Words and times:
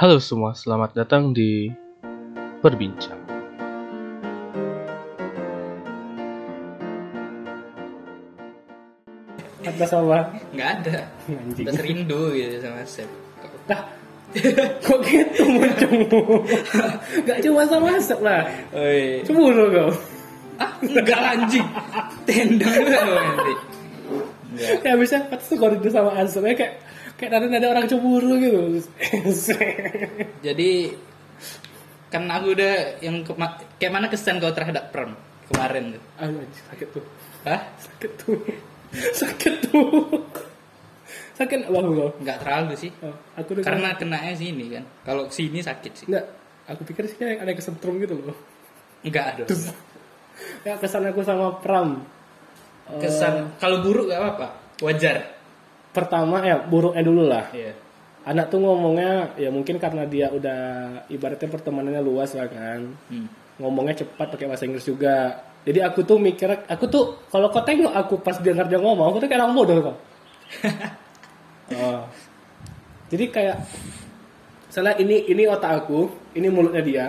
Halo 0.00 0.16
semua, 0.16 0.56
selamat 0.56 0.96
datang 0.96 1.36
di 1.36 1.68
Berbincang. 2.64 3.20
Ada 9.60 9.84
sama 9.84 10.24
nggak 10.56 10.68
ada 10.72 11.04
anjing. 11.28 11.68
udah 11.68 11.84
rindu 11.84 12.32
gitu 12.32 12.56
sama 12.64 12.80
Sep 12.88 13.04
Dah. 13.68 13.92
Kok 14.80 15.04
gitu 15.04 15.44
muncungmu? 15.44 16.48
Gak 17.28 17.38
cuma 17.44 17.68
sama 17.68 17.92
Asep 18.00 18.24
lah. 18.24 18.48
Oi. 18.72 19.20
Cemburu 19.28 19.68
kau. 19.68 19.92
ah 20.56 20.80
enggak 20.80 21.20
anjing 21.20 21.68
tendang 22.24 22.72
lu 22.88 23.16
nanti 23.20 23.52
Enggak. 24.48 24.80
Ya 24.80 24.92
bisa 24.96 25.20
pas 25.28 25.44
tuh 25.44 25.60
kalau 25.60 25.76
itu 25.76 25.92
sama 25.92 26.16
Asep 26.16 26.40
ya 26.40 26.56
kayak 26.56 26.88
kayak 27.14 27.30
ada 27.32 27.46
ada 27.48 27.68
orang 27.68 27.86
cemburu 27.86 28.36
gitu. 28.36 28.60
jadi 30.40 30.70
kan 32.08 32.26
aku 32.26 32.46
udah 32.52 32.74
yang 32.98 33.22
kema- 33.22 33.58
kayak 33.78 33.92
mana 33.92 34.06
kesan 34.06 34.36
kau 34.36 34.50
terhadap 34.50 34.90
prom 34.90 35.14
kemarin 35.46 35.94
tuh 35.94 36.02
Aduh, 36.18 36.42
sakit 36.66 36.88
tuh. 36.90 37.04
Hah? 37.42 37.60
Sakit 37.78 38.10
tuh. 38.16 38.36
Sakit 39.14 39.54
tuh. 39.64 39.86
Sakit 41.32 41.60
apa 41.64 41.78
kau? 41.80 42.10
nggak 42.18 42.36
terlalu 42.38 42.74
sih 42.76 42.90
Oh, 43.00 43.14
aku 43.32 43.56
udah 43.56 43.64
karena 43.64 43.88
kenanya 43.94 44.34
sini 44.34 44.68
kan 44.68 44.84
kalau 45.02 45.30
sini 45.30 45.58
sakit 45.58 45.92
sih 45.94 46.06
Enggak, 46.10 46.26
aku 46.66 46.82
pikir 46.84 47.06
sih 47.06 47.16
kayak 47.16 47.40
ada 47.40 47.52
kesentrum 47.54 47.96
gitu 47.96 48.18
loh. 48.18 48.36
nggak 49.00 49.24
ada 49.24 49.42
Ya 50.64 50.72
kesan 50.76 51.04
aku 51.04 51.20
sama 51.20 51.60
Pram. 51.60 52.00
Kesan 52.90 53.54
kalau 53.56 53.80
buruk 53.80 54.08
gak 54.08 54.18
apa-apa 54.18 54.48
wajar 54.80 55.39
pertama 55.90 56.42
ya 56.44 56.62
buruknya 56.62 57.02
dulu 57.02 57.22
lah. 57.26 57.46
iya. 57.54 57.74
Anak 58.20 58.52
tuh 58.52 58.60
ngomongnya 58.60 59.32
ya 59.40 59.48
mungkin 59.48 59.80
karena 59.80 60.04
dia 60.04 60.28
udah 60.28 60.60
ibaratnya 61.08 61.48
pertemanannya 61.48 62.02
luas 62.04 62.32
lah 62.36 62.46
kan. 62.48 62.94
Hmm. 63.10 63.28
ngomongnya 63.60 63.92
cepat 64.00 64.32
pakai 64.32 64.48
bahasa 64.48 64.64
Inggris 64.64 64.88
juga. 64.88 65.36
Jadi 65.68 65.84
aku 65.84 66.00
tuh 66.00 66.16
mikir 66.16 66.48
aku 66.64 66.88
tuh 66.88 67.04
kalau 67.28 67.52
kau 67.52 67.60
tengok 67.60 67.92
aku 67.92 68.16
pas 68.24 68.40
dengar 68.40 68.64
dia 68.64 68.80
ngomong 68.80 69.12
aku 69.12 69.20
tuh 69.20 69.28
kayak 69.28 69.44
orang 69.44 69.56
bodoh 69.56 69.76
kok. 69.80 69.96
Oh. 71.70 72.02
jadi 73.06 73.30
kayak 73.30 73.62
salah 74.74 74.98
ini 74.98 75.22
ini 75.30 75.46
otak 75.46 75.86
aku 75.86 76.10
ini 76.34 76.50
mulutnya 76.50 76.82
dia. 76.82 77.06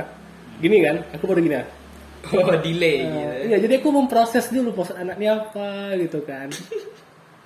Gini 0.62 0.86
kan? 0.86 1.02
Aku 1.18 1.26
baru 1.26 1.42
gini. 1.42 1.58
Ya 1.58 1.66
oh 2.30 2.58
delay 2.62 3.02
Eh, 3.02 3.10
gitu 3.10 3.34
iya 3.50 3.58
jadi 3.58 3.74
aku 3.82 3.90
memproses 3.90 4.46
dulu 4.54 4.78
maksud 4.78 4.94
anaknya 4.94 5.42
apa 5.42 5.98
gitu 5.98 6.22
kan 6.22 6.54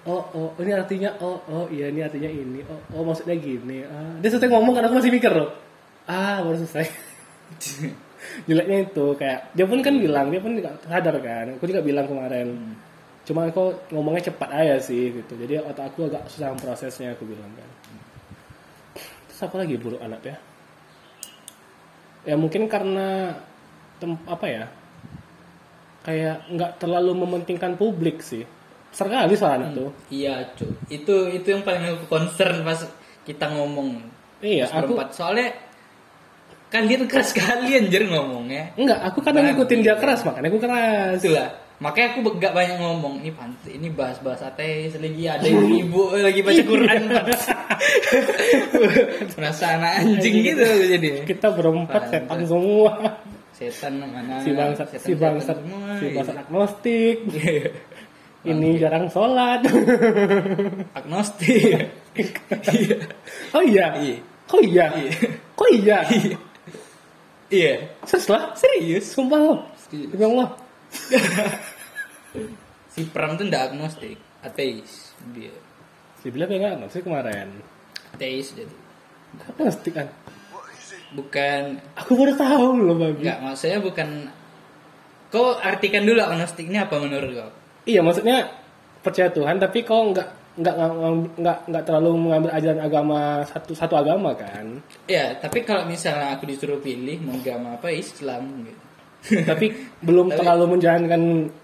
oh 0.06 0.22
oh 0.38 0.50
ini 0.62 0.72
artinya 0.72 1.10
oh 1.18 1.42
oh 1.50 1.66
iya 1.74 1.90
ini 1.90 2.06
artinya 2.06 2.30
ini. 2.30 2.62
Oh 2.70 3.02
oh 3.02 3.04
maksudnya 3.06 3.36
gini. 3.38 3.82
Ah. 3.86 4.16
dia 4.22 4.30
selesai 4.30 4.50
ngomong 4.54 4.74
karena 4.78 4.88
aku 4.90 4.98
masih 5.02 5.14
mikir 5.14 5.32
loh. 5.34 5.50
Ah 6.06 6.46
baru 6.46 6.62
selesai. 6.62 6.86
Jeleknya 8.50 8.90
itu 8.90 9.06
kayak 9.18 9.54
dia 9.54 9.66
pun 9.66 9.82
kan 9.82 9.98
bilang 9.98 10.30
dia 10.30 10.42
pun 10.42 10.54
sadar 10.62 11.16
kan. 11.22 11.58
Aku 11.58 11.66
juga 11.66 11.82
bilang 11.82 12.06
kemarin. 12.06 12.78
Cuma 13.26 13.50
aku 13.50 13.74
ngomongnya 13.90 14.30
cepat 14.30 14.50
aja 14.54 14.78
sih 14.78 15.10
gitu. 15.10 15.34
Jadi 15.34 15.58
otak 15.62 15.94
aku 15.94 16.10
agak 16.10 16.30
susah 16.30 16.54
prosesnya 16.54 17.18
aku 17.18 17.26
bilang 17.26 17.50
kan. 17.58 17.70
Terus 19.30 19.42
apa 19.42 19.56
lagi 19.58 19.76
buruk 19.82 20.02
anak 20.02 20.22
ya? 20.22 20.38
Ya 22.26 22.36
mungkin 22.38 22.70
karena 22.70 23.38
tem- 23.98 24.26
apa 24.30 24.46
ya? 24.46 24.66
Kayak 26.06 26.46
nggak 26.54 26.72
terlalu 26.78 27.18
mementingkan 27.26 27.74
publik 27.82 28.22
sih 28.22 28.46
sekali 28.96 29.36
soal 29.36 29.60
anak 29.60 29.76
tuh 29.76 29.92
Iya, 30.08 30.56
cu. 30.56 30.66
Itu 30.88 31.28
itu 31.28 31.48
yang 31.52 31.68
paling 31.68 31.84
aku 32.00 32.08
concern 32.08 32.64
pas 32.64 32.80
kita 33.28 33.52
ngomong. 33.52 34.00
iya 34.40 34.66
aku 34.72 34.96
berempat. 34.96 35.12
Soalnya 35.12 35.52
kalian 36.72 37.04
keras 37.12 37.36
sekali 37.36 37.76
anjir 37.76 38.08
ngomongnya. 38.08 38.72
enggak 38.80 39.00
aku 39.04 39.20
kadang 39.20 39.52
ngikutin 39.52 39.80
dia 39.84 39.96
keras 40.00 40.24
makanya 40.24 40.48
aku 40.48 40.60
keras 40.64 41.20
Itulah. 41.20 41.50
Makanya 41.76 42.08
aku 42.16 42.40
gak 42.40 42.56
banyak 42.56 42.80
ngomong. 42.80 43.20
Ini 43.20 43.36
pantai, 43.36 43.76
ini 43.76 43.92
bahas-bahas 43.92 44.48
ateis 44.48 44.96
lagi 44.96 45.28
ada 45.28 45.44
yang 45.44 45.68
ibu 45.84 46.16
lagi 46.16 46.40
baca 46.40 46.64
Quran. 46.64 47.02
Merasa 49.36 49.66
anak 49.76 49.92
anjing 50.00 50.36
gitu 50.40 50.64
jadi. 50.64 51.10
kita 51.28 51.52
berempat 51.52 52.02
setan 52.12 52.40
semua 52.48 52.92
Setan 53.56 54.04
mana? 54.04 54.44
si 54.44 54.52
bangsat 54.52 54.88
si 55.00 55.16
bangsat 55.16 55.58
si 56.00 56.06
iya. 56.12 56.20
bangsat 56.20 56.36
agnostik 56.44 57.18
ini 58.46 58.78
jarang 58.78 59.06
sholat 59.08 59.66
Agnostik. 60.98 61.90
Iya. 62.16 62.96
oh 63.52 63.60
iya 63.60 63.88
Iya. 63.98 64.18
oh 64.48 64.62
iya 64.62 64.86
Iya. 64.94 65.12
kok 65.52 65.70
iya 65.70 65.98
Iya. 67.48 67.74
serius 68.04 68.28
lah 68.28 68.44
Serius. 68.54 69.06
sumpah 69.10 69.40
lo 69.40 69.56
demi 69.90 70.24
Allah 70.24 70.50
Si 72.90 73.04
Pram 73.06 73.36
tuh 73.36 73.44
ndak 73.44 73.72
agnostik, 73.72 74.16
ateis 74.40 75.12
dia. 75.32 75.52
si 76.18 76.32
bilang 76.32 76.48
kayak 76.48 76.62
nggak 76.62 76.74
agnostik 76.80 77.04
kemarin 77.04 77.50
Ateis 78.12 78.56
jadi. 78.56 78.76
agnostik 79.46 79.92
kan 79.92 80.08
Bukan 81.12 81.80
aku 81.96 82.12
baru 82.14 82.34
tahu 82.36 82.68
loh 82.82 82.96
babi 82.96 83.20
enggak 83.22 83.40
maksudnya 83.42 83.80
bukan 83.80 84.32
Kau 85.28 85.56
artikan 85.56 86.04
dulu 86.04 86.20
agnostik 86.20 86.64
ini 86.66 86.78
apa 86.78 86.96
menurut 86.96 87.32
kau? 87.34 87.52
Iya 87.86 88.02
maksudnya 88.02 88.50
percaya 89.00 89.30
Tuhan 89.30 89.58
tapi 89.58 89.82
kok 89.82 89.94
nggak 90.12 90.30
nggak 90.56 90.76
nggak- 91.36 91.62
nggak 91.68 91.84
terlalu 91.84 92.10
mengambil 92.18 92.50
ajaran 92.50 92.80
agama 92.80 93.20
satu 93.44 93.72
satu 93.72 93.94
agama 93.94 94.32
kan. 94.34 94.80
Ya, 95.06 95.36
tapi 95.36 95.62
kalau 95.62 95.84
misalnya 95.84 96.34
aku 96.34 96.48
disuruh 96.48 96.80
pilih 96.80 97.20
mau 97.22 97.36
agama 97.36 97.76
apa 97.76 97.92
Islam 97.92 98.64
gitu. 98.64 98.82
tapi 99.50 99.74
belum 100.00 100.32
Tapi- 100.32 100.38
terlalu 100.40 100.66
menjalankan 100.72 101.22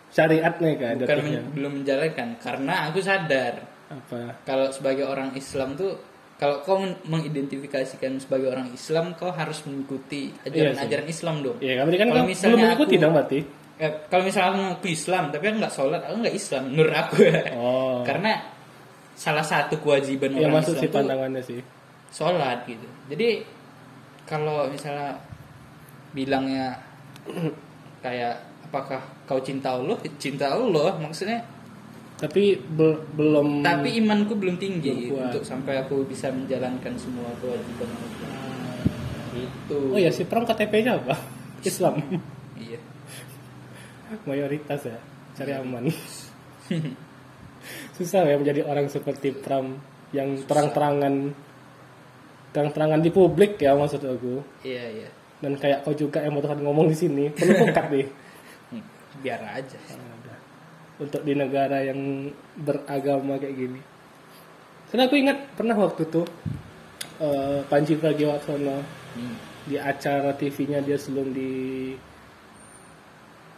syariatnya 0.09 0.71
kan. 0.75 0.95
Bukan 0.99 1.17
men- 1.23 1.49
belum 1.55 1.71
menjalankan 1.81 2.27
karena 2.37 2.73
aku 2.87 2.99
sadar 2.99 3.63
apa? 3.87 4.39
kalau 4.43 4.71
sebagai 4.71 5.03
orang 5.03 5.31
Islam 5.33 5.75
tuh 5.75 5.95
kalau 6.35 6.59
kau 6.61 6.79
men- 6.79 6.99
mengidentifikasikan 7.05 8.19
sebagai 8.19 8.49
orang 8.49 8.71
Islam 8.71 9.13
kau 9.15 9.31
harus 9.31 9.63
mengikuti 9.63 10.35
ajaran-ajaran 10.43 11.07
Islam 11.07 11.35
dong. 11.41 11.57
Iya 11.63 11.79
kan 11.79 11.83
berarti 11.85 11.97
kan 11.97 12.09
Kalau 12.09 12.25
misalnya 12.25 12.49
belum 12.51 12.61
mengikuti 12.67 12.93
aku- 12.93 13.03
dong 13.03 13.13
berarti. 13.15 13.39
Eh, 13.81 13.89
kalau 14.07 14.21
misalnya 14.21 14.47
aku 14.47 14.59
ngaku 14.61 14.87
Islam 14.89 15.23
tapi 15.27 15.43
aku 15.43 15.57
nggak 15.57 15.73
sholat 15.73 16.01
aku 16.01 16.15
nggak 16.19 16.35
Islam 16.35 16.63
menurut 16.69 16.93
aku 16.93 17.15
Oh. 17.51 17.99
karena 18.07 18.31
salah 19.11 19.41
satu 19.41 19.73
kewajiban 19.75 20.31
Iya 20.31 20.45
orang 20.45 20.53
masuk 20.55 20.71
Islam 20.71 20.77
sih 20.77 20.87
tuh 20.87 20.95
pandangannya 20.95 21.41
sih. 21.41 21.59
sholat 22.07 22.57
gitu 22.63 22.85
jadi 23.07 23.41
kalau 24.23 24.67
misalnya 24.67 25.17
bilangnya 26.11 26.77
kayak 27.99 28.37
apakah 28.63 28.99
kau 29.25 29.39
cinta 29.39 29.73
Allah 29.73 29.97
cinta 30.15 30.45
Allah 30.47 30.93
maksudnya 30.97 31.41
Tapi 32.15 32.53
bel- 32.69 33.01
belum. 33.11 33.65
tapi 33.65 33.97
imanku 33.97 34.35
belum 34.35 34.55
tinggi 34.55 35.09
Belum 35.09 35.25
untuk 35.25 35.41
sampai 35.41 35.81
aku 35.81 36.05
bisa 36.05 36.29
menjalankan 36.29 36.93
semua 36.95 37.33
kewajiban 37.35 37.89
Allah 37.89 38.29
itu 39.33 39.79
Oh 39.89 39.97
ya 39.97 40.11
si 40.11 40.21
Pram 40.21 40.43
KTP-nya 40.43 40.97
apa? 40.97 41.17
Islam. 41.63 41.97
iya 42.55 42.77
Mayoritas 44.27 44.81
ya. 44.85 44.97
Cari 45.35 45.51
aman. 45.55 45.87
Susah 47.97 48.25
ya 48.25 48.35
menjadi 48.41 48.65
orang 48.65 48.89
seperti 48.89 49.31
Pram 49.37 49.77
yang 50.11 50.43
terang-terangan 50.43 51.31
terang-terangan 52.51 52.99
di 52.99 53.09
publik 53.15 53.55
ya 53.63 53.71
maksud 53.79 54.03
aku. 54.03 54.43
iya 54.67 54.83
iya 54.91 55.09
dan 55.41 55.55
kayak 55.57 55.87
kau 55.87 55.95
juga 55.95 56.19
yang 56.21 56.35
mau 56.35 56.43
ngomong 56.43 56.91
di 56.91 56.97
sini 56.99 57.31
perlu 57.31 57.53
pekat 57.67 57.87
nih 57.91 58.07
Hmm, 58.71 58.87
biar 59.19 59.43
aja 59.43 59.75
untuk 60.95 61.27
di 61.27 61.35
negara 61.35 61.83
yang 61.83 62.31
beragama 62.55 63.35
kayak 63.35 63.55
gini 63.55 63.79
karena 64.87 65.11
aku 65.11 65.15
ingat 65.19 65.37
pernah 65.59 65.75
waktu 65.75 66.07
tuh 66.07 66.23
eh, 67.19 67.59
Panji 67.67 67.99
Pragiwaksono 67.99 69.03
Hmm. 69.11 69.35
di 69.67 69.75
acara 69.75 70.31
TV-nya 70.31 70.79
dia 70.79 70.95
sebelum 70.95 71.35
di 71.35 71.51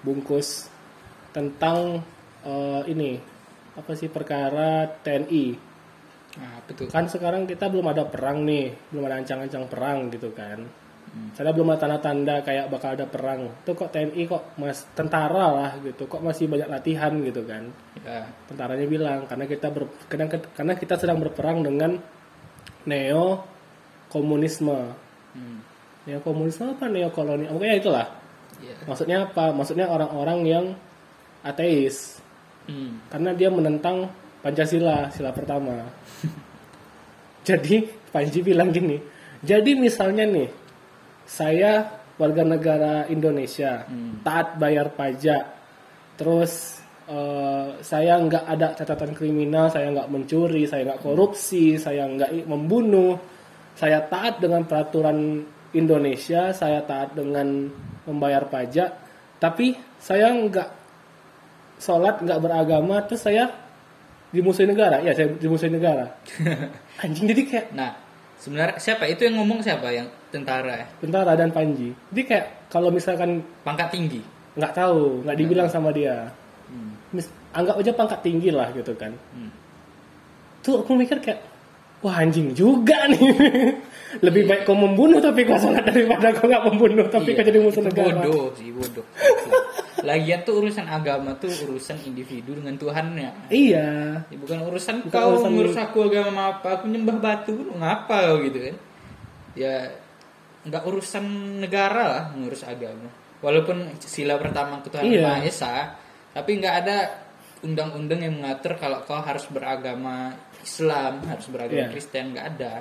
bungkus 0.04 0.70
tentang 1.34 2.04
eh, 2.46 2.82
ini 2.92 3.18
apa 3.74 3.92
sih 3.98 4.12
perkara 4.12 4.86
TNI 5.02 5.74
nah 6.34 6.58
betul. 6.66 6.90
Kan 6.90 7.06
sekarang 7.06 7.46
kita 7.46 7.70
belum 7.70 7.94
ada 7.94 8.10
perang 8.10 8.42
nih 8.46 8.74
belum 8.90 9.06
ada 9.06 9.22
ancang-ancang 9.22 9.70
perang 9.70 10.10
gitu 10.10 10.34
kan. 10.34 10.66
Karena 11.38 11.54
belum 11.54 11.70
ada 11.70 11.86
tanda-tanda 11.86 12.42
kayak 12.42 12.74
bakal 12.74 12.98
ada 12.98 13.06
perang. 13.06 13.46
Tuh 13.62 13.78
kok 13.78 13.94
TNI 13.94 14.26
kok 14.26 14.58
mas 14.58 14.82
tentara 14.98 15.46
lah 15.54 15.72
gitu 15.86 16.10
kok 16.10 16.26
masih 16.26 16.50
banyak 16.50 16.66
latihan 16.66 17.14
gitu 17.22 17.46
kan. 17.46 17.70
Ya. 18.02 18.26
Tentaranya 18.50 18.88
bilang 18.90 19.30
karena 19.30 19.46
kita 19.46 19.70
ber, 19.70 19.94
karena, 20.10 20.26
karena 20.58 20.74
kita 20.74 20.98
sedang 20.98 21.22
berperang 21.22 21.62
dengan 21.62 22.02
neo 22.90 23.46
komunisme 24.10 24.90
hmm. 25.38 25.58
neo 26.10 26.20
komunisme 26.26 26.74
apa? 26.74 26.90
Neo 26.90 27.14
koloni 27.14 27.46
pokoknya 27.46 27.78
itulah 27.78 28.06
iya. 28.64 28.76
Maksudnya 28.88 29.18
apa? 29.28 29.52
Maksudnya 29.52 29.92
orang-orang 29.92 30.40
yang 30.48 30.66
ateis. 31.44 32.24
Hmm. 32.64 33.04
karena 33.12 33.36
dia 33.36 33.52
menentang 33.52 34.08
Pancasila 34.40 35.12
sila 35.12 35.36
pertama. 35.36 35.84
Jadi 37.48 37.84
Panji 38.08 38.40
bilang 38.40 38.72
gini 38.72 38.96
Jadi 39.44 39.76
misalnya 39.76 40.24
nih, 40.24 40.48
saya 41.28 41.84
warga 42.16 42.48
negara 42.48 43.04
Indonesia, 43.12 43.84
taat 44.24 44.56
bayar 44.56 44.96
pajak, 44.96 45.44
terus 46.16 46.80
eh, 47.12 47.68
saya 47.84 48.24
nggak 48.24 48.46
ada 48.48 48.72
catatan 48.72 49.12
kriminal, 49.12 49.68
saya 49.68 49.92
nggak 49.92 50.08
mencuri, 50.08 50.64
saya 50.64 50.88
nggak 50.88 51.04
korupsi, 51.04 51.76
saya 51.76 52.08
nggak 52.08 52.48
membunuh, 52.48 53.20
saya 53.76 54.00
taat 54.08 54.40
dengan 54.40 54.64
peraturan 54.64 55.44
Indonesia, 55.76 56.56
saya 56.56 56.80
taat 56.88 57.12
dengan 57.12 57.68
membayar 58.08 58.44
pajak, 58.48 58.94
tapi 59.40 59.76
saya 60.00 60.32
nggak 60.32 60.70
sholat, 61.80 62.24
nggak 62.24 62.40
beragama, 62.40 63.04
terus 63.04 63.24
saya 63.24 63.52
dimusuhin 64.34 64.74
negara, 64.74 65.04
ya 65.04 65.14
saya 65.14 65.30
dimusuhin 65.38 65.78
negara. 65.78 66.10
Anjing 67.04 67.30
jadi 67.30 67.42
kayak 67.46 67.68
Nah, 67.78 67.94
sebenarnya 68.42 68.82
siapa 68.82 69.06
itu 69.06 69.24
yang 69.28 69.38
ngomong 69.40 69.62
siapa 69.62 69.94
yang 69.94 70.10
tentara 70.34 70.84
ya? 70.84 70.88
tentara 70.98 71.38
dan 71.38 71.54
Panji. 71.54 71.94
Jadi 72.12 72.22
kayak 72.26 72.48
kalau 72.74 72.90
misalkan 72.90 73.46
Pangkat 73.62 73.94
tinggi. 73.94 74.22
nggak 74.58 74.74
tahu, 74.74 75.22
nggak 75.26 75.38
dibilang 75.38 75.70
sama 75.70 75.94
dia. 75.94 76.30
Hmm. 76.68 76.98
Anggap 77.54 77.78
aja 77.78 77.92
pangkat 77.94 78.20
tinggi 78.26 78.50
lah 78.50 78.74
gitu 78.74 78.98
kan. 78.98 79.14
Hmm. 79.34 79.54
Tuh 80.66 80.82
aku 80.82 80.98
mikir 80.98 81.22
kayak 81.22 81.42
wah 82.02 82.18
anjing 82.18 82.58
juga 82.58 83.06
nih. 83.06 83.22
Lebih 84.20 84.44
baik 84.46 84.62
kau 84.64 84.76
membunuh 84.76 85.18
tapi 85.18 85.42
kau 85.42 85.56
salat 85.56 85.82
daripada 85.84 86.30
kau 86.32 86.46
nggak 86.46 86.64
membunuh 86.68 87.08
tapi 87.08 87.32
Iya, 87.32 87.38
kau 87.40 87.46
jadi 87.48 87.60
musuh 87.60 87.82
negara. 87.82 88.22
Bodoh 88.22 88.54
sih, 88.54 88.70
bodoh. 88.70 89.06
Lagian 90.04 90.44
tuh 90.44 90.60
urusan 90.60 90.86
agama 90.86 91.32
tuh 91.36 91.48
urusan 91.64 91.98
individu 92.04 92.54
dengan 92.54 92.76
Tuhannya. 92.76 93.48
Iya. 93.48 93.88
Ya, 94.22 94.38
bukan 94.38 94.60
urusan 94.68 95.08
Bukan 95.08 95.16
kau 95.16 95.30
urusan- 95.34 95.50
ngurus 95.50 95.78
aku 95.78 95.98
agama 96.06 96.42
apa, 96.54 96.68
aku 96.78 96.86
nyembah 96.88 97.18
batu 97.18 97.56
ngapa 97.74 98.18
kau 98.28 98.38
gitu 98.44 98.60
kan. 98.62 98.76
Ya 99.56 99.76
nggak 100.64 100.84
urusan 100.84 101.26
negara 101.58 102.04
lah 102.06 102.24
ngurus 102.34 102.62
agama. 102.64 103.08
Walaupun 103.40 103.96
sila 103.98 104.38
pertama 104.38 104.80
ketuhanan 104.80 105.10
Iya. 105.10 105.24
Maha 105.26 105.40
Esa, 105.42 105.74
tapi 106.32 106.60
nggak 106.60 106.76
ada 106.80 106.98
undang-undang 107.60 108.20
yang 108.20 108.36
mengatur 108.36 108.76
kalau 108.76 109.00
kau 109.02 109.18
harus 109.18 109.48
beragama 109.48 110.36
Islam, 110.60 111.24
harus 111.24 111.48
beragama 111.48 111.80
Iya. 111.80 111.92
Kristen, 111.92 112.32
nggak 112.32 112.48
ada. 112.56 112.74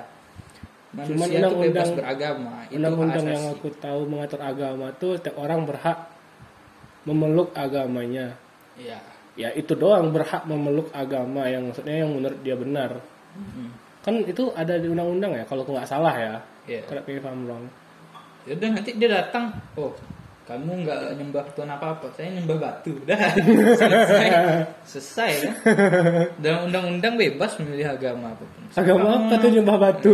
Cuman 0.93 1.09
Manusia 1.09 1.41
bebas 1.41 1.49
undang-undang- 1.49 1.95
beragama, 1.97 2.53
itu 2.69 2.69
hak 2.69 2.77
Undang-undang 2.77 3.25
yang 3.25 3.45
aku 3.49 3.67
tahu 3.81 4.01
mengatur 4.05 4.41
agama 4.45 4.85
tuh 5.01 5.11
setiap 5.17 5.35
orang 5.41 5.65
berhak 5.65 5.97
memeluk 7.09 7.49
agamanya. 7.57 8.37
Iya. 8.77 9.01
Ya 9.33 9.49
itu 9.57 9.73
doang 9.73 10.13
berhak 10.13 10.45
memeluk 10.45 10.93
agama 10.93 11.49
yang 11.49 11.65
maksudnya 11.65 12.05
yang 12.05 12.13
menurut 12.13 12.37
dia 12.45 12.53
benar. 12.53 13.01
Hmm. 13.33 13.73
Kan 14.05 14.21
itu 14.21 14.53
ada 14.53 14.77
di 14.77 14.85
undang-undang 14.85 15.33
ya 15.33 15.43
kalau 15.49 15.65
aku 15.65 15.73
nggak 15.73 15.89
salah 15.89 16.13
ya. 16.13 16.35
Iya. 16.69 16.85
If 16.85 17.25
I'm 17.25 17.49
wrong. 17.49 17.65
Ya 18.45 18.53
udah 18.53 18.69
nanti 18.77 18.93
dia 18.93 19.09
datang, 19.09 19.49
oh 19.73 19.97
kamu 20.43 20.83
nggak 20.83 21.15
nyembah 21.15 21.45
Tuhan 21.55 21.71
apa 21.71 21.95
apa, 21.95 22.11
saya 22.19 22.35
nyembah 22.35 22.59
batu, 22.59 22.91
udah 23.07 23.15
selesai, 23.79 24.29
selesai 24.83 25.31
kan? 25.39 25.55
Dalam 26.43 26.67
undang-undang 26.67 27.15
bebas 27.15 27.55
memilih 27.63 27.95
agama 27.95 28.35
apa 28.35 28.43
pun. 28.43 28.61
Agama 28.75 29.07
apa 29.23 29.39
tuh 29.39 29.49
nyembah 29.55 29.77
batu? 29.79 30.13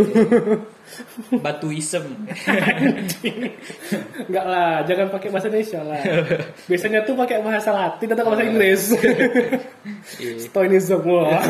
Batuism. 1.46 2.30
Enggak 4.30 4.46
lah, 4.54 4.86
jangan 4.86 5.08
pakai 5.10 5.30
bahasa 5.34 5.50
Indonesia 5.50 5.82
lah. 5.82 6.02
Biasanya 6.66 7.00
tuh 7.06 7.14
pakai 7.18 7.42
bahasa 7.42 7.70
Latin 7.74 8.10
atau 8.14 8.26
bahasa 8.30 8.46
Inggris. 8.46 8.82
Iya, 10.18 10.46
Stoicism 10.46 11.06
wah. 11.10 11.42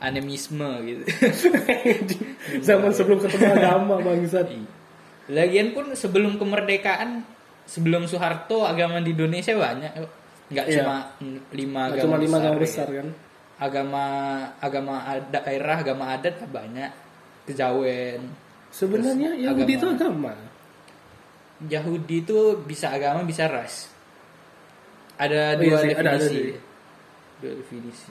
Animisme 0.00 0.68
gitu. 0.88 1.04
Zaman 2.64 2.92
sebelum 2.96 3.20
ketemu 3.20 3.48
agama 3.52 4.00
bangsat. 4.00 4.48
Iya. 4.48 4.68
Lagian 5.24 5.72
pun 5.72 5.88
sebelum 5.96 6.36
kemerdekaan, 6.36 7.24
sebelum 7.64 8.04
Soeharto 8.04 8.62
agama 8.62 9.00
di 9.00 9.12
Indonesia 9.12 9.52
banyak, 9.52 9.92
nggak 10.48 10.66
Iya. 10.68 10.76
cuma 10.80 10.96
lima 11.50 11.80
agama 11.88 12.02
cuma 12.04 12.16
lima 12.18 12.36
agama 12.38 12.56
ya. 12.56 12.60
besar 12.60 12.88
kan. 12.88 13.08
Agama 13.54 14.04
agama 14.58 14.94
ad- 15.04 15.30
daerah, 15.30 15.76
agama 15.78 16.04
adat 16.10 16.42
banyak, 16.44 16.90
kejawen. 17.44 18.20
Sebenarnya 18.68 19.30
Terus 19.32 19.44
Yahudi 19.46 19.62
agama. 19.64 19.78
itu 19.78 19.86
agama. 19.88 20.32
Yahudi 21.64 22.16
itu 22.20 22.38
bisa 22.60 22.90
agama 22.90 23.22
bisa 23.22 23.46
ras. 23.46 23.88
Ada 25.14 25.54
Oh, 25.54 25.62
dua 25.62 25.64
iya 25.64 25.76
sih, 25.78 25.88
ada- 25.88 26.00
ada 26.02 26.10
definisi. 26.18 26.34
sih. 26.34 26.54
Dua 27.38 27.52
definisi. 27.54 28.10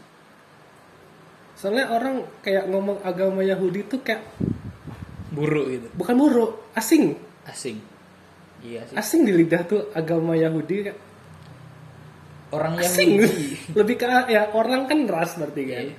Soalnya 1.53 1.91
orang 1.91 2.15
kayak 2.39 2.65
ngomong 2.67 3.03
agama 3.03 3.39
Yahudi 3.39 3.85
tuh 3.85 3.99
kayak 3.99 4.23
Buruk 5.29 5.65
gitu, 5.67 5.87
bukan 5.93 6.13
buruk, 6.15 6.51
asing. 6.73 7.17
asing. 7.43 7.81
Iya 8.63 8.81
sih. 8.87 8.95
Asing 8.95 9.21
di 9.27 9.33
lidah 9.35 9.61
tuh 9.67 9.91
agama 9.91 10.33
Yahudi 10.39 10.87
kayak 10.87 10.99
Orang 12.53 12.77
asing. 12.77 13.17
Yahudi. 13.17 13.73
Lebih 13.73 13.95
ke 13.97 14.05
ya 14.29 14.53
orang 14.53 14.85
kan 14.85 14.99
ras 15.09 15.33
berarti 15.35 15.61
kan. 15.65 15.85
Iya. 15.89 15.95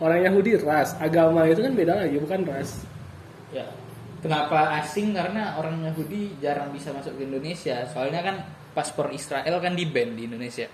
Orang 0.00 0.20
Yahudi 0.24 0.50
ras, 0.58 0.96
agama 0.98 1.46
itu 1.46 1.60
kan 1.62 1.72
beda 1.76 1.94
lagi, 1.94 2.16
bukan 2.18 2.40
ras. 2.48 2.82
Ya. 3.52 3.68
Kenapa 4.24 4.80
asing? 4.82 5.12
Karena 5.12 5.60
orang 5.60 5.84
Yahudi 5.84 6.40
jarang 6.40 6.72
bisa 6.72 6.90
masuk 6.96 7.20
ke 7.20 7.28
Indonesia. 7.28 7.84
Soalnya 7.92 8.24
kan 8.24 8.36
paspor 8.72 9.12
Israel 9.12 9.60
kan 9.60 9.76
di 9.76 9.84
ban 9.84 10.16
di 10.16 10.26
Indonesia. 10.26 10.66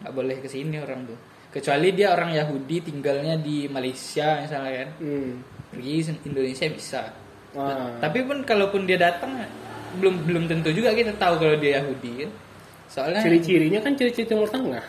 Nggak 0.00 0.12
boleh 0.14 0.36
ke 0.38 0.48
sini 0.48 0.78
orang 0.78 1.10
tuh. 1.10 1.18
Kecuali 1.52 1.92
dia 1.92 2.16
orang 2.16 2.32
Yahudi 2.32 2.80
tinggalnya 2.80 3.36
di 3.36 3.66
Malaysia 3.68 4.40
misalnya 4.40 4.72
kan. 4.86 4.88
Hmm. 5.02 5.32
Pergi 5.72 5.92
Indonesia 6.28 6.64
bisa. 6.70 7.02
Ah. 7.52 8.00
Tapi 8.00 8.24
pun 8.24 8.40
kalaupun 8.44 8.88
dia 8.88 8.96
datang 8.96 9.36
belum 9.98 10.14
belum 10.24 10.44
tentu 10.48 10.70
juga 10.70 10.92
kita 10.92 11.12
tahu 11.16 11.34
kalau 11.36 11.56
dia 11.56 11.80
Yahudi 11.80 12.24
kan. 12.24 12.30
Soalnya 12.92 13.20
Ciri-cirinya 13.24 13.80
kan 13.80 13.92
ciri-ciri 13.96 14.26
Timur 14.28 14.48
Tengah. 14.48 14.84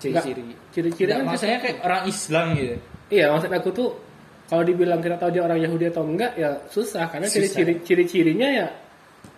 ciri-ciri. 0.00 0.42
Ciri-ciri 0.72 1.10
kan 1.12 1.24
maksudnya 1.24 1.58
kayak 1.60 1.76
orang 1.80 2.02
Islam 2.04 2.46
gitu. 2.56 2.76
Iya, 3.08 3.24
maksud 3.32 3.48
aku 3.52 3.70
tuh 3.72 3.88
kalau 4.44 4.60
dibilang 4.60 5.00
kita 5.00 5.16
tahu 5.16 5.30
dia 5.32 5.42
orang 5.44 5.60
Yahudi 5.60 5.88
atau 5.88 6.04
enggak 6.04 6.36
ya 6.36 6.56
susah 6.68 7.08
karena 7.08 7.24
ciri-ciri 7.28 7.80
ciri-cirinya 7.80 8.48
ya 8.52 8.66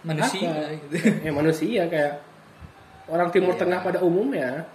Manusia 0.03 0.51
apa? 0.51 0.75
gitu. 0.75 0.97
ya 1.27 1.31
manusia 1.31 1.83
kayak 1.87 2.15
orang 3.07 3.29
Timur 3.31 3.55
Iya. 3.55 3.61
Tengah 3.63 3.79
pada 3.83 3.99
umumnya, 4.03 4.67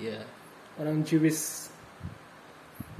Iya. 0.00 0.20
orang 0.80 1.00
Jewish. 1.04 1.63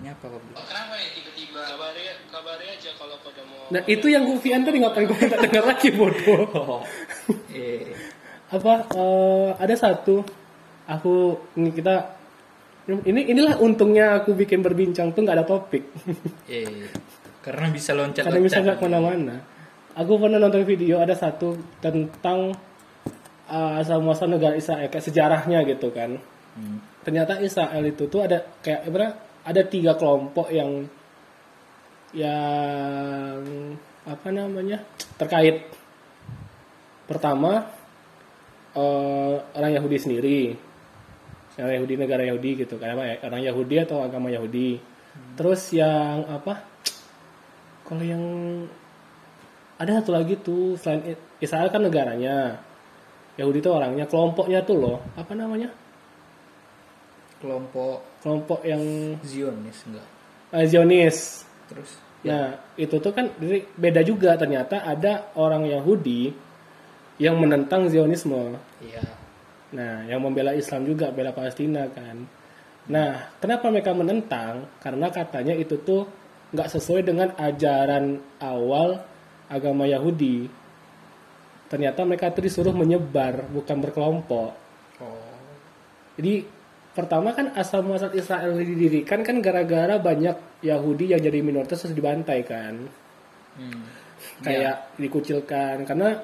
Ini 0.02 0.08
apa 0.10 0.24
kok? 0.26 0.40
Bro? 0.42 0.54
Kenapa 0.58 0.94
ya 0.98 1.08
tiba-tiba 1.14 1.60
kabari 1.62 2.02
kabari 2.30 2.66
aja 2.66 2.90
kalau 2.98 3.14
kau 3.22 3.30
udah 3.30 3.44
mau 3.46 3.62
Nah, 3.70 3.82
itu 3.86 4.06
yang 4.10 4.22
gue 4.26 4.38
VN 4.42 4.62
tadi 4.66 4.78
ngapain 4.82 5.06
gue 5.06 5.18
tak 5.30 5.40
dengar 5.46 5.64
lagi 5.70 5.88
bodoh. 5.94 6.42
Oh. 6.54 6.82
Eh. 7.54 7.94
Apa 8.50 8.72
eh, 8.90 9.50
ada 9.54 9.74
satu 9.78 10.26
aku 10.90 11.38
ini 11.56 11.70
kita 11.70 11.94
ini 12.84 13.32
inilah 13.32 13.56
untungnya 13.64 14.20
aku 14.20 14.36
bikin 14.36 14.60
berbincang 14.60 15.14
tuh 15.14 15.22
nggak 15.22 15.36
ada 15.38 15.46
topik. 15.46 15.84
Eh. 16.50 16.90
Karena 17.44 17.68
bisa 17.68 17.92
loncat 17.92 18.24
Karena 18.24 18.40
bisa 18.40 18.58
nggak 18.64 18.80
ke 18.80 18.84
mana-mana. 18.88 19.36
Aku 19.94 20.16
pernah 20.16 20.40
nonton 20.40 20.64
video 20.66 20.98
ada 20.98 21.12
satu 21.14 21.54
tentang 21.78 22.56
uh, 23.46 23.80
asal 23.80 24.00
muasal 24.00 24.32
negara 24.32 24.56
Israel 24.56 24.88
kayak 24.88 25.04
sejarahnya 25.04 25.62
gitu 25.68 25.92
kan. 25.92 26.18
Hmm. 26.56 26.80
Ternyata 27.04 27.38
Israel 27.44 27.84
itu 27.84 28.08
tuh 28.08 28.24
ada 28.24 28.42
kayak 28.64 28.88
apa 28.88 29.08
ada 29.44 29.62
tiga 29.68 29.92
kelompok 29.94 30.48
yang 30.48 30.88
yang 32.16 33.40
apa 34.08 34.28
namanya 34.32 34.80
terkait. 35.20 35.68
Pertama 37.04 37.68
eh, 38.72 39.36
orang 39.52 39.72
Yahudi 39.76 39.96
sendiri, 40.00 40.40
orang 41.60 41.76
Yahudi 41.76 41.94
negara 42.00 42.22
Yahudi 42.24 42.64
gitu 42.64 42.80
kayak 42.80 42.96
apa 42.96 43.04
ya 43.04 43.16
orang 43.28 43.42
Yahudi 43.44 43.76
atau 43.84 44.00
agama 44.00 44.32
Yahudi. 44.32 44.80
Terus 45.36 45.70
yang 45.76 46.24
apa? 46.26 46.64
Kalau 47.84 48.00
yang 48.00 48.24
ada 49.76 50.00
satu 50.00 50.16
lagi 50.16 50.40
tuh 50.40 50.80
selain 50.80 51.18
Israel 51.42 51.68
kan 51.68 51.84
negaranya, 51.84 52.56
Yahudi 53.36 53.60
itu 53.60 53.70
orangnya, 53.70 54.08
kelompoknya 54.08 54.64
tuh 54.64 54.76
loh, 54.80 54.98
apa 55.18 55.34
namanya? 55.36 55.68
Kelompok 57.42 58.13
Kelompok 58.24 58.64
yang 58.64 58.80
Zionis 59.20 59.84
enggak. 59.84 60.08
eh, 60.56 60.64
Zionis. 60.64 61.44
Terus 61.68 62.00
Nah, 62.24 62.56
itu 62.80 62.96
tuh 63.04 63.12
kan 63.12 63.28
beda 63.76 64.00
juga 64.00 64.32
ternyata 64.40 64.80
ada 64.80 65.28
orang 65.36 65.68
Yahudi 65.68 66.32
yang 67.20 67.36
menentang 67.36 67.92
Zionisme. 67.92 68.56
iya. 68.80 69.04
Nah, 69.76 70.08
yang 70.08 70.24
membela 70.24 70.56
Islam 70.56 70.88
juga, 70.88 71.12
bela 71.12 71.36
Palestina 71.36 71.84
kan. 71.92 72.24
Nah, 72.88 73.28
kenapa 73.42 73.68
mereka 73.68 73.92
menentang? 73.92 74.70
Karena 74.80 75.12
katanya 75.12 75.52
itu 75.52 75.76
tuh 75.84 76.08
nggak 76.54 76.70
sesuai 76.72 77.02
dengan 77.04 77.28
ajaran 77.36 78.22
awal 78.40 79.04
agama 79.50 79.84
Yahudi. 79.84 80.48
Ternyata 81.68 82.06
mereka 82.06 82.30
tuh 82.30 82.46
disuruh 82.46 82.72
menyebar, 82.72 83.50
bukan 83.50 83.76
berkelompok. 83.82 84.50
Oh. 85.02 85.28
Jadi 86.16 86.46
pertama 86.94 87.34
kan 87.34 87.50
asal 87.58 87.82
muasal 87.82 88.14
Israel 88.14 88.54
didirikan 88.54 89.26
kan 89.26 89.42
gara-gara 89.42 89.98
banyak 89.98 90.62
Yahudi 90.62 91.10
yang 91.12 91.20
jadi 91.20 91.42
minoritas 91.42 91.82
terus 91.82 91.94
dibantai 91.94 92.40
kan. 92.46 92.74
Hmm. 93.54 93.86
kayak 94.42 94.98
dikucilkan 94.98 95.86
karena 95.86 96.18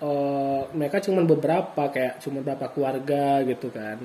eh, 0.00 0.62
mereka 0.72 0.96
cuma 1.04 1.20
beberapa 1.28 1.92
kayak 1.92 2.24
cuma 2.24 2.40
beberapa 2.40 2.72
keluarga 2.72 3.44
gitu 3.44 3.68
kan 3.68 4.00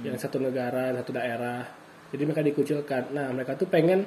yang 0.00 0.16
satu 0.16 0.40
negara 0.40 0.96
satu 0.96 1.12
daerah. 1.12 1.64
Jadi 2.12 2.22
mereka 2.28 2.44
dikucilkan. 2.44 3.12
Nah 3.12 3.32
mereka 3.32 3.56
tuh 3.56 3.68
pengen 3.68 4.04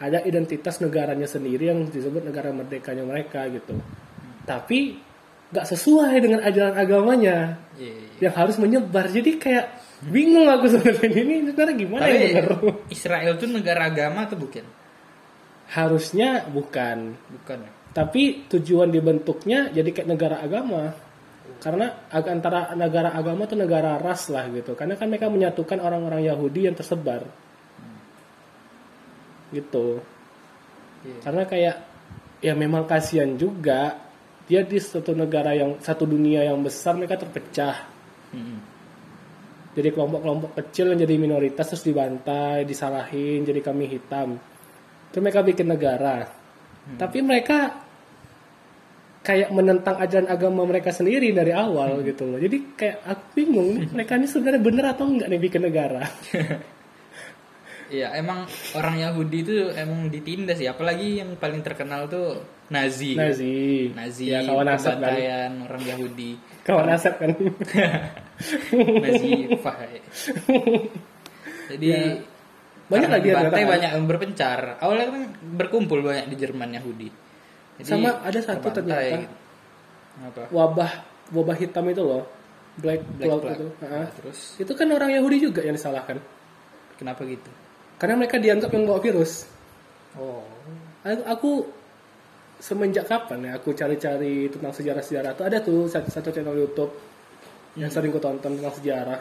ada 0.00 0.24
identitas 0.24 0.80
negaranya 0.80 1.28
sendiri 1.28 1.68
yang 1.68 1.88
disebut 1.88 2.24
negara 2.24 2.52
merdekanya 2.52 3.04
mereka 3.04 3.44
gitu. 3.48 3.76
Tapi 4.44 4.98
nggak 5.52 5.66
sesuai 5.68 6.16
dengan 6.16 6.40
ajaran 6.40 6.74
agamanya 6.80 7.60
Iya, 7.76 7.92
iya. 7.92 8.28
yang 8.28 8.34
harus 8.34 8.56
menyebar. 8.56 9.08
Jadi 9.12 9.36
kayak 9.36 9.81
bingung 10.02 10.50
aku 10.50 10.66
sebenarnya 10.66 11.14
ini 11.22 11.34
sebenarnya 11.46 11.76
gimana 11.78 12.02
Tapi 12.02 12.14
ya 12.16 12.26
bener 12.34 12.46
Israel 12.90 13.32
tuh 13.38 13.48
negara 13.48 13.80
agama 13.86 14.26
atau 14.26 14.34
bukan? 14.34 14.66
harusnya 15.72 16.44
bukan 16.50 17.16
Bukan. 17.38 17.58
ya? 17.64 17.70
tapi 17.92 18.44
tujuan 18.48 18.88
dibentuknya 18.88 19.70
jadi 19.70 19.88
kayak 19.88 20.08
negara 20.10 20.36
agama 20.40 20.92
karena 21.62 22.08
antara 22.10 22.74
negara 22.74 23.14
agama 23.14 23.46
tuh 23.46 23.56
negara 23.56 23.96
ras 23.96 24.26
lah 24.28 24.50
gitu 24.50 24.74
karena 24.74 24.98
kan 24.98 25.06
mereka 25.06 25.30
menyatukan 25.30 25.78
orang-orang 25.78 26.26
Yahudi 26.26 26.66
yang 26.66 26.74
tersebar 26.74 27.22
gitu 29.52 30.00
Iya. 31.02 31.18
karena 31.18 31.42
kayak 31.44 31.76
ya 32.38 32.54
memang 32.54 32.86
kasihan 32.86 33.34
juga 33.34 33.98
dia 34.46 34.62
di 34.62 34.78
satu 34.78 35.18
negara 35.18 35.50
yang 35.50 35.82
satu 35.82 36.06
dunia 36.06 36.46
yang 36.46 36.62
besar 36.62 36.94
mereka 36.94 37.18
terpecah 37.18 37.74
Mm-mm. 38.30 38.58
Jadi 39.72 39.88
kelompok-kelompok 39.92 40.52
kecil 40.58 40.92
yang 40.92 41.00
jadi 41.00 41.14
minoritas 41.16 41.66
terus 41.72 41.84
dibantai 41.84 42.68
disalahin 42.68 43.44
jadi 43.44 43.60
kami 43.64 43.88
hitam. 43.88 44.36
Terus 45.12 45.22
mereka 45.22 45.40
bikin 45.44 45.68
negara. 45.68 46.28
Tapi 46.98 47.18
mereka 47.24 47.82
kayak 49.22 49.54
menentang 49.54 49.96
ajaran 50.02 50.28
agama 50.28 50.66
mereka 50.66 50.90
sendiri 50.90 51.30
dari 51.30 51.54
awal 51.54 52.02
gitu 52.02 52.26
loh. 52.26 52.38
Jadi 52.42 52.74
kayak 52.74 52.98
aku 53.06 53.24
bingung 53.38 53.68
nih, 53.78 53.88
mereka 53.94 54.18
ini 54.18 54.26
sebenarnya 54.26 54.60
bener 54.60 54.84
atau 54.90 55.04
enggak 55.06 55.28
nih 55.30 55.40
bikin 55.40 55.62
negara? 55.62 56.02
Iya, 57.92 58.08
emang 58.16 58.48
orang 58.72 59.04
Yahudi 59.04 59.38
itu 59.44 59.68
emang 59.76 60.08
ditindas 60.08 60.56
ya, 60.56 60.72
apalagi 60.72 61.20
yang 61.20 61.36
paling 61.36 61.60
terkenal 61.60 62.08
tuh 62.08 62.40
Nazi. 62.72 63.12
Nazi. 63.12 63.92
Nazi, 63.92 64.32
ya 64.32 64.40
kawan 64.48 64.64
kan. 64.80 65.52
orang 65.68 65.82
Yahudi. 65.84 66.40
Kawan 66.62 66.88
asap 66.90 67.14
kan 67.16 67.30
Nazi 69.02 69.30
Fahai. 69.58 69.98
Jadi 71.68 71.86
Ya. 71.86 72.00
Banyak 72.90 73.08
lagi 73.08 73.28
ternyata. 73.32 73.56
banyak 73.56 73.90
yang 73.96 74.04
berpencar. 74.04 74.58
Awalnya 74.76 75.06
kan 75.08 75.22
berkumpul 75.56 76.04
banyak 76.04 76.28
di 76.28 76.36
Jerman 76.36 76.76
Yahudi. 76.76 77.08
Jadi 77.80 77.88
Sama 77.88 78.20
ada 78.20 78.36
satu 78.36 78.68
ternyata. 78.68 79.16
gitu. 79.18 79.36
Apa? 80.12 80.44
wabah 80.52 80.92
wabah 81.32 81.56
hitam 81.56 81.88
itu 81.88 82.04
loh 82.04 82.28
black, 82.76 83.00
Black 83.16 83.32
cloud 83.32 83.48
itu 83.48 83.66
Nah, 83.80 84.04
terus 84.12 84.60
itu 84.60 84.72
kan 84.76 84.84
orang 84.86 85.08
Yahudi 85.08 85.40
juga 85.40 85.64
yang 85.64 85.72
disalahkan 85.72 86.20
kenapa 86.94 87.24
gitu? 87.24 87.48
karena 87.96 88.20
mereka 88.20 88.36
dianggap 88.36 88.68
yang 88.68 88.84
bawa 88.84 89.00
virus 89.00 89.48
Oh. 90.12 90.44
aku, 91.00 91.22
aku 91.24 91.50
semenjak 92.62 93.10
kapan 93.10 93.50
ya 93.50 93.52
aku 93.58 93.74
cari-cari 93.74 94.46
tentang 94.46 94.70
sejarah-sejarah 94.70 95.34
tuh 95.34 95.44
ada 95.44 95.58
tuh 95.58 95.90
satu, 95.90 96.08
satu 96.08 96.30
channel 96.30 96.54
YouTube 96.54 96.94
yang 97.74 97.90
Hmm. 97.90 97.96
sering 97.98 98.14
ku 98.14 98.22
tonton 98.22 98.54
tentang 98.54 98.70
sejarah. 98.70 99.20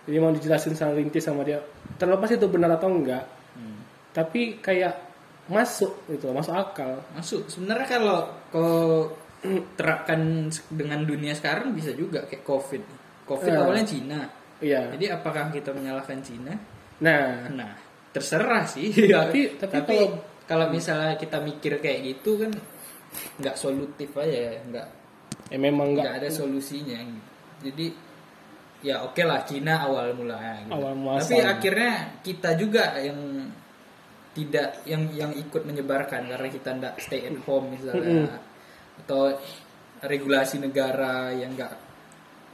Jadi 0.00 0.16
mau 0.16 0.32
dijelasin 0.32 0.72
secara 0.72 0.96
rinci 0.96 1.20
sama 1.20 1.44
dia. 1.44 1.60
Terlepas 1.94 2.32
itu 2.32 2.46
benar 2.48 2.72
atau 2.72 2.88
enggak, 2.88 3.24
Hmm. 3.52 3.84
tapi 4.10 4.56
kayak 4.56 4.96
masuk 5.46 6.08
gitu, 6.08 6.32
masuk 6.32 6.54
akal. 6.54 7.04
Masuk. 7.12 7.44
Sebenarnya 7.46 7.86
kalau 7.90 8.18
kau 8.48 9.12
terapkan 9.78 10.48
dengan 10.68 11.00
dunia 11.02 11.32
sekarang 11.32 11.72
bisa 11.72 11.92
juga 11.92 12.24
kayak 12.24 12.44
COVID. 12.44 12.82
COVID 13.26 13.50
Ya. 13.50 13.58
awalnya 13.60 13.84
Cina. 13.84 14.20
Iya. 14.60 14.92
Jadi 14.96 15.04
apakah 15.08 15.48
kita 15.48 15.72
menyalahkan 15.72 16.20
Cina? 16.20 16.52
Nah, 17.00 17.48
Nah, 17.48 17.72
terserah 18.10 18.64
sih. 18.64 18.92
Tapi- 18.92 19.56
tapi 19.56 19.76
kalau- 19.80 20.29
kalau 20.50 20.66
misalnya 20.66 21.14
kita 21.14 21.38
mikir 21.38 21.78
kayak 21.78 22.02
gitu 22.10 22.42
kan 22.42 22.50
nggak 23.38 23.54
solutif 23.54 24.10
aja, 24.18 24.58
nggak 24.66 24.88
ya 25.46 25.58
memang 25.62 25.94
nggak 25.94 26.02
enggak 26.02 26.18
ada 26.26 26.30
solusinya. 26.34 26.98
gitu. 26.98 27.22
Jadi 27.70 27.86
ya 28.82 29.06
oke 29.06 29.22
lah 29.22 29.46
Cina 29.46 29.86
awal 29.86 30.10
mula. 30.18 30.42
Gitu. 30.66 30.74
Awal. 30.74 31.22
Tapi 31.22 31.38
akhirnya 31.46 31.94
kita 32.26 32.58
juga 32.58 32.98
yang 32.98 33.46
tidak 34.34 34.82
yang 34.90 35.06
yang 35.14 35.30
ikut 35.38 35.62
menyebarkan 35.62 36.26
karena 36.26 36.48
kita 36.50 36.70
nggak 36.74 36.94
stay 36.98 37.30
at 37.30 37.38
home 37.46 37.70
misalnya 37.70 38.42
atau 39.06 39.38
regulasi 40.02 40.58
negara 40.58 41.30
yang 41.30 41.54
nggak 41.54 41.74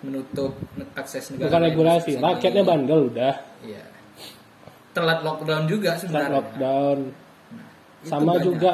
menutup 0.04 0.52
akses 0.92 1.32
negara 1.32 1.48
bukan 1.48 1.62
regulasi, 1.72 2.10
rakyatnya 2.20 2.64
bandel 2.64 3.08
udah. 3.08 3.34
Iya. 3.64 3.84
Telat 4.92 5.20
lockdown 5.24 5.64
juga 5.64 5.96
sebenarnya. 5.96 6.36
lockdown. 6.44 6.98
Itu 8.06 8.14
Sama 8.14 8.38
banyak. 8.38 8.44
juga 8.46 8.72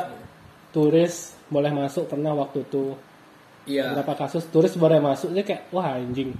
turis 0.76 1.32
boleh 1.48 1.72
masuk 1.72 2.04
pernah 2.04 2.36
waktu 2.36 2.68
itu. 2.68 2.92
Iya. 3.64 3.96
Beberapa 3.96 4.28
kasus 4.28 4.44
turis 4.52 4.76
boleh 4.76 5.00
masuk 5.00 5.32
dia 5.32 5.40
kayak 5.40 5.72
wah 5.72 5.96
anjing. 5.96 6.36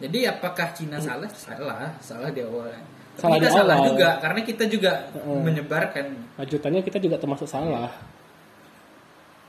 Jadi 0.00 0.24
apakah 0.24 0.72
Cina 0.72 0.96
salah? 0.96 1.28
Salah, 1.28 1.92
salah 2.00 2.32
di 2.32 2.40
awal. 2.40 2.72
Tapi 2.72 3.20
Salah 3.20 3.36
kita 3.36 3.44
di 3.44 3.52
salah 3.52 3.76
awal. 3.76 3.88
juga 3.92 4.08
karena 4.16 4.40
kita 4.40 4.64
juga 4.64 4.92
Heeh. 5.12 5.40
menyebarkan. 5.44 6.06
lanjutannya 6.40 6.80
kita 6.80 6.96
juga 6.96 7.16
termasuk 7.20 7.44
salah. 7.44 7.92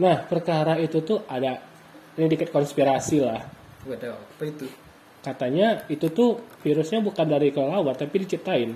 Nah, 0.02 0.18
perkara 0.28 0.76
itu 0.82 1.00
tuh 1.06 1.24
ada 1.30 1.62
ini 2.18 2.28
dikit 2.28 2.52
konspirasi 2.52 3.24
lah. 3.24 3.40
Waduh, 3.88 4.12
apa 4.18 4.44
itu? 4.44 4.68
Katanya 5.22 5.86
itu 5.88 6.10
tuh 6.10 6.42
virusnya 6.66 7.00
bukan 7.00 7.30
dari 7.30 7.54
kelelawar 7.54 7.94
tapi 7.96 8.26
diciptain. 8.26 8.74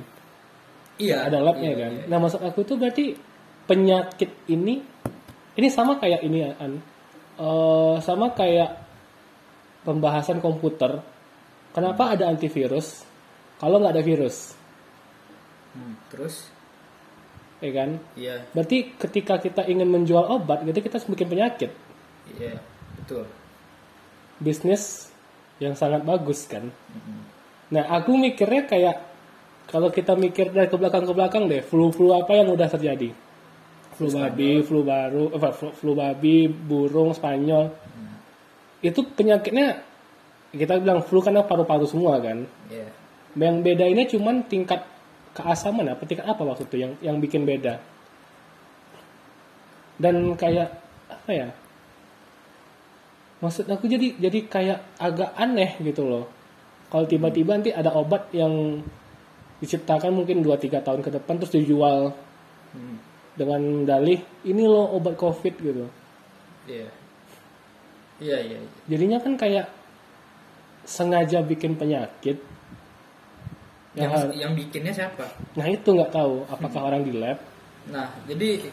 Iya. 0.96 1.27
ada 1.27 1.44
labnya 1.44 1.75
iya, 1.75 1.82
kan. 1.82 1.91
iya. 1.91 2.03
Nah, 2.08 2.17
maksud 2.24 2.39
aku 2.39 2.63
tuh 2.63 2.79
berarti 2.79 3.12
penyakit 3.65 4.31
ini 4.48 4.81
ini 5.55 5.67
sama 5.72 5.98
kayak 5.98 6.22
ini 6.22 6.38
ya, 6.45 6.51
An. 6.60 6.74
Eh, 7.36 7.95
sama 8.03 8.31
kayak 8.31 8.79
pembahasan 9.84 10.39
komputer. 10.39 11.00
Kenapa 11.75 12.15
ada 12.15 12.31
antivirus 12.31 13.03
kalau 13.60 13.79
nggak 13.79 14.00
ada 14.00 14.03
virus? 14.03 14.55
Hmm, 15.75 15.95
terus? 16.07 16.48
Ya 17.60 17.72
kan? 17.72 18.00
Iya, 18.15 18.48
Berarti 18.51 18.95
ketika 19.00 19.39
kita 19.39 19.63
ingin 19.67 19.88
menjual 19.88 20.27
obat, 20.27 20.63
gitu 20.63 20.79
kita 20.79 21.00
bikin 21.07 21.27
penyakit. 21.27 21.72
iya, 22.36 22.60
betul. 23.00 23.25
bisnis 24.36 25.07
yang 25.63 25.72
sangat 25.75 26.03
bagus 26.03 26.43
kan. 26.51 26.67
Mm-mm. 26.67 27.19
Nah, 27.72 27.84
aku 27.95 28.19
mikirnya 28.19 28.67
kayak 28.67 28.95
kalau 29.72 29.88
kita 29.89 30.13
mikir 30.19 30.51
dari 30.51 30.67
ke 30.67 30.75
belakang 30.75 31.07
ke 31.07 31.13
belakang 31.15 31.48
deh, 31.48 31.63
flu-flu 31.63 32.12
apa 32.12 32.36
yang 32.36 32.51
udah 32.51 32.67
terjadi? 32.67 33.15
Flu 33.96 34.12
babi, 34.12 34.60
flu 34.60 34.84
baru, 34.84 35.32
eh, 35.32 35.54
flu, 35.56 35.70
flu 35.72 35.92
babi, 35.96 36.52
burung, 36.52 37.16
Spanyol. 37.16 37.72
Itu 38.84 39.08
penyakitnya 39.08 39.82
kita 40.52 40.84
bilang 40.84 41.04
flu 41.04 41.24
karena 41.24 41.48
paru-paru 41.48 41.88
semua 41.88 42.20
kan. 42.20 42.44
Iya. 42.68 42.88
Yang 43.36 43.58
beda 43.64 43.86
ini 43.88 44.04
cuman 44.08 44.36
tingkat 44.48 44.84
keasaman 45.36 45.92
apa 45.92 46.04
tingkat 46.08 46.24
apa 46.24 46.42
waktu 46.48 46.64
itu 46.68 46.75
yang 46.80 46.92
yang 47.04 47.18
bikin 47.20 47.44
beda. 47.44 47.80
Dan 49.96 50.36
kayak 50.36 50.75
apa 51.08 51.32
ya? 51.32 51.48
Maksud 53.44 53.68
aku 53.68 53.88
jadi 53.88 54.16
jadi 54.16 54.40
kayak 54.48 54.80
agak 55.00 55.32
aneh 55.36 55.75
gitu 55.84 56.04
loh. 56.04 56.25
Kalau 56.92 57.08
tiba-tiba 57.08 57.60
nanti 57.60 57.72
ada 57.75 57.92
obat 57.92 58.32
yang 58.32 58.80
diciptakan 59.60 60.12
mungkin 60.12 60.44
2-3 60.44 60.84
tahun 60.84 61.02
ke 61.04 61.10
depan 61.16 61.40
terus 61.40 61.56
dijual 61.56 62.12
Hmm, 62.75 63.00
dengan 63.36 63.62
dalih 63.84 64.20
ini 64.44 64.63
loh 64.63 64.96
obat 64.96 65.15
covid 65.15 65.54
gitu. 65.56 65.86
Iya. 66.65 66.88
Iya, 68.18 68.38
iya. 68.42 68.58
iya. 68.63 68.70
Jadinya 68.88 69.20
kan 69.20 69.36
kayak 69.36 69.68
sengaja 70.84 71.42
bikin 71.42 71.75
penyakit. 71.75 72.39
Yang, 73.96 74.12
Yang, 74.12 74.32
yang 74.36 74.51
bikinnya 74.54 74.92
siapa? 74.92 75.24
nah 75.56 75.63
itu 75.65 75.88
nggak 75.88 76.12
tahu 76.12 76.44
apakah 76.51 76.82
orang 76.84 77.08
di 77.08 77.15
lab 77.15 77.39
Nah, 77.88 78.12
jadi 78.27 78.65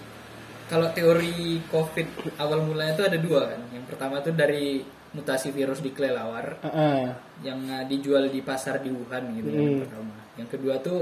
kalau 0.66 0.88
teori 0.90 1.60
COVID 1.70 2.40
awal 2.40 2.64
mulanya 2.64 2.96
itu 2.96 3.04
ada 3.06 3.18
dua 3.20 3.54
kan. 3.54 3.60
Yang 3.70 3.84
pertama 3.86 4.18
itu 4.18 4.32
dari 4.32 4.80
mutasi 5.12 5.52
virus 5.52 5.78
di 5.78 5.92
kelelawar 5.92 6.56
Ah, 6.64 6.68
ah. 6.72 7.04
yang 7.44 7.60
uh, 7.68 7.84
dijual 7.84 8.32
di 8.32 8.40
pasar 8.40 8.80
di 8.80 8.88
Wuhan 8.88 9.36
gitu 9.36 9.46
kan, 9.46 9.60
yang 9.60 9.68
Hmm. 9.76 9.82
pertama. 9.84 10.14
Yang 10.40 10.48
kedua 10.56 10.74
tuh 10.80 11.00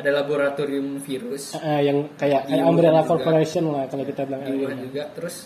ada 0.00 0.10
laboratorium 0.10 0.98
virus 0.98 1.52
Ah, 1.52 1.76
ah, 1.76 1.80
yang 1.80 2.08
kayak 2.14 2.44
Di 2.44 2.56
kayak 2.56 2.64
umbrella 2.64 3.00
juga. 3.00 3.10
corporation 3.12 3.64
lah 3.68 3.84
kalau 3.86 4.02
kita 4.02 4.20
bilang 4.24 4.40
di 4.42 4.52
Wuhan 4.56 4.78
juga. 4.82 5.02
Terus 5.12 5.36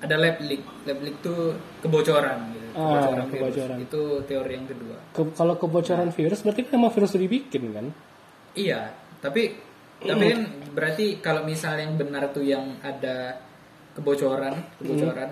ada 0.00 0.14
lab 0.16 0.36
leak. 0.40 0.62
Lab 0.84 0.98
leak 1.00 1.16
tuh 1.20 1.38
kebocoran 1.80 2.38
gitu. 2.50 2.68
Ah, 2.72 3.22
virus. 3.22 3.30
kebocoran. 3.30 3.76
Itu 3.80 4.02
teori 4.24 4.52
yang 4.52 4.66
kedua. 4.66 4.96
Ke- 5.10 5.32
kalau 5.32 5.54
kebocoran 5.54 6.10
virus 6.10 6.40
berarti 6.40 6.60
kan 6.62 6.72
memang 6.74 6.90
virus 6.90 7.10
itu 7.10 7.20
dibikin 7.20 7.64
kan 7.70 7.86
Iya, 8.50 8.80
tapi 9.18 9.54
tapi 10.00 10.24
kan 10.28 10.42
berarti 10.72 11.20
kalau 11.20 11.44
misalnya 11.44 11.84
yang 11.84 11.94
benar 11.94 12.32
tuh 12.32 12.40
yang 12.40 12.80
ada 12.80 13.36
kebocoran 13.92 14.56
kebocoran 14.76 15.28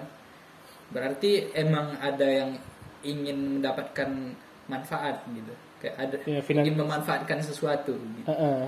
berarti 0.88 1.52
emang 1.52 1.96
ada 1.96 2.24
yang 2.24 2.50
ingin 3.00 3.58
mendapatkan 3.58 4.08
manfaat 4.66 5.24
gitu 5.28 5.54
kayak 5.78 5.96
ada 5.96 6.16
Ya, 6.24 6.40
finan- 6.42 6.64
ingin 6.64 6.76
memanfaatkan 6.76 7.38
sesuatu 7.40 7.94
gitu. 7.94 8.26
Heeh. 8.26 8.66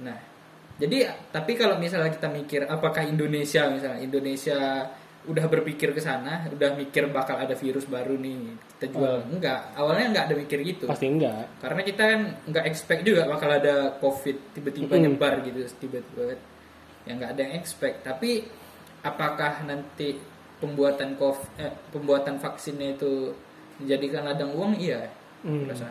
Nah, 0.00 0.18
jadi 0.76 1.12
tapi 1.28 1.54
kalau 1.54 1.76
misalnya 1.76 2.08
kita 2.08 2.26
mikir 2.26 2.64
apakah 2.64 3.04
Indonesia 3.04 3.68
misalnya 3.68 4.00
Indonesia 4.00 4.88
udah 5.22 5.46
berpikir 5.46 5.94
ke 5.94 6.02
sana, 6.02 6.50
udah 6.50 6.74
mikir 6.74 7.06
bakal 7.06 7.38
ada 7.38 7.54
virus 7.54 7.86
baru 7.86 8.18
nih 8.18 8.58
kita 8.74 8.90
jual, 8.90 9.22
enggak. 9.30 9.70
Awalnya 9.78 10.06
enggak 10.10 10.24
ada 10.26 10.34
mikir 10.34 10.58
gitu. 10.66 10.90
pasti 10.90 11.06
enggak 11.06 11.46
Karena 11.62 11.80
kita 11.80 12.02
kan 12.02 12.20
nggak 12.50 12.64
expect 12.66 13.06
juga 13.06 13.30
bakal 13.30 13.54
ada 13.54 13.94
COVID 14.02 14.36
tiba-tiba 14.50 14.90
Mm-mm. 14.90 15.04
nyebar 15.06 15.38
gitu 15.46 15.62
tiba-tiba. 15.78 16.34
Yang 17.06 17.16
nggak 17.22 17.30
ada 17.30 17.40
yang 17.40 17.54
expect. 17.54 17.96
Tapi 18.02 18.30
apakah 19.02 19.62
nanti 19.62 20.18
pembuatan 20.58 21.14
COVID, 21.14 21.50
eh, 21.60 21.70
pembuatan 21.90 22.38
vaksinnya 22.38 22.94
itu 22.94 23.30
menjadikan 23.78 24.26
ladang 24.26 24.50
uang? 24.54 24.74
Iya. 24.74 25.06
Rasa. 25.42 25.86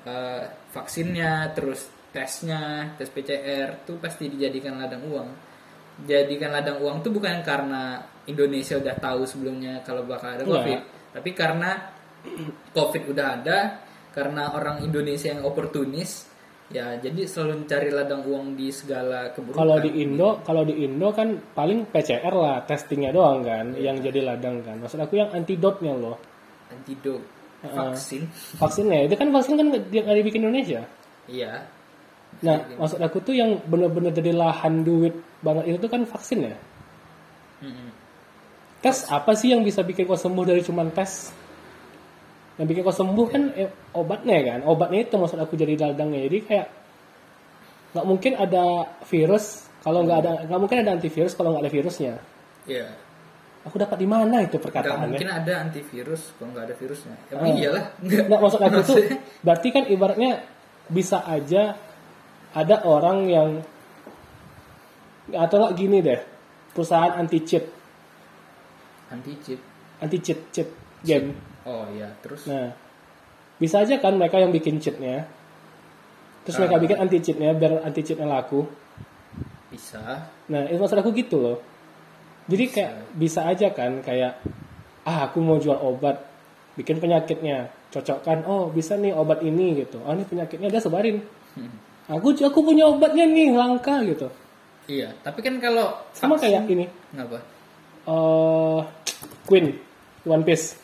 Eh, 0.00 0.44
vaksinnya 0.72 1.52
terus 1.52 1.88
tesnya 2.10 2.96
tes 2.96 3.12
PCR 3.12 3.86
tuh 3.86 4.00
pasti 4.00 4.26
dijadikan 4.32 4.80
ladang 4.80 5.04
uang. 5.06 5.28
Jadikan 6.08 6.56
ladang 6.56 6.80
uang 6.80 7.04
tuh 7.04 7.12
bukan 7.12 7.44
karena 7.44 8.00
Indonesia 8.30 8.78
udah 8.78 8.96
tahu 8.96 9.22
sebelumnya 9.26 9.82
kalau 9.82 10.06
bakal 10.06 10.36
ada 10.36 10.44
Enggak. 10.46 10.62
covid 10.62 10.80
tapi 11.10 11.30
karena 11.34 11.70
covid 12.76 13.02
udah 13.10 13.26
ada 13.40 13.58
karena 14.14 14.54
orang 14.54 14.82
Indonesia 14.86 15.34
yang 15.34 15.42
oportunis 15.46 16.30
ya 16.70 16.94
jadi 17.02 17.26
selalu 17.26 17.66
mencari 17.66 17.88
ladang 17.90 18.22
uang 18.22 18.54
di 18.54 18.70
segala 18.70 19.34
keburukan. 19.34 19.58
Kalau 19.58 19.76
di 19.82 19.90
Indo 20.02 20.38
kalau 20.46 20.62
di 20.62 20.74
Indo 20.86 21.10
kan 21.10 21.34
paling 21.50 21.90
PCR 21.90 22.34
lah 22.34 22.62
testingnya 22.62 23.10
doang 23.10 23.42
kan 23.42 23.74
yang 23.74 23.98
jadi 23.98 24.22
ladang 24.22 24.62
kan. 24.62 24.78
Maksud 24.78 25.02
aku 25.02 25.18
yang 25.18 25.34
antidotnya 25.34 25.94
loh. 25.98 26.18
Antidot. 26.70 27.39
Vaksin. 27.68 28.22
Vaksinnya 28.56 29.04
itu 29.04 29.14
kan 29.20 29.28
vaksin 29.28 29.54
kan 29.60 29.66
nggak 29.68 29.82
nggak 29.92 30.16
dibikin 30.24 30.40
Indonesia? 30.48 30.80
Iya. 31.28 31.68
Nah 32.40 32.56
maksud 32.80 33.00
aku 33.02 33.20
tuh 33.20 33.36
yang 33.36 33.60
bener-bener 33.68 34.14
jadi 34.14 34.32
lahan 34.32 34.80
duit 34.80 35.12
banget 35.44 35.68
itu 35.68 35.76
tuh 35.76 35.90
kan 35.92 36.02
vaksin 36.08 36.48
ya? 36.48 36.56
Mm-mm. 37.60 37.92
tes 38.80 39.04
apa 39.12 39.36
sih 39.36 39.52
yang 39.52 39.60
bisa 39.60 39.84
bikin 39.84 40.08
kau 40.08 40.16
sembuh 40.16 40.44
dari 40.48 40.64
cuman 40.64 40.88
tes? 40.96 41.28
Yang 42.56 42.66
bikin 42.72 42.82
kau 42.88 42.96
sembuh 42.96 43.26
kan 43.28 43.42
eh, 43.52 43.68
obatnya 43.92 44.40
kan? 44.40 44.60
Obatnya 44.64 45.04
itu 45.04 45.20
maksud 45.20 45.36
aku 45.36 45.60
jadi 45.60 45.76
ladangnya 45.76 46.24
jadi 46.24 46.38
kayak 46.40 46.66
nggak 47.92 48.06
mungkin 48.08 48.32
ada 48.40 48.88
virus 49.04 49.68
kalau 49.84 50.08
nggak 50.08 50.18
ada 50.24 50.32
nggak 50.48 50.60
mungkin 50.62 50.78
ada 50.80 50.96
antivirus 50.96 51.36
kalau 51.36 51.52
nggak 51.52 51.68
ada 51.68 51.72
virusnya. 51.72 52.14
Iya 52.64 53.09
aku 53.60 53.76
dapat 53.76 54.00
di 54.00 54.08
mana 54.08 54.40
itu 54.40 54.56
perkataannya? 54.56 55.12
mungkin 55.12 55.28
ada 55.28 55.52
antivirus 55.68 56.32
kalau 56.40 56.56
nggak 56.56 56.64
ada 56.70 56.74
virusnya 56.80 57.14
emang 57.28 57.56
iyalah 57.56 57.84
nggak 58.00 58.24
Nggak, 58.26 58.38
maksud 58.40 58.60
aku 58.60 58.80
tuh. 58.82 58.96
Berarti 59.44 59.68
kan 59.68 59.84
ibaratnya 59.86 60.30
bisa 60.88 61.20
aja 61.22 61.76
ada 62.50 62.76
orang 62.82 63.18
yang 63.28 63.48
atau 65.30 65.56
nggak 65.62 65.74
gini 65.76 65.98
deh 66.02 66.20
perusahaan 66.74 67.14
anti 67.14 67.38
cheat 67.44 67.64
anti 69.12 69.32
chip 69.38 69.60
anti 70.00 70.18
cheat 70.18 70.40
cheat. 70.50 70.68
game. 71.00 71.32
Oh 71.64 71.84
iya. 71.92 72.10
Terus? 72.24 72.48
Nah 72.48 72.72
bisa 73.60 73.84
aja 73.84 74.00
kan 74.00 74.16
mereka 74.16 74.40
yang 74.40 74.50
bikin 74.50 74.80
cheatnya. 74.80 75.28
Terus 76.42 76.56
mereka 76.56 76.76
Ah. 76.76 76.82
bikin 76.82 76.96
anti 76.98 77.18
cheatnya 77.20 77.52
biar 77.52 77.84
anti 77.84 78.00
cheatnya 78.00 78.24
laku. 78.24 78.64
Bisa. 79.68 80.26
Nah 80.50 80.62
itu 80.66 80.80
maksud 80.80 80.98
aku 80.98 81.12
gitu 81.12 81.36
loh 81.38 81.56
jadi 82.46 82.64
kayak 82.70 82.92
bisa 83.16 83.44
aja 83.44 83.68
kan 83.74 84.00
kayak 84.00 84.40
ah 85.04 85.28
aku 85.28 85.40
mau 85.42 85.58
jual 85.58 85.76
obat 85.76 86.20
bikin 86.78 87.02
penyakitnya. 87.02 87.68
Cocokkan 87.90 88.46
oh 88.46 88.70
bisa 88.70 88.94
nih 88.94 89.10
obat 89.10 89.42
ini 89.42 89.82
gitu. 89.82 89.98
Oh 90.06 90.14
ini 90.14 90.22
penyakitnya 90.22 90.70
dia 90.70 90.78
sebarin. 90.80 91.20
Hmm. 91.58 91.74
aku 92.06 92.30
aku 92.38 92.62
punya 92.62 92.86
obatnya 92.86 93.26
nih 93.26 93.50
langka 93.50 94.00
gitu. 94.06 94.30
Iya 94.86 95.10
tapi 95.22 95.42
kan 95.42 95.58
kalau 95.58 95.98
sama 96.14 96.38
vaksin- 96.38 96.62
kayak 96.62 96.70
ini. 96.70 96.86
Ngapa 97.14 97.38
eh 98.06 98.80
Queen 99.46 99.66
One 100.24 100.44
Piece. 100.46 100.78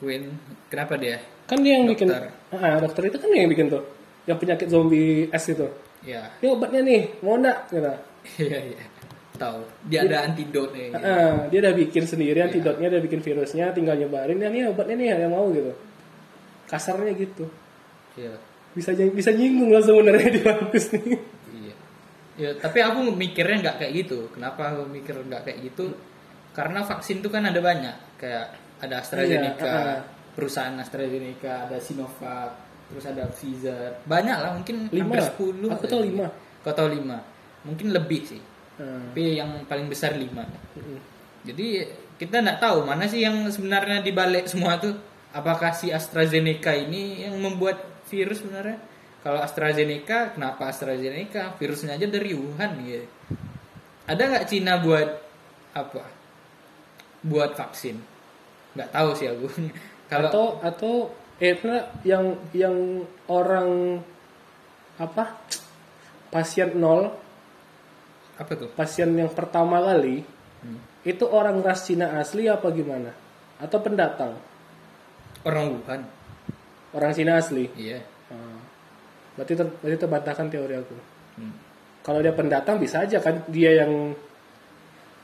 Queen 0.00 0.32
kenapa 0.72 0.96
dia? 0.96 1.20
Kan 1.44 1.60
dia 1.60 1.76
yang 1.76 1.84
bikin 1.88 2.08
Dokter. 2.08 2.32
ah 2.56 2.80
dokter 2.80 3.02
itu 3.12 3.16
kan 3.20 3.28
dia 3.28 3.40
yang 3.44 3.52
bikin 3.52 3.68
tuh. 3.68 3.84
Yang 4.24 4.38
penyakit 4.40 4.66
zombie 4.72 5.28
es 5.28 5.44
itu. 5.44 5.68
Ya 6.04 6.32
ini 6.40 6.48
obatnya 6.52 6.80
nih 6.80 7.02
mau 7.20 7.36
enggak 7.36 7.58
gitu. 7.68 7.92
Iya 8.48 8.58
iya 8.72 8.84
tahu. 9.38 9.60
Dia 9.90 10.06
ada 10.06 10.30
antidotnya 10.30 10.94
gitu. 10.94 11.04
Ah, 11.04 11.46
dia 11.50 11.58
udah 11.60 11.74
bikin 11.74 12.04
sendiri 12.06 12.38
antidotnya 12.40 12.86
dia 12.90 13.00
bikin 13.02 13.20
virusnya 13.20 13.74
tinggal 13.74 13.98
nyebarin. 13.98 14.38
Ya 14.38 14.48
nih 14.50 14.70
obatnya 14.70 14.94
nih 14.98 15.06
yang 15.18 15.32
mau 15.34 15.50
gitu. 15.50 15.72
Kasarnya 16.70 17.12
gitu. 17.18 17.44
Iya. 18.14 18.34
Bisa 18.74 18.90
bisa 18.94 19.30
nyinggung 19.34 19.70
lah 19.74 19.82
sebenarnya 19.82 20.28
di 20.30 20.40
bagus 20.42 20.84
nih. 20.94 21.18
Iya. 21.50 21.74
Ya 22.34 22.50
tapi 22.58 22.78
aku 22.82 23.10
mikirnya 23.14 23.70
nggak 23.70 23.76
kayak 23.82 23.92
gitu. 24.06 24.18
Kenapa 24.34 24.74
aku 24.74 24.86
mikir 24.90 25.14
nggak 25.18 25.42
kayak 25.46 25.58
gitu? 25.70 25.94
Karena 26.54 26.86
vaksin 26.86 27.18
tuh 27.22 27.30
kan 27.30 27.42
ada 27.46 27.58
banyak. 27.58 28.18
Kayak 28.18 28.54
ada 28.82 29.02
AstraZeneca 29.02 29.64
Iya, 29.66 29.74
ah. 29.74 30.00
perusahaan 30.34 30.74
AstraZeneca 30.78 31.70
ada 31.70 31.78
Sinovac 31.82 32.50
terus 32.84 33.04
ada 33.10 33.26
Pfizer. 33.30 33.98
Banyak 34.06 34.38
lah 34.38 34.50
mungkin 34.54 34.86
Lima. 34.94 35.18
hampir 35.18 35.22
10 35.26 35.72
Aku 35.74 35.86
tahu 35.90 36.02
lima. 36.06 36.26
kau 36.62 36.70
tahu 36.74 36.88
lima. 36.94 37.18
Mungkin 37.64 37.90
lebih 37.90 38.22
sih 38.28 38.42
Ah, 38.74 38.98
tapi 39.10 39.38
yang 39.38 39.62
paling 39.70 39.86
besar 39.86 40.18
lima 40.18 40.42
mm. 40.74 40.98
Jadi 41.46 41.86
kita 42.18 42.40
nggak 42.40 42.58
tahu 42.58 42.88
mana 42.88 43.04
sih 43.04 43.22
yang 43.22 43.46
sebenarnya 43.52 44.00
dibalik 44.00 44.48
semua 44.48 44.80
tuh. 44.80 44.96
Apakah 45.34 45.74
si 45.74 45.90
AstraZeneca 45.90 46.72
ini 46.72 47.26
yang 47.26 47.36
membuat 47.42 47.82
virus 48.06 48.40
sebenarnya? 48.40 48.78
Kalau 49.20 49.42
AstraZeneca, 49.42 50.32
kenapa 50.32 50.70
AstraZeneca? 50.70 51.58
Virusnya 51.58 51.98
aja 51.98 52.06
dari 52.06 52.32
Wuhan 52.32 52.70
gitu. 52.86 53.04
Ada 54.06 54.22
nggak 54.30 54.46
Cina 54.46 54.78
buat 54.78 55.08
apa? 55.74 56.04
Buat 57.26 57.58
vaksin? 57.58 57.98
Nggak 58.78 58.90
tahu 58.94 59.10
sih 59.18 59.26
aku. 59.28 59.46
Kalau 60.12 60.28
atau 60.30 60.46
atau 60.62 60.94
eh 61.42 61.58
yang 62.06 62.38
yang 62.54 63.02
orang 63.26 63.98
apa 65.02 65.34
pasien 66.30 66.78
nol 66.78 67.10
apa 68.34 68.52
tuh? 68.54 68.68
pasien 68.72 69.10
yang 69.12 69.28
pertama 69.28 69.78
kali 69.80 70.24
Hmm. 70.58 70.80
itu 71.02 71.24
orang 71.24 71.60
ras 71.60 71.84
Cina 71.84 72.16
asli 72.16 72.48
apa 72.48 72.64
gimana 72.70 73.12
atau 73.58 73.78
pendatang 73.78 74.32
Orang 75.44 75.76
Wuhan. 75.76 76.00
orang 76.90 77.12
Cina 77.12 77.36
asli 77.36 77.68
Iya. 77.74 78.00
Ah. 78.28 78.56
berarti 79.34 79.52
ter, 79.52 79.68
berarti 79.76 79.98
terbantahkan 79.98 80.46
teori 80.48 80.74
aku 80.74 80.96
Hmm. 81.36 81.52
kalau 82.00 82.18
dia 82.18 82.32
pendatang 82.32 82.78
bisa 82.78 83.04
aja 83.04 83.18
kan 83.18 83.44
dia 83.46 83.76
yang 83.76 84.16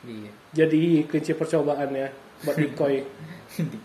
Iya. 0.02 0.30
jadi 0.52 0.82
kunci 1.04 1.32
percobaan 1.32 1.88
ya 1.90 2.12
buat 2.40 2.56
decoy 2.60 3.00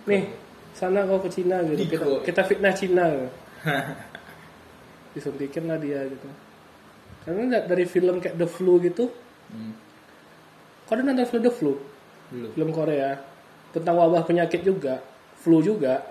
nih 0.04 0.24
sana 0.72 1.04
kau 1.04 1.18
ke 1.18 1.32
Cina 1.32 1.64
gitu 1.64 1.88
kita, 1.88 2.04
kita 2.22 2.42
fitnah 2.44 2.74
Cina 2.74 3.06
gitu. 3.08 3.28
disuntikin 5.14 5.64
lah 5.66 5.80
dia 5.80 6.04
gitu 6.04 6.28
karena 7.26 7.66
dari 7.66 7.86
film 7.90 8.22
kayak 8.22 8.38
The 8.38 8.48
Flu 8.48 8.78
gitu? 8.80 9.10
Hmm. 9.50 9.74
kau 10.86 10.94
udah 10.94 11.04
nonton 11.06 11.26
film 11.26 11.42
The 11.42 11.54
Flu? 11.54 11.74
Belum. 12.30 12.52
film 12.54 12.70
Korea. 12.70 13.18
Tentang 13.74 13.98
wabah 13.98 14.24
penyakit 14.24 14.62
juga. 14.62 15.02
Flu 15.42 15.66
juga. 15.66 16.06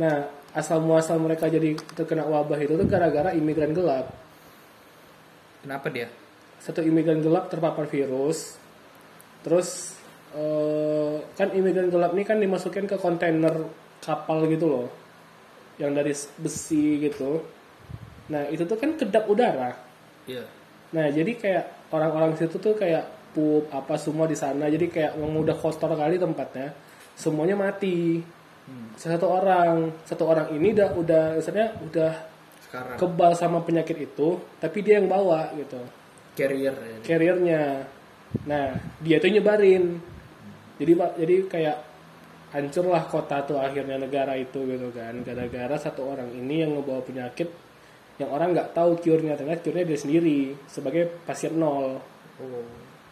Nah 0.00 0.24
asal 0.56 0.82
muasal 0.82 1.20
mereka 1.20 1.46
jadi 1.46 1.76
terkena 1.94 2.26
wabah 2.26 2.58
itu 2.58 2.74
tuh 2.74 2.88
gara-gara 2.88 3.36
imigran 3.36 3.76
gelap. 3.76 4.08
Kenapa 5.60 5.92
dia? 5.92 6.08
satu 6.60 6.84
imigran 6.84 7.24
gelap 7.24 7.48
terpapar 7.48 7.88
virus. 7.88 8.60
Terus 9.40 9.96
eh, 10.36 11.16
kan 11.36 11.48
imigran 11.56 11.88
gelap 11.88 12.12
ini 12.12 12.24
kan 12.28 12.36
dimasukin 12.36 12.84
ke 12.84 13.00
kontainer 13.00 13.64
kapal 14.04 14.44
gitu 14.44 14.68
loh. 14.68 14.88
Yang 15.80 15.92
dari 15.96 16.12
besi 16.36 17.00
gitu. 17.00 17.40
Nah 18.28 18.44
itu 18.52 18.68
tuh 18.68 18.76
kan 18.76 18.96
kedap 19.00 19.24
udara 19.24 19.89
Iya. 20.28 20.44
nah 20.90 21.06
jadi 21.06 21.32
kayak 21.38 21.64
orang-orang 21.94 22.34
situ 22.38 22.58
tuh 22.58 22.74
kayak 22.74 23.20
pup 23.30 23.70
apa 23.70 23.94
semua 23.94 24.26
di 24.26 24.34
sana. 24.34 24.66
Jadi 24.66 24.90
kayak 24.90 25.18
udah 25.18 25.56
kotor 25.58 25.94
kali 25.94 26.18
tempatnya 26.18 26.74
semuanya 27.14 27.56
mati. 27.58 28.22
Hmm. 28.60 28.92
satu 28.94 29.26
orang 29.26 29.90
satu 30.06 30.30
orang 30.30 30.54
ini 30.54 30.70
udah 30.70 30.94
udah 30.94 31.24
misalnya 31.42 31.74
udah 31.80 32.12
Sekarang. 32.62 32.96
kebal 33.02 33.32
sama 33.34 33.58
penyakit 33.66 33.98
itu 33.98 34.38
tapi 34.62 34.84
dia 34.84 35.02
yang 35.02 35.10
bawa 35.10 35.50
gitu. 35.58 35.80
Carrier 36.38 36.74
ya. 36.76 36.96
carriernya. 37.02 37.62
Nah 38.46 38.78
dia 39.02 39.16
tuh 39.18 39.32
nyebarin. 39.32 39.98
Jadi 40.78 40.92
jadi 41.18 41.36
kayak 41.50 41.76
hancurlah 42.54 43.02
kota 43.10 43.42
tuh 43.42 43.58
akhirnya 43.58 43.98
negara 43.98 44.38
itu 44.38 44.62
gitu 44.62 44.94
kan. 44.94 45.18
Gara-gara 45.26 45.74
satu 45.80 46.06
orang 46.06 46.30
ini 46.30 46.62
yang 46.62 46.78
ngebawa 46.78 47.02
penyakit 47.02 47.50
yang 48.20 48.28
orang 48.28 48.52
nggak 48.52 48.76
tahu 48.76 49.00
cure-nya 49.00 49.32
ternyata 49.32 49.64
cure-nya 49.64 49.88
dia 49.88 49.98
sendiri 49.98 50.52
sebagai 50.68 51.08
pasien 51.24 51.56
nol 51.56 51.96
Oh. 52.40 52.64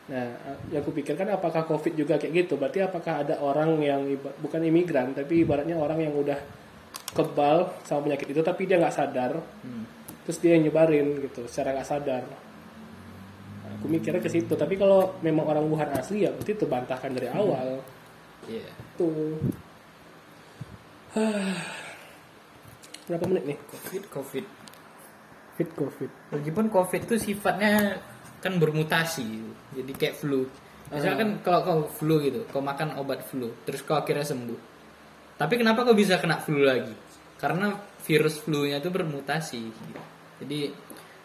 Nah, 0.08 0.56
yang 0.72 0.80
aku 0.80 0.96
pikirkan 0.96 1.28
apakah 1.36 1.68
COVID 1.68 1.92
juga 1.92 2.16
kayak 2.16 2.32
gitu? 2.32 2.56
Berarti 2.56 2.80
apakah 2.80 3.28
ada 3.28 3.36
orang 3.44 3.76
yang 3.84 4.00
bukan 4.40 4.64
imigran, 4.64 5.12
tapi 5.12 5.44
ibaratnya 5.44 5.76
orang 5.76 6.00
yang 6.00 6.16
udah 6.16 6.40
kebal 7.12 7.76
sama 7.84 8.08
penyakit 8.08 8.32
itu, 8.32 8.40
tapi 8.40 8.64
dia 8.64 8.80
nggak 8.80 8.96
sadar, 8.96 9.36
Hmm. 9.36 9.84
terus 10.24 10.40
dia 10.40 10.56
yang 10.56 10.64
nyebarin 10.64 11.20
gitu, 11.20 11.44
secara 11.44 11.76
nggak 11.76 11.88
sadar. 11.92 12.24
Nah, 12.24 13.70
aku 13.76 13.84
mikirnya 13.84 14.24
ke 14.24 14.32
situ. 14.32 14.56
Tapi 14.56 14.80
kalau 14.80 15.12
memang 15.20 15.44
orang 15.44 15.68
Wuhan 15.68 15.92
asli 15.92 16.24
ya 16.24 16.32
berarti 16.32 16.56
terbantahkan 16.56 17.12
dari 17.12 17.28
awal. 17.28 17.84
Iya. 18.48 18.64
Tuh. 18.96 19.36
Berapa 23.12 23.24
menit 23.28 23.44
nih? 23.44 23.58
Covid, 23.60 24.02
Covid. 24.08 24.57
Fit 25.58 25.70
COVID. 25.74 26.30
Meskipun 26.30 26.70
COVID 26.70 27.00
itu 27.10 27.16
sifatnya 27.18 27.98
kan 28.38 28.54
bermutasi, 28.62 29.26
jadi 29.74 29.92
kayak 29.98 30.14
flu. 30.22 30.46
Misalnya 30.94 31.18
kan 31.18 31.30
kalau 31.42 31.60
kau 31.66 31.80
flu 31.90 32.22
gitu, 32.22 32.46
kau 32.54 32.62
makan 32.62 32.94
obat 32.96 33.26
flu, 33.26 33.50
terus 33.66 33.82
kau 33.82 33.98
akhirnya 33.98 34.22
sembuh. 34.22 34.60
Tapi 35.34 35.54
kenapa 35.58 35.82
kau 35.82 35.98
bisa 35.98 36.22
kena 36.22 36.38
flu 36.38 36.62
lagi? 36.62 36.94
Karena 37.38 37.74
virus 38.06 38.38
flu-nya 38.38 38.78
itu 38.78 38.90
bermutasi. 38.90 39.60
gitu. 39.68 40.00
Jadi 40.38 40.70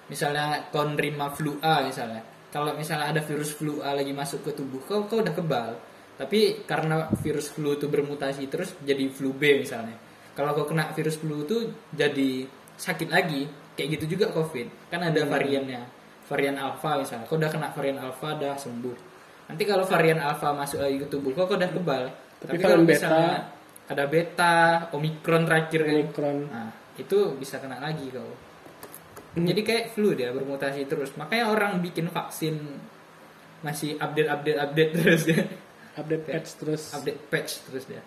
misalnya 0.09 0.67
kau 0.73 0.83
nerima 0.83 1.29
flu 1.29 1.61
A 1.61 1.85
misalnya, 1.85 2.25
kalau 2.49 2.73
misalnya 2.73 3.13
ada 3.13 3.21
virus 3.21 3.53
flu 3.53 3.81
A 3.81 3.93
lagi 3.93 4.11
masuk 4.11 4.45
ke 4.45 4.51
tubuh 4.57 4.81
kau, 4.83 5.05
kau 5.05 5.21
udah 5.21 5.33
kebal. 5.33 5.77
Tapi 6.13 6.65
karena 6.69 7.09
virus 7.21 7.49
flu 7.49 7.73
itu 7.73 7.89
bermutasi 7.89 8.45
terus 8.45 8.77
jadi 8.85 9.09
flu 9.09 9.33
B 9.33 9.61
misalnya. 9.61 9.97
Kalau 10.33 10.53
kau 10.53 10.65
kena 10.65 10.89
virus 10.93 11.17
flu 11.17 11.45
itu 11.45 11.73
jadi 11.93 12.45
sakit 12.77 13.09
lagi, 13.09 13.49
kayak 13.73 13.99
gitu 13.99 14.17
juga 14.17 14.29
COVID. 14.31 14.89
Kan 14.89 15.01
ada 15.03 15.21
variannya, 15.25 15.81
varian 16.27 16.55
alpha 16.57 17.01
misalnya. 17.01 17.25
Kau 17.25 17.37
udah 17.37 17.49
kena 17.51 17.69
varian 17.73 17.99
alpha 17.99 18.37
udah 18.37 18.53
sembuh. 18.57 18.97
Nanti 19.49 19.63
kalau 19.67 19.83
varian 19.83 20.19
alpha 20.23 20.55
masuk 20.55 20.79
lagi 20.79 20.97
ke 21.01 21.07
tubuh 21.11 21.35
kau, 21.35 21.45
kau 21.45 21.59
udah 21.59 21.69
kebal. 21.69 22.03
Tapi 22.43 22.57
kalau 22.59 22.81
varian 22.81 22.87
beta- 22.87 23.09
misalnya 23.09 23.35
ada 23.83 24.03
beta, 24.07 24.55
omikron 24.95 25.43
terakhir 25.43 25.81
kan. 25.83 25.93
Omikron. 25.99 26.37
Nah, 26.47 26.69
itu 26.95 27.17
bisa 27.35 27.59
kena 27.59 27.77
lagi 27.83 28.07
kau. 28.13 28.31
Jadi 29.33 29.61
kayak 29.65 29.97
flu 29.97 30.13
dia 30.13 30.29
bermutasi 30.29 30.85
terus. 30.85 31.17
Makanya 31.17 31.49
orang 31.49 31.71
bikin 31.81 32.05
vaksin 32.07 32.53
masih 33.65 33.97
update 33.97 34.29
update 34.29 34.59
update 34.61 34.91
terus 35.01 35.21
dia. 35.25 35.43
Update 35.97 36.23
patch 36.25 36.49
terus. 36.61 36.81
Update 36.93 37.19
patch 37.29 37.51
terus 37.69 37.83
dia. 37.89 38.01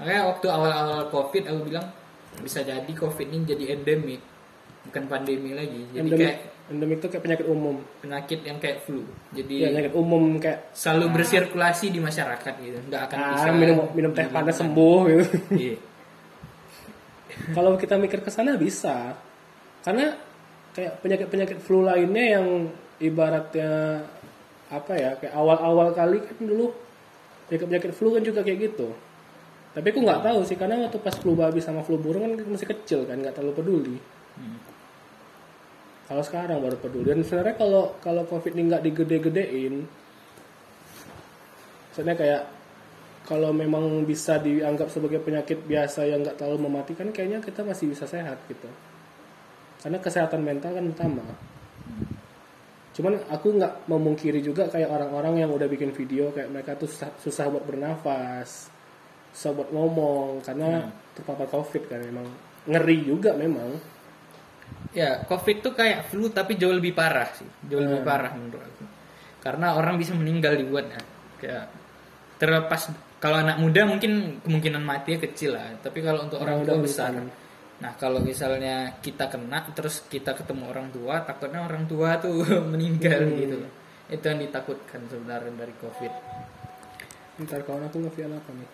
Makanya 0.00 0.22
waktu 0.32 0.46
awal-awal 0.48 1.12
Covid 1.12 1.44
aku 1.46 1.60
bilang 1.68 1.86
bisa 2.40 2.64
jadi 2.64 2.88
Covid 2.94 3.26
ini 3.26 3.44
jadi 3.44 3.76
endemik, 3.76 4.22
bukan 4.90 5.04
pandemi 5.06 5.54
lagi. 5.54 5.86
Jadi 5.94 6.02
Endemik, 6.02 6.18
kayak 6.18 6.36
endemik 6.66 6.98
itu 6.98 7.06
kayak 7.06 7.22
penyakit 7.22 7.46
umum. 7.46 7.76
penyakit 8.02 8.40
yang 8.42 8.58
kayak 8.58 8.78
flu. 8.82 9.02
Jadi 9.30 9.54
Ya, 9.62 9.68
penyakit 9.70 9.94
umum 9.94 10.22
kayak 10.42 10.58
selalu 10.74 11.06
bersirkulasi 11.14 11.86
di 11.94 12.00
masyarakat 12.02 12.54
gitu. 12.58 12.78
Nggak 12.90 13.02
akan 13.06 13.18
ah, 13.22 13.28
bisa 13.38 13.48
minum 13.54 13.76
minum 13.94 14.10
teh 14.10 14.26
panas 14.26 14.58
sembuh 14.58 14.98
gitu. 15.06 15.24
Iya. 15.54 15.76
Kalau 17.56 17.78
kita 17.78 17.94
mikir 17.96 18.20
ke 18.20 18.30
sana 18.34 18.58
bisa. 18.58 19.14
Karena 19.80 20.12
kayak 20.74 21.00
penyakit-penyakit 21.00 21.58
flu 21.62 21.86
lainnya 21.86 22.38
yang 22.38 22.46
ibaratnya 23.00 24.04
apa 24.70 24.92
ya, 24.94 25.10
kayak 25.18 25.34
awal-awal 25.34 25.90
kali 25.94 26.22
kan 26.22 26.36
dulu 26.38 26.70
penyakit-penyakit 27.50 27.90
flu 27.94 28.14
kan 28.14 28.22
juga 28.22 28.42
kayak 28.46 28.70
gitu. 28.70 28.94
Tapi 29.70 29.86
aku 29.94 30.02
nggak 30.02 30.22
tahu 30.26 30.42
sih 30.42 30.58
karena 30.58 30.82
waktu 30.82 30.98
pas 30.98 31.14
flu 31.14 31.38
babi 31.38 31.62
sama 31.62 31.82
flu 31.86 31.98
burung 31.98 32.26
kan 32.26 32.42
masih 32.46 32.66
kecil 32.70 33.06
kan, 33.06 33.18
nggak 33.18 33.38
terlalu 33.38 33.54
peduli. 33.54 33.96
Hmm. 34.38 34.58
Kalau 36.10 36.26
sekarang 36.26 36.58
baru 36.58 36.74
peduli. 36.74 37.14
Dan 37.14 37.22
sebenarnya 37.22 37.54
kalau 37.54 37.94
kalau 38.02 38.26
covid 38.26 38.58
ini 38.58 38.66
nggak 38.66 38.82
digede-gedein, 38.82 39.86
maksudnya 41.86 42.18
kayak 42.18 42.42
kalau 43.30 43.54
memang 43.54 44.02
bisa 44.02 44.42
dianggap 44.42 44.90
sebagai 44.90 45.22
penyakit 45.22 45.62
biasa 45.62 46.10
yang 46.10 46.26
nggak 46.26 46.34
terlalu 46.34 46.66
mematikan, 46.66 47.14
kayaknya 47.14 47.38
kita 47.38 47.62
masih 47.62 47.94
bisa 47.94 48.10
sehat 48.10 48.42
gitu. 48.50 48.66
Karena 49.86 50.02
kesehatan 50.02 50.42
mental 50.42 50.74
kan 50.74 50.82
utama. 50.90 51.22
Cuman 52.90 53.22
aku 53.30 53.54
nggak 53.54 53.86
memungkiri 53.86 54.42
juga 54.42 54.66
kayak 54.66 54.90
orang-orang 54.90 55.46
yang 55.46 55.50
udah 55.54 55.70
bikin 55.70 55.94
video 55.94 56.34
kayak 56.34 56.50
mereka 56.50 56.74
tuh 56.74 56.90
susah, 56.90 57.14
susah 57.22 57.46
buat 57.54 57.62
bernafas, 57.62 58.66
susah 59.30 59.54
buat 59.54 59.70
ngomong 59.70 60.42
karena 60.42 60.90
terpapar 61.14 61.46
covid 61.46 61.86
kan 61.86 62.02
memang 62.02 62.26
ngeri 62.66 62.98
juga 63.06 63.38
memang. 63.38 63.99
Ya, 64.90 65.22
COVID 65.22 65.56
tuh 65.62 65.72
kayak 65.72 66.10
flu 66.10 66.26
tapi 66.28 66.58
jauh 66.58 66.74
lebih 66.74 66.90
parah 66.90 67.30
sih. 67.30 67.46
Jauh 67.70 67.78
lebih 67.78 68.02
Hmm. 68.02 68.10
parah 68.10 68.32
menurut 68.34 68.58
aku. 68.60 68.84
Karena 69.38 69.78
orang 69.78 69.94
bisa 69.96 70.12
meninggal 70.12 70.58
dibuatnya. 70.58 70.98
Kayak 71.38 71.70
terlepas 72.36 72.90
kalau 73.16 73.38
anak 73.38 73.56
muda 73.56 73.86
mungkin 73.86 74.42
kemungkinan 74.42 74.82
matinya 74.82 75.22
kecil 75.22 75.54
lah. 75.54 75.78
Tapi 75.78 75.98
kalau 76.00 76.26
untuk 76.26 76.42
orang 76.42 76.60
Orang 76.60 76.66
tua 76.66 76.78
besar. 76.82 77.14
besar. 77.14 77.30
Nah, 77.80 77.92
kalau 77.96 78.20
misalnya 78.20 78.98
kita 78.98 79.30
kena 79.30 79.64
terus 79.72 80.04
kita 80.04 80.36
ketemu 80.36 80.68
orang 80.68 80.90
tua, 80.90 81.22
takutnya 81.22 81.64
orang 81.64 81.86
tua 81.86 82.18
tuh 82.18 82.42
meninggal 82.74 83.24
Hmm. 83.24 83.38
gitu. 83.38 83.56
Itu 84.10 84.24
yang 84.26 84.40
ditakutkan 84.42 85.06
sebenarnya 85.06 85.54
dari 85.54 85.74
COVID. 85.78 86.12
Ntar 87.40 87.62
kawan 87.62 87.86
aku 87.86 87.96
nge-VN 88.02 88.32
apa 88.34 88.50
nih? 88.52 88.68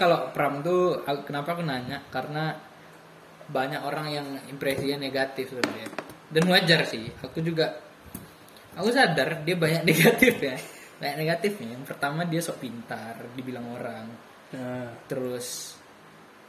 Kalau 0.00 0.32
pram 0.32 0.64
tuh 0.64 1.04
kenapa 1.22 1.52
aku 1.52 1.60
nanya 1.60 2.00
karena 2.08 2.56
banyak 3.46 3.82
orang 3.82 4.06
yang 4.08 4.26
impresinya 4.48 4.96
negatif 4.96 5.52
sebenarnya. 5.52 5.88
Dan 6.30 6.48
wajar 6.48 6.86
sih. 6.86 7.10
Aku 7.20 7.42
juga 7.42 7.76
aku 8.72 8.88
sadar 8.88 9.42
dia 9.42 9.54
banyak 9.54 9.82
negatif 9.90 10.34
ya. 10.38 10.56
Banyak 10.96 11.16
negatifnya. 11.18 11.68
Yang 11.74 11.84
pertama 11.86 12.24
dia 12.24 12.40
sok 12.40 12.58
pintar, 12.58 13.20
dibilang 13.34 13.66
orang. 13.70 14.06
Nah, 14.50 14.88
Terus 15.04 15.76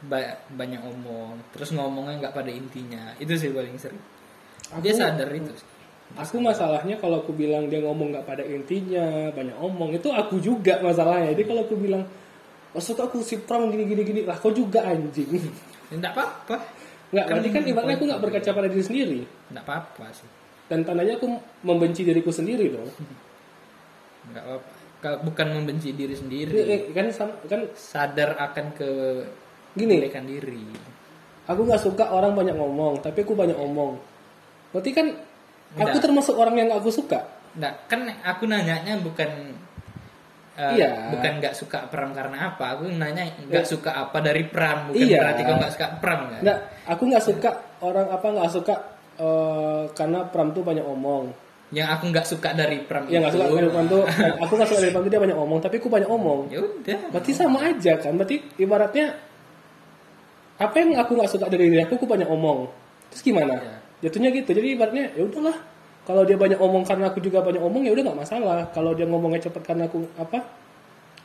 ba- 0.00 0.40
banyak 0.48 0.82
omong, 0.82 1.38
terus 1.50 1.70
ngomongnya 1.70 2.18
nggak 2.18 2.34
pada 2.34 2.50
intinya. 2.50 3.14
Itu 3.18 3.34
sih 3.34 3.50
paling 3.50 3.76
sering. 3.76 4.02
Dia 4.80 4.90
Aku- 4.90 5.00
sadar 5.00 5.28
itu. 5.30 5.52
sih. 5.52 5.68
aku 6.12 6.44
masalahnya 6.44 7.00
kalau 7.00 7.24
aku 7.24 7.32
bilang 7.32 7.72
dia 7.72 7.80
ngomong 7.80 8.12
nggak 8.12 8.26
pada 8.28 8.44
intinya, 8.44 9.32
banyak 9.32 9.56
omong 9.56 9.96
itu 9.96 10.12
aku 10.12 10.36
juga 10.38 10.76
masalahnya. 10.78 11.32
Jadi 11.32 11.42
kalau 11.42 11.64
aku 11.64 11.72
bilang 11.74 12.04
maksud 12.72 12.96
aku 12.96 13.20
si 13.20 13.36
Pram 13.38 13.68
gini 13.68 13.84
gini 13.84 14.02
gini 14.02 14.20
lah 14.24 14.36
kau 14.36 14.50
juga 14.50 14.84
anjing. 14.84 15.28
Enggak 15.90 16.12
apa-apa. 16.12 16.56
Nggak, 17.12 17.24
Kan 17.28 17.34
berarti 17.36 17.50
kan 17.52 17.62
ibaratnya 17.62 17.94
aku 17.94 18.04
nggak 18.08 18.20
poin- 18.20 18.32
berkaca 18.32 18.50
pada 18.52 18.68
diri 18.68 18.84
sendiri. 18.84 19.20
Enggak 19.52 19.64
apa-apa 19.68 20.04
sih. 20.12 20.28
Dan 20.64 20.78
tandanya 20.82 21.20
aku 21.20 21.28
membenci 21.62 22.00
diriku 22.02 22.32
sendiri 22.32 22.72
dong. 22.72 22.88
Enggak 24.28 24.44
apa-apa. 24.44 24.70
Ka- 25.02 25.20
Bukan 25.20 25.48
membenci 25.52 25.90
diri 25.92 26.14
sendiri. 26.14 26.54
Ini, 26.54 26.62
eh, 26.64 26.80
kan 26.94 27.10
sama- 27.10 27.42
kan 27.44 27.66
sadar 27.74 28.38
akan 28.38 28.66
ke 28.72 28.88
Gini. 29.74 29.98
diri. 30.00 30.62
aku 31.42 31.66
nggak 31.66 31.82
suka 31.82 32.14
orang 32.14 32.38
banyak 32.38 32.54
ngomong, 32.54 33.02
tapi 33.02 33.26
aku 33.26 33.34
banyak 33.34 33.58
omong. 33.58 33.98
Berarti 34.70 34.94
kan 34.94 35.10
aku 35.74 35.82
Nggak. 35.90 36.02
termasuk 36.06 36.38
orang 36.38 36.54
yang 36.54 36.70
aku 36.70 36.86
suka. 36.88 37.18
Nggak, 37.58 37.74
kan 37.90 38.00
aku 38.22 38.46
nanyanya 38.46 38.94
bukan 39.02 39.58
eh, 40.52 40.72
Iya. 40.76 40.90
bukan 41.10 41.32
nggak 41.40 41.54
suka 41.54 41.88
Pram 41.88 42.12
karena 42.12 42.52
apa? 42.52 42.76
Aku 42.76 42.84
nanya 42.88 43.24
nggak 43.48 43.64
Iya. 43.64 43.72
suka 43.72 43.90
apa 43.90 44.20
dari 44.20 44.44
Pram, 44.44 44.92
bukan 44.92 45.00
Iya. 45.00 45.18
berarti 45.20 45.42
kau 45.42 45.56
nggak 45.56 45.72
suka 45.72 45.86
Pram 45.96 46.20
kan? 46.28 46.40
Nggak, 46.44 46.58
aku 46.86 47.02
nggak 47.08 47.24
suka 47.24 47.50
orang 47.80 48.06
apa 48.08 48.26
nggak 48.28 48.50
suka 48.50 48.74
eh, 49.12 49.82
karena 49.92 50.18
Pram 50.28 50.48
tuh 50.50 50.62
banyak 50.62 50.82
omong. 50.82 51.32
Yang 51.72 51.88
aku 51.88 52.04
nggak 52.12 52.26
suka 52.26 52.48
dari 52.52 52.84
Pram 52.84 53.08
Ya 53.08 53.20
nggak 53.20 53.32
itu. 53.32 53.40
suka 53.40 53.48
dari 53.56 53.70
Pram 53.72 53.86
tuh, 53.88 54.02
aku 54.44 54.52
nggak 54.56 54.68
suka 54.68 54.80
dari 54.80 54.92
Pram 54.92 55.02
tuh 55.04 55.12
dia 55.12 55.20
banyak 55.20 55.38
omong, 55.38 55.58
tapi 55.60 55.74
aku 55.80 55.88
banyak 55.88 56.08
omong. 56.08 56.40
Ya 56.48 56.60
udah. 56.60 56.98
Berarti 57.12 57.32
sama 57.32 57.58
aja 57.64 57.92
kan? 57.96 58.12
Berarti 58.16 58.36
ibaratnya 58.56 59.06
apa 60.56 60.74
yang 60.78 60.94
aku 60.96 61.16
nggak 61.16 61.30
suka 61.30 61.46
dari 61.48 61.66
diri 61.72 61.82
aku, 61.82 61.96
aku 61.96 62.06
banyak 62.06 62.28
omong. 62.28 62.68
Terus 63.10 63.22
gimana? 63.24 63.56
Iya. 63.58 63.74
Jatuhnya 64.08 64.30
gitu. 64.32 64.50
Jadi 64.52 64.68
ibaratnya 64.74 65.04
ya 65.16 65.22
udahlah. 65.24 65.56
Kalau 66.02 66.26
dia 66.26 66.34
banyak 66.34 66.58
omong 66.58 66.82
karena 66.82 67.06
aku 67.08 67.22
juga 67.22 67.38
banyak 67.40 67.62
omong 67.62 67.86
ya 67.86 67.94
udah 67.94 68.02
nggak 68.10 68.20
masalah. 68.20 68.66
Kalau 68.74 68.90
dia 68.92 69.06
ngomongnya 69.06 69.38
cepat 69.38 69.62
karena 69.62 69.86
aku 69.86 70.02
apa? 70.18 70.42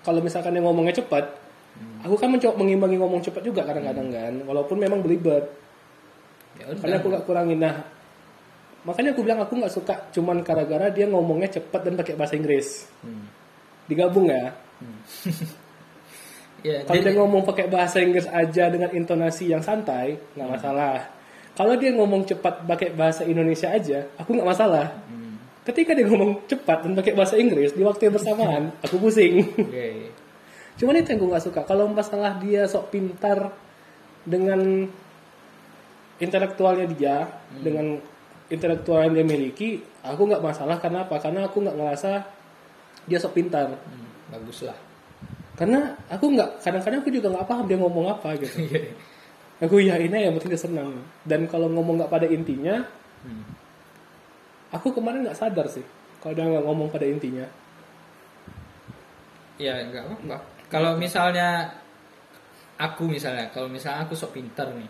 Kalau 0.02 0.22
misalkan 0.22 0.54
dia 0.54 0.62
ngomongnya 0.62 0.94
cepat, 0.96 1.26
Hmm. 1.78 2.02
aku 2.02 2.18
kan 2.18 2.34
mencoba 2.34 2.58
mengimbangi 2.58 2.98
ngomong 2.98 3.22
cepat 3.22 3.42
juga 3.42 3.62
kadang-kadang 3.62 4.10
kan. 4.10 4.34
Walaupun 4.46 4.78
memang 4.78 5.02
belibet. 5.02 5.46
Ya 6.58 6.70
udah. 6.70 6.82
Karena 6.82 6.96
aku 6.98 7.08
nggak 7.10 7.26
kurangin. 7.26 7.60
Nah, 7.62 7.76
makanya 8.82 9.13
aku 9.13 9.22
bilang 9.22 9.40
aku 9.42 9.54
nggak 9.56 9.74
suka 9.74 9.94
cuman 10.10 10.42
gara-gara 10.42 10.90
dia 10.90 11.06
ngomongnya 11.06 11.54
cepat 11.54 11.86
dan 11.86 11.94
pakai 11.94 12.13
bahasa 12.18 12.34
Inggris. 12.34 12.86
Hmm. 13.02 13.26
Digabung 13.86 14.30
ya. 14.30 14.54
Ya, 16.66 16.82
Kalau 16.84 16.98
jadi- 16.98 17.13
dia 17.13 17.22
ngomong 17.22 17.46
pakai 17.46 17.70
bahasa 17.70 18.02
Inggris 18.02 18.26
aja 18.26 18.66
dengan 18.68 18.90
intonasi 18.90 19.54
yang 19.54 19.62
santai, 19.62 20.18
Hmm. 20.18 20.26
nggak 20.36 20.50
masalah. 20.58 20.98
Kalau 21.58 21.74
dia 21.74 21.89
ngomong 21.89 22.22
cepat 22.24 22.63
pakai 22.63 22.93
bahasa 22.93 23.26
Indonesia 23.26 23.67
aja, 23.67 24.06
aku 24.15 24.30
nggak 24.32 24.46
masalah. 24.48 24.93
Hmm. 25.04 25.41
ketika 25.65 25.91
dia 25.91 26.06
ngomong 26.06 26.48
cepat 26.48 26.80
dan 26.80 26.93
pakai 26.93 27.12
bahasa 27.12 27.36
Inggris 27.36 27.74
di 27.74 27.84
waktu 27.84 28.08
yang 28.08 28.15
bersamaan 28.15 28.72
aku 28.86 28.96
pusing 28.98 29.43
Oke. 29.43 30.15
cuman 30.78 30.96
itu 30.96 31.12
yang 31.12 31.20
gue 31.20 31.30
gak 31.30 31.43
suka 31.43 31.62
kalau 31.62 31.91
masalah 31.91 32.39
dia 32.39 32.63
sok 32.63 32.88
pintar 32.88 33.52
dengan 34.24 34.88
intelektualnya 36.17 36.88
dia 36.88 37.28
dengan 37.52 38.00
intelektual 38.48 39.06
yang 39.06 39.13
dia 39.13 39.26
miliki 39.28 39.70
aku 40.02 40.22
nggak 40.24 40.39
masalah 40.39 40.80
karena 40.80 41.04
apa 41.04 41.20
karena 41.20 41.46
aku 41.46 41.60
nggak 41.60 41.76
ngerasa 41.76 42.12
dia 43.04 43.20
sok 43.20 43.36
pintar 43.36 43.67
Hmm, 43.67 44.08
bagus 44.32 44.63
lah. 44.63 44.78
karena 45.54 46.00
aku 46.08 46.32
nggak 46.32 46.63
kadang-kadang 46.63 47.00
aku 47.04 47.12
juga 47.12 47.28
nggak 47.28 47.43
paham 47.43 47.65
dia 47.67 47.76
ngomong 47.76 48.08
apa 48.08 48.39
gitu 48.39 48.56
aku 49.58 49.82
yain 49.82 50.13
aja 50.13 50.30
yang 50.30 50.34
penting 50.38 50.54
dia 50.54 50.62
senang 50.62 50.89
dan 51.26 51.46
kalau 51.50 51.67
ngomong 51.70 52.02
nggak 52.04 52.12
pada 52.12 52.28
intinya 52.30 52.86
Hmm. 53.17 53.43
aku 54.70 54.93
kemarin 54.93 55.26
nggak 55.26 55.36
sadar 55.36 55.65
sih 55.67 55.82
kalau 56.22 56.38
dia 56.38 56.46
nggak 56.46 56.63
ngomong 56.70 56.88
pada 56.93 57.04
intinya 57.10 57.43
Ya 59.58 59.82
enggak 59.82 60.06
apa-apa. 60.06 60.38
Kalau 60.70 60.91
misalnya 61.02 61.65
aku 62.78 63.10
misalnya, 63.10 63.50
kalau 63.50 63.65
misalnya 63.65 64.06
aku 64.06 64.13
sok 64.13 64.38
pintar 64.38 64.70
nih, 64.78 64.86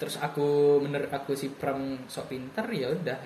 terus 0.00 0.16
aku 0.16 0.80
menurut 0.80 1.12
aku 1.12 1.36
si 1.36 1.52
Pram 1.52 2.08
sok 2.08 2.32
pintar 2.32 2.64
ya 2.72 2.88
udah. 2.88 3.18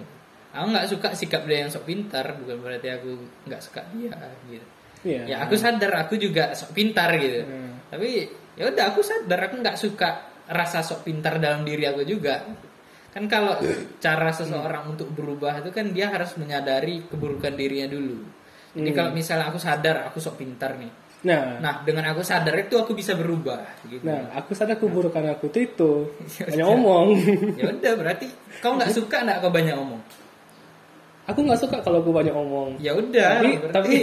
Aku 0.59 0.67
nggak 0.73 0.89
suka 0.91 1.09
sikap 1.15 1.47
dia 1.47 1.63
yang 1.63 1.71
sok 1.71 1.87
pintar, 1.87 2.35
bukan 2.35 2.59
berarti 2.59 2.89
aku 2.91 3.15
nggak 3.47 3.63
suka 3.63 3.87
dia 3.95 4.15
gitu. 4.51 4.67
Iya. 5.07 5.23
Ya 5.31 5.37
aku 5.47 5.55
sadar 5.55 5.93
aku 6.03 6.19
juga 6.19 6.51
sok 6.51 6.75
pintar 6.75 7.15
gitu. 7.15 7.47
Hmm. 7.47 7.79
Tapi 7.87 8.27
ya 8.59 8.67
udah 8.67 8.85
aku 8.91 9.07
sadar 9.07 9.47
aku 9.47 9.63
nggak 9.63 9.79
suka 9.79 10.35
rasa 10.49 10.81
sok 10.81 11.03
pintar 11.03 11.37
dalam 11.37 11.63
diri 11.63 11.85
aku 11.85 12.03
juga. 12.03 12.43
Kan 13.11 13.27
kalau 13.27 13.57
cara 13.97 14.29
seseorang 14.29 14.93
untuk 14.93 15.09
berubah 15.11 15.59
itu 15.59 15.71
kan 15.71 15.89
dia 15.89 16.09
harus 16.09 16.37
menyadari 16.37 17.07
keburukan 17.07 17.53
dirinya 17.53 17.89
dulu. 17.89 18.21
Jadi 18.73 18.91
Hmm. 18.93 18.97
kalau 18.97 19.11
misalnya 19.11 19.49
aku 19.49 19.57
sadar 19.57 20.05
aku 20.05 20.19
sok 20.19 20.37
pintar 20.37 20.77
nih. 20.77 20.93
nah 21.25 21.59
Nah, 21.59 21.75
dengan 21.83 22.13
aku 22.13 22.21
sadar 22.21 22.53
itu 22.55 22.77
aku 22.77 22.93
bisa 22.93 23.17
berubah 23.17 23.65
gitu. 23.85 24.05
Nah, 24.05 24.31
aku 24.37 24.53
sadar 24.53 24.77
keburukan 24.77 25.25
aku 25.33 25.49
tuh 25.49 25.63
itu 25.65 25.93
Ya 26.37 26.45
banyak 26.47 26.67
omong. 26.69 27.09
ya 27.57 27.65
udah 27.69 27.93
berarti 27.97 28.27
kau 28.61 28.77
nggak 28.77 28.93
suka 29.01 29.25
nggak 29.25 29.39
kau 29.41 29.49
banyak 29.49 29.75
ngomong. 29.75 30.03
aku 31.27 31.41
nggak 31.43 31.59
suka 31.59 31.77
kalau 31.81 31.99
aku 31.99 32.13
banyak 32.13 32.31
omong. 32.31 32.77
Ya 32.79 32.93
udah. 32.93 33.41
tapi 33.41 33.49
berarti- 33.59 33.73
tapi 33.73 33.97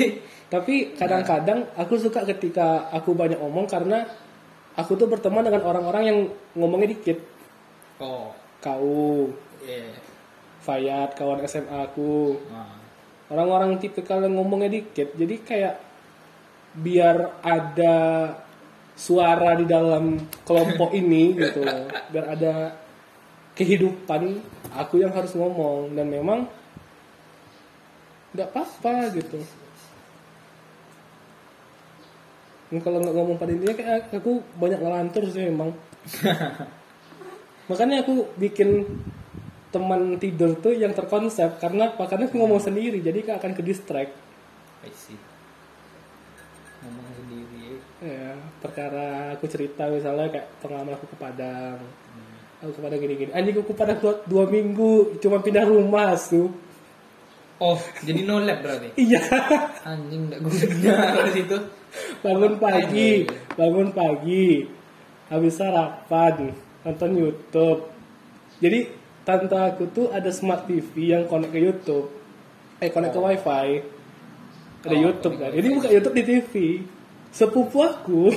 tapi 0.49 0.73
kadang-kadang 0.93 1.59
aku 1.73 1.95
suka 1.95 2.25
ketika 2.27 2.89
aku 2.89 3.13
banyak 3.13 3.37
omong 3.37 3.65
karena 3.65 4.03
aku 4.73 4.91
tuh 4.97 5.07
berteman 5.09 5.45
dengan 5.45 5.63
orang-orang 5.65 6.03
yang 6.05 6.19
ngomongnya 6.57 6.93
dikit. 6.93 7.19
oh, 8.01 8.33
Kau, 8.63 9.27
iya. 9.67 9.91
Fayat, 10.63 11.19
kawan 11.19 11.43
SMA 11.43 11.83
aku. 11.83 12.39
Nah, 12.47 12.79
Orang-orang 13.27 13.75
tipikal 13.81 14.23
yang 14.23 14.39
ngomongnya 14.39 14.71
dikit. 14.71 15.11
Jadi 15.17 15.35
kayak 15.43 15.75
biar 16.77 17.43
ada 17.43 17.95
suara 18.93 19.57
di 19.57 19.65
dalam 19.65 20.21
kelompok 20.47 20.93
ini 21.01 21.35
gitu 21.35 21.65
loh. 21.65 21.89
Biar 22.13 22.25
ada 22.39 22.53
kehidupan 23.57 24.41
aku 24.73 25.01
yang 25.01 25.13
harus 25.13 25.33
ngomong 25.37 25.93
dan 25.93 26.07
memang 26.09 26.45
nggak 28.33 28.49
apa-apa 28.49 29.13
gitu. 29.13 29.39
Dan 32.62 32.62
kalau 32.81 33.03
nggak 33.03 33.13
ngomong 33.13 33.37
pada 33.37 33.51
intinya 33.53 33.75
kayak 33.75 34.09
aku 34.15 34.41
banyak 34.57 34.79
ngelantur 34.79 35.23
sih 35.29 35.45
memang. 35.45 35.75
Makanya 37.69 38.03
aku 38.03 38.33
bikin 38.39 38.85
teman 39.73 40.21
tidur 40.21 40.53
tuh 40.61 40.73
yang 40.77 40.93
terkonsep 40.93 41.57
karena? 41.57 41.97
Karena 41.97 42.29
aku 42.29 42.37
ngomong 42.37 42.61
sendiri 42.61 43.01
jadi 43.01 43.25
gak 43.25 43.41
akan 43.41 43.53
ke 43.57 43.61
distract. 43.65 44.13
I 44.85 44.91
see. 44.93 45.17
Ngomong 46.85 47.09
sendiri. 47.17 47.81
Ya, 48.03 48.35
perkara 48.59 49.33
aku 49.33 49.47
cerita 49.47 49.87
misalnya 49.89 50.29
kayak 50.29 50.47
pengalaman 50.61 50.93
aku 50.93 51.07
ke 51.09 51.17
Padang. 51.17 51.79
Aku 52.61 52.71
ke 52.75 52.81
Padang 52.83 52.99
gini-gini. 52.99 53.31
Anjing 53.31 53.55
aku 53.57 53.73
ke 53.73 53.75
Padang 53.79 53.97
dua, 54.03 54.13
dua 54.27 54.45
minggu 54.45 55.17
cuma 55.23 55.39
pindah 55.39 55.65
rumah 55.65 56.13
tuh. 56.19 56.51
Oh, 57.63 57.79
jadi 58.03 58.27
no 58.27 58.43
lab 58.43 58.59
berarti. 58.59 58.91
Iya. 58.99 59.23
Anjing 59.87 60.27
nggak 60.27 60.39
guna 60.43 60.65
kalau 61.15 61.31
situ. 61.39 61.57
Bangun 62.21 62.57
pagi, 62.57 63.27
bangun 63.57 63.89
pagi. 63.93 64.65
Habis 65.29 65.53
sarapan, 65.57 66.53
nonton 66.85 67.11
YouTube. 67.15 67.89
Jadi 68.61 68.79
tante 69.23 69.57
aku 69.57 69.89
tuh 69.89 70.07
ada 70.13 70.29
smart 70.29 70.69
TV 70.69 71.15
yang 71.15 71.25
connect 71.25 71.53
ke 71.53 71.59
YouTube. 71.63 72.11
Eh 72.83 72.89
connect 72.91 73.15
ke 73.15 73.19
WiFi. 73.21 73.67
Ada 74.83 74.93
Oh, 74.93 74.99
YouTube 74.99 75.35
kan. 75.39 75.49
Jadi 75.55 75.67
buka 75.71 75.87
YouTube 75.87 76.15
di 76.19 76.23
TV. 76.27 76.53
Sepupu 77.33 77.81
aku 77.81 78.29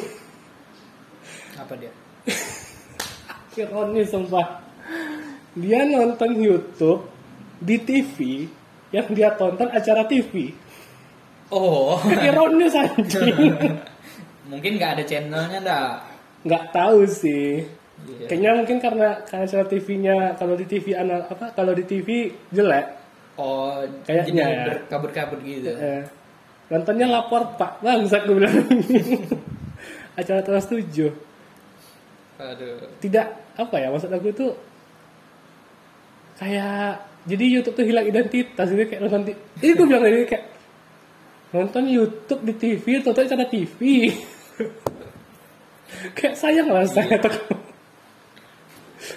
Apa 1.61 1.77
dia? 1.77 1.93
Ironi 3.61 4.09
sumpah 4.09 4.65
Dia 5.53 5.85
nonton 5.85 6.33
YouTube 6.33 7.05
Di 7.61 7.77
TV 7.77 8.49
Yang 8.89 9.07
dia 9.13 9.37
tonton 9.37 9.69
acara 9.69 10.09
TV 10.09 10.57
Oh, 11.49 11.95
Ironis 12.27 12.75
anjing 12.75 13.55
mungkin 14.51 14.71
nggak 14.79 14.91
ada 14.99 15.05
channelnya 15.05 15.61
dah. 15.61 15.87
Nggak 16.43 16.65
tahu 16.71 17.03
sih 17.07 17.67
Iya. 17.97 18.29
Kayaknya 18.29 18.51
mungkin 18.61 18.77
karena 18.79 19.09
Karena 19.25 19.65
TV-nya 19.65 20.17
Kalau 20.37 20.53
di 20.53 20.69
TV 20.69 20.93
anal 20.93 21.25
apa 21.27 21.49
Kalau 21.57 21.73
di 21.73 21.81
TV 21.83 22.29
jelek 22.53 22.87
Oh, 23.41 23.81
Kayaknya 24.05 24.45
ya. 24.47 24.63
berkabut-kabut 24.69 25.41
gitu. 25.41 25.73
eh, 25.73 26.05
Nontonnya 26.69 27.09
lapor 27.09 27.57
pak 27.57 27.81
Bangsat 27.81 28.29
gue 28.29 28.37
bilang 28.37 28.53
Acara 30.21 30.45
Trans 30.45 30.69
7 30.69 30.77
Aduh. 32.37 32.85
Tidak 33.01 33.27
Apa 33.57 33.75
ya 33.81 33.89
Maksud 33.89 34.13
aku 34.13 34.29
tuh 34.31 34.53
Kayak 36.37 37.01
Jadi 37.25 37.45
YouTube 37.49 37.75
tuh 37.75 37.87
hilang 37.89 38.05
identitas 38.05 38.67
Jadi 38.69 38.87
kayak 38.87 39.09
nonton 39.09 39.25
Ini 39.57 39.73
gue 39.73 39.87
bilang 39.89 40.05
tadi 40.05 40.21
kayak 40.29 40.45
Nonton 41.55 41.87
YouTube 41.87 42.43
di 42.43 42.55
TV 42.59 42.99
Tonton 43.03 43.27
acara 43.27 43.47
TV 43.47 44.11
Kayak 46.17 46.35
sayang 46.35 46.69
lah 46.75 46.83
saya 46.87 47.15
tuh. 47.23 47.35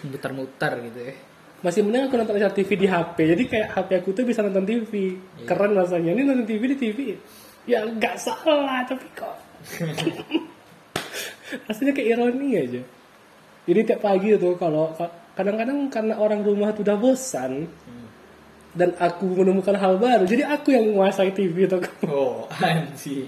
Mutar-mutar 0.06 0.78
gitu 0.86 1.00
ya. 1.02 1.14
Masih 1.60 1.82
mending 1.84 2.08
aku 2.08 2.16
nonton 2.16 2.40
acara 2.40 2.56
TV 2.56 2.70
di 2.80 2.88
HP 2.88 3.18
Jadi 3.36 3.44
kayak 3.52 3.68
HP 3.76 3.90
aku 4.00 4.10
tuh 4.16 4.24
bisa 4.24 4.40
nonton 4.46 4.64
TV 4.64 5.18
Keren 5.50 5.74
rasanya. 5.74 6.14
Ini 6.14 6.22
nonton 6.24 6.46
TV 6.46 6.62
di 6.72 6.78
TV 6.78 7.00
Ya 7.66 7.84
nggak 7.84 8.16
salah 8.22 8.86
Tapi 8.86 9.08
kok. 9.18 9.38
Rasanya 11.66 11.92
kayak 11.98 12.08
ironi 12.14 12.50
aja. 12.54 12.82
Jadi 13.66 13.80
tiap 13.86 14.02
pagi 14.06 14.38
tuh 14.38 14.54
kalau 14.58 14.94
kadang-kadang 15.34 15.90
karena 15.90 16.14
orang 16.18 16.46
rumah 16.46 16.74
tuh 16.74 16.86
udah 16.86 16.98
bosan 16.98 17.66
dan 18.78 18.94
aku 19.02 19.26
menemukan 19.26 19.74
hal 19.74 19.98
baru, 19.98 20.30
jadi 20.30 20.46
aku 20.46 20.70
yang 20.70 20.94
menguasai 20.94 21.34
TV 21.34 21.66
tuh. 21.66 21.82
Oh, 22.06 22.46
anjing. 22.62 23.26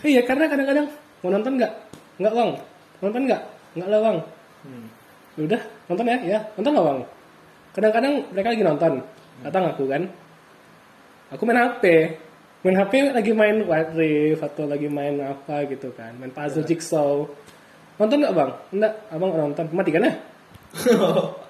iya, 0.00 0.24
karena 0.24 0.48
kadang-kadang 0.48 0.88
mau 1.20 1.28
nonton 1.28 1.60
nggak? 1.60 1.72
Nggak 2.16 2.32
bang, 2.32 2.50
nonton 3.04 3.22
nggak? 3.28 3.42
Nggak 3.76 3.88
lah. 3.92 4.00
Hmm. 4.64 4.86
Ya 5.36 5.42
Udah, 5.44 5.62
nonton 5.92 6.04
ya, 6.08 6.16
ya, 6.24 6.38
nonton 6.56 6.70
nggak 6.72 6.86
bang? 6.88 7.00
Kadang-kadang 7.76 8.12
mereka 8.32 8.48
lagi 8.48 8.64
nonton, 8.64 8.92
datang 9.44 9.64
aku 9.68 9.84
kan. 9.84 10.02
Aku 11.36 11.42
main 11.44 11.60
HP, 11.60 11.84
main 12.64 12.76
HP 12.80 12.92
lagi 13.12 13.32
main 13.36 13.56
Wild 13.68 13.90
Rift 13.92 14.40
atau 14.40 14.64
lagi 14.64 14.88
main 14.88 15.20
apa 15.20 15.68
gitu 15.68 15.92
kan, 15.92 16.16
main 16.16 16.32
puzzle 16.32 16.64
jigsaw. 16.64 17.28
Nonton 18.00 18.24
nggak 18.24 18.34
bang? 18.34 18.50
Enggak, 18.72 18.92
abang 19.12 19.30
nonton. 19.36 19.64
Matikan 19.76 20.08
ya? 20.08 20.12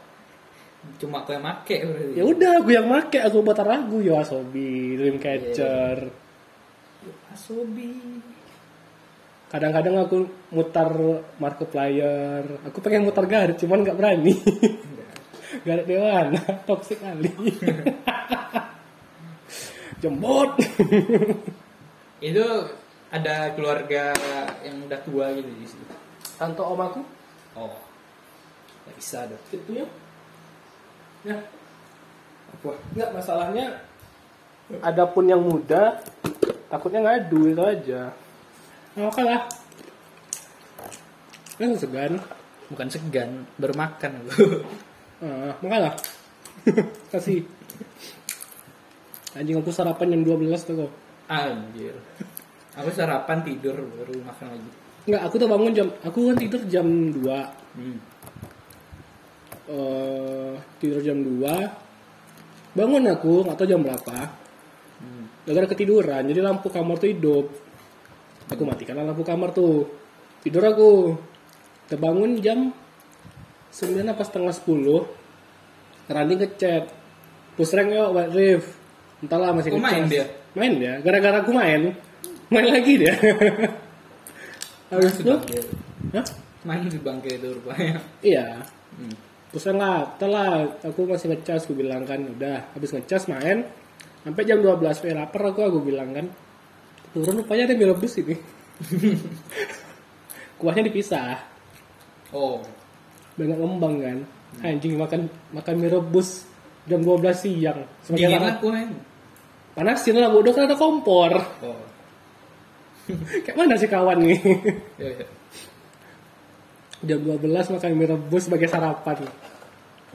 Cuma 0.97 1.23
aku 1.23 1.37
yang 1.37 1.45
make 1.45 1.77
berarti. 1.85 2.17
Ya 2.17 2.25
udah, 2.25 2.53
aku 2.65 2.71
yang 2.73 2.89
make, 2.89 3.21
aku 3.21 3.37
buat 3.45 3.61
ragu 3.61 4.01
ya 4.01 4.25
Asobi, 4.25 4.97
Dreamcatcher. 4.97 6.09
Asobi. 7.31 7.93
Kadang-kadang 9.49 10.05
aku 10.05 10.29
mutar 10.53 10.93
Markiplier, 11.41 12.45
aku 12.69 12.85
pengen 12.85 13.09
mutar 13.09 13.25
Garut, 13.25 13.57
cuman 13.57 13.81
nggak 13.81 13.97
berani. 13.97 14.37
Garut 15.67 15.89
Dewana, 15.89 16.41
toxic 16.69 17.01
kali. 17.01 17.33
Jembot. 20.05 20.53
Itu 22.21 22.45
ada 23.09 23.57
keluarga 23.57 24.13
yang 24.63 24.85
udah 24.85 25.01
tua 25.01 25.33
gitu 25.33 25.49
di 25.49 25.67
situ. 25.67 25.95
Tante 26.37 26.63
om 26.63 26.79
aku, 26.79 27.01
Oh. 27.57 27.75
Gak 28.87 28.95
bisa 28.97 29.19
dong. 29.27 29.43
itu 29.51 29.85
ya. 29.85 29.87
Ya. 31.27 31.39
Apa? 32.55 32.71
Nggak 32.95 33.11
masalahnya. 33.15 33.67
Adapun 34.85 35.25
yang 35.27 35.41
muda, 35.41 35.99
takutnya 36.69 37.01
ngadu 37.01 37.49
itu 37.49 37.63
aja. 37.65 38.13
Nah, 38.95 39.09
oke 39.09 39.23
lah. 39.25 39.49
Kan 41.57 41.75
segan. 41.75 42.21
Bukan 42.69 42.89
segan, 42.93 43.49
bermakan 43.57 44.13
aku. 44.27 44.45
Ah, 45.19 45.51
makanya. 45.59 45.99
Kasih. 47.11 47.43
Anjing 49.35 49.59
aku 49.59 49.75
sarapan 49.75 50.15
jam 50.15 50.23
12 50.23 50.63
tuh 50.63 50.75
kok. 50.87 50.93
Anjir. 51.27 51.99
Aku 52.79 52.95
sarapan 52.95 53.43
tidur 53.43 53.75
baru 53.75 54.15
makan 54.23 54.47
lagi. 54.55 54.71
Enggak, 55.11 55.23
aku 55.27 55.35
tuh 55.43 55.49
bangun 55.51 55.75
jam 55.75 55.91
aku 56.07 56.31
kan 56.31 56.37
tidur 56.39 56.63
jam 56.71 56.87
2. 56.87 57.19
Hmm. 57.19 57.99
Eh 59.69 60.53
tidur 60.81 61.01
jam 61.05 61.21
2. 61.21 61.45
Bangun 62.77 63.05
aku, 63.09 63.45
nggak 63.45 63.57
tahu 63.59 63.69
jam 63.69 63.81
berapa. 63.85 64.19
Hmm. 64.99 65.25
Gara-gara 65.45 65.73
ketiduran, 65.73 66.23
jadi 66.27 66.41
lampu 66.45 66.69
kamar 66.69 66.97
tuh 66.99 67.09
hidup. 67.13 67.47
Aku 68.49 68.63
matikan 68.65 68.97
lampu 68.97 69.25
kamar 69.25 69.53
tuh. 69.53 69.89
Tidur 70.41 70.65
aku. 70.65 71.17
Terbangun 71.89 72.41
jam 72.41 72.73
9 73.73 74.05
apa 74.09 74.23
setengah 74.25 74.53
10. 74.53 75.05
Rani 76.09 76.35
ngechat. 76.41 76.85
Push 77.57 77.75
rank 77.75 77.91
yuk, 77.93 78.09
White 78.17 78.35
Rift. 78.37 78.69
Entahlah 79.19 79.51
masih 79.51 79.75
Oh, 79.75 79.83
main 79.83 80.07
dia? 80.07 80.25
Main 80.55 80.79
dia. 80.79 81.03
Gara-gara 81.03 81.43
aku 81.43 81.51
main. 81.53 81.93
Main 82.49 82.69
lagi 82.71 82.93
dia. 82.97 83.13
Bangke. 84.89 85.59
Hah? 86.17 86.27
Main 86.65 86.89
di 86.89 86.99
bangke 87.01 87.37
itu 87.37 87.49
rupanya. 87.53 88.01
iya. 88.25 88.63
Hmm. 88.97 89.28
Pusing 89.49 89.81
lah, 89.81 90.05
telah 90.21 90.77
aku 90.85 91.09
masih 91.09 91.33
ngecas, 91.33 91.65
aku 91.65 91.73
bilang 91.73 92.05
kan, 92.05 92.21
udah 92.21 92.69
habis 92.77 92.93
ngecas 92.93 93.33
main, 93.33 93.65
sampai 94.21 94.45
jam 94.45 94.61
12 94.61 95.09
eh, 95.09 95.17
lapar 95.17 95.41
aku, 95.49 95.65
aku 95.65 95.81
bilang 95.81 96.13
kan, 96.13 96.29
turun 97.17 97.41
rupanya 97.41 97.65
ada 97.65 97.75
mie 97.75 97.89
rebus 97.89 98.21
ini. 98.21 98.37
Kuahnya 100.61 100.93
dipisah, 100.93 101.39
Oh. 102.29 102.61
banyak 103.41 103.57
ngembang 103.57 103.97
kan. 104.05 104.19
Anjing 104.61 105.01
makan 105.01 105.33
makan 105.57 105.75
mie 105.81 105.89
rebus 105.89 106.45
jam 106.85 107.01
12 107.01 107.33
siang. 107.33 107.81
Sebagai 108.05 108.29
Dingin 108.29 108.45
aku 108.53 108.69
men. 108.69 108.91
panasin 109.73 110.19
lah 110.19 110.29
bodoh 110.29 110.53
kan 110.53 110.69
ada 110.69 110.77
kompor. 110.77 111.33
Oh. 111.65 111.81
Kayak 113.49 113.57
mana 113.57 113.81
sih 113.81 113.89
kawan 113.89 114.19
nih? 114.21 114.37
Ya, 117.05 117.15
ya. 117.15 117.19
jam 117.19 117.39
12 117.39 117.75
makan 117.75 117.89
mie 117.95 118.09
rebus 118.11 118.43
sebagai 118.47 118.69
sarapan. 118.71 119.17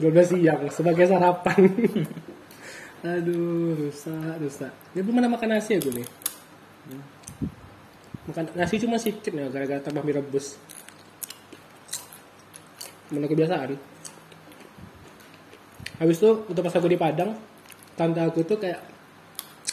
12 0.00 0.32
siang 0.34 0.62
sebagai 0.68 1.04
sarapan. 1.08 1.60
Aduh 3.04 3.76
rusak 3.78 4.36
rusak. 4.40 4.72
Dia 4.96 5.00
belum 5.04 5.20
mana 5.20 5.28
makan 5.32 5.56
nasi 5.56 5.76
aku 5.76 5.92
nih 5.92 6.08
makan 8.24 8.44
nasi 8.56 8.80
cuma 8.80 8.96
sedikit 8.96 9.36
ya 9.36 9.52
gara-gara 9.52 9.80
tambah 9.84 10.00
mie 10.00 10.16
rebus. 10.16 10.56
Mana 13.12 13.28
kebiasaan. 13.28 13.76
Habis 16.00 16.16
itu 16.18 16.30
untuk 16.48 16.62
pas 16.64 16.74
aku 16.74 16.88
di 16.88 16.98
Padang 16.98 17.36
tante 17.94 18.18
aku 18.24 18.42
tuh 18.42 18.58
kayak 18.58 18.80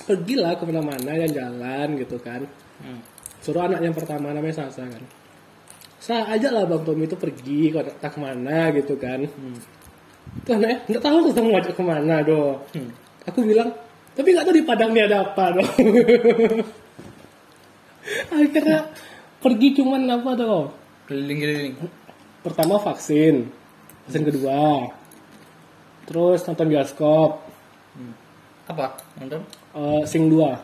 pergilah 0.06 0.54
ke 0.60 0.64
mana-mana 0.68 1.16
jalan-jalan 1.16 1.88
gitu 1.98 2.20
kan. 2.20 2.44
Hmm. 2.82 2.98
suruh 3.42 3.70
anak 3.70 3.82
yang 3.86 3.94
pertama 3.94 4.34
namanya 4.34 4.66
Sasa 4.66 4.86
kan 4.90 5.04
Sa 6.02 6.26
aja 6.26 6.50
lah 6.50 6.66
bang 6.66 6.82
Tommy 6.82 7.06
itu 7.06 7.14
pergi 7.14 7.70
ke 7.70 7.80
tak 7.96 8.12
ke 8.12 8.20
mana 8.20 8.74
gitu 8.74 8.98
kan 8.98 9.22
Hmm. 9.22 9.58
itu 10.34 10.50
anaknya 10.50 10.78
nggak 10.88 11.04
tahu 11.04 11.18
tuh 11.26 11.34
mau 11.40 11.52
ngajak 11.54 11.74
ke 11.74 11.84
mana 11.84 12.16
doh 12.22 12.58
Hmm. 12.72 12.90
aku 13.24 13.40
bilang 13.44 13.70
tapi 14.12 14.28
nggak 14.30 14.44
tahu 14.44 14.56
di 14.56 14.64
Padang 14.64 14.92
ini 14.92 15.02
ada 15.02 15.18
apa 15.24 15.46
doh 15.54 15.68
akhirnya 18.34 18.80
pergi 19.38 19.68
cuman 19.74 20.02
apa 20.10 20.30
tuh 20.34 20.62
Keliling-keliling. 21.06 21.76
pertama 22.42 22.80
vaksin 22.80 23.52
vaksin 24.04 24.24
kedua 24.24 24.90
terus 26.06 26.42
nonton 26.44 26.68
bioskop 26.68 27.32
Hmm. 27.92 28.16
Apa? 28.66 28.96
Nonton? 29.20 29.44
eh, 29.76 30.02
Sing 30.08 30.26
2 30.26 30.56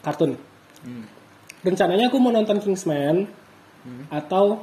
kartun 0.00 0.34
Hmm. 0.80 1.04
rencananya 1.60 2.08
aku 2.08 2.16
mau 2.16 2.30
nonton 2.30 2.58
Kingsman 2.58 3.28
Hmm. 3.88 4.04
atau 4.12 4.60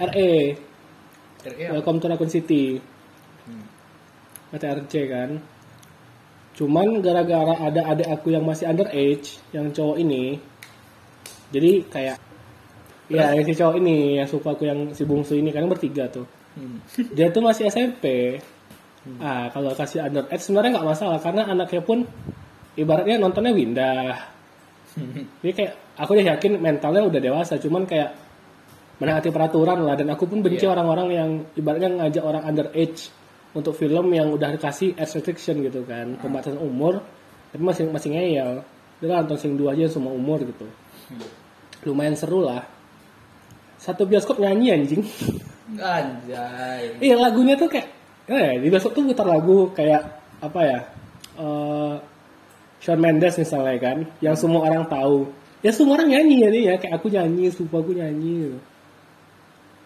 RE 0.00 0.56
RE 1.44 1.62
apa? 1.68 1.72
Welcome 1.76 2.00
to 2.00 2.08
Raccoon 2.08 2.32
City 2.32 2.80
Hmm. 3.44 3.66
RC 4.56 4.92
kan 5.12 5.30
cuman 6.52 7.00
gara-gara 7.00 7.56
ada 7.56 7.80
adik 7.92 8.08
aku 8.12 8.28
yang 8.32 8.44
masih 8.44 8.68
underage 8.68 9.40
yang 9.56 9.72
cowok 9.72 9.96
ini 10.00 10.36
jadi 11.48 11.84
kayak 11.88 12.16
ya 13.08 13.32
yang 13.32 13.44
si 13.44 13.56
cowok 13.56 13.76
ini 13.80 14.20
yang 14.20 14.28
suka 14.28 14.52
aku 14.52 14.68
yang 14.68 14.92
si 14.92 15.08
bungsu 15.08 15.36
ini 15.36 15.48
kan 15.52 15.68
bertiga 15.68 16.08
tuh 16.08 16.24
Hmm. 16.52 16.84
dia 17.16 17.32
tuh 17.32 17.40
masih 17.40 17.72
SMP 17.72 18.36
ah 19.18 19.48
kalau 19.48 19.72
kasih 19.72 20.04
underage 20.04 20.44
sebenarnya 20.44 20.76
nggak 20.76 20.88
masalah 20.92 21.18
karena 21.18 21.48
anaknya 21.48 21.80
pun 21.80 22.04
ibaratnya 22.76 23.16
nontonnya 23.16 23.56
windah 23.56 24.14
jadi 25.40 25.52
kayak 25.56 25.72
aku 25.96 26.20
udah 26.20 26.36
yakin 26.36 26.60
mentalnya 26.60 27.02
udah 27.08 27.20
dewasa 27.24 27.56
cuman 27.56 27.88
kayak 27.88 28.12
menaati 29.02 29.34
peraturan 29.34 29.82
lah. 29.82 29.98
Dan 29.98 30.14
aku 30.14 30.30
pun 30.30 30.38
benci 30.38 30.62
Iya. 30.62 30.78
orang-orang 30.78 31.08
yang 31.10 31.30
ibaratnya 31.58 31.90
ngajak 31.98 32.22
orang 32.22 32.42
underage 32.46 33.10
untuk 33.52 33.74
film 33.74 34.14
yang 34.14 34.30
udah 34.30 34.54
dikasih 34.54 34.94
age 34.94 35.18
restriction 35.18 35.58
gitu 35.66 35.82
kan. 35.82 36.14
Pembatasan 36.22 36.62
umur 36.62 37.02
tapi 37.50 37.62
masih 37.66 37.90
masih 37.90 38.14
ngeyel. 38.14 38.62
Dia 39.02 39.18
nonton 39.18 39.34
sing 39.36 39.58
dua 39.58 39.74
aja 39.74 39.90
semua 39.90 40.14
umur 40.14 40.38
gitu. 40.46 40.64
Lumayan 41.82 42.14
seru 42.14 42.46
lah. 42.46 42.62
Satu 43.82 44.06
bioskop 44.06 44.38
nyanyi 44.38 44.70
anjing. 44.70 45.02
Anjay. 45.74 46.94
iya 47.10 47.18
lagunya 47.18 47.58
tuh 47.58 47.66
kayak 47.66 47.90
eh 48.30 48.62
di 48.62 48.70
bioskop 48.70 48.94
tuh 48.94 49.02
putar 49.10 49.26
lagu 49.26 49.74
kayak 49.74 50.02
apa 50.38 50.60
ya 50.62 50.80
eh 51.42 51.94
Shawn 52.82 52.98
Mendes 52.98 53.38
misalnya 53.38 53.78
kan 53.78 53.98
yang 54.22 54.38
semua 54.38 54.66
orang 54.70 54.86
tahu. 54.86 55.26
Ya 55.62 55.70
semua 55.70 55.94
orang 55.98 56.10
nyanyi 56.10 56.42
ya 56.42 56.48
nih 56.50 56.62
ya 56.70 56.74
kayak 56.78 56.94
aku 56.98 57.06
nyanyi 57.10 57.50
sumpah 57.50 57.78
aku 57.78 57.94
nyanyi 57.94 58.50
gitu. 58.50 58.58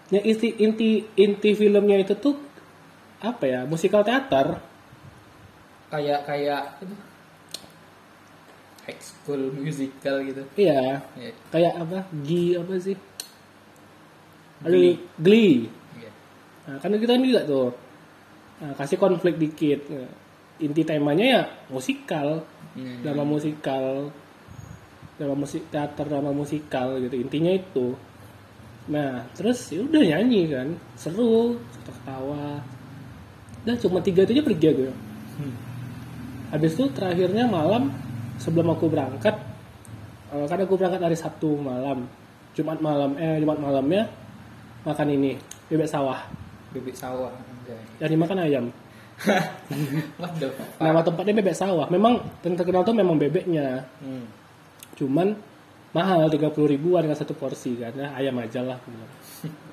Ya 0.09 0.21
inti 0.21 0.49
inti 0.57 0.89
inti 1.15 1.51
filmnya 1.53 1.99
itu 1.99 2.15
tuh 2.15 2.37
apa 3.19 3.45
ya 3.45 3.61
musikal 3.65 4.01
teater 4.01 4.59
Kayak 5.87 6.27
kayak. 6.27 6.63
High 8.83 8.99
school 8.99 9.51
musical 9.53 10.23
gitu. 10.23 10.43
iya 10.55 11.03
Iya. 11.15 11.33
kayak 11.51 11.75
apa 11.77 11.99
G 12.23 12.29
apa 12.55 12.75
sih 12.77 12.95
Aduh, 14.63 14.73
Glee. 14.73 14.95
Glee. 15.19 15.57
Iya. 15.99 16.11
Nah, 16.65 16.77
kan 16.79 16.95
kita 16.95 17.19
juga 17.19 17.43
tuh 17.43 17.69
nah, 18.57 18.73
kasih 18.75 18.97
konflik 18.97 19.37
dikit 19.37 19.91
Nah, 19.91 20.07
inti 20.59 20.83
temanya 20.83 21.25
ya 21.27 21.43
musikal 21.69 22.47
Hmm. 22.77 23.01
drama 23.01 23.25
musikal 23.25 24.13
drama 25.17 25.33
musik 25.35 25.65
teater 25.67 26.05
drama 26.05 26.29
musikal 26.29 27.01
gitu 27.01 27.17
intinya 27.17 27.49
itu 27.49 27.97
nah 28.87 29.27
terus 29.33 29.67
ya 29.67 29.83
udah 29.83 29.99
nyanyi 30.01 30.47
kan 30.47 30.69
seru 30.95 31.59
ketawa 31.83 32.63
udah 33.63 33.75
cuma 33.77 33.99
tiga 33.99 34.23
itu 34.23 34.33
aja 34.33 34.45
pergi 34.45 34.69
gue 34.73 34.93
Hmm. 35.37 35.53
habis 36.49 36.73
itu 36.73 36.89
terakhirnya 36.91 37.45
malam 37.45 37.93
sebelum 38.37 38.73
aku 38.73 38.89
berangkat 38.89 39.37
eh, 40.31 40.47
kan 40.47 40.59
aku 40.59 40.75
berangkat 40.75 41.03
hari 41.03 41.13
Sabtu 41.13 41.57
malam 41.57 42.09
Jumat 42.53 42.81
malam 42.81 43.13
eh 43.17 43.37
Jumat 43.37 43.59
malamnya 43.59 44.09
makan 44.81 45.09
ini 45.11 45.37
bebek 45.67 45.85
sawah 45.85 46.25
Bebek 46.73 46.95
sawah. 46.95 47.29
Anjay. 47.29 47.77
yang 47.99 48.11
dimakan 48.13 48.39
ayam 48.41 48.65
What 50.21 50.33
the 50.37 50.49
fuck? 50.51 50.69
nama 50.79 51.01
tempatnya 51.01 51.35
bebek 51.37 51.53
sawah 51.53 51.85
memang 51.89 52.17
yang 52.41 52.55
terkenal 52.55 52.81
tuh 52.81 52.95
memang 52.95 53.17
bebeknya 53.17 53.85
Hmm. 54.01 54.25
cuman 54.95 55.37
mahal 55.97 56.29
30 56.29 56.53
ribuan 56.77 57.09
dengan 57.09 57.17
satu 57.17 57.33
porsi 57.33 57.81
ya 57.81 57.89
ayam 58.13 58.37
aja 58.37 58.61
lah 58.61 58.77
aku. 58.77 58.93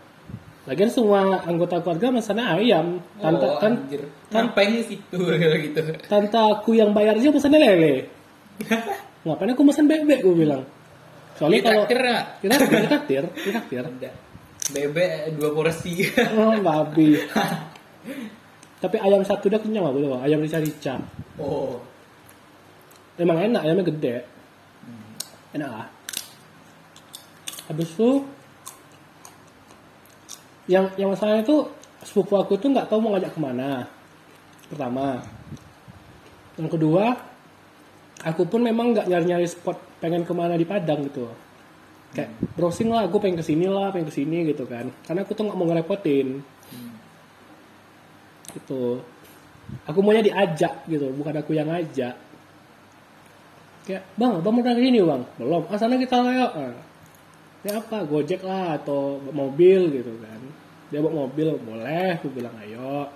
Lagian 0.64 0.88
semua 0.88 1.44
anggota 1.44 1.84
keluarga 1.84 2.16
pesannya 2.16 2.48
ayam. 2.48 3.04
Tante 3.20 3.44
oh, 3.52 3.60
kan 3.60 3.84
anjir. 3.84 4.08
Ngapain 4.32 4.72
di 4.72 4.84
situ 4.88 5.20
gitu. 5.68 5.82
tante 6.08 6.40
aku 6.40 6.80
yang 6.80 6.96
bayarnya 6.96 7.36
pesannya 7.36 7.60
lele. 7.60 8.08
Ngapain 9.28 9.52
aku 9.52 9.64
pesan 9.68 9.92
bebek 9.92 10.24
gue 10.24 10.36
bilang. 10.36 10.64
Soalnya 11.36 11.60
kalau 11.68 11.84
nggak? 11.84 12.24
kita 12.40 12.54
traktir, 12.88 13.24
kita 13.36 13.52
traktir. 13.60 13.84
Ada. 13.92 14.12
Bebek 14.72 15.36
dua 15.36 15.50
porsi. 15.52 16.08
Oh, 16.40 16.56
babi. 16.64 17.20
Tapi 18.80 18.96
ayam 19.04 19.24
satu 19.28 19.52
udah 19.52 19.60
kenyang 19.60 19.84
lah 19.84 19.92
boleh 19.92 20.24
ayam 20.24 20.40
rica-rica. 20.40 21.04
oh. 21.40 21.84
Emang 23.20 23.38
enak, 23.38 23.62
ayamnya 23.68 23.84
gede. 23.92 24.16
Enak 25.54 25.70
lah. 25.70 25.88
Habis 27.70 27.88
itu 27.96 28.10
yang 30.68 30.88
yang 30.96 31.12
masalahnya 31.12 31.44
itu 31.44 31.68
sepupu 32.04 32.36
aku 32.40 32.56
tuh 32.60 32.72
nggak 32.72 32.88
tahu 32.88 33.00
mau 33.04 33.16
ngajak 33.16 33.32
ke 33.36 33.40
mana. 33.40 33.88
Pertama. 34.68 35.24
Yang 36.60 36.70
kedua, 36.78 37.18
aku 38.24 38.44
pun 38.48 38.62
memang 38.64 38.94
nggak 38.94 39.08
nyari-nyari 39.10 39.48
spot 39.48 39.80
pengen 40.04 40.28
ke 40.28 40.34
mana 40.36 40.60
di 40.60 40.68
Padang 40.68 41.08
gitu. 41.08 41.28
Kayak 42.14 42.30
browsing 42.54 42.94
lah, 42.94 43.10
aku 43.10 43.18
pengen 43.18 43.42
ke 43.42 43.46
sini 43.46 43.66
lah, 43.66 43.90
pengen 43.90 44.08
ke 44.12 44.16
sini 44.16 44.46
gitu 44.46 44.70
kan. 44.70 44.92
Karena 45.04 45.26
aku 45.26 45.34
tuh 45.34 45.50
nggak 45.50 45.58
mau 45.58 45.66
ngerepotin. 45.66 46.46
Gitu. 48.54 49.02
Aku 49.90 50.00
maunya 50.04 50.22
diajak 50.22 50.86
gitu, 50.86 51.10
bukan 51.16 51.34
aku 51.40 51.56
yang 51.56 51.72
ngajak. 51.72 52.14
kayak 53.84 54.04
bang 54.16 54.40
bang 54.40 54.54
mau 54.56 54.64
dari 54.64 54.84
ini 54.88 55.04
bang 55.04 55.22
belum 55.36 55.68
ah 55.68 55.76
sana 55.76 56.00
kita 56.00 56.16
ah. 56.16 56.72
Ya 57.64 57.80
apa? 57.80 58.04
Gojek 58.04 58.44
lah 58.44 58.78
atau 58.78 59.24
mobil 59.32 59.90
gitu 59.92 60.14
kan. 60.20 60.42
Dia 60.92 61.00
bawa 61.00 61.28
mobil 61.28 61.56
boleh. 61.58 62.20
Aku 62.20 62.30
bilang 62.30 62.54
ayo. 62.62 63.08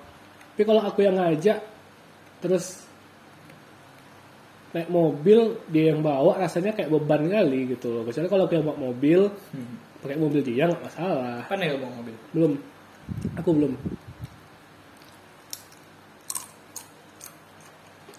Tapi 0.56 0.64
kalau 0.66 0.82
aku 0.82 1.06
yang 1.06 1.20
ngajak 1.20 1.62
terus 2.41 2.88
naik 4.74 4.89
mobil 4.91 5.58
dia 5.72 5.93
yang 5.95 6.02
bawa 6.04 6.38
rasanya 6.38 6.76
kayak 6.76 6.89
beban 6.91 7.28
kali 7.30 7.78
gitu 7.78 7.91
loh. 7.91 8.04
Kecuali 8.08 8.28
kalau 8.32 8.43
aku 8.50 8.54
yang 8.58 8.66
bawa 8.66 8.80
mobil 8.89 9.20
pakai 10.02 10.18
mobil 10.18 10.41
dia 10.41 10.66
nggak 10.66 10.84
masalah. 10.84 11.45
Apa 11.45 11.56
nih 11.60 11.78
bawa 11.78 11.93
mobil? 12.02 12.16
belum. 12.34 12.54
Aku 13.39 13.50
belum. 13.54 13.74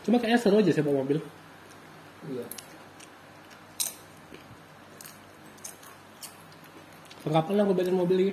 Cuma 0.09 0.17
kayaknya 0.17 0.41
seru 0.41 0.57
aja 0.61 0.73
sih 0.73 0.85
bawa 0.85 1.05
mobil. 1.05 1.19
Iya. 2.29 2.68
Kapan 7.31 7.55
lah 7.55 7.65
belajar 7.67 7.95
mobil 7.95 8.17
lagi 8.19 8.33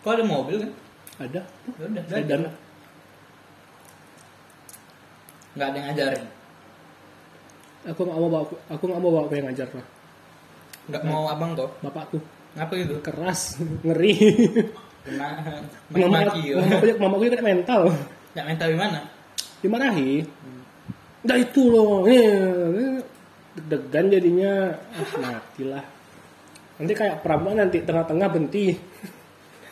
Kok 0.00 0.12
ada 0.12 0.24
mobil 0.24 0.56
kan? 0.62 0.70
ada 1.18 1.40
Ya 1.42 1.84
udah, 1.84 2.02
sedan 2.06 2.40
belajar. 2.40 2.40
Nggak 5.56 5.66
ada 5.66 5.76
yang 5.76 5.86
ngajarin. 5.88 6.24
aku 7.86 8.00
nggak 8.02 8.18
mau 8.18 8.28
bawa 8.28 8.42
aku, 8.44 8.54
aku 8.66 8.82
nggak 8.84 9.00
mau 9.00 9.10
bawa 9.10 9.22
aku 9.24 9.34
yang 9.34 9.46
ngajar 9.48 9.68
lah 9.72 9.86
Nggak 10.86 11.02
mau 11.02 11.22
abang 11.26 11.50
toh? 11.54 11.70
bapakku 11.80 12.18
Ngapa 12.54 12.72
gitu? 12.76 12.94
keras 13.00 13.40
ngeri 13.86 14.12
Kena 15.06 15.26
mama 15.94 16.18
ya. 16.36 16.58
mama 16.98 17.14
aku 17.14 17.24
kena 17.26 17.44
mental 17.46 17.80
Nggak 18.34 18.46
mental 18.46 18.68
gimana? 18.70 19.00
dimarahi 19.56 20.22
udah 21.24 21.38
itu 21.40 21.62
loh 21.66 22.06
eh, 22.06 23.02
deg-degan 23.58 24.06
jadinya 24.12 24.52
ah, 24.94 25.08
matilah 25.18 25.82
nanti 26.76 26.92
kayak 26.92 27.24
pramuka 27.24 27.54
nanti 27.56 27.78
tengah-tengah 27.80 28.28
berhenti. 28.28 28.66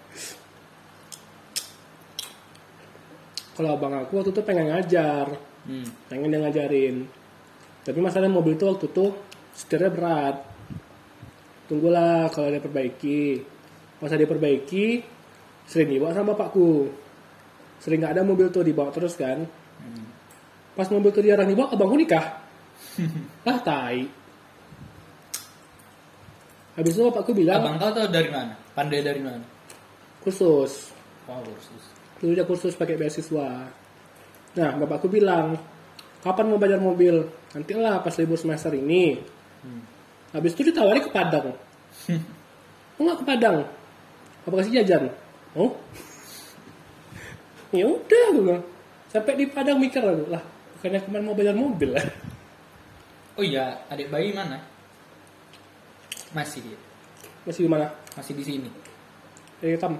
Kalau 3.57 3.73
abang 3.73 3.89
aku 3.97 4.21
waktu 4.21 4.29
itu 4.29 4.41
pengen 4.45 4.69
ngajar. 4.69 5.33
Hmm. 5.67 5.83
pengen 6.07 6.31
dia 6.31 6.39
ngajarin. 6.39 7.09
Tapi 7.83 7.99
masalah 7.99 8.31
mobil 8.31 8.55
itu 8.55 8.63
waktu 8.69 8.87
itu 8.87 9.11
setirnya 9.51 9.91
berat. 9.91 10.45
Tunggulah 11.67 12.29
kalau 12.31 12.53
dia 12.53 12.63
perbaiki. 12.63 13.41
Pas 13.97 14.13
dia 14.13 14.29
perbaiki 14.29 15.01
sering 15.67 15.89
dibawa 15.91 16.13
sama 16.13 16.37
bapakku. 16.37 16.87
Sering 17.81 17.99
nggak 17.99 18.13
ada 18.15 18.23
mobil 18.23 18.47
tuh 18.53 18.63
dibawa 18.63 18.93
terus 18.93 19.17
kan. 19.17 19.43
Pas 20.77 20.87
mobil 20.93 21.09
tuh 21.11 21.25
diarah 21.25 21.43
dibawa 21.43 21.73
abangku 21.73 21.97
nikah. 21.97 22.39
Lah 23.43 23.59
tai 23.67 24.16
habis 26.77 26.93
itu 26.93 27.01
bapakku 27.09 27.33
bilang 27.33 27.57
Abang 27.59 27.81
kau 27.81 27.89
tahu 27.89 28.07
dari 28.13 28.29
mana? 28.29 28.53
Pandai 28.77 29.01
dari 29.01 29.19
mana? 29.19 29.41
khusus 30.21 30.93
Wow, 31.27 31.43
kursus. 31.43 31.83
dulu 32.23 32.31
dia 32.31 32.45
kursus 32.47 32.73
pakai 32.79 32.95
beasiswa. 32.95 33.67
Nah 34.55 34.69
bapakku 34.79 35.11
bilang 35.11 35.59
kapan 36.23 36.45
mau 36.47 36.55
belajar 36.55 36.79
mobil? 36.79 37.27
Nantilah 37.51 37.99
pas 37.99 38.15
libur 38.15 38.39
semester 38.39 38.71
ini. 38.71 39.19
Habis 40.31 40.55
itu 40.55 40.71
ditawari 40.71 41.03
ke 41.03 41.11
Padang. 41.11 41.51
Oh 42.97 43.05
nggak 43.05 43.21
ke 43.21 43.25
Padang? 43.29 43.57
Apa 44.47 44.53
kasih 44.57 44.81
jajan? 44.81 45.13
Oh. 45.53 45.69
Ya 47.69 47.85
udah 47.85 48.25
gue 48.33 48.41
bilang. 48.41 48.65
Sampai 49.11 49.37
di 49.37 49.45
Padang 49.45 49.77
mikir 49.77 50.01
lah 50.01 50.41
bukannya 50.77 51.01
kemarin 51.03 51.25
mau 51.25 51.35
belajar 51.35 51.55
mobil 51.57 51.89
lah. 51.97 52.05
Oh 53.37 53.43
iya, 53.45 53.81
adik 53.89 54.09
bayi 54.13 54.29
mana? 54.33 54.61
Masih 56.35 56.59
dia. 56.63 56.77
masih 57.47 57.63
di 57.63 57.71
mana 57.71 57.87
Masih 58.15 58.33
di 58.35 58.43
sini. 58.43 58.69
di 59.57 59.73
hitam 59.73 59.97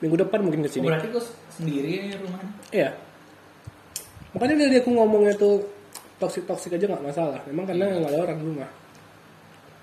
minggu 0.00 0.16
depan 0.16 0.40
mungkin 0.40 0.62
Oh, 0.62 0.64
ke 0.64 0.70
sini 0.72 0.86
berarti 0.88 1.08
kau 1.12 1.20
sendiri 1.52 2.08
ya 2.08 2.16
rumahnya? 2.16 2.52
Iya. 2.72 2.90
Makanya 4.32 4.54
dari 4.64 4.80
aku 4.80 4.90
ngomongnya 4.96 5.36
tuh 5.36 5.60
toksik 6.16 6.48
toksik 6.48 6.72
aja 6.72 6.88
nggak 6.88 7.04
masalah. 7.04 7.36
Memang 7.44 7.68
karena 7.68 8.00
nggak 8.00 8.12
ada 8.14 8.20
orang 8.24 8.38
di 8.40 8.46
rumah. 8.48 8.70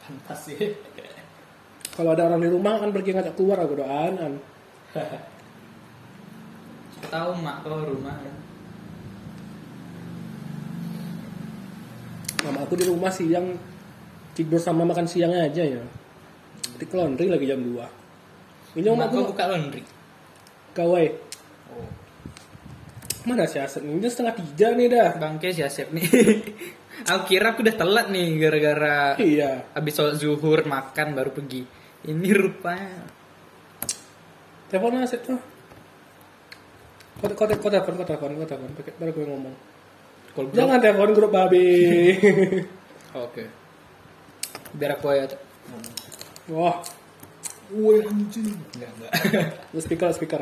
Pantas 0.01 0.39
sih. 0.49 0.57
Kalau 1.97 2.17
ada 2.17 2.25
orang 2.25 2.41
di 2.41 2.49
rumah 2.49 2.81
kan 2.81 2.89
pergi 2.89 3.13
ngajak 3.13 3.35
keluar 3.37 3.61
aku 3.61 3.73
doaan. 3.77 4.41
Tahu 7.13 7.31
mak 7.37 7.61
kau 7.61 7.85
rumah 7.85 8.17
ya. 8.17 8.33
Mama 12.41 12.65
aku 12.65 12.73
di 12.73 12.89
rumah 12.89 13.13
siang 13.13 13.53
tidur 14.37 14.61
sama 14.61 14.85
makan 14.85 15.09
siangnya 15.09 15.49
aja 15.49 15.65
ya. 15.65 15.81
Di 16.77 16.85
laundry 16.93 17.25
lagi 17.25 17.49
jam 17.49 17.57
2 17.57 18.77
Ini 18.77 18.85
om 18.93 19.01
aku 19.01 19.33
buka 19.33 19.49
laundry. 19.49 19.81
gawai. 20.77 21.09
Oh. 21.73 21.89
Mana 23.25 23.49
si 23.49 23.57
Asep? 23.57 23.81
Ini 23.81 24.05
setengah 24.05 24.37
tiga 24.37 24.77
nih 24.77 24.87
dah. 24.87 25.17
Bangke 25.17 25.49
si 25.49 25.65
Asep 25.65 25.89
nih. 25.89 26.05
aku 27.09 27.21
kira 27.25 27.57
aku 27.57 27.65
udah 27.65 27.73
telat 27.73 28.07
nih 28.13 28.37
gara-gara 28.37 29.17
Iya. 29.17 29.73
habis 29.73 29.97
sholat 29.97 30.21
zuhur 30.21 30.61
makan 30.69 31.17
baru 31.17 31.33
pergi. 31.33 31.65
Ini 32.05 32.29
rupanya 32.37 33.09
Telepon 34.69 35.01
Asep 35.01 35.25
tuh. 35.25 35.39
Kau 37.17 37.33
kau 37.33 37.49
kau 37.49 37.69
telepon 37.73 37.97
kau 37.97 38.05
telepon 38.05 38.37
kau 38.37 38.45
telepon. 38.45 38.69
Pakai 38.77 38.93
baru 39.01 39.11
gue 39.17 39.25
ngomong. 39.25 39.55
Jangan 40.53 40.77
telepon 40.77 41.09
grup 41.17 41.33
babi. 41.33 41.65
Oke. 43.25 43.56
Biar 44.75 44.99
aku 44.99 45.07
aja. 45.13 45.37
Wah, 46.51 46.83
Woi 47.71 47.99
anjing. 48.03 48.55
Enggak 48.75 48.91
enggak. 48.95 49.11
Lu 49.75 49.79
speaker 49.83 50.11
speaker 50.15 50.41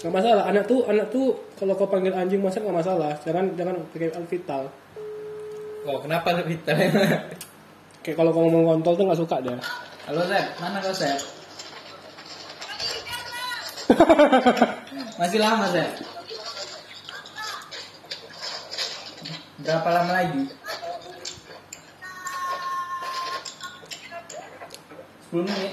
nggak 0.00 0.16
masalah 0.16 0.48
anak 0.48 0.64
tuh 0.64 0.80
anak 0.88 1.12
tuh 1.12 1.36
kalau 1.60 1.76
kau 1.76 1.84
panggil 1.84 2.16
anjing 2.16 2.40
masak 2.40 2.64
nggak 2.64 2.72
masalah 2.72 3.12
jangan 3.20 3.52
jangan 3.52 3.84
pakai 3.92 4.08
vital 4.32 4.72
oh 5.84 6.00
kenapa 6.00 6.40
kita? 6.40 6.72
kayak 8.04 8.16
kalau 8.16 8.32
kau 8.32 8.48
ngomong 8.48 8.80
kontol 8.80 8.96
tuh 8.96 9.04
nggak 9.04 9.20
suka 9.20 9.36
dia 9.44 9.60
Halo 10.08 10.24
Sep, 10.24 10.46
mana 10.56 10.80
kau 10.80 10.94
Sep? 10.96 11.20
Masih 15.20 15.36
lama 15.36 15.68
Sep? 15.68 15.90
Berapa 19.60 19.88
lama 19.92 20.12
lagi? 20.16 20.48
10 25.30 25.46
menit. 25.46 25.72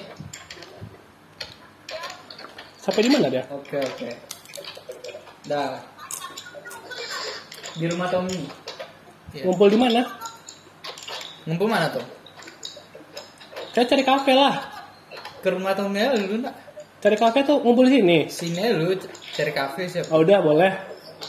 sampai 2.78 3.02
di 3.02 3.10
mana 3.10 3.28
dia 3.28 3.44
Oke 3.50 3.76
oke. 3.76 4.10
Dah. 5.44 5.80
Di 7.74 7.86
rumah 7.86 8.08
Tommy. 8.08 8.48
Iya. 9.30 9.44
ngumpul 9.44 9.68
di 9.68 9.76
mana 9.76 10.02
Ngumpul 11.44 11.68
mana 11.68 11.88
Tom? 11.90 12.04
saya 13.70 13.86
cari 13.86 14.02
kafe 14.02 14.32
lah 14.32 14.56
Ke 15.38 15.52
rumah 15.52 15.72
Tommy 15.72 16.00
aja 16.00 16.16
dulu 16.16 16.42
nak. 16.42 16.56
cari 16.98 17.14
kafe 17.14 17.44
tuh 17.44 17.60
ngumpul 17.60 17.86
di 17.86 17.98
sini 17.98 18.18
Sini 18.28 18.64
lu 18.72 18.96
cari 19.30 19.52
kafe 19.52 19.86
Sep. 19.86 20.08
oh, 20.08 20.20
udah 20.20 20.40
boleh 20.40 20.72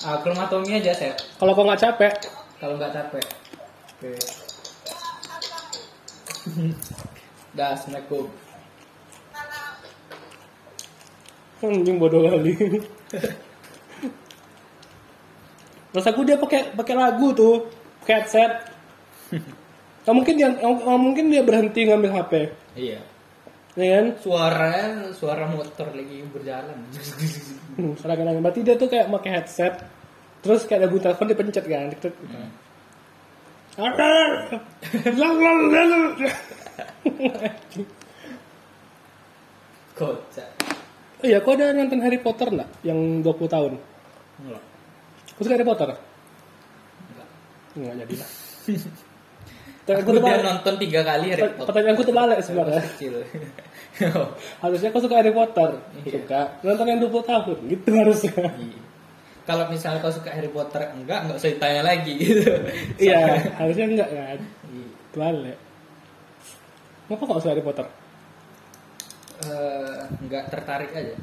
Ah, 0.01 0.17
ke 0.17 0.27
rumah 0.27 0.47
Tommy 0.47 0.75
aja 0.75 0.93
Sep. 0.93 1.17
kalau 1.37 1.53
kau 1.53 1.63
nggak 1.63 1.81
capek 1.81 2.13
Kalau 2.57 2.75
nggak 2.75 2.91
capek. 2.91 3.25
Oke. 3.99 4.11
Dah, 7.59 7.75
assalamualaikum. 7.75 8.31
anjing 11.59 11.99
bodoh 11.99 12.23
kali. 12.23 12.55
Terus 15.91 16.07
aku 16.07 16.23
dia 16.23 16.39
pakai 16.39 16.71
pakai 16.71 16.95
lagu 16.95 17.35
tuh. 17.35 17.67
Pakai 18.07 18.15
headset. 18.23 18.53
Nggak 20.07 20.15
mungkin 20.15 20.35
dia 20.39 20.49
mungkin 20.95 21.25
dia 21.35 21.43
berhenti 21.43 21.83
ngambil 21.83 22.15
HP 22.15 22.33
Iya. 22.79 23.03
ya 23.75 23.87
kan? 23.99 24.07
Suara 24.23 24.73
suara 25.11 25.51
motor 25.51 25.91
lagi 25.99 26.23
berjalan. 26.31 26.79
Hmm, 27.75 27.99
seragam 27.99 28.39
berarti 28.39 28.63
dia 28.63 28.79
tuh 28.79 28.87
kayak 28.87 29.11
pakai 29.11 29.31
headset. 29.35 29.83
Terus 30.47 30.63
kayak 30.63 30.87
lagu 30.87 31.03
telepon 31.03 31.27
dipencet 31.27 31.67
kan 31.67 31.91
tek. 31.99 32.15
Kocak. 39.99 40.49
Oh 41.19 41.27
iya, 41.27 41.43
kau 41.43 41.59
ada 41.59 41.75
nonton 41.75 41.99
Harry 42.07 42.23
Potter 42.23 42.47
nggak? 42.55 42.71
Yang 42.87 42.99
20 43.27 43.51
tahun. 43.51 43.73
Enggak. 44.39 44.63
Kau 45.35 45.43
suka 45.43 45.55
Harry 45.59 45.67
Potter? 45.67 45.89
Enggak. 47.11 47.29
Enggak 47.75 47.95
jadi 48.07 48.15
lah. 48.23 48.31
Aku 49.89 50.13
udah 50.13 50.21
terbalik. 50.21 50.45
nonton 50.45 50.75
tiga 50.79 51.01
kali 51.01 51.27
Harry 51.33 51.49
Potter. 51.57 51.67
Pertanyaanku 51.73 52.03
terbalik 52.05 52.39
sebenarnya. 52.45 52.83
Kecil. 52.95 53.15
Harusnya 54.63 54.89
kau 54.93 55.01
suka 55.03 55.15
Harry 55.19 55.33
Potter. 55.35 55.71
Iya. 56.05 56.13
Suka. 56.23 56.43
Nonton 56.63 56.87
yang 56.87 57.01
20 57.03 57.25
tahun. 57.25 57.57
Gitu 57.67 57.89
harusnya. 57.91 58.35
Iya. 58.55 58.81
kalau 59.49 59.65
misalnya 59.73 60.05
kau 60.05 60.13
suka 60.13 60.29
Harry 60.29 60.53
Potter 60.53 60.93
enggak 60.93 61.25
enggak 61.25 61.41
usah 61.41 61.49
ditanya 61.49 61.81
lagi 61.81 62.21
gitu 62.21 62.53
Iya, 63.09 63.49
harusnya 63.57 63.85
enggak 63.89 64.09
kan? 64.13 64.39
Balik. 65.17 65.57
Kenapa 67.09 67.23
kok 67.25 67.39
suka 67.41 67.51
Harry 67.51 67.65
Potter? 67.65 67.87
Eh, 69.39 69.99
enggak 70.21 70.51
tertarik 70.51 70.93
aja 70.93 71.17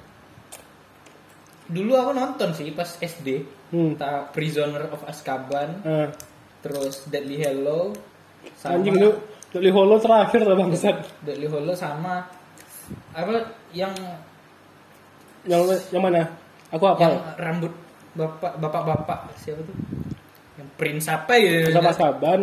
dulu 1.66 1.98
aku 1.98 2.12
nonton 2.14 2.50
sih 2.54 2.70
pas 2.72 2.86
SD 2.96 3.42
Hmm. 3.66 3.98
Prisoner 4.30 4.88
of 4.88 5.02
Azkaban 5.04 5.82
Eh, 5.82 6.08
terus 6.62 7.10
Deadly 7.10 7.42
Hallow 7.42 7.92
sama 8.56 8.78
anjing 8.78 8.96
lu 8.96 9.10
Deadly 9.50 9.74
Hollow 9.74 9.98
terakhir 9.98 10.46
lah 10.46 10.54
bangsat. 10.56 11.02
Deadly 11.26 11.50
Hallow 11.50 11.74
sama 11.74 12.30
apa 13.12 13.30
yang 13.74 13.92
Yang 15.44 15.90
yang 15.90 16.02
mana? 16.02 16.30
Aku 16.70 16.86
yang 16.86 17.18
apa? 17.18 17.34
rambut 17.36 17.74
bapak 18.14 18.54
bapak-bapak 18.58 19.20
siapa 19.36 19.60
tuh 19.60 19.76
yang 20.56 20.70
Prince 20.78 21.10
apa 21.10 21.34
ya 21.36 21.68
Ada 21.68 21.82
Azkaban, 21.90 22.42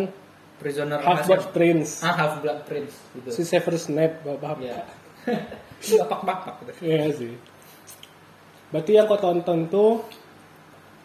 Prisoner 0.63 0.97
Half 0.97 1.27
Blood. 1.27 1.43
Prince, 1.51 1.99
ah 2.01 2.15
Half 2.15 2.33
Blood 2.39 2.59
Prince 2.63 2.95
gitu 3.13 3.27
si 3.29 3.43
Severus 3.43 3.91
Snape, 3.91 4.23
bapak. 4.23 4.63
ya 4.63 4.79
bapak-bapak 5.99 6.53
gitu. 6.63 6.71
Iya 6.81 7.11
sih. 7.11 7.33
Berarti 8.71 8.91
yang 8.95 9.05
kau 9.05 9.19
tonton 9.19 9.67
tuh 9.67 10.07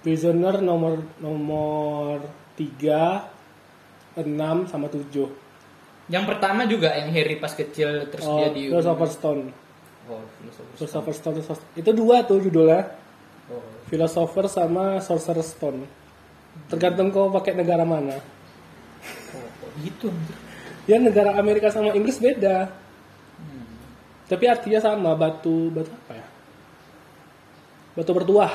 Prisoner 0.00 0.62
nomor 0.62 1.02
nomor 1.18 2.22
3 2.54 4.18
6 4.18 4.24
sama 4.66 4.86
7. 4.86 5.26
yang 6.09 6.24
pertama 6.24 6.64
juga 6.64 6.94
yang 6.94 7.12
Harry 7.12 7.36
pas 7.36 7.52
kecil 7.52 8.09
terus 8.09 8.24
Oh, 8.24 8.40
dia 8.40 8.48
di 8.48 8.72
Philosopher's 8.72 9.14
Stone. 9.14 9.42
oh 10.09 10.22
Philosopher's 10.40 11.18
Philosopher's 11.18 11.18
Stone 11.20 11.76
itu 11.76 11.90
dua 11.92 12.24
tuh 12.24 12.40
judulnya. 12.40 12.94
oh 13.50 13.61
Philosopher 13.86 14.48
sama 14.48 14.98
Sorcerer's 14.98 15.52
Stone. 15.52 15.84
Tergantung 16.66 17.09
kau 17.09 17.28
pakai 17.28 17.52
negara 17.52 17.84
mana. 17.84 18.16
Gitu. 19.83 20.09
Ya 20.89 20.97
negara 20.99 21.37
Amerika 21.37 21.68
sama 21.68 21.93
Inggris 21.93 22.18
beda. 22.18 22.72
Tapi 24.29 24.45
artinya 24.45 24.81
sama 24.81 25.16
batu 25.16 25.72
batu 25.72 25.89
apa 25.89 26.12
ya? 26.16 26.26
Batu 27.97 28.11
bertuah. 28.14 28.53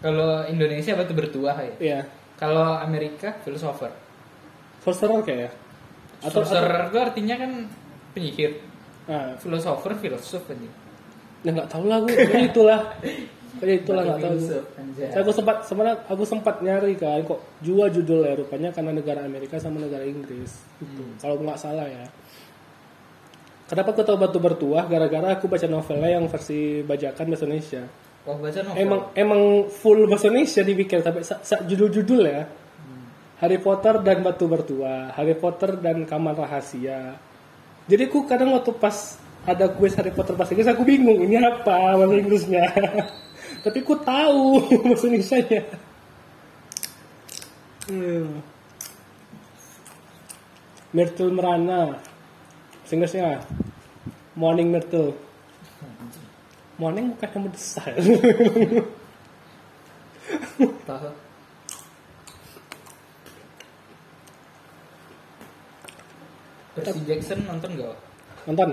kalau 0.00 0.48
Indonesia 0.48 0.96
batu 0.96 1.12
bertuah 1.12 1.52
ya 1.60 1.72
Iya. 1.76 2.00
kalau 2.40 2.72
Amerika 2.80 3.36
philosopher 3.44 3.92
Sorcerer 4.80 5.20
kayak 5.20 5.40
ya. 5.44 5.50
Atau, 6.24 6.40
Sorcerer 6.40 6.88
itu 6.88 6.96
artinya 6.96 7.36
kan 7.36 7.68
penyihir 8.16 8.64
Nah, 9.10 9.34
philosopher 9.36 9.92
filosof 10.00 10.46
ya 11.44 11.50
nggak 11.50 11.68
tahu 11.72 11.84
lah 11.88 11.98
gue. 12.04 12.14
Itulah. 12.52 12.80
Kayak 13.58 13.82
itulah 13.82 14.02
nggak 14.04 14.20
tahu. 14.20 14.36
Saya 14.94 15.20
aku 15.20 15.32
sempat 15.34 15.56
sebenarnya 15.66 15.96
aku 16.06 16.22
sempat 16.22 16.54
nyari 16.60 16.94
kan 16.94 17.18
kok 17.24 17.40
dua 17.58 17.90
judulnya 17.90 18.38
rupanya 18.38 18.70
karena 18.70 18.94
negara 18.94 19.26
Amerika 19.26 19.58
sama 19.58 19.82
negara 19.82 20.06
Inggris. 20.06 20.54
Gitu. 20.78 21.02
Kalau 21.18 21.34
nggak 21.36 21.58
salah 21.58 21.84
ya. 21.84 22.06
Kenapa 23.66 23.90
aku 23.90 24.02
tahu 24.02 24.18
batu 24.18 24.38
bertuah? 24.38 24.86
Gara-gara 24.86 25.34
aku 25.34 25.46
baca 25.46 25.66
novelnya 25.66 26.18
yang 26.18 26.26
versi 26.26 26.82
bajakan 26.82 27.24
bahasa 27.26 27.44
Indonesia. 27.46 27.82
oh 28.22 28.36
baca 28.36 28.58
novel 28.60 28.76
Emang 28.76 29.00
emang 29.14 29.42
full 29.66 30.06
bahasa 30.06 30.26
Indonesia 30.26 30.62
dibikin 30.62 31.00
sampai 31.00 31.22
sa- 31.22 31.40
sa- 31.40 31.62
judul-judul 31.62 32.22
ya. 32.22 32.42
Harry 33.40 33.56
Potter 33.56 34.04
dan 34.04 34.20
Batu 34.20 34.44
Bertuah, 34.44 35.16
Harry 35.16 35.32
Potter 35.32 35.80
dan 35.80 36.04
Kamar 36.04 36.36
Rahasia. 36.36 37.16
Jadi 37.88 38.02
aku 38.04 38.28
kadang 38.28 38.52
waktu 38.52 38.68
pas 38.76 39.16
ada 39.48 39.64
kuis 39.72 39.96
Harry 39.96 40.12
Potter 40.12 40.36
bahasa 40.36 40.52
Inggris 40.52 40.68
aku 40.68 40.84
bingung 40.84 41.16
ini 41.24 41.40
apa 41.40 41.96
bahasa 41.96 42.14
Inggrisnya. 42.14 42.66
Tapi 43.60 43.78
aku 43.84 43.94
tahu 44.00 44.42
bahasa 44.88 45.04
Indonesia-nya. 45.08 45.62
Hmm. 47.90 48.40
Myrtle 50.90 51.30
Merana. 51.30 52.00
Inggrisnya 52.90 53.46
Morning 54.34 54.74
Myrtle. 54.74 55.14
Morning 56.80 57.14
bukan 57.14 57.28
yang 57.30 57.44
besar. 57.52 57.92
tahu 60.88 61.12
Percy 66.80 67.00
Jackson 67.04 67.44
nonton 67.44 67.76
gak? 67.76 67.96
Nonton 68.48 68.68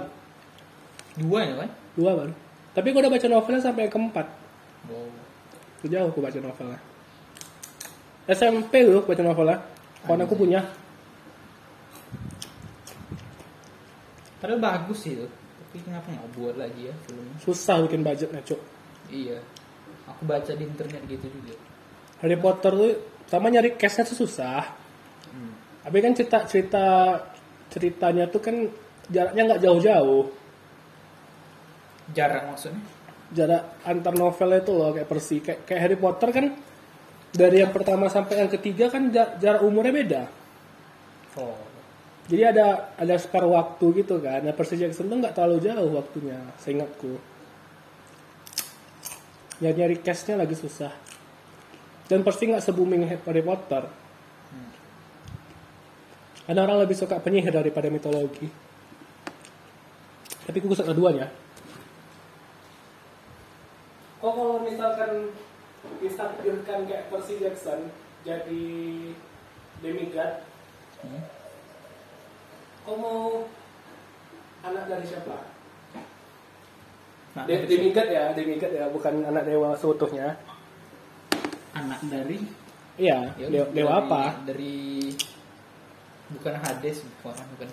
Dua 1.18 1.40
ya 1.44 1.54
kan? 1.66 1.70
dua 1.98 2.12
baru. 2.14 2.34
Tapi 2.78 2.88
aku 2.94 2.98
udah 3.02 3.10
baca 3.10 3.26
novelnya 3.26 3.62
sampai 3.62 3.90
yang 3.90 3.94
keempat. 4.86 5.28
Wow. 5.82 5.90
Jauh 5.90 6.10
aku 6.12 6.20
baca 6.22 6.38
novelnya. 6.44 6.80
SMP 8.28 8.84
aku 8.84 9.08
baca 9.08 9.24
novelnya. 9.24 9.58
Kawan 10.06 10.24
aku 10.28 10.36
punya. 10.36 10.62
Padahal 14.38 14.62
bagus 14.62 15.02
sih 15.02 15.18
itu. 15.18 15.28
Tapi 15.28 15.78
kenapa 15.84 16.08
nggak 16.14 16.30
buat 16.38 16.56
lagi 16.56 16.92
ya 16.92 16.94
filmnya? 17.08 17.36
Susah 17.42 17.82
bikin 17.88 18.06
budgetnya, 18.06 18.42
Cuk. 18.46 18.62
Iya. 19.10 19.42
Aku 20.08 20.24
baca 20.24 20.52
di 20.54 20.64
internet 20.64 21.02
gitu 21.10 21.28
juga. 21.28 21.58
Harry 22.24 22.38
Potter 22.40 22.72
tuh 22.74 22.94
sama 23.28 23.52
nyari 23.52 23.76
case-nya 23.76 24.08
tuh 24.08 24.18
susah. 24.24 24.64
Tapi 25.88 25.98
kan 26.04 26.12
cerita 26.12 26.44
cerita 26.44 26.86
ceritanya 27.72 28.28
tuh 28.28 28.44
kan 28.44 28.56
jaraknya 29.08 29.44
nggak 29.48 29.62
jauh-jauh. 29.64 30.28
Jarak 32.12 32.44
maksudnya? 32.52 32.84
Jarak 33.28 33.84
antar 33.84 34.16
novelnya 34.16 34.64
itu 34.64 34.72
loh 34.72 34.96
kayak 34.96 35.08
Percy 35.12 35.38
kayak, 35.44 35.60
kayak 35.68 35.82
Harry 35.84 35.98
Potter 36.00 36.30
kan 36.32 36.46
dari 37.36 37.60
yang 37.60 37.76
pertama 37.76 38.08
sampai 38.08 38.40
yang 38.40 38.52
ketiga 38.52 38.88
kan 38.88 39.12
ja- 39.12 39.36
jarak 39.36 39.62
umurnya 39.68 39.94
beda. 39.94 40.24
Oh. 41.36 41.60
Jadi 42.28 42.44
ada 42.44 42.92
ada 42.96 43.16
spare 43.20 43.48
waktu 43.48 44.04
gitu 44.04 44.20
kan. 44.20 44.44
Nah 44.44 44.56
Percy 44.56 44.80
Jackson 44.80 45.08
tuh 45.08 45.18
nggak 45.20 45.36
terlalu 45.36 45.64
jauh 45.64 45.92
waktunya, 45.96 46.40
seingatku. 46.60 47.20
Ya 49.64 49.72
nyari 49.76 50.00
case-nya 50.00 50.40
lagi 50.40 50.56
susah. 50.56 50.92
Dan 52.08 52.24
pasti 52.24 52.48
nggak 52.48 52.64
se-booming 52.64 53.04
Harry 53.08 53.44
Potter. 53.44 53.84
Ada 56.48 56.64
orang 56.64 56.88
lebih 56.88 56.96
suka 56.96 57.20
penyihir 57.20 57.52
daripada 57.52 57.92
mitologi. 57.92 58.48
Tapi 60.48 60.58
aku 60.64 60.72
suka 60.72 60.96
keduanya. 60.96 61.28
Oh 64.18 64.32
kalau 64.34 64.58
misalkan 64.62 65.30
ditakdirkan 66.02 66.80
kayak 66.86 67.08
Percy 67.08 67.38
Jackson 67.38 67.94
jadi 68.26 68.66
demigod, 69.80 70.32
Kau 72.82 72.96
mau 72.96 73.46
anak 74.64 74.88
dari 74.88 75.06
siapa? 75.06 75.38
Nah, 77.36 77.46
De- 77.46 77.68
demigod 77.68 78.08
ya, 78.08 78.34
demigod 78.34 78.72
ya, 78.74 78.90
bukan 78.90 79.22
anak 79.24 79.46
dewa 79.46 79.78
seutuhnya. 79.78 80.40
anak 81.72 82.02
dari 82.10 82.42
Iya, 82.98 83.38
ya 83.38 83.48
dewa, 83.54 83.66
dewa 83.70 83.92
dari- 83.94 84.02
apa? 84.02 84.24
Dari 84.50 84.78
bukan 86.34 86.54
Hades, 86.58 86.98
bukan 87.22 87.46
bukan. 87.54 87.70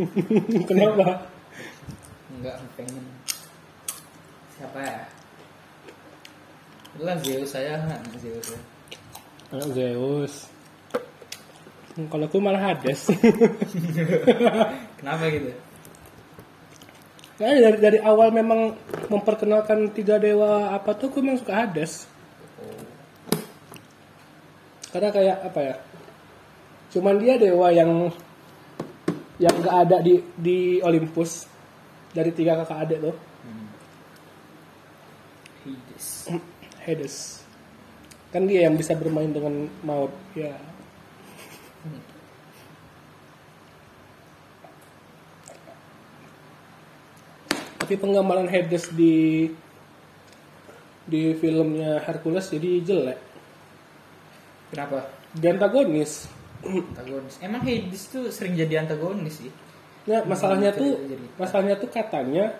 Kenapa? 0.72 1.28
Enggak 2.32 2.56
pengen. 2.80 3.04
Siapa 4.56 4.78
ya? 4.80 4.98
Itulah 6.94 7.16
Zeus 7.20 7.50
saya, 7.50 7.74
anak 7.82 8.06
Zeus. 8.22 8.46
ya. 8.54 8.60
Anak 9.50 9.68
Zeus. 9.74 10.34
Hmm, 11.94 12.06
Kalau 12.10 12.26
aku 12.26 12.38
malah 12.42 12.62
Hades. 12.74 13.06
Kenapa 14.98 15.24
gitu? 15.30 15.50
Nah, 17.34 17.50
dari, 17.50 17.78
dari 17.82 17.98
awal 17.98 18.30
memang 18.30 18.78
memperkenalkan 19.10 19.90
tiga 19.90 20.22
dewa 20.22 20.70
apa 20.70 20.94
tuh 20.94 21.10
aku 21.10 21.18
memang 21.18 21.38
suka 21.42 21.66
Hades. 21.66 22.06
Karena 24.94 25.10
kayak 25.10 25.38
apa 25.50 25.60
ya? 25.62 25.76
Cuman 26.94 27.18
dia 27.18 27.34
dewa 27.34 27.74
yang 27.74 28.10
yang 29.42 29.54
gak 29.66 29.76
ada 29.90 29.98
di 29.98 30.22
di 30.38 30.78
Olympus 30.78 31.50
dari 32.14 32.30
tiga 32.30 32.54
kakak 32.62 32.86
adik 32.86 32.98
tuh. 33.02 33.16
Hades. 35.66 36.06
Hades. 36.84 37.40
Kan 38.30 38.44
dia 38.44 38.68
yang 38.68 38.76
bisa 38.76 38.92
bermain 38.94 39.32
dengan 39.32 39.66
maut. 39.82 40.12
Ya. 40.36 40.54
Tapi 47.84 47.94
penggambaran 48.00 48.48
Hades 48.48 48.88
di 48.96 49.48
di 51.04 51.36
filmnya 51.36 52.00
Hercules 52.00 52.48
jadi 52.48 52.80
jelek. 52.80 53.20
Kenapa? 54.72 55.04
Di 55.36 55.46
antagonis. 55.52 56.24
Antagonis. 56.64 57.36
Emang 57.44 57.60
Hades 57.60 58.08
tuh 58.08 58.32
sering 58.32 58.56
jadi 58.56 58.84
antagonis 58.84 59.36
sih. 59.36 59.52
Nah, 60.04 60.24
masalahnya 60.24 60.72
tuh 60.72 61.00
masalahnya 61.40 61.80
tuh 61.80 61.88
katanya 61.88 62.56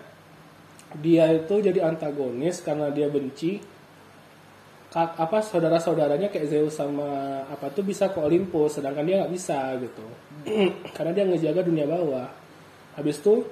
dia 0.97 1.29
itu 1.33 1.61
jadi 1.61 1.89
antagonis 1.89 2.61
karena 2.61 2.89
dia 2.89 3.09
benci 3.09 3.59
kak- 4.95 5.19
apa 5.19 5.43
saudara-saudaranya 5.43 6.31
kayak 6.31 6.47
Zeus 6.47 6.79
sama 6.79 7.43
apa 7.51 7.67
tuh 7.75 7.83
bisa 7.83 8.07
ke 8.07 8.19
Olympus 8.23 8.79
sedangkan 8.79 9.03
dia 9.03 9.19
nggak 9.19 9.33
bisa 9.35 9.75
gitu. 9.83 10.07
Karena 10.95 11.11
dia 11.11 11.27
ngejaga 11.27 11.67
dunia 11.67 11.83
bawah. 11.83 12.31
Habis 12.95 13.19
itu 13.19 13.43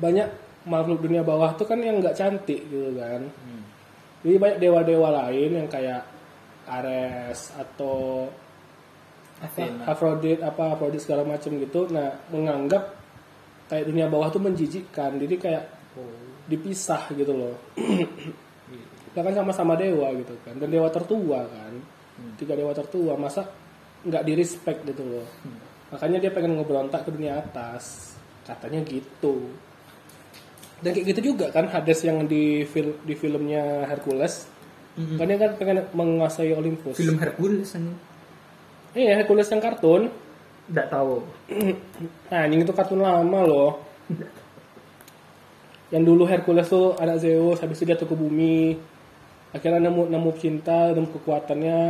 banyak 0.00 0.24
makhluk 0.64 1.04
dunia 1.04 1.20
bawah 1.20 1.52
tuh 1.60 1.68
kan 1.68 1.76
yang 1.84 2.00
nggak 2.00 2.16
cantik 2.16 2.64
gitu 2.72 2.96
kan. 2.96 3.28
Jadi 4.24 4.36
banyak 4.40 4.58
dewa-dewa 4.58 5.08
lain 5.12 5.50
yang 5.60 5.68
kayak 5.68 6.08
Ares 6.64 7.52
atau 7.52 8.26
Athena. 9.36 9.92
Aphrodite 9.92 10.40
apa 10.40 10.72
Aphrodite 10.72 11.04
segala 11.04 11.28
macam 11.28 11.52
gitu 11.60 11.84
nah 11.92 12.16
menganggap 12.32 12.96
kayak 13.68 13.84
dunia 13.92 14.08
bawah 14.08 14.32
tuh 14.32 14.40
menjijikkan. 14.40 15.20
Jadi 15.20 15.36
kayak 15.36 15.64
dipisah 16.46 17.10
gitu 17.12 17.34
loh 17.34 17.54
kita 19.16 19.24
kan 19.24 19.32
sama-sama 19.32 19.80
dewa 19.80 20.12
gitu 20.12 20.36
kan. 20.44 20.60
Dan 20.60 20.68
dewa 20.68 20.92
tertua 20.92 21.48
kan. 21.48 21.72
Tiga 22.36 22.52
dewa 22.52 22.76
tertua 22.76 23.16
masa 23.16 23.48
nggak 24.04 24.22
di 24.28 24.32
respect 24.36 24.84
gitu 24.84 25.00
loh. 25.08 25.24
Makanya 25.88 26.20
dia 26.20 26.28
pengen 26.36 26.60
ngeberontak 26.60 27.08
ke 27.08 27.16
dunia 27.16 27.40
atas. 27.40 28.12
Katanya 28.44 28.84
gitu. 28.84 29.48
Dan 30.84 30.92
kayak 30.92 31.16
gitu 31.16 31.32
juga 31.32 31.48
kan 31.48 31.64
Hades 31.72 32.04
yang 32.04 32.28
di 32.28 32.68
fil 32.68 33.00
di 33.08 33.16
filmnya 33.16 33.88
Hercules. 33.88 34.44
Kan 35.16 35.32
dia 35.32 35.40
kan 35.40 35.56
pengen 35.56 35.88
menguasai 35.96 36.52
Olympus. 36.52 37.00
Film 37.00 37.16
Hercules 37.16 37.72
ini. 37.72 37.96
iya 38.92 39.16
Hercules 39.16 39.48
yang 39.48 39.64
kartun. 39.64 40.12
Enggak 40.68 40.92
tahu. 40.92 41.24
Nah, 42.28 42.44
anjing 42.44 42.68
itu 42.68 42.74
kartun 42.76 43.00
lama 43.00 43.40
loh. 43.48 43.80
Yang 45.88 46.04
dulu 46.04 46.28
Hercules 46.28 46.68
tuh 46.68 46.98
ada 47.00 47.16
Zeus, 47.16 47.62
habis 47.64 47.80
itu 47.80 47.88
dia 47.88 47.96
tuh 47.96 48.10
ke 48.10 48.18
bumi. 48.18 48.95
Akhirnya 49.54 49.86
nemu 49.86 50.10
nemu 50.10 50.30
cinta, 50.38 50.90
nemu 50.94 51.08
kekuatannya. 51.20 51.80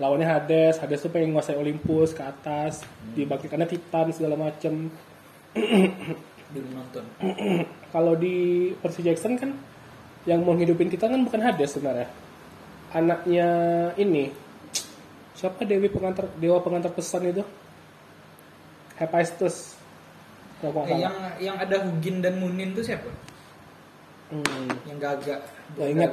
Lawannya 0.00 0.24
Hades, 0.24 0.80
Hades 0.80 1.04
tuh 1.04 1.12
pengen 1.12 1.36
nguasai 1.36 1.60
Olympus 1.60 2.16
ke 2.16 2.24
atas, 2.24 2.80
dibangkitkannya 3.12 3.68
Titan 3.68 4.08
segala 4.16 4.32
macem. 4.32 4.88
Dulu 6.56 6.68
nonton. 6.72 7.04
Kalau 7.92 8.16
di 8.16 8.70
Percy 8.80 9.04
Jackson 9.04 9.36
kan 9.36 9.52
yang 10.24 10.40
mau 10.40 10.56
hidupin 10.56 10.88
Titan 10.88 11.12
kan 11.12 11.22
bukan 11.28 11.44
Hades 11.44 11.76
sebenarnya. 11.76 12.08
Anaknya 12.96 13.48
ini 14.00 14.32
siapa 15.36 15.68
Dewi 15.68 15.92
pengantar 15.92 16.32
dewa 16.40 16.64
pengantar 16.64 16.96
pesan 16.96 17.28
itu? 17.28 17.44
Hephaestus. 18.96 19.80
Eh, 20.60 20.68
yang 21.00 21.16
yang 21.40 21.56
ada 21.56 21.80
Hugin 21.80 22.20
dan 22.20 22.36
Munin 22.36 22.76
tuh 22.76 22.84
siapa? 22.84 23.08
Hmm. 24.28 24.68
Yang 24.84 24.98
gagak. 25.00 25.40
Nggak 25.76 25.88
ingat. 25.92 26.10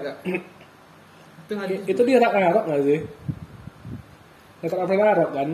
Itu 1.48 1.54
Hades 1.56 1.80
Itu 1.88 2.02
juga. 2.04 2.10
di 2.10 2.14
Ragnarok 2.20 2.64
nggak 2.68 2.82
sih? 2.84 3.00
Rekor 4.62 4.78
Ragnarok 4.84 5.32
kan? 5.32 5.50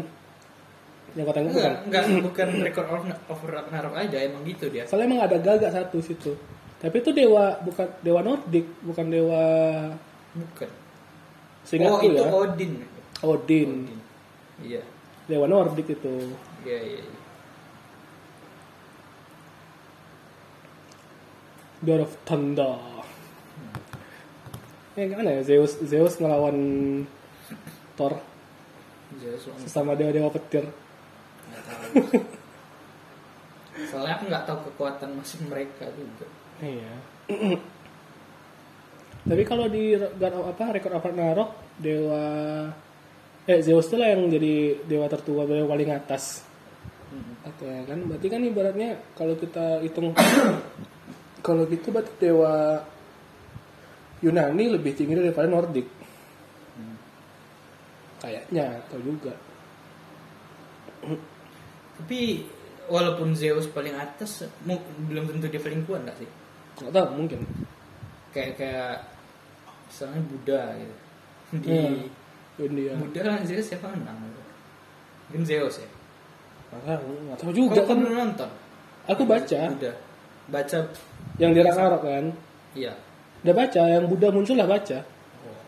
Yang 1.13 1.25
kata 1.29 1.39
enggak, 1.45 1.53
bukan. 1.53 1.73
enggak 1.85 2.03
bukan 2.25 2.47
record 2.65 2.87
of, 2.89 3.03
of 3.29 3.39
Ragnarok 3.45 3.93
aja 3.93 4.17
emang 4.17 4.41
gitu 4.49 4.65
dia. 4.73 4.83
Soalnya 4.89 5.05
emang 5.13 5.21
ada 5.29 5.37
gagak 5.37 5.71
satu 5.71 6.01
situ. 6.01 6.33
Tapi 6.81 6.99
itu 6.99 7.15
dewa 7.15 7.61
bukan 7.63 7.87
dewa 8.03 8.19
Nordik, 8.25 8.65
bukan 8.83 9.05
dewa 9.07 9.43
Bukan. 10.33 10.69
seingatku 11.63 12.01
oh, 12.01 12.09
itu 12.09 12.17
ya. 12.17 12.27
Odin. 12.33 12.71
Odin. 13.21 13.71
Iya. 14.59 14.81
Dewa 15.29 15.45
Nordik 15.47 15.87
itu. 15.93 16.33
Iya, 16.65 16.79
iya. 16.81 16.99
iya. 17.05 17.21
God 21.83 22.01
of 22.07 22.13
Thunder. 22.25 22.92
Eh 24.93 25.09
gimana 25.09 25.29
ya 25.33 25.41
Zeus 25.41 25.81
Zeus 25.81 26.21
ngelawan 26.21 26.57
Thor 27.97 28.13
Zeus 29.17 29.43
Long. 29.49 29.57
sesama 29.65 29.97
dewa-dewa 29.97 30.29
petir. 30.29 30.69
Soalnya 33.89 34.21
aku 34.21 34.23
nggak 34.29 34.45
tahu 34.45 34.57
kekuatan 34.69 35.17
masing 35.17 35.49
mereka 35.49 35.89
juga. 35.97 36.25
Iya. 36.61 36.93
Tapi 39.29 39.43
kalau 39.47 39.65
di 39.65 39.97
God 39.97 40.33
of 40.35 40.45
apa 40.53 40.77
rekor 40.77 40.93
of 40.93 41.05
Ragnarok 41.05 41.49
dewa 41.81 42.23
eh 43.49 43.59
Zeus 43.65 43.89
itu 43.89 43.97
lah 43.97 44.13
yang 44.13 44.29
jadi 44.29 44.77
dewa 44.85 45.09
tertua 45.09 45.49
dewa 45.49 45.73
paling 45.73 45.89
atas. 45.89 46.45
Atau 47.41 47.65
ya 47.65 47.81
kan 47.89 47.99
berarti 48.05 48.27
kan 48.29 48.41
ibaratnya 48.45 48.89
kalau 49.17 49.33
kita 49.41 49.81
hitung 49.81 50.13
kalau 51.45 51.65
gitu 51.65 51.89
berarti 51.89 52.13
dewa 52.21 52.85
Yunani 54.23 54.71
lebih 54.71 54.95
tinggi 54.95 55.13
daripada 55.13 55.51
Nordik. 55.51 55.85
Kayaknya 58.17 58.79
atau 58.79 58.97
juga. 59.03 59.35
Tapi 61.99 62.21
walaupun 62.87 63.35
Zeus 63.35 63.67
paling 63.67 63.93
atas, 63.93 64.47
belum 65.11 65.27
tentu 65.27 65.51
dia 65.51 65.59
paling 65.59 65.83
kuat 65.83 66.07
nggak 66.07 66.17
sih? 66.17 66.29
Nggak 66.79 66.93
tahu 66.95 67.07
mungkin. 67.13 67.39
Kayak 68.31 68.51
kayak 68.57 68.93
misalnya 69.85 70.21
Buddha 70.25 70.61
gitu. 70.79 70.95
Di 71.59 71.69
Hmm. 71.69 72.63
India. 72.63 72.91
Buddha 72.95 73.19
kan 73.21 73.43
Zeus 73.43 73.67
siapa 73.67 73.91
menang? 73.91 74.17
Mungkin 75.29 75.43
Zeus 75.43 75.83
ya. 75.83 75.89
Nggak 76.71 76.83
tahu, 76.97 77.11
nggak 77.27 77.37
tahu 77.37 77.51
juga 77.51 77.81
Kau 77.83 77.91
kan. 77.91 77.97
nonton? 78.01 78.49
Aku 79.11 79.23
baca 79.27 79.59
Buddha. 79.69 79.93
Baca, 80.43 80.77
yang 81.39 81.51
di 81.51 81.59
Ragnarok 81.59 82.03
kan. 82.03 82.25
iya. 82.73 82.91
Udah 83.43 83.53
baca, 83.53 83.81
yang 83.83 84.07
Buddha 84.07 84.31
muncul 84.31 84.55
lah 84.55 84.67
baca. 84.67 85.03
Oh. 85.43 85.59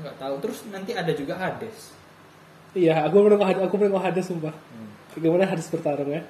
Nggak 0.00 0.14
tahu. 0.16 0.34
Terus 0.48 0.58
nanti 0.72 0.92
ada 0.96 1.12
juga 1.12 1.36
Hades. 1.36 1.92
Iya, 2.72 3.04
aku 3.04 3.20
Hades, 3.40 3.62
aku 3.64 3.74
menengok 3.76 4.02
Hades 4.04 4.26
sumpah. 4.28 4.54
Bagaimana 5.16 5.48
Hades 5.48 5.68
bertarung 5.72 6.12
ya? 6.12 6.24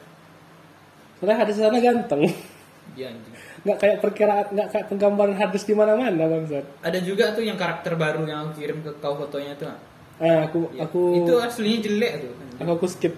Soalnya 1.18 1.36
Hades 1.42 1.56
sana 1.58 1.78
ganteng. 1.78 2.22
Iya 2.94 3.10
anjing. 3.10 3.34
Nggak 3.66 3.78
kayak 3.82 3.98
perkiraan, 3.98 4.46
nggak 4.54 4.68
kayak 4.70 4.86
penggambaran 4.86 5.34
Hades 5.34 5.66
di 5.66 5.74
mana-mana 5.74 6.22
bangsat. 6.30 6.62
Ada 6.86 6.98
juga 7.02 7.34
tuh 7.34 7.42
yang 7.42 7.58
karakter 7.58 7.98
baru 7.98 8.22
yang 8.26 8.46
aku 8.46 8.62
kirim 8.62 8.78
ke 8.86 8.90
kau 9.02 9.18
fotonya 9.18 9.58
tuh. 9.58 9.74
Ah, 10.22 10.46
aku 10.46 10.70
Ya, 10.72 10.86
aku 10.86 11.26
itu 11.26 11.34
aslinya 11.42 11.78
jelek 11.82 12.12
tuh. 12.24 12.32
aku 12.62 12.70
aku 12.78 12.86
skip. 12.86 13.14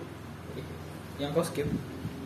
Yang 1.20 1.30
kau 1.36 1.44
skip. 1.44 1.68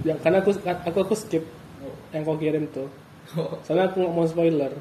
Ya, 0.07 0.15
karena 0.23 0.39
aku 0.39 0.51
aku 0.63 0.99
aku 1.03 1.15
skip 1.19 1.45
Oh. 1.83 1.91
yang 2.15 2.23
kau 2.23 2.39
kirim 2.39 2.71
tuh. 2.71 2.87
Oh. 3.39 3.57
Soalnya 3.65 3.91
aku 3.91 3.97
nggak 4.03 4.15
mau 4.15 4.27
spoiler. 4.27 4.73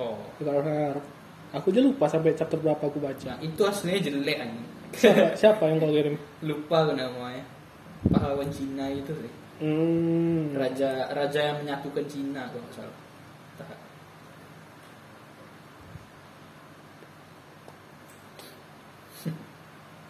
oh. 0.00 0.18
Kalau 0.40 0.60
Ragnarok. 0.60 1.06
Aku 1.52 1.68
aja 1.68 1.84
lupa 1.84 2.08
sampai 2.08 2.32
chapter 2.32 2.56
berapa 2.56 2.80
aku 2.80 2.96
baca. 2.96 3.36
Nah, 3.36 3.40
itu 3.44 3.60
aslinya 3.60 4.00
jelek 4.08 4.38
anjing. 4.40 4.68
Siapa, 4.96 5.36
siapa 5.36 5.62
yang 5.68 5.80
kau 5.80 5.92
kirim? 5.92 6.16
Lupa 6.48 6.76
aku 6.88 6.92
namanya. 6.96 7.44
Pahlawan 8.08 8.48
Cina 8.48 8.88
itu 8.88 9.12
sih. 9.12 9.32
Hmm. 9.60 10.56
Raja 10.56 11.12
raja 11.12 11.40
yang 11.52 11.60
menyatukan 11.60 12.04
Cina 12.08 12.48
kalau 12.48 12.64
nggak 12.64 12.76
salah. 12.76 12.98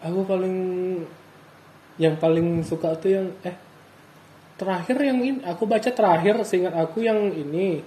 Aku 0.03 0.19
paling 0.27 0.55
yang 1.95 2.15
paling 2.19 2.59
suka 2.59 2.91
tuh 2.99 3.11
yang 3.15 3.27
eh 3.47 3.55
terakhir 4.59 4.97
yang 5.01 5.19
ini 5.19 5.39
aku 5.43 5.63
baca 5.65 5.89
terakhir 5.89 6.41
seingat 6.45 6.73
aku 6.75 7.03
yang 7.03 7.31
ini. 7.33 7.81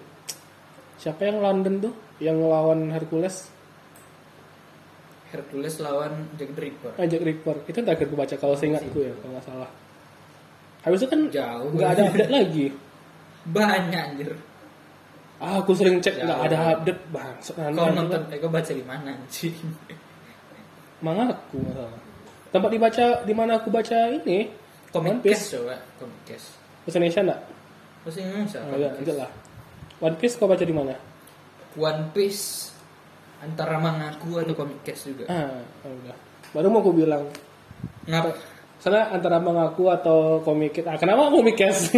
Siapa 0.96 1.28
yang 1.28 1.44
London 1.44 1.90
tuh? 1.90 1.94
Yang 2.18 2.38
lawan 2.48 2.80
Hercules? 2.90 3.52
Hercules 5.30 5.76
lawan 5.82 6.32
Jack 6.38 6.54
the 6.56 6.62
Ripper. 6.70 6.92
ajak 6.96 7.20
Ripper. 7.20 7.56
Itu 7.68 7.78
terakhir 7.82 8.06
aku 8.08 8.16
baca 8.16 8.34
kalau 8.38 8.56
seingatku 8.56 8.98
ya 9.02 9.12
kalau 9.20 9.36
nggak 9.36 9.46
salah. 9.46 9.70
Habis 10.86 11.02
itu 11.02 11.08
kan 11.10 11.20
Jauh. 11.28 11.68
nggak 11.74 11.90
ada 11.98 12.02
update 12.08 12.32
lagi. 12.32 12.66
Banyak 13.46 14.02
anjir. 14.14 14.30
ah, 15.36 15.60
aku 15.60 15.76
sering 15.76 16.00
cek 16.00 16.24
nggak 16.24 16.40
ada 16.48 16.58
update. 16.78 17.02
Bang 17.12 17.36
Kau 17.76 17.92
nonton, 17.92 18.22
eh 18.32 18.38
kau 18.40 18.48
baca 18.48 18.72
di 18.72 18.84
mana 18.86 19.12
anjing? 19.12 19.52
mangaku 21.04 21.60
salah. 21.76 22.00
Tempat 22.48 22.70
dibaca 22.72 23.06
di 23.28 23.34
mana 23.36 23.60
aku 23.60 23.68
baca 23.68 23.98
ini? 24.16 24.48
Comic 24.88 25.20
Cast 25.28 25.52
coba, 25.52 25.76
Comic 26.00 26.20
Cast. 26.24 26.55
Bahasa 26.86 26.96
Indonesia 26.96 27.20
enggak 27.22 27.40
Bahasa 28.00 28.18
Indonesia. 28.22 28.58
oh, 28.62 28.78
ya, 28.78 28.90
enggak 28.94 29.16
lah 29.18 29.30
One 29.98 30.16
Piece 30.16 30.34
kau 30.38 30.46
baca 30.46 30.62
di 30.62 30.70
mana 30.70 30.94
One 31.74 32.02
Piece 32.10 32.70
antara 33.36 33.76
mangaku 33.76 34.40
atau 34.40 34.54
Comic 34.54 34.80
Cast 34.82 35.02
juga. 35.06 35.24
ah 35.28 35.60
oh, 35.82 35.92
udah 35.92 36.16
baru 36.54 36.66
mau 36.70 36.80
aku 36.80 36.94
bilang 36.94 37.26
Ngapa? 38.06 38.30
Soalnya 38.78 39.10
antara 39.10 39.36
mengaku 39.36 39.90
atau 39.90 40.38
komik 40.40 40.78
ah, 40.84 40.94
kenapa 40.94 41.26
komik 41.28 41.56
cast? 41.56 41.90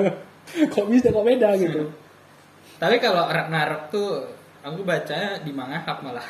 kok 0.72 0.86
bisa 0.86 1.10
kok 1.10 1.26
beda 1.26 1.58
gitu? 1.58 1.90
Tapi 2.76 2.96
kalau 2.96 3.26
Ragnarok 3.26 3.90
tuh 3.90 4.08
aku 4.62 4.84
bacanya 4.84 5.42
di 5.42 5.50
Mangahap 5.50 6.00
malah. 6.00 6.22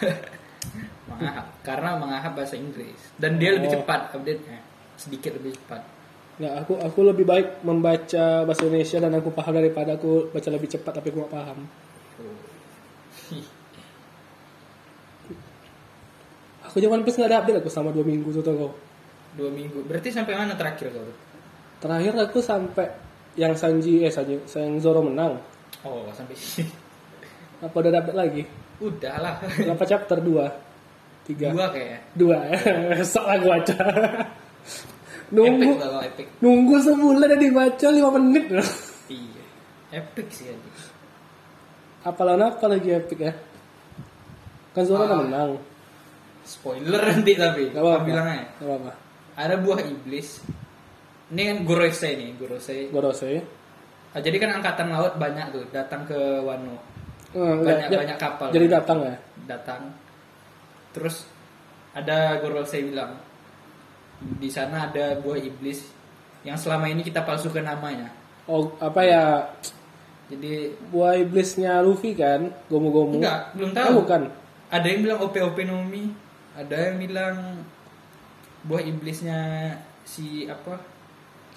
Mangahap 1.10 1.46
karena 1.60 2.00
Mangahap 2.00 2.32
bahasa 2.32 2.56
Inggris 2.56 2.96
dan 3.18 3.36
dia 3.36 3.52
lebih 3.52 3.70
Oh. 3.70 3.74
cepat 3.76 4.14
update-nya. 4.14 4.58
Sedikit 4.96 5.36
lebih 5.36 5.52
cepat. 5.58 5.82
Nggak, 6.40 6.54
aku 6.64 6.72
aku 6.80 7.00
lebih 7.04 7.28
baik 7.28 7.60
membaca 7.68 8.48
bahasa 8.48 8.64
Indonesia 8.64 8.96
dan 8.96 9.12
aku 9.12 9.28
paham 9.28 9.60
daripada 9.60 10.00
aku 10.00 10.32
baca 10.32 10.48
lebih 10.48 10.72
cepat 10.72 10.92
tapi 10.96 11.12
aku 11.12 11.20
nggak 11.20 11.34
paham. 11.36 11.58
Aku 16.64 16.80
zaman 16.80 17.04
PS 17.04 17.20
nggak 17.20 17.28
ada 17.28 17.38
update 17.44 17.58
aku 17.60 17.68
sama 17.68 17.92
dua 17.92 18.08
minggu 18.08 18.32
tuh 18.32 18.40
kau. 18.46 18.72
Dua 19.36 19.52
minggu. 19.52 19.84
Berarti 19.84 20.08
sampai 20.08 20.32
mana 20.32 20.56
terakhir 20.56 20.88
kau? 20.96 21.12
Terakhir 21.84 22.12
aku 22.16 22.40
sampai 22.40 22.88
yang 23.36 23.52
Sanji 23.52 24.00
eh 24.00 24.08
Sanji, 24.08 24.40
yang 24.40 24.80
Zoro 24.80 25.04
menang. 25.04 25.36
Oh, 25.84 26.08
sampai 26.16 26.32
sini. 26.40 26.72
Apa 27.64 27.74
udah 27.84 27.90
ada 27.92 28.00
update 28.00 28.16
lagi? 28.16 28.42
Udah 28.80 29.14
lah. 29.20 29.34
Berapa 29.44 29.84
chapter? 29.84 30.24
Dua, 30.24 30.48
tiga, 31.28 31.52
Dua 31.52 31.68
kayaknya. 31.68 32.00
dua. 32.16 32.38
Besok 32.96 33.24
lah 33.28 33.36
gua 33.36 33.50
baca. 33.60 33.76
Epic 35.30 35.38
nunggu, 35.38 35.70
epic. 36.02 36.26
nunggu 36.42 36.74
sebulan 36.82 37.22
udah 37.24 37.38
dibaca 37.38 37.86
lima 37.88 38.10
menit. 38.12 38.44
Iya. 39.06 39.44
Epic 39.92 40.26
sih 40.30 40.46
anjing. 40.46 40.76
apa 42.00 42.20
lawan 42.22 42.48
apa 42.48 42.64
lagi 42.66 42.90
epic 42.90 43.18
ya? 43.20 43.32
Kan 44.72 44.82
udah 44.84 45.04
Ah. 45.04 45.20
menang. 45.20 45.50
Spoiler 46.42 47.02
nanti 47.04 47.32
tapi. 47.34 47.68
Gak 47.68 47.78
apa-apa. 47.78 47.96
Aku 47.96 48.06
bilang 48.06 48.26
aja. 48.26 48.44
Gak 48.50 48.64
apa-apa. 48.64 48.92
Ada 49.36 49.54
buah 49.56 49.80
iblis. 49.82 50.28
Ini 51.30 51.42
kan 51.46 51.58
Gorosei 51.62 52.12
nih, 52.16 52.28
Gorosei. 52.34 52.90
Gorosei. 52.90 53.38
Ah, 54.10 54.18
jadi 54.18 54.34
kan 54.36 54.58
angkatan 54.58 54.90
laut 54.90 55.14
banyak 55.14 55.46
tuh 55.52 55.62
datang 55.70 56.02
ke 56.02 56.18
Wano. 56.42 56.74
Eh, 57.30 57.38
Banyak 57.38 57.86
ya- 57.86 58.00
banyak 58.00 58.18
kapal. 58.18 58.50
Jadi 58.50 58.66
datang 58.66 58.98
ya? 59.04 59.14
datang. 59.46 59.94
Terus 60.90 61.22
ada 61.92 62.40
Gorosei 62.40 62.82
bilang 62.82 63.14
di 64.20 64.48
sana 64.48 64.86
ada 64.86 65.16
buah 65.18 65.38
iblis 65.38 65.80
yang 66.42 66.56
selama 66.56 66.88
ini 66.88 67.00
kita 67.00 67.20
palsukan 67.20 67.64
namanya. 67.64 68.12
Oh, 68.44 68.72
apa 68.78 69.00
ya? 69.04 69.24
Jadi 70.30 70.70
Buah 70.88 71.18
iblisnya 71.18 71.82
Luffy 71.82 72.14
kan? 72.14 72.54
Gomu-gomu. 72.70 73.18
enggak, 73.18 73.50
belum 73.54 73.70
Oh, 73.70 73.76
tahu. 73.76 73.92
bukan. 74.06 74.22
Ada 74.70 74.86
yang 74.86 75.00
bilang 75.02 75.18
OP 75.20 75.34
OP 75.36 75.58
Nomi, 75.66 76.14
ada 76.54 76.76
yang 76.78 76.96
bilang 76.96 77.36
buah 78.62 78.82
iblisnya 78.82 79.38
si 80.06 80.46
apa? 80.46 80.78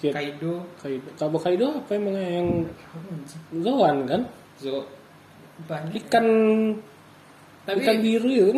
Kid. 0.02 0.10
Kaido. 0.10 0.66
Kaido. 0.82 1.06
Kabo 1.14 1.38
Kaido 1.38 1.78
apa 1.78 1.90
emang 1.94 2.18
yang? 2.18 2.48
Zoan 3.62 3.96
kan? 4.10 4.22
Zo 4.58 4.82
banyak. 5.70 5.94
Ikan 6.02 6.26
Tapi 7.64 7.78
ikan 7.80 7.96
biru 8.02 8.28
itu 8.28 8.52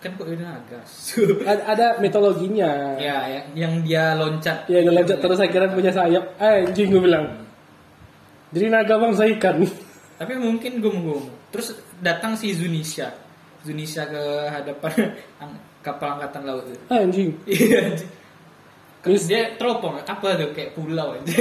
kan? 0.00 0.10
Ya, 0.12 0.16
kok 0.16 0.24
udah 0.24 0.38
naga. 0.40 0.80
ada, 1.52 1.62
ada 1.68 1.86
mitologinya. 2.00 2.96
ya, 2.96 3.16
yang, 3.28 3.46
yang 3.54 3.72
dia 3.84 4.04
loncat. 4.16 4.64
Ya, 4.66 4.80
dia 4.80 4.92
loncat 4.92 5.18
terus 5.20 5.38
akhirnya 5.38 5.70
punya 5.72 5.92
sayap. 5.92 6.24
Eh, 6.40 6.68
anjing 6.68 6.88
gue 6.88 7.02
bilang. 7.02 7.26
Jadi 8.52 8.66
naga 8.72 8.94
bangsa 8.96 9.28
ikan. 9.36 9.60
Tapi 10.20 10.34
mungkin 10.34 10.82
gum-gum. 10.82 11.28
Terus 11.52 11.76
datang 12.00 12.34
si 12.34 12.56
Zunisha. 12.56 13.14
Zunisha 13.62 14.08
ke 14.08 14.22
hadapan 14.50 14.92
kapal 15.86 16.18
angkatan 16.18 16.42
laut 16.42 16.64
itu. 16.66 16.84
Ah, 16.90 17.04
anjing. 17.04 17.30
Iya. 17.46 17.94
anjing. 17.94 18.10
Terus 19.08 19.24
dia 19.24 19.56
teropong 19.56 20.04
apa 20.04 20.36
tuh 20.36 20.52
kayak 20.52 20.76
pulau 20.76 21.16
aja. 21.16 21.32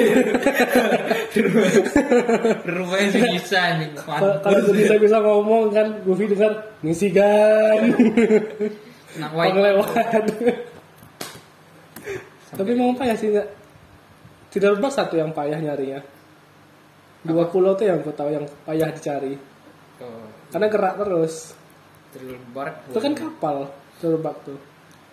Rumahnya 2.63 3.07
Zunisha 3.11 3.59
anjing. 3.75 3.91
Kalau 3.99 4.39
kalau 4.39 4.59
jadi 4.71 4.81
saya 4.87 4.99
bisa 5.03 5.19
ngomong 5.19 5.75
kan, 5.75 5.99
Luffy 6.07 6.31
dengar 6.31 6.63
ngisigan. 6.79 7.91
Nak 9.19 9.31
white. 9.35 9.51
Penglewat. 9.51 10.07
Tapi 12.55 12.71
mau 12.79 12.95
payah 12.95 13.19
sih 13.19 13.35
nggak? 13.35 13.47
Tidak 14.55 14.69
berbak 14.79 14.95
satu 14.95 15.19
yang 15.19 15.35
payah 15.35 15.59
nyarinya. 15.59 15.99
Dua 17.27 17.51
pulau 17.51 17.75
tuh 17.75 17.91
yang 17.91 17.99
aku 17.99 18.15
tahu 18.15 18.31
yang 18.31 18.47
payah 18.63 18.95
dicari. 18.95 19.35
Oh, 19.99 20.23
Karena 20.55 20.71
gerak 20.71 20.95
terus. 21.03 21.51
terlebar. 22.15 22.79
Itu 22.87 23.03
kan 23.03 23.11
kapal 23.11 23.67
terbak 23.99 24.39
tuh. 24.47 24.55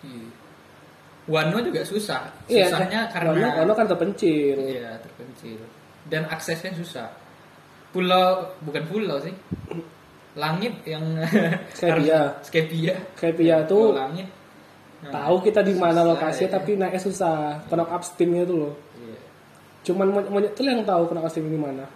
Iya. 0.07 0.44
Wano 1.25 1.57
juga 1.57 1.81
susah. 1.81 2.29
Iya, 2.45 2.69
Susahnya 2.69 3.09
karena 3.09 3.33
Wano, 3.33 3.47
Wano 3.65 3.73
kan 3.73 3.85
terpencil. 3.89 4.57
Iya, 4.61 5.01
terpencil. 5.01 5.57
Dan 6.05 6.29
aksesnya 6.29 6.69
susah. 6.77 7.09
Pulau 7.89 8.53
bukan 8.61 8.83
pulau 8.85 9.17
sih. 9.17 9.33
Langit 10.37 10.85
yang. 10.85 11.01
Skypia. 11.77 12.37
Skypia 12.45 12.95
Pulau 13.17 13.57
tuh 13.65 13.97
langit. 13.97 14.29
Nah, 15.01 15.11
tahu 15.11 15.41
kita 15.41 15.65
di 15.65 15.73
mana 15.73 16.05
lokasinya 16.05 16.49
ya. 16.49 16.55
tapi 16.61 16.71
naiknya 16.77 17.01
susah. 17.01 17.65
Knock 17.73 17.89
up 17.89 18.03
steamnya 18.05 18.45
itu 18.45 18.55
loh. 18.57 18.73
Iya. 19.01 19.19
Cuman 19.85 20.07
monyet, 20.29 20.53
tuh 20.53 20.65
yang 20.65 20.85
tahu 20.85 21.09
knock 21.09 21.25
up 21.25 21.31
steam 21.33 21.49
di 21.49 21.57
mana. 21.57 21.89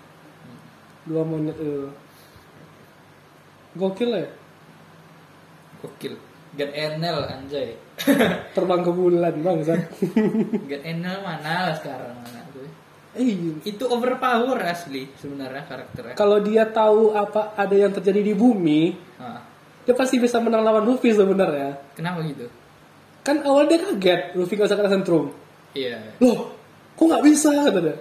Dua 1.05 1.21
monyet 1.21 1.57
itu. 1.57 1.89
Gokil 3.77 4.09
ya. 4.09 4.29
Gokil. 5.85 6.13
Get 6.57 6.73
Enel 6.73 7.29
anjay. 7.29 7.77
Terbang 8.55 8.81
ke 8.81 8.91
bulan 8.91 9.33
bang. 9.35 9.57
Get 10.65 10.81
Enel 10.83 11.19
mana 11.19 11.67
lah 11.67 11.75
sekarang 11.75 12.15
anak 12.21 12.45
gue. 12.51 12.67
eh, 13.13 13.35
Itu 13.63 13.85
overpower 13.85 14.59
asli 14.61 15.09
sebenarnya 15.13 15.63
karakternya. 15.65 16.13
kalau 16.13 16.39
dia 16.39 16.63
tahu 16.65 17.11
apa 17.11 17.53
ada 17.53 17.73
yang 17.73 17.91
terjadi 17.91 18.21
di 18.21 18.33
bumi, 18.33 18.95
Nah, 19.17 19.41
dia 19.83 19.93
pasti 19.93 20.15
bisa 20.15 20.39
menang 20.39 20.61
lawan 20.61 20.83
Luffy 20.83 21.11
sebenarnya. 21.11 21.75
kenapa 21.91 22.23
gitu? 22.23 22.47
Kan 23.19 23.43
awal 23.43 23.65
dia 23.65 23.77
kaget, 23.77 24.33
Luffy 24.33 24.55
gak 24.55 24.69
usah 24.69 24.77
kena 24.77 24.89
sentrum. 24.89 25.35
Iya. 25.71 25.99
Loh, 26.17 26.55
kok 26.93 27.05
nggak 27.05 27.21
bisa 27.21 27.51
kata 27.51 27.79
dia. 27.79 27.95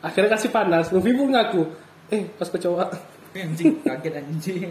Akhirnya 0.00 0.30
kasih 0.32 0.50
panas, 0.50 0.90
Luffy 0.90 1.12
pun 1.12 1.30
ngaku. 1.30 1.62
Eh, 2.08 2.24
pas 2.32 2.48
kecoa. 2.48 2.86
Anjing, 3.36 3.80
kaget 3.80 4.12
anjing. 4.14 4.70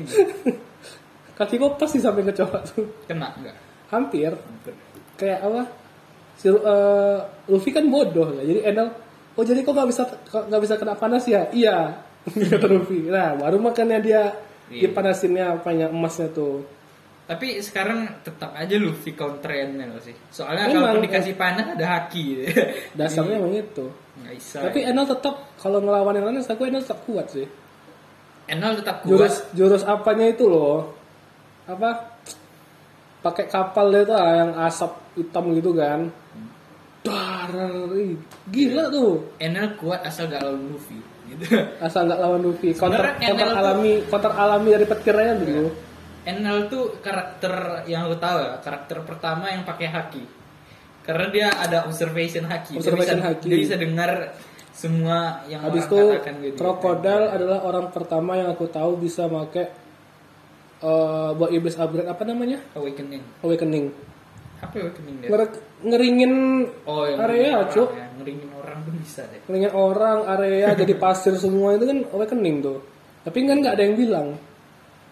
Kaki 1.38 1.58
kok 1.58 1.74
pasti 1.76 1.98
sampai 1.98 2.22
kecoa 2.24 2.62
tuh. 2.62 2.86
Kena 3.06 3.34
enggak? 3.34 3.58
Hampir. 3.92 4.32
Hampir. 4.34 4.74
Kayak 5.20 5.40
apa? 5.46 5.62
Si, 6.40 6.48
eh, 6.50 7.18
Luffy 7.46 7.70
kan 7.70 7.86
bodoh 7.86 8.34
ya. 8.34 8.44
Jadi 8.48 8.60
Enel, 8.66 8.88
oh 9.36 9.44
jadi 9.44 9.62
kok 9.62 9.76
nggak 9.76 9.90
bisa 9.92 10.04
nggak 10.32 10.62
bisa 10.64 10.76
kena 10.80 10.96
panas 10.96 11.28
ya? 11.28 11.46
Iya. 11.52 12.02
Kata 12.52 12.66
Luffy. 12.66 13.06
Nah, 13.06 13.38
baru 13.38 13.60
makanya 13.60 14.00
dia 14.02 14.24
Iya. 14.72 14.88
dipanasinnya 14.88 15.60
apanya 15.60 15.92
emasnya 15.92 16.32
tuh. 16.32 16.64
Tapi 17.28 17.60
sekarang 17.60 18.24
tetap 18.24 18.56
aja 18.56 18.76
Luffy 18.76 19.12
counter 19.12 19.52
Enel 19.52 20.00
sih. 20.00 20.16
Soalnya 20.32 20.72
Memang, 20.72 20.96
kalau 20.96 21.02
dikasih 21.04 21.36
panas 21.36 21.76
ada 21.76 21.86
haki. 22.00 22.48
Dasarnya 23.00 23.36
emang 23.40 23.52
itu. 23.52 23.88
Bisa. 24.24 24.64
Tapi 24.64 24.84
Enel 24.84 25.04
tetap 25.04 25.52
kalau 25.60 25.84
ngelawan 25.84 26.16
yang 26.16 26.28
lain, 26.28 26.40
aku 26.40 26.64
Enel 26.64 26.80
tetap 26.84 27.04
kuat 27.04 27.28
sih. 27.32 27.48
Enel 28.48 28.80
tetap 28.80 29.04
Jurus 29.04 29.44
kuat. 29.44 29.56
jurus 29.56 29.84
apanya 29.84 30.28
itu 30.28 30.48
loh? 30.48 30.92
Apa? 31.68 32.11
Pakai 33.22 33.46
kapal 33.46 33.94
dia 33.94 34.04
tuh 34.04 34.18
ah, 34.18 34.34
yang 34.34 34.52
asap 34.66 34.92
hitam 35.14 35.54
gitu 35.54 35.72
kan. 35.78 36.10
Dar, 37.02 37.54
gila 38.50 38.90
tuh. 38.90 39.34
Enel 39.42 39.78
kuat 39.78 40.06
asal 40.06 40.30
gak 40.30 40.42
lawan 40.42 40.74
Luffy. 40.74 40.98
Gitu. 41.32 41.46
Asal 41.80 42.12
nggak 42.12 42.20
lawan 42.20 42.42
Luffy. 42.44 42.70
Counter, 42.76 43.18
counter 43.18 43.50
alami, 43.56 43.94
counter 44.10 44.34
alami 44.36 44.70
dari 44.76 44.86
petirnya 44.86 45.34
dulu. 45.40 45.66
Enel 46.22 46.70
tuh 46.70 47.02
karakter 47.02 47.86
yang 47.90 48.06
lu 48.06 48.18
tahu 48.22 48.38
ya, 48.38 48.54
karakter 48.62 49.02
pertama 49.02 49.50
yang 49.50 49.66
pakai 49.66 49.88
haki. 49.90 50.24
Karena 51.02 51.26
dia 51.34 51.48
ada 51.50 51.90
observation 51.90 52.46
haki. 52.46 52.78
Observation 52.78 53.18
dia 53.18 53.26
bisa, 53.26 53.30
haki. 53.34 53.48
Dia 53.50 53.58
bisa 53.58 53.76
dengar 53.80 54.12
semua 54.70 55.42
yang 55.50 55.62
Habis 55.66 55.90
itu 55.90 55.98
katakan 55.98 56.36
gitu. 56.46 56.58
Krokodil 56.62 57.24
adalah 57.26 57.60
orang 57.66 57.88
pertama 57.90 58.38
yang 58.38 58.54
aku 58.54 58.70
tahu 58.70 59.02
bisa 59.02 59.26
pakai 59.26 59.81
eh 60.82 61.30
buat 61.32 61.50
iblis 61.50 61.76
upgrade 61.76 62.06
apa 62.06 62.24
namanya? 62.24 62.58
Awakening. 62.74 63.22
Awakening. 63.42 63.86
Apa 64.60 64.76
awakening 64.78 65.16
dia? 65.20 65.30
Nger- 65.30 65.62
ngeringin 65.84 66.34
Oh, 66.84 67.06
yang 67.06 67.18
area, 67.20 67.62
orang 67.62 67.92
ya. 67.92 68.06
Ngeringin 68.14 68.50
orang 68.52 68.78
pun 68.82 68.94
bisa 68.98 69.22
deh. 69.26 69.42
ngeringin 69.46 69.72
orang 69.72 70.20
area 70.28 70.68
jadi 70.82 70.94
pasir 70.96 71.34
semua 71.36 71.74
itu 71.74 71.86
kan 71.86 71.98
awakening 72.10 72.62
tuh. 72.62 72.78
Tapi 73.22 73.38
kan 73.44 73.58
nggak 73.58 73.74
ada 73.76 73.84
yang 73.84 73.96
bilang. 73.96 74.28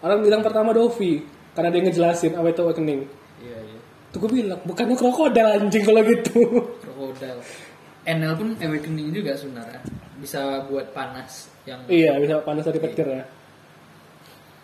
Orang 0.00 0.22
bilang 0.22 0.40
pertama 0.40 0.70
Dovi 0.70 1.22
karena 1.52 1.68
dia 1.68 1.82
ngejelasin 1.82 2.34
apa 2.34 2.48
itu 2.48 2.62
awakening. 2.62 3.00
Iya, 3.38 3.58
iya. 3.60 3.78
Tuh 4.10 4.18
gue 4.20 4.30
bilang 4.32 4.58
bukannya 4.64 4.94
krokodil 4.94 5.46
anjing 5.46 5.82
kalau 5.82 6.02
gitu. 6.02 6.40
Krokodil. 6.82 7.38
Enel 8.02 8.32
pun 8.34 8.54
awakening 8.56 9.12
juga 9.12 9.34
sebenarnya. 9.34 9.78
Bisa 10.18 10.40
buat 10.66 10.90
panas 10.90 11.46
yang 11.62 11.78
iya 11.86 12.16
bisa 12.16 12.40
panas 12.40 12.64
dari 12.64 12.78
petir 12.78 13.06
ya. 13.06 13.22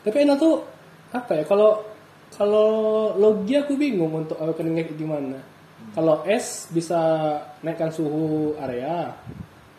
Tapi 0.02 0.16
enak 0.22 0.36
tuh 0.36 0.62
apa 1.16 1.40
ya 1.40 1.44
kalau 1.48 1.80
kalau 2.36 2.70
logi 3.16 3.56
aku 3.56 3.78
bingung 3.78 4.12
untuk 4.12 4.36
awakeningnya 4.36 4.84
kayak 4.84 4.98
gimana. 4.98 5.38
Kalau 5.94 6.26
es 6.28 6.68
bisa 6.68 6.98
naikkan 7.64 7.88
suhu 7.88 8.52
area, 8.60 9.16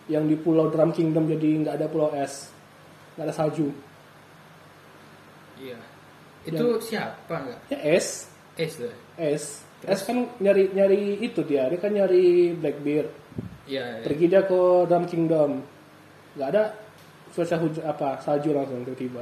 yang 0.07 0.25
di 0.25 0.39
Pulau 0.39 0.71
Drum 0.71 0.95
Kingdom 0.95 1.27
jadi 1.27 1.47
nggak 1.61 1.75
ada 1.77 1.87
pulau 1.91 2.09
es, 2.15 2.49
nggak 3.15 3.25
ada 3.27 3.35
salju. 3.35 3.69
Iya. 5.59 5.79
Itu 6.47 6.79
siapa 6.79 7.43
enggak? 7.43 7.59
Ya 7.67 7.79
es, 7.83 8.31
Es 8.57 8.73
tuh. 8.79 8.89
es, 9.19 9.61
es 9.85 10.01
kan 10.01 10.31
nyari 10.41 10.73
nyari 10.73 11.21
itu 11.21 11.43
dia, 11.43 11.67
dia 11.69 11.77
kan 11.77 11.91
nyari 11.91 12.55
Blackbeard. 12.55 13.09
Iya, 13.67 13.99
iya. 13.99 14.03
Pergi 14.07 14.25
dia 14.31 14.41
ke 14.47 14.61
Drum 14.87 15.05
Kingdom, 15.05 15.51
nggak 16.39 16.49
ada 16.55 16.63
cuaca 17.35 17.55
hujan 17.61 17.83
apa 17.85 18.09
salju 18.23 18.49
langsung 18.55 18.81
tiba-tiba. 18.87 19.21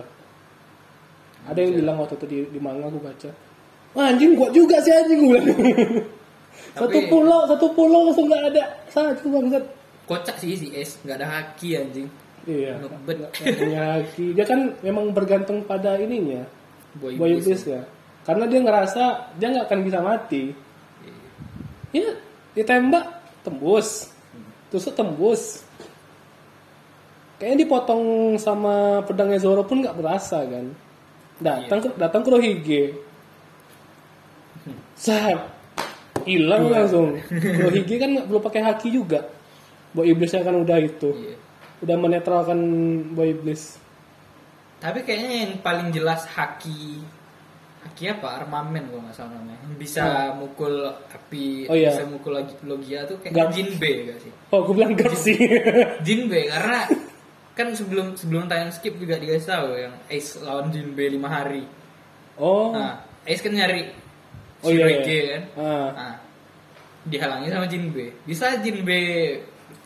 Ada 1.46 1.60
yang 1.62 1.74
bilang 1.78 1.96
waktu 2.02 2.16
itu 2.18 2.26
di, 2.26 2.38
di 2.50 2.60
manga 2.60 2.90
aku 2.90 3.00
baca. 3.00 3.30
Wah, 3.96 4.12
anjing 4.12 4.34
kuat 4.36 4.52
juga 4.52 4.82
sih 4.82 4.92
anjing 4.92 5.20
gue 5.30 5.40
bilang. 5.40 5.72
satu 6.76 6.90
Tapi- 6.92 7.08
pulau, 7.08 7.40
satu 7.48 7.68
pulau 7.72 8.10
langsung 8.10 8.28
nggak 8.28 8.44
ada 8.52 8.64
satu 8.92 9.26
bangsat. 9.30 9.64
Kocak 10.06 10.36
sih 10.38 10.54
si 10.58 10.68
Es, 10.76 10.98
nggak 11.02 11.18
ada 11.22 11.28
haki 11.40 11.70
anjing. 11.78 12.08
Iya. 12.46 12.78
Ngebet. 12.78 13.18
Punya 13.42 13.82
haki. 13.98 14.38
Dia 14.38 14.46
kan 14.46 14.78
memang 14.86 15.10
bergantung 15.16 15.66
pada 15.66 15.98
ininya. 15.98 16.46
Boy, 16.98 17.18
Boy 17.18 17.42
iblis. 17.42 17.66
ya. 17.66 17.82
Karena 18.22 18.46
dia 18.46 18.62
ngerasa 18.62 19.04
dia 19.38 19.48
nggak 19.50 19.66
akan 19.66 19.80
bisa 19.82 20.00
mati. 20.02 20.54
Ya, 21.90 22.12
ditembak 22.54 23.06
tembus. 23.42 24.10
Tusuk 24.70 24.94
tembus. 24.94 25.62
Kayaknya 27.36 27.58
dipotong 27.68 28.04
sama 28.40 29.04
pedangnya 29.04 29.40
Zoro 29.42 29.66
pun 29.68 29.84
nggak 29.84 29.98
berasa 29.98 30.40
kan. 30.46 30.72
Datang 31.38 31.80
ke 31.80 31.90
datang 31.96 32.22
ke 32.24 32.30
Rohige. 32.30 32.82
Sap. 34.96 35.52
Hilang 36.26 36.72
langsung. 36.72 37.20
Rohige 37.64 37.96
kan 38.00 38.12
belum 38.26 38.42
pakai 38.42 38.62
haki 38.64 38.90
juga. 38.90 39.28
Boy 39.92 40.12
iblisnya 40.12 40.42
kan 40.42 40.56
udah 40.56 40.78
itu. 40.80 41.12
Iya. 41.12 41.36
Udah 41.84 41.96
menetralkan 41.96 42.60
Boy 43.14 43.36
iblis. 43.36 43.78
Tapi 44.80 45.04
kayaknya 45.04 45.32
yang 45.48 45.54
paling 45.60 45.90
jelas 45.92 46.28
haki 46.28 47.00
haki 47.86 48.10
apa 48.10 48.42
armamen 48.42 48.90
kalau 48.90 48.98
nggak 49.06 49.14
salah 49.14 49.38
namanya 49.38 49.62
bisa 49.78 50.34
mukul 50.34 50.74
api 50.90 51.70
Oh, 51.70 51.78
iya. 51.78 51.94
bisa 51.94 52.10
mukul 52.10 52.34
lagi 52.34 52.58
logia 52.66 53.06
tuh 53.06 53.14
kayak 53.22 53.38
Gak. 53.38 53.48
Jinbe 53.54 53.92
gak 54.10 54.20
sih 54.26 54.32
Oh, 54.50 54.66
gue 54.66 54.74
bilang 54.74 54.98
gap 54.98 55.14
sih. 55.14 55.38
Jinbe 56.02 56.50
karena 56.50 56.82
kan 57.56 57.72
sebelum 57.72 58.20
sebelum 58.20 58.52
tayang 58.52 58.70
skip 58.70 59.00
juga 59.00 59.16
dikasih 59.16 59.48
tahu 59.48 59.70
yang 59.80 59.96
Ace 60.12 60.44
lawan 60.44 60.70
Jinbe 60.70 61.08
lima 61.08 61.32
hari 61.32 61.64
oh. 62.36 62.76
nah 62.76 63.02
Ace 63.24 63.42
kan 63.42 63.56
nyari 63.56 64.04
Oh, 64.66 64.74
iya, 64.74 64.88
iya. 65.06 65.38
kan 65.38 65.44
Ah. 65.62 65.90
nah, 65.94 66.16
dihalangi 67.06 67.48
sama 67.48 67.70
Jinbe 67.70 68.18
bisa 68.26 68.58
Jinbe 68.60 68.98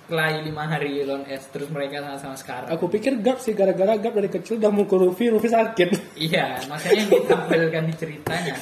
kelahi 0.07 0.41
lima 0.41 0.65
hari 0.65 1.03
lawan 1.05 1.27
Ace 1.29 1.51
terus 1.53 1.69
mereka 1.69 2.01
sama-sama 2.01 2.33
sekarang 2.33 2.69
Aku 2.73 2.89
pikir 2.89 3.21
gap 3.21 3.37
sih 3.37 3.53
gara-gara 3.53 3.99
gap 3.99 4.17
dari 4.17 4.31
kecil 4.31 4.57
udah 4.57 4.71
mukul 4.73 5.05
Rufi, 5.05 5.29
Rufi 5.29 5.51
sakit. 5.51 5.89
Iya, 6.31 6.63
makanya 6.65 7.03
ditampilkan 7.05 7.83
di 7.85 7.93
ceritanya. 7.93 8.55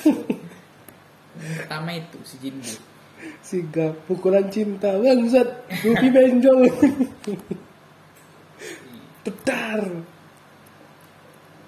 pertama 1.38 1.89
itu 1.95 2.18
si 2.26 2.36
Jinbe. 2.41 2.74
si 3.45 3.64
gap 3.72 3.93
pukulan 4.10 4.49
cinta 4.51 4.97
bangsat 4.97 5.47
Rufi 5.86 6.08
benjol. 6.12 6.60
Tetar. 9.28 9.82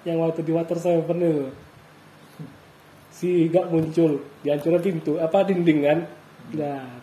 Yang 0.02 0.18
waktu 0.18 0.40
di 0.42 0.50
Water 0.50 0.76
Seven 0.76 1.18
itu. 1.18 1.46
Si 3.10 3.30
gap 3.46 3.68
muncul, 3.68 4.16
dihancurin 4.40 4.80
pintu, 4.80 5.12
apa 5.16 5.44
dinding 5.44 5.78
kan? 5.82 5.98
Dar. 6.50 7.00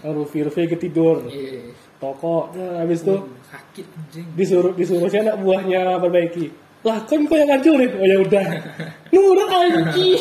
Rufi 0.00 0.40
Rufi 0.40 0.64
ketidur. 0.66 1.20
Iya. 1.26 1.76
Toko, 1.98 2.48
nah, 2.54 2.78
habis 2.78 3.02
itu 3.02 3.10
Tuh, 3.10 3.26
sakit 3.44 3.86
anjing. 3.90 4.26
disuruh 4.32 4.70
disuruh 4.72 5.04
si 5.04 5.18
anak 5.18 5.34
buahnya 5.36 5.98
perbaiki 5.98 6.46
lah 6.78 7.02
kan 7.02 7.26
kau 7.26 7.34
yang 7.34 7.50
hancurin 7.50 7.90
oh 7.90 8.06
ya 8.06 8.22
udah 8.22 8.44
nurut 9.10 9.50
anjing 9.50 10.14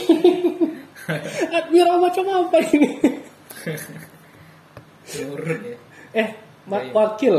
Admiral 1.53 2.01
macam 2.01 2.25
apa 2.25 2.57
ini 2.65 2.89
Nurut 5.21 5.59
ya. 5.61 5.77
eh 6.17 6.29
ma- 6.65 6.81
Iya. 6.81 6.91
wakil 6.91 7.35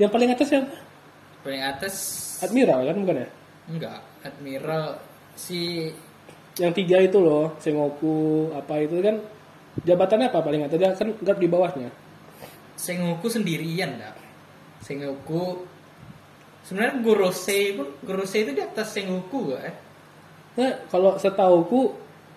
yang 0.00 0.10
paling 0.10 0.30
atas 0.32 0.46
siapa 0.50 0.70
Paling 1.44 1.62
atas 1.62 1.94
Admiral 2.40 2.88
kan 2.88 2.96
bukan 3.04 3.16
ya 3.20 3.28
enggak, 3.68 4.00
Admiral 4.24 4.84
si 5.36 5.90
yang 6.56 6.72
tiga 6.72 7.02
itu 7.02 7.18
loh 7.18 7.52
Sengoku 7.58 8.48
apa 8.54 8.80
itu 8.80 9.00
kan 9.02 9.18
jabatannya 9.82 10.30
apa 10.30 10.38
paling 10.40 10.62
atas 10.64 10.76
dia 10.78 10.90
kan 10.94 11.12
guard 11.20 11.38
di 11.42 11.48
bawahnya 11.50 11.90
Sengoku 12.74 13.26
sendirian 13.30 13.96
dah. 13.98 14.14
Sengoku 14.82 15.62
sebenarnya 16.66 17.00
Gorosei 17.00 17.72
pun 17.76 17.88
Gorosei 18.02 18.44
itu 18.44 18.52
di 18.56 18.62
atas 18.64 18.92
Sengoku 18.92 19.52
gak 19.54 19.62
eh? 19.68 19.74
nah 20.54 20.72
kalau 20.86 21.18
setauku 21.18 21.92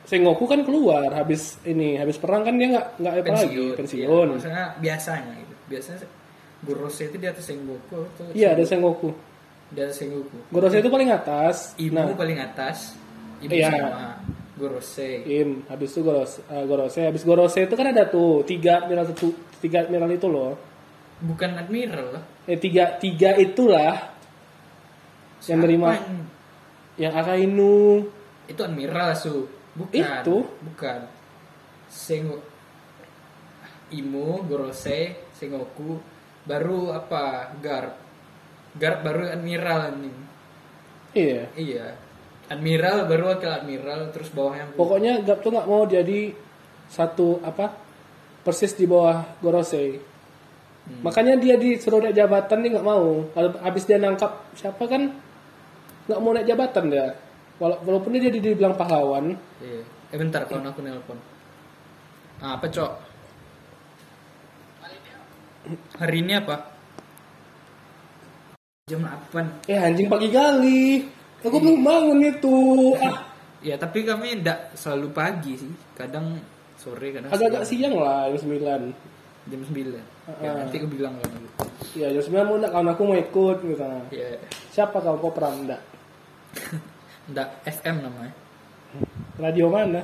Sengoku 0.07 0.47
kan 0.47 0.63
keluar 0.63 1.11
habis 1.11 1.59
ini 1.67 1.99
habis 1.99 2.15
perang 2.15 2.47
kan 2.47 2.55
dia 2.55 2.71
nggak 2.71 2.87
nggak 2.97 3.13
apa 3.13 3.31
lagi 3.43 3.75
Pensiun. 3.75 3.75
pensiun 3.75 4.07
Iya, 4.07 4.33
maksudnya 4.35 4.65
biasanya 4.79 5.33
gitu. 5.35 5.53
Biasanya 5.67 5.99
Gorosei 6.65 7.09
itu 7.09 7.17
di 7.17 7.27
atas 7.27 7.45
Sengoku 7.45 7.97
atau 8.15 8.25
iya 8.33 8.57
ada 8.57 8.63
Sengoku 8.65 9.13
di 9.69 9.79
atas 9.79 9.99
Sengoku. 9.99 10.37
Gorosei 10.49 10.79
itu 10.79 10.89
paling 10.89 11.09
atas 11.11 11.75
Ibu 11.77 11.93
nah 11.93 12.05
paling 12.13 12.39
atas, 12.39 12.95
ibu 13.39 13.51
Iya. 13.53 13.69
sama 13.69 14.17
Gorosei. 14.57 15.21
Im, 15.37 15.61
habis 15.69 15.93
itu 15.93 16.01
Goros, 16.01 16.41
eh, 16.41 16.63
Gorose, 16.65 16.97
habis 17.05 17.21
Gorose 17.21 17.61
itu 17.61 17.75
kan 17.77 17.93
ada 17.93 18.09
tuh 18.09 18.41
tiga 18.41 18.81
admiral 18.81 19.05
satu, 19.05 19.29
tiga 19.61 19.85
admiral 19.85 20.09
itu 20.09 20.25
loh. 20.25 20.57
Bukan 21.21 21.53
admiral. 21.53 22.25
Eh 22.49 22.57
tiga 22.57 22.97
tiga 22.97 23.37
itulah 23.37 24.17
yang 25.45 25.61
Siapa 25.61 25.61
nerima 25.61 25.89
yang- 25.93 26.25
yang 26.97 27.13
Akainu. 27.13 28.01
itu 28.47 28.61
admiral 28.65 29.13
su. 29.13 29.45
Bukan. 29.77 29.93
Itu? 30.25 30.37
Bukan. 30.73 31.05
Sengo 31.85 32.41
Imo, 33.87 34.41
Gorosei, 34.43 35.15
Sengoku, 35.31 36.01
baru 36.47 36.95
apa? 36.95 37.51
Garp. 37.59 37.95
Garp 38.73 38.99
baru 39.03 39.27
admiral 39.27 39.93
nih. 39.99 40.15
Iya. 41.13 41.41
Iya. 41.53 41.85
Admiral 42.47 43.03
baru 43.05 43.23
wakil 43.29 43.51
admiral 43.51 44.07
terus 44.15 44.31
bawahnya 44.31 44.71
Pokoknya 44.71 45.19
Gap 45.19 45.43
tuh 45.43 45.51
nggak 45.51 45.67
mau 45.67 45.83
jadi 45.83 46.31
satu 46.87 47.43
apa 47.43 47.75
persis 48.41 48.71
di 48.71 48.87
bawah 48.87 49.35
Gorosei. 49.43 49.99
Hmm. 50.87 51.03
Makanya 51.03 51.35
dia 51.35 51.59
disuruh 51.59 51.99
naik 51.99 52.15
jabatan 52.15 52.63
dia 52.63 52.71
nggak 52.71 52.87
mau. 52.87 53.27
Kalau 53.27 53.49
habis 53.59 53.83
dia 53.83 53.99
nangkap 53.99 54.47
siapa 54.55 54.79
kan 54.87 55.11
nggak 56.07 56.19
mau 56.23 56.31
naik 56.31 56.47
jabatan 56.47 56.87
dia. 56.87 57.07
Wala- 57.59 57.81
Walaupun 57.83 58.15
dia 58.15 58.31
jadi 58.31 58.39
dibilang 58.39 58.77
pahlawan, 58.77 59.35
Iya. 59.59 59.81
Eh 60.07 60.15
bentar 60.15 60.47
kawan 60.47 60.71
aku 60.71 60.79
nelpon. 60.79 61.19
Ah, 62.37 62.55
apa, 62.55 62.69
Cok? 62.69 62.91
Hari 65.67 66.17
ini 66.21 66.33
apa? 66.33 66.55
Jam 68.87 69.03
8. 69.03 69.67
eh 69.67 69.75
anjing 69.75 70.07
pagi 70.07 70.31
kali. 70.31 71.03
Aku 71.43 71.59
belum 71.59 71.83
bangun 71.83 72.19
itu. 72.23 72.57
Ah, 72.99 73.23
Ya, 73.57 73.73
tapi 73.73 74.05
kami 74.05 74.37
enggak 74.37 74.77
selalu 74.77 75.09
pagi 75.11 75.57
sih. 75.57 75.67
Kadang 75.91 76.37
sore, 76.77 77.09
kadang 77.09 77.33
agak-agak 77.33 77.65
siang. 77.65 77.89
siang 77.89 77.93
lah 77.99 78.29
jam 78.29 78.47
9. 78.47 78.93
Jam 79.49 79.61
9. 79.65 79.97
Ya, 79.97 80.03
Ah. 80.29 80.55
nanti 80.61 80.75
aku 80.77 80.87
bilang 80.87 81.17
lah. 81.17 81.25
gitu. 81.27 81.47
Iya 81.97 82.07
jam 82.15 82.23
9 82.31 82.47
mau 82.47 82.55
enggak 82.55 82.71
kawan 82.71 82.89
aku 82.93 83.01
mau 83.03 83.17
ikut 83.17 83.57
gitu. 83.59 83.83
Ya, 84.13 84.27
Siapa 84.71 85.01
kau 85.01 85.17
kau 85.17 85.33
peran 85.33 85.67
enggak? 85.67 85.81
enggak 87.27 87.49
FM 87.75 88.07
namanya. 88.07 88.33
Radio 89.35 89.67
mana? 89.67 90.01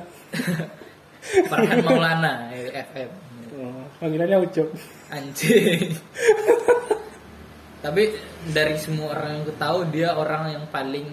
Farhan 1.48 1.80
Maulana, 1.80 2.52
ya, 2.52 2.84
FM. 2.84 3.10
Oh, 3.54 3.86
panggilannya 4.02 4.38
Ucup. 4.42 4.68
Anjing. 5.14 5.94
Tapi 7.84 8.02
dari 8.50 8.74
semua 8.80 9.12
orang 9.14 9.30
yang 9.38 9.44
tahu 9.60 9.78
dia 9.92 10.16
orang 10.16 10.56
yang 10.56 10.64
paling 10.72 11.06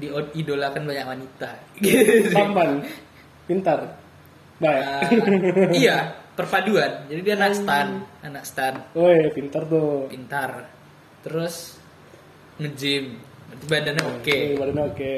diidolakan 0.00 0.82
banyak 0.88 1.06
wanita. 1.06 1.50
Tampan. 2.34 2.82
Pintar. 3.46 3.80
Baik. 4.58 4.82
Ah, 4.82 5.00
iya, 5.74 5.96
perpaduan. 6.32 7.06
Jadi 7.10 7.20
dia 7.20 7.34
anak 7.36 7.58
stan, 7.58 7.88
anak 8.22 8.44
stan, 8.46 8.74
Woi, 8.94 9.28
pintar 9.34 9.66
tuh. 9.66 10.06
pintar. 10.08 10.70
Terus 11.26 11.76
nge-gym. 12.62 13.18
Berarti 13.50 13.66
badannya 13.68 14.04
oke. 14.06 14.18
Oke, 14.22 14.38
badannya 14.56 14.84
oke. 14.88 15.14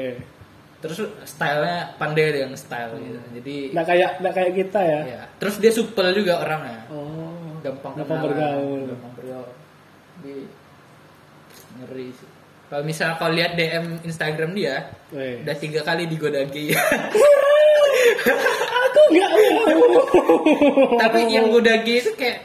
Terus 0.77 0.97
stylenya 1.25 1.97
pandai 1.97 2.37
yang 2.37 2.53
style 2.53 2.93
gitu. 2.97 3.19
Jadi 3.41 3.55
Nggak 3.73 3.85
kayak 3.87 4.09
nggak 4.21 4.33
kayak 4.33 4.51
kita 4.53 4.81
ya. 4.81 5.01
ya. 5.03 5.21
Terus 5.37 5.55
dia 5.57 5.71
supel 5.71 6.13
juga 6.13 6.37
orangnya. 6.37 6.85
Oh. 6.89 7.57
Gampang 7.65 7.97
Gampang 7.97 8.19
kenalan, 8.21 8.29
bergaul. 8.29 8.81
Gampang 8.87 9.13
bergaul. 9.17 9.49
Jadi 10.17 10.35
ngeri 11.77 12.07
sih. 12.13 12.29
Kalau 12.67 12.83
misal 12.83 13.15
kau 13.15 13.31
lihat 13.31 13.55
DM 13.55 14.03
Instagram 14.03 14.51
dia, 14.51 14.91
Woi. 15.09 15.39
udah 15.41 15.55
tiga 15.55 15.81
kali 15.81 16.03
digoda 16.03 16.43
gay. 16.45 16.75
Aku 18.85 19.01
nggak 19.09 19.29
mau. 19.31 19.81
Tapi 20.99 21.19
yang 21.27 21.47
goda 21.49 21.79
gay 21.81 21.97
itu 21.97 22.11
kayak 22.13 22.43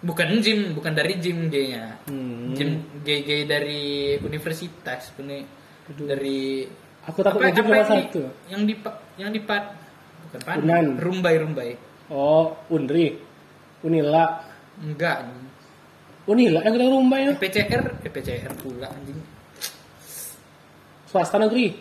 bukan 0.00 0.40
gym, 0.40 0.72
bukan 0.72 0.92
dari 0.92 1.20
gym 1.20 1.46
gaynya. 1.46 2.00
Hmm. 2.08 2.56
Gym 2.56 2.70
gay-gay 3.02 3.44
dari 3.44 3.82
universitas, 4.18 5.12
Uni- 5.16 5.46
dari 6.00 6.64
Aku 7.02 7.18
takut 7.20 7.42
apa, 7.42 7.50
ngejim 7.50 7.64
apa 7.64 7.74
yang 7.74 7.88
di, 7.88 8.22
yang 8.46 8.62
di 8.62 8.74
yang 9.18 9.30
di 9.30 9.40
bukan 9.42 10.40
pat 10.40 10.56
Unan. 10.56 10.86
rumbai 10.98 11.34
rumbai 11.36 11.70
Oh, 12.08 12.54
Unri. 12.68 13.18
Unila. 13.82 14.38
enggak 14.78 15.26
Unila 16.24 16.62
yang 16.62 16.72
kita 16.72 16.86
rumah 16.86 17.18
ya. 17.18 17.32
PCR 17.34 17.82
PCR 18.00 18.52
pula 18.56 18.86
anjing 18.86 19.18
Swasta 21.04 21.36
negeri. 21.36 21.76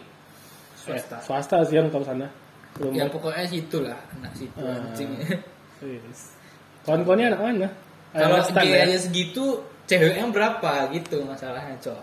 swasta 0.76 1.16
Eh, 1.18 1.24
swasta 1.24 1.56
sih 1.64 1.78
yang 1.78 1.88
tahu 1.88 2.02
sana. 2.02 2.28
Belum 2.76 2.92
ya 2.92 3.06
pokoknya 3.06 3.46
situ 3.46 3.78
lah 3.86 4.00
anak 4.18 4.34
situ 4.34 4.58
Ah. 4.60 4.82
anjing 4.82 5.12
Yes. 5.82 6.34
Kawan-kawannya 6.84 7.26
anak 7.30 7.42
mana? 7.42 7.70
kalau 8.18 8.42
biaya 8.52 8.98
segitu 8.98 9.62
ceweknya 9.86 10.26
berapa 10.30 10.90
gitu 10.92 11.22
masalahnya 11.24 11.78
cok 11.80 12.02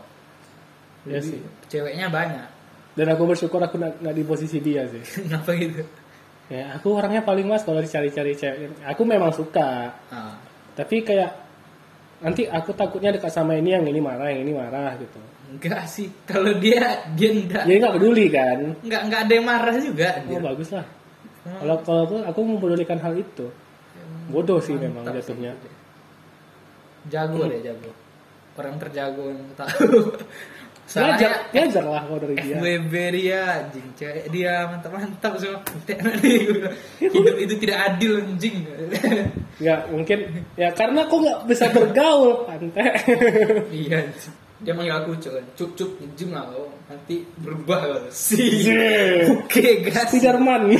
Iya 1.04 1.20
sih. 1.20 1.40
ceweknya 1.68 2.06
banyak 2.08 2.48
Dan 2.98 3.06
aku 3.08 3.22
bersyukur 3.24 3.62
aku 3.62 3.78
nggak 3.78 4.10
di 4.10 4.22
posisi 4.22 4.58
dia 4.58 4.82
sih. 4.84 4.98
kenapa 5.22 5.54
gitu 5.54 5.86
Ya, 6.48 6.72
aku 6.72 6.96
orangnya 6.96 7.20
paling 7.20 7.44
mas 7.44 7.60
kalau 7.60 7.76
dicari-cari 7.78 8.32
cewek. 8.32 8.80
Aku 8.82 9.04
memang 9.04 9.30
suka, 9.30 9.92
ah 10.08 10.32
tapi 10.72 11.02
kayak 11.02 11.44
nanti 12.18 12.46
aku 12.46 12.72
takutnya 12.72 13.10
dekat 13.10 13.28
sama 13.28 13.52
ini 13.52 13.70
yang 13.70 13.84
ini 13.84 14.00
marah, 14.00 14.26
yang 14.26 14.42
ini 14.42 14.52
marah 14.52 14.96
gitu. 14.96 15.20
enggak 15.48 15.84
sih 15.84 16.08
kalau 16.24 16.56
dia 16.56 17.04
dia 17.12 17.30
enggak 17.30 17.62
Jadi 17.62 17.76
nggak 17.78 17.94
peduli 17.94 18.26
kan? 18.28 18.58
enggak 18.80 19.02
enggak 19.04 19.20
ada 19.22 19.32
yang 19.34 19.44
marah 19.44 19.76
juga 19.76 20.08
Oh 20.18 20.24
dia. 20.26 20.40
bagus 20.40 20.68
lah. 20.72 20.86
Kalau 21.44 21.76
kalau 21.82 22.00
aku, 22.04 22.16
aku 22.24 22.40
mempedulikan 22.42 22.98
hal 22.98 23.12
itu. 23.14 23.46
Bodoh 24.28 24.58
sih 24.58 24.72
memang 24.72 25.04
Mantap 25.04 25.20
jatuhnya. 25.20 25.52
sih. 25.54 25.72
jago 27.08 27.44
deh 27.44 27.60
jago 27.60 27.90
orang 28.54 28.74
terjago 28.76 29.22
yang 29.28 29.40
tahu 29.54 30.16
Belajar, 30.88 31.30
belajar 31.52 31.84
lah 31.84 32.00
kalau 32.08 32.18
dari 32.24 32.34
dia. 32.40 32.56
FWB 32.56 32.92
dia 33.12 33.40
anjing 33.60 33.86
cewek 33.92 34.24
dia 34.32 34.52
mantap 34.72 34.90
mantap 34.96 35.32
semua 35.36 35.60
hidup 37.12 37.36
itu 37.36 37.54
tidak 37.60 37.78
adil 37.92 38.24
anjing 38.24 38.64
Nggak 39.62 39.80
mungkin 39.92 40.18
ya 40.56 40.68
karena 40.72 41.04
aku 41.04 41.16
nggak 41.20 41.38
bisa 41.44 41.64
bergaul 41.76 42.48
pantai. 42.48 42.88
iya 43.84 44.00
dia 44.64 44.72
manggil 44.72 44.96
aku 44.96 45.12
cuk 45.20 45.32
kan 45.36 45.44
cuk 45.54 45.70
cuk 45.76 45.90
lah 46.32 46.48
kau 46.50 46.66
nanti 46.88 47.20
berubah 47.36 47.78
kau 47.78 48.00
sih 48.08 48.66
Zee. 48.66 49.28
oke 49.28 49.64
gas 49.92 50.08
Spiderman. 50.08 50.72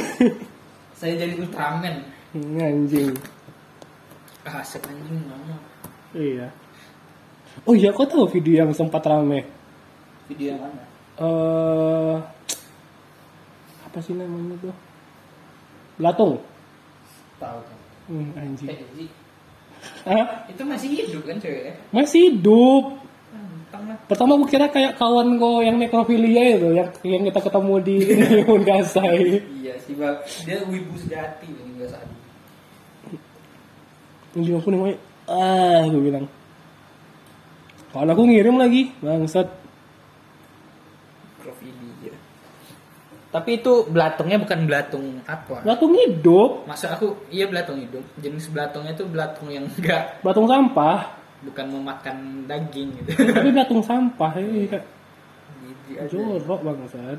saya 0.98 1.14
jadi 1.14 1.36
Ultraman 1.36 2.00
Anjing. 2.34 3.12
ah 4.48 4.64
anjing 4.64 5.20
mama 5.28 5.56
Iya. 6.16 6.48
Oh 7.68 7.76
iya, 7.76 7.92
kau 7.92 8.08
tahu 8.08 8.24
video 8.32 8.64
yang 8.64 8.72
sempat 8.72 9.04
rame? 9.04 9.57
Video 10.28 10.54
yang 10.54 10.60
mana 10.60 10.82
eh 11.18 12.16
apa 13.82 13.98
sih 13.98 14.12
namanya 14.12 14.54
tuh? 14.60 14.76
Belatung. 15.96 16.32
tahu 17.38 17.58
kan 17.58 17.76
Hmm, 18.08 18.32
anjing. 18.36 18.68
Eh, 18.72 18.80
Hah? 20.04 20.48
itu 20.48 20.62
masih 20.64 20.88
hidup 20.88 21.22
kan 21.24 21.36
ceweknya 21.36 21.76
Masih 21.92 22.32
hidup. 22.32 22.96
Pertama 24.08 24.40
aku 24.40 24.48
kira 24.48 24.72
kayak 24.72 24.96
kawan 24.96 25.36
kau 25.36 25.60
yang 25.60 25.76
nekrofilia 25.76 26.56
itu, 26.56 26.72
yang 26.72 26.88
yang 27.04 27.22
kita 27.28 27.40
ketemu 27.44 27.74
di 27.84 27.96
Ungasai. 28.56 29.44
iya 29.60 29.76
sih 29.76 29.92
bang 29.92 30.16
dia 30.48 30.64
wibu 30.64 30.96
sejati 30.96 31.44
ini 31.46 31.76
enggak 31.76 31.92
saat 31.92 32.08
Yang 34.32 34.56
aku 34.60 34.68
nengok, 34.72 34.96
ah, 35.28 35.84
aku 35.84 35.98
bilang. 36.00 36.24
Kalau 37.92 38.08
aku 38.08 38.22
ngirim 38.24 38.56
lagi, 38.56 38.92
bangsat. 39.00 39.48
Tapi 43.28 43.60
itu 43.60 43.84
belatungnya 43.86 44.40
bukan 44.40 44.58
belatung 44.64 45.20
apa? 45.28 45.60
Belatung 45.60 45.92
hidup, 45.92 46.64
Masa 46.64 46.96
aku 46.96 47.28
iya 47.28 47.44
belatung 47.44 47.76
hidup. 47.76 48.00
Jenis 48.16 48.48
belatungnya 48.48 48.96
itu 48.96 49.04
belatung 49.04 49.48
yang 49.48 49.68
enggak 49.68 50.20
belatung 50.24 50.48
sampah. 50.48 51.16
bukan 51.38 51.70
memakan 51.70 52.16
daging 52.48 52.88
gitu. 52.98 53.14
Tapi 53.36 53.48
belatung 53.52 53.78
sampah, 53.78 54.32
Jijik 54.34 54.74
aja. 55.94 56.10
jorok 56.10 56.60
bangsat. 56.66 57.18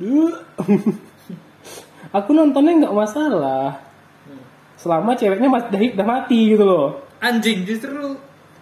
Aku 2.16 2.30
nontonnya 2.32 2.72
nggak 2.80 2.96
masalah. 2.96 3.84
Hmm. 4.24 4.42
Selama 4.74 5.12
ceweknya 5.12 5.46
mas- 5.46 5.68
dah, 5.68 5.80
dah 5.92 6.06
mati 6.08 6.54
gitu 6.54 6.64
loh. 6.64 7.04
Anjing 7.20 7.68
justru 7.68 8.16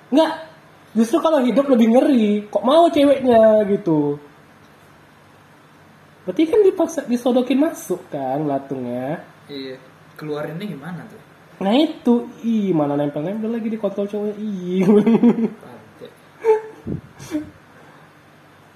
Nggak, 0.09 0.33
justru 0.97 1.21
kalau 1.21 1.39
hidup 1.39 1.69
lebih 1.69 1.95
ngeri. 1.95 2.29
Kok 2.51 2.65
mau 2.65 2.89
ceweknya 2.91 3.63
gitu? 3.69 4.19
Berarti 6.29 6.45
kan 6.45 6.61
dipaksa 6.61 7.01
disodokin 7.09 7.57
masuk 7.57 8.05
kan 8.13 8.45
latungnya. 8.45 9.25
iya 9.49 9.81
keluarinnya 10.13 10.69
gimana 10.69 11.09
tuh? 11.09 11.17
Nah 11.65 11.73
itu, 11.73 12.29
ih 12.45 12.77
mana 12.77 13.01
nempel-nempel 13.01 13.49
lagi 13.49 13.73
di 13.73 13.81
kontol 13.81 14.05
cowoknya. 14.05 14.37
Ih. 14.37 14.85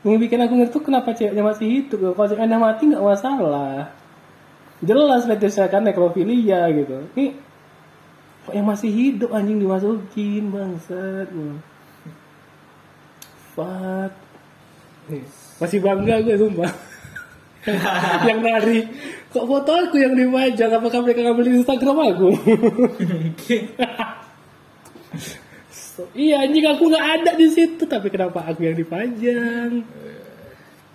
Yang 0.00 0.18
bikin 0.24 0.40
aku 0.40 0.54
ngerti 0.56 0.72
tuh 0.72 0.82
kenapa 0.88 1.12
ceweknya 1.12 1.44
masih 1.44 1.68
hidup. 1.68 2.16
Kalau 2.16 2.28
ceweknya 2.32 2.56
mati 2.56 2.88
nggak 2.88 3.04
masalah. 3.04 3.92
Jelas 4.80 5.28
fetishnya 5.28 5.68
kan 5.68 5.84
nekrofilia 5.84 6.72
gitu. 6.72 7.04
Ini 7.12 7.36
kok 8.48 8.54
yang 8.56 8.64
masih 8.64 8.88
hidup 8.88 9.28
anjing 9.36 9.60
dimasukin 9.60 10.48
bangsat. 10.48 11.28
Fuck. 13.52 14.12
Masih 15.60 15.78
bangga 15.84 16.24
gue 16.24 16.40
sumpah. 16.40 16.72
yang 18.28 18.42
nari 18.42 18.82
kok 19.30 19.46
foto 19.46 19.70
aku 19.70 19.96
yang 20.02 20.18
dipajang 20.18 20.70
apakah 20.74 20.98
mereka 21.06 21.20
ngambil 21.22 21.44
di 21.46 21.52
Instagram 21.62 21.98
aku? 22.10 22.28
So, 25.70 26.10
iya 26.18 26.42
anjing 26.42 26.66
aku 26.66 26.90
nggak 26.90 27.06
ada 27.22 27.30
di 27.38 27.46
situ. 27.48 27.86
Tapi 27.86 28.10
kenapa 28.10 28.42
aku 28.42 28.66
yang 28.66 28.74
dipajang? 28.74 29.86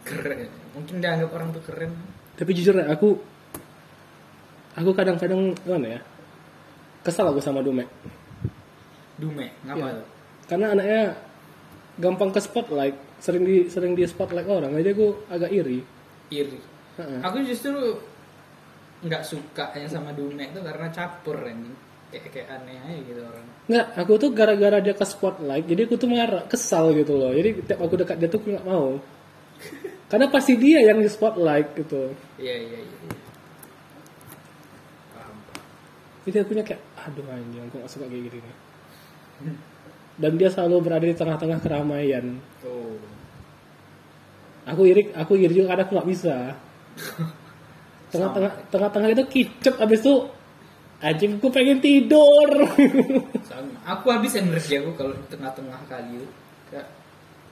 Keren. 0.04 0.50
Mungkin 0.76 0.96
dianggap 1.02 1.30
orang 1.34 1.50
tuh 1.56 1.64
keren. 1.66 1.92
tapi 2.38 2.54
jujur 2.54 2.78
ya 2.78 2.86
aku 2.94 3.18
aku 4.78 4.94
kadang-kadang 4.94 5.58
gimana 5.58 5.98
ya 5.98 6.02
kesal 7.02 7.34
aku 7.34 7.42
sama 7.42 7.66
Dume. 7.66 7.90
Dume, 9.18 9.50
ngapa 9.66 9.98
tuh? 9.98 10.08
karena 10.46 10.78
anaknya 10.78 11.04
gampang 11.98 12.30
ke 12.30 12.38
spotlight 12.38 12.94
sering 13.18 13.42
di 13.42 13.66
sering 13.74 13.98
di 13.98 14.06
spotlight 14.06 14.46
orang. 14.46 14.78
Aja 14.78 14.94
aku 14.94 15.26
agak 15.34 15.50
iri 15.50 15.97
Iri. 16.34 16.60
Heeh. 16.98 17.20
Aku 17.24 17.38
justru 17.46 17.76
nggak 19.06 19.24
suka 19.24 19.70
yang 19.78 19.92
sama 19.92 20.10
Dume 20.12 20.50
itu 20.50 20.60
karena 20.60 20.88
campur 20.90 21.38
anjing. 21.46 21.76
Kayak 22.08 22.32
kayak 22.32 22.48
aneh 22.56 22.78
aja 22.88 23.00
gitu 23.04 23.22
orang. 23.22 23.46
Nggak, 23.68 23.88
aku 24.00 24.12
tuh 24.16 24.30
gara-gara 24.32 24.78
dia 24.80 24.96
ke 24.96 25.04
spotlight, 25.04 25.68
jadi 25.68 25.92
aku 25.92 26.00
tuh 26.00 26.08
marah, 26.08 26.48
kesal 26.48 26.96
gitu 26.96 27.20
loh. 27.20 27.36
Jadi 27.36 27.68
tiap 27.68 27.84
aku 27.84 28.00
dekat 28.00 28.16
dia 28.16 28.32
tuh 28.32 28.40
aku 28.40 28.48
nggak 28.56 28.68
mau. 28.68 28.96
Karena 30.12 30.26
pasti 30.32 30.56
dia 30.56 30.80
yang 30.88 31.04
di 31.04 31.12
spotlight 31.12 31.76
gitu. 31.76 32.16
Iya 32.40 32.56
iya 32.64 32.80
iya. 32.80 32.96
iya. 33.12 33.20
Paham. 35.12 35.36
Jadi 36.24 36.38
aku 36.40 36.52
kayak, 36.64 36.82
aduh 36.96 37.28
anjing, 37.28 37.64
aku 37.68 37.76
gak 37.84 37.92
suka 37.92 38.06
kayak 38.08 38.24
gini 38.32 38.40
nih. 38.40 38.56
Dan 40.18 40.32
dia 40.40 40.50
selalu 40.50 40.76
berada 40.80 41.06
di 41.06 41.14
tengah-tengah 41.14 41.60
keramaian. 41.60 42.40
Oh. 42.64 43.17
Aku 44.68 44.84
iri, 44.84 45.16
aku 45.16 45.40
iri 45.40 45.54
juga 45.56 45.74
karena 45.76 45.84
aku 45.88 45.94
nggak 45.96 46.10
bisa. 46.12 46.36
Tengah-tengah, 48.12 48.52
tengah-tengah 48.72 49.10
itu 49.12 49.24
kicep, 49.28 49.76
abis 49.84 50.00
itu 50.00 50.16
anjing 51.04 51.38
aku 51.38 51.48
pengen 51.54 51.80
tidur. 51.80 52.50
Sama. 53.50 53.76
Aku 53.86 54.10
habis 54.10 54.34
energi 54.40 54.80
aku 54.80 54.96
kalau 54.98 55.14
di 55.14 55.26
tengah-tengah 55.30 55.80
kali 55.86 56.20
itu. 56.20 56.28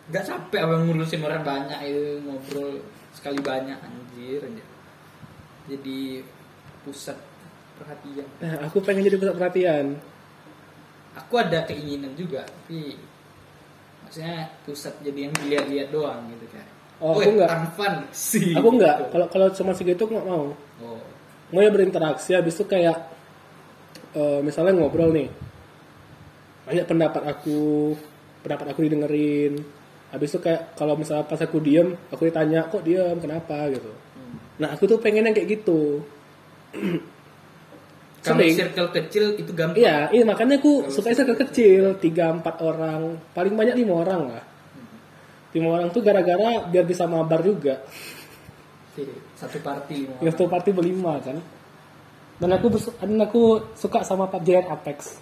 Nggak 0.05 0.23
capek 0.25 0.61
apa 0.61 0.73
ngurusin 0.85 1.25
orang 1.25 1.41
banyak 1.41 1.79
itu 1.89 2.21
ngobrol 2.25 2.77
sekali 3.15 3.39
banyak 3.41 3.77
anjir 3.79 4.39
anjir. 4.45 4.67
Jadi 5.65 6.21
pusat 6.85 7.17
perhatian. 7.75 8.27
nah, 8.39 8.69
aku 8.69 8.79
pengen 8.85 9.09
jadi 9.09 9.17
pusat 9.17 9.35
perhatian. 9.35 9.85
Aku 11.15 11.39
ada 11.39 11.63
keinginan 11.63 12.11
juga, 12.13 12.43
tapi 12.43 12.99
maksudnya 14.03 14.51
pusat 14.67 14.93
jadi 15.01 15.31
yang 15.31 15.33
dilihat-lihat 15.33 15.89
doang 15.89 16.27
gitu 16.29 16.45
kayak. 16.53 16.69
Oh, 16.97 17.11
aku 17.11 17.19
"Weh, 17.21 17.35
nggak. 17.35 17.49
fun 17.49 17.63
fun 17.75 17.93
sih. 18.09 18.53
Aku 18.53 18.69
nggak, 18.71 18.95
Gitu. 18.97 19.09
kalau 19.11 19.27
kalau 19.27 19.47
cuma 19.51 19.71
segitu 19.71 20.01
aku 20.01 20.13
nggak 20.13 20.27
mau. 20.27 20.45
Oh. 20.77 20.99
mau 21.45 21.61
ya 21.61 21.69
berinteraksi 21.69 22.33
habis 22.33 22.53
itu 22.53 22.65
kayak 22.65 22.97
eh, 24.11 24.39
misalnya 24.41 24.73
ngobrol 24.73 25.11
nih 25.11 25.29
banyak 26.65 26.85
pendapat 26.85 27.21
aku 27.23 27.93
pendapat 28.41 28.73
aku 28.73 28.79
didengerin 28.81 29.53
habis 30.09 30.29
itu 30.29 30.41
kayak 30.41 30.73
kalau 30.73 30.95
misalnya 30.95 31.23
pas 31.23 31.37
aku 31.37 31.59
diem 31.59 31.93
aku 32.09 32.25
ditanya 32.25 32.65
kok 32.65 32.81
diem 32.81 33.15
kenapa 33.17 33.69
gitu 33.69 33.93
Hmm. 34.17 34.35
nah 34.57 34.71
aku 34.71 34.83
tuh 34.85 34.97
pengen 34.97 35.23
yang 35.23 35.35
kayak 35.35 35.53
gitu 35.53 36.01
Kalau 38.25 38.41
circle 38.41 38.89
kecil 38.91 39.37
itu 39.37 39.51
gampang. 39.53 39.77
iya 39.77 40.09
iya 40.09 40.25
makanya 40.25 40.57
aku 40.57 40.89
suka 40.89 41.13
circle 41.13 41.37
kecil 41.37 41.93
tiga 41.95 42.33
empat 42.33 42.57
orang 42.59 43.21
paling 43.31 43.53
banyak 43.53 43.77
lima 43.77 44.01
orang 44.01 44.21
lah 44.27 44.43
lima 45.55 45.67
orang 45.79 45.89
tuh 45.89 46.03
gara-gara 46.03 46.67
biar 46.67 46.83
bisa 46.83 47.07
mabar 47.07 47.39
juga 47.39 47.79
Satu 49.35 49.59
party. 49.59 50.07
yang 50.23 50.31
satu 50.35 50.47
party 50.51 50.69
berlima 50.75 51.19
kan 51.23 51.39
dan 52.39 52.49
aku 52.51 52.67
dan 52.99 53.19
aku 53.23 53.41
suka 53.79 54.03
sama 54.03 54.27
Pak 54.27 54.43
Giant 54.43 54.67
Apex 54.67 55.15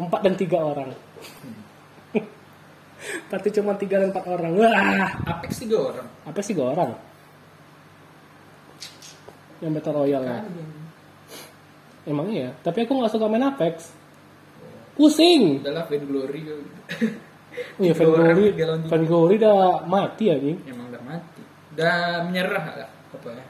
empat 0.00 0.20
dan 0.24 0.34
tiga 0.40 0.64
orang 0.64 0.90
Party 3.30 3.48
cuma 3.54 3.78
tiga 3.78 4.02
dan 4.02 4.10
empat 4.10 4.26
orang. 4.26 4.52
Wah, 4.58 5.06
Apex 5.22 5.62
tiga 5.62 5.78
orang. 5.78 6.06
sih 6.42 6.52
gak 6.52 6.68
orang? 6.74 6.90
Yang 9.62 9.72
Battle 9.78 9.94
Royale 10.02 10.26
ya. 10.26 10.38
Emang 12.08 12.26
iya, 12.32 12.50
tapi 12.64 12.82
aku 12.88 12.98
nggak 12.98 13.12
suka 13.14 13.26
main 13.30 13.46
Apex. 13.46 13.90
Pusing. 14.98 15.62
Adalah 15.62 15.86
Vainglory. 15.86 16.42
Oh 16.50 16.58
iya, 17.78 17.92
tiga 17.92 18.08
lawan 18.14 18.36
tiga. 18.36 18.64
Vainglory 18.88 19.34
udah 19.38 19.56
mati 19.84 20.24
anjing. 20.28 20.58
Emang 20.64 20.86
udah 20.88 21.02
mati. 21.02 21.42
Udah 21.74 21.96
menyerah 22.24 22.64
lah 22.76 22.90
apa 22.90 23.28
ya. 23.30 23.44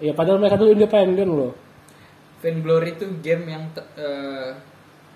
Iya, 0.00 0.12
padahal 0.12 0.38
mereka 0.38 0.56
dulu 0.56 0.70
independen 0.72 1.28
loh. 1.30 1.52
Vainglory 2.40 2.90
itu 2.92 3.06
game 3.20 3.44
yang 3.48 3.64
eh, 3.96 4.50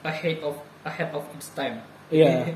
ahead 0.03 0.39
of 0.41 0.57
ahead 0.83 1.11
of 1.13 1.25
its 1.35 1.53
time. 1.53 1.83
Iya. 2.09 2.49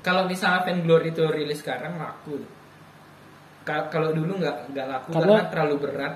Kalau 0.00 0.24
misalnya 0.24 0.64
Vainglory 0.64 1.12
itu 1.12 1.22
rilis 1.28 1.60
sekarang 1.60 2.00
laku. 2.00 2.40
Ka- 3.60 3.92
Kalau 3.92 4.16
dulu 4.16 4.40
nggak 4.40 4.72
nggak 4.72 4.86
laku 4.88 5.08
karena, 5.12 5.20
Karena- 5.36 5.48
terlalu 5.52 5.76
berat, 5.76 6.14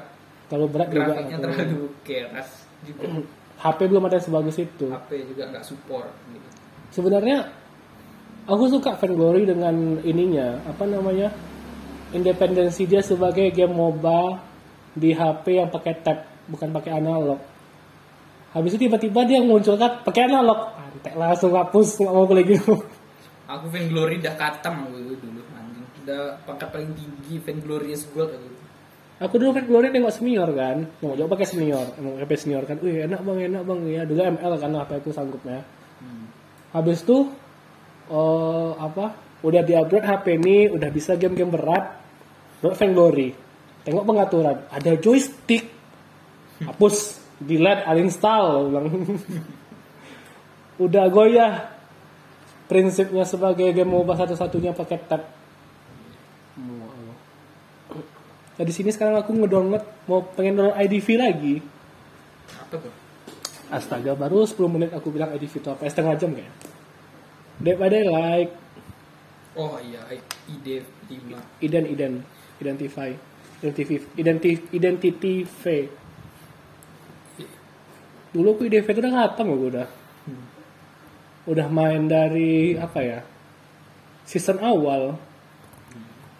Kalau 0.48 0.66
berat 0.68 0.88
juga. 0.88 1.04
grafiknya 1.04 1.38
terlalu 1.38 1.78
keras 2.00 2.48
juga. 2.82 3.02
HP 3.64 3.78
belum 3.86 4.04
ada 4.08 4.18
sebagus 4.18 4.56
itu. 4.58 4.86
HP 4.88 5.10
juga 5.28 5.42
nggak 5.52 5.64
support. 5.64 6.08
Gitu. 6.32 6.48
Sebenarnya 6.90 7.52
aku 8.44 8.64
suka 8.68 8.96
Vainglory 8.96 9.48
dengan 9.48 10.00
ininya, 10.04 10.60
apa 10.68 10.84
namanya? 10.84 11.32
Independensi 12.14 12.86
dia 12.86 13.02
sebagai 13.02 13.50
game 13.50 13.74
MOBA 13.74 14.38
di 14.94 15.10
HP 15.10 15.58
yang 15.58 15.68
pakai 15.72 15.94
tab, 16.04 16.22
bukan 16.46 16.70
pakai 16.70 17.02
analog. 17.02 17.42
Habis 18.54 18.78
itu 18.78 18.86
tiba-tiba 18.86 19.26
dia 19.26 19.42
munculkan 19.42 20.06
pakai 20.06 20.30
analog. 20.30 20.70
Antek 20.78 21.18
langsung 21.18 21.58
hapus 21.58 21.98
nggak 21.98 22.14
mau 22.14 22.26
lagi. 22.30 22.54
Aku 23.50 23.66
Vainglory 23.66 24.22
udah 24.22 24.34
katam 24.38 24.88
gue 24.94 25.18
dulu 25.18 25.42
anjing. 25.52 25.84
Udah 26.06 26.38
pangkat 26.46 26.70
paling 26.70 26.94
tinggi 26.94 27.42
Vainglorious 27.42 28.06
Gold 28.14 28.30
aku. 28.30 28.48
Aku 29.26 29.34
dulu 29.42 29.58
Vainglory 29.58 29.90
nengok 29.90 30.14
senior 30.14 30.48
kan, 30.54 30.86
mau 31.02 31.18
coba 31.18 31.34
pakai 31.34 31.46
senior, 31.50 31.86
emang 31.98 32.18
HP 32.18 32.34
senior 32.34 32.62
kan, 32.66 32.78
wih 32.82 33.06
enak 33.06 33.22
bang, 33.22 33.38
enak 33.50 33.62
bang 33.66 33.80
ya. 33.90 34.02
Dulu 34.06 34.20
ML 34.22 34.54
kan 34.58 34.70
HP 34.70 34.90
aku 35.02 35.10
sanggupnya. 35.10 35.58
Hmm. 35.98 36.30
Habis 36.74 37.02
itu 37.02 37.30
eh 38.10 38.70
apa? 38.76 39.06
Udah 39.44 39.60
di-upgrade 39.60 40.08
HP 40.08 40.24
ini, 40.40 40.72
udah 40.72 40.88
bisa 40.88 41.16
game-game 41.20 41.52
berat. 41.52 42.00
Download 42.64 42.80
Vainglory. 42.80 43.28
Tengok 43.84 44.04
pengaturan, 44.08 44.56
ada 44.72 44.92
joystick. 44.96 45.68
Hapus, 46.64 47.20
delete, 47.36 47.84
uninstall, 47.84 48.72
bilang. 48.72 48.88
udah 50.84 51.04
goyah. 51.12 51.52
Prinsipnya 52.64 53.28
sebagai 53.28 53.68
game 53.76 53.92
MOBA 53.92 54.16
satu-satunya 54.16 54.72
pakai 54.72 54.98
tab. 55.04 55.22
Nah, 58.54 58.64
di 58.64 58.72
sini 58.72 58.94
sekarang 58.94 59.18
aku 59.18 59.34
ngedownload 59.34 59.84
mau 60.06 60.22
pengen 60.32 60.56
download 60.56 60.78
IDV 60.78 61.08
lagi. 61.18 61.54
Apa 62.56 62.74
tuh? 62.78 62.92
Astaga, 63.68 64.14
baru 64.14 64.46
10 64.46 64.56
menit 64.70 64.90
aku 64.94 65.10
bilang 65.10 65.34
IDV 65.34 65.58
itu 65.58 65.68
apa? 65.68 65.84
Setengah 65.90 66.14
jam 66.16 66.30
kayak. 66.32 66.73
By 67.62 67.88
day 67.90 68.04
like 68.06 68.52
Oh 69.54 69.78
iya, 69.78 70.02
ide 70.50 70.82
5. 71.06 71.62
ident 71.62 71.86
ident 71.86 72.16
identify 72.58 73.14
identify 73.62 74.02
identity 74.18 74.52
identity 74.74 75.46
V. 75.46 75.62
Dulu 78.34 78.58
aku 78.58 78.66
IDV 78.66 78.82
itu 78.90 78.98
udah 78.98 79.14
ngatam 79.14 79.46
aku 79.46 79.64
udah. 79.70 79.88
Udah 81.46 81.66
main 81.70 82.10
dari 82.10 82.74
apa 82.74 82.98
ya? 82.98 83.20
Season 84.26 84.58
awal. 84.58 85.14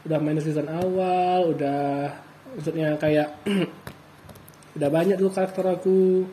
Udah 0.03 0.19
main 0.19 0.35
dari 0.35 0.51
season 0.51 0.67
awal, 0.67 1.55
udah 1.55 2.11
maksudnya 2.59 2.99
kayak 2.99 3.39
udah 4.77 4.89
banyak 4.91 5.23
tuh 5.23 5.31
karakter 5.31 5.65
aku. 5.71 6.27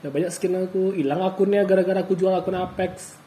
Udah 0.00 0.10
banyak 0.14 0.30
skin 0.30 0.54
aku, 0.54 0.94
hilang 0.94 1.26
akunnya 1.26 1.66
gara-gara 1.66 2.06
aku 2.06 2.14
jual 2.14 2.30
akun 2.30 2.54
Apex. 2.54 3.19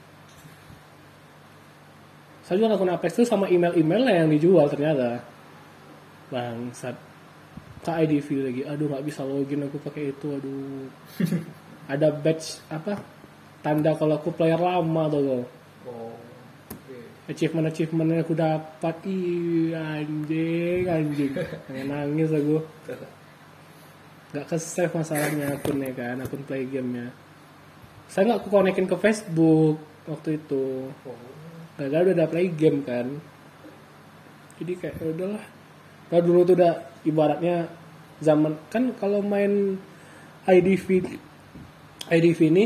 Saya 2.44 2.60
jual 2.60 2.76
akun 2.76 2.92
Apex 2.92 3.24
tuh 3.24 3.28
sama 3.28 3.48
email-email 3.48 4.04
yang 4.04 4.28
dijual 4.28 4.68
ternyata. 4.68 5.24
Bangsat. 6.28 6.96
Ke 7.84 7.92
IDV 8.04 8.28
lagi. 8.44 8.62
Aduh 8.68 8.92
nggak 8.92 9.04
bisa 9.08 9.24
login 9.24 9.64
aku 9.64 9.80
pakai 9.80 10.12
itu. 10.12 10.28
Aduh. 10.28 10.88
Ada 11.92 12.12
badge 12.12 12.60
apa? 12.68 13.00
Tanda 13.64 13.96
kalau 13.96 14.20
aku 14.20 14.36
player 14.36 14.60
lama 14.60 15.04
tuh. 15.08 15.48
Oh. 15.88 16.12
Oke. 16.68 17.32
Achievement 17.32 17.72
achievement 17.72 18.12
yang 18.12 18.24
aku 18.28 18.36
dapat. 18.36 18.96
Ih 19.08 19.72
anjing 19.72 20.84
anjing. 20.84 21.32
Pengen 21.72 21.88
nangis 21.88 22.32
aku. 22.32 22.60
Gak 24.36 24.50
ke 24.50 24.58
save 24.58 24.92
masalahnya 24.92 25.54
akunnya 25.54 25.94
kan, 25.94 26.18
akun 26.18 26.42
play 26.44 26.66
gamenya. 26.66 27.14
Saya 28.10 28.34
nggak 28.34 28.40
aku 28.42 28.50
konekin 28.50 28.90
ke 28.90 28.98
Facebook 28.98 29.78
waktu 30.10 30.42
itu. 30.42 30.90
Oh. 31.08 31.43
Gagal 31.74 32.02
udah 32.10 32.16
ada 32.16 32.26
play 32.30 32.54
game 32.54 32.86
kan. 32.86 33.08
Jadi 34.62 34.74
kayak 34.78 34.96
ya 35.02 35.06
udahlah. 35.10 35.44
Kalau 36.10 36.22
dulu 36.22 36.40
tuh 36.46 36.56
udah 36.62 36.74
ibaratnya 37.04 37.68
zaman 38.22 38.56
kan 38.70 38.94
kalau 38.96 39.20
main 39.26 39.76
IDV 40.46 40.88
IDV 42.08 42.40
ini 42.54 42.66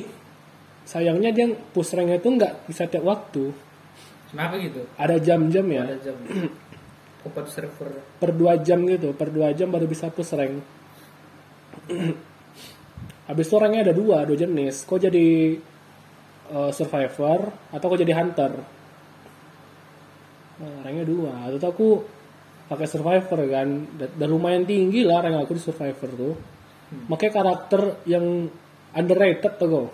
sayangnya 0.83 1.31
dia 1.31 1.47
push 1.71 1.95
ranknya 1.95 2.19
itu 2.19 2.29
nggak 2.35 2.53
bisa 2.67 2.83
tiap 2.91 3.07
waktu. 3.07 3.51
Kenapa 4.27 4.59
gitu? 4.59 4.83
Ada 4.99 5.15
jam-jam 5.23 5.65
ya. 5.71 5.83
Ada 5.87 5.97
jam. 6.03 6.15
Open 7.27 7.45
server. 7.47 7.89
Per 8.19 8.31
dua 8.35 8.59
jam 8.59 8.83
gitu. 8.83 9.15
Per 9.15 9.31
dua 9.31 9.55
jam 9.55 9.71
baru 9.71 9.87
bisa 9.87 10.11
push 10.11 10.35
rank. 10.35 10.59
Habis 13.27 13.45
itu 13.47 13.55
ranknya 13.59 13.91
ada 13.91 13.95
dua, 13.95 14.23
dua 14.23 14.37
jenis. 14.39 14.83
Kau 14.87 14.99
jadi 14.99 15.55
uh, 16.51 16.71
survivor 16.71 17.51
atau 17.71 17.85
kau 17.87 17.99
jadi 17.99 18.15
hunter. 18.15 18.76
Nah, 20.57 20.81
ranknya 20.81 21.05
dua. 21.05 21.53
Itu 21.53 21.67
aku 21.67 21.87
pakai 22.67 22.87
survivor 22.89 23.39
kan. 23.47 23.67
Dan, 23.97 24.09
dan 24.17 24.27
lumayan 24.27 24.63
tinggi 24.65 25.05
lah 25.05 25.21
rank 25.21 25.45
aku 25.45 25.53
di 25.57 25.63
survivor 25.63 26.09
tuh. 26.13 26.35
Makanya 27.11 27.33
karakter 27.35 27.81
yang 28.07 28.47
underrated 28.95 29.53
tuh 29.59 29.67
kok. 29.67 29.89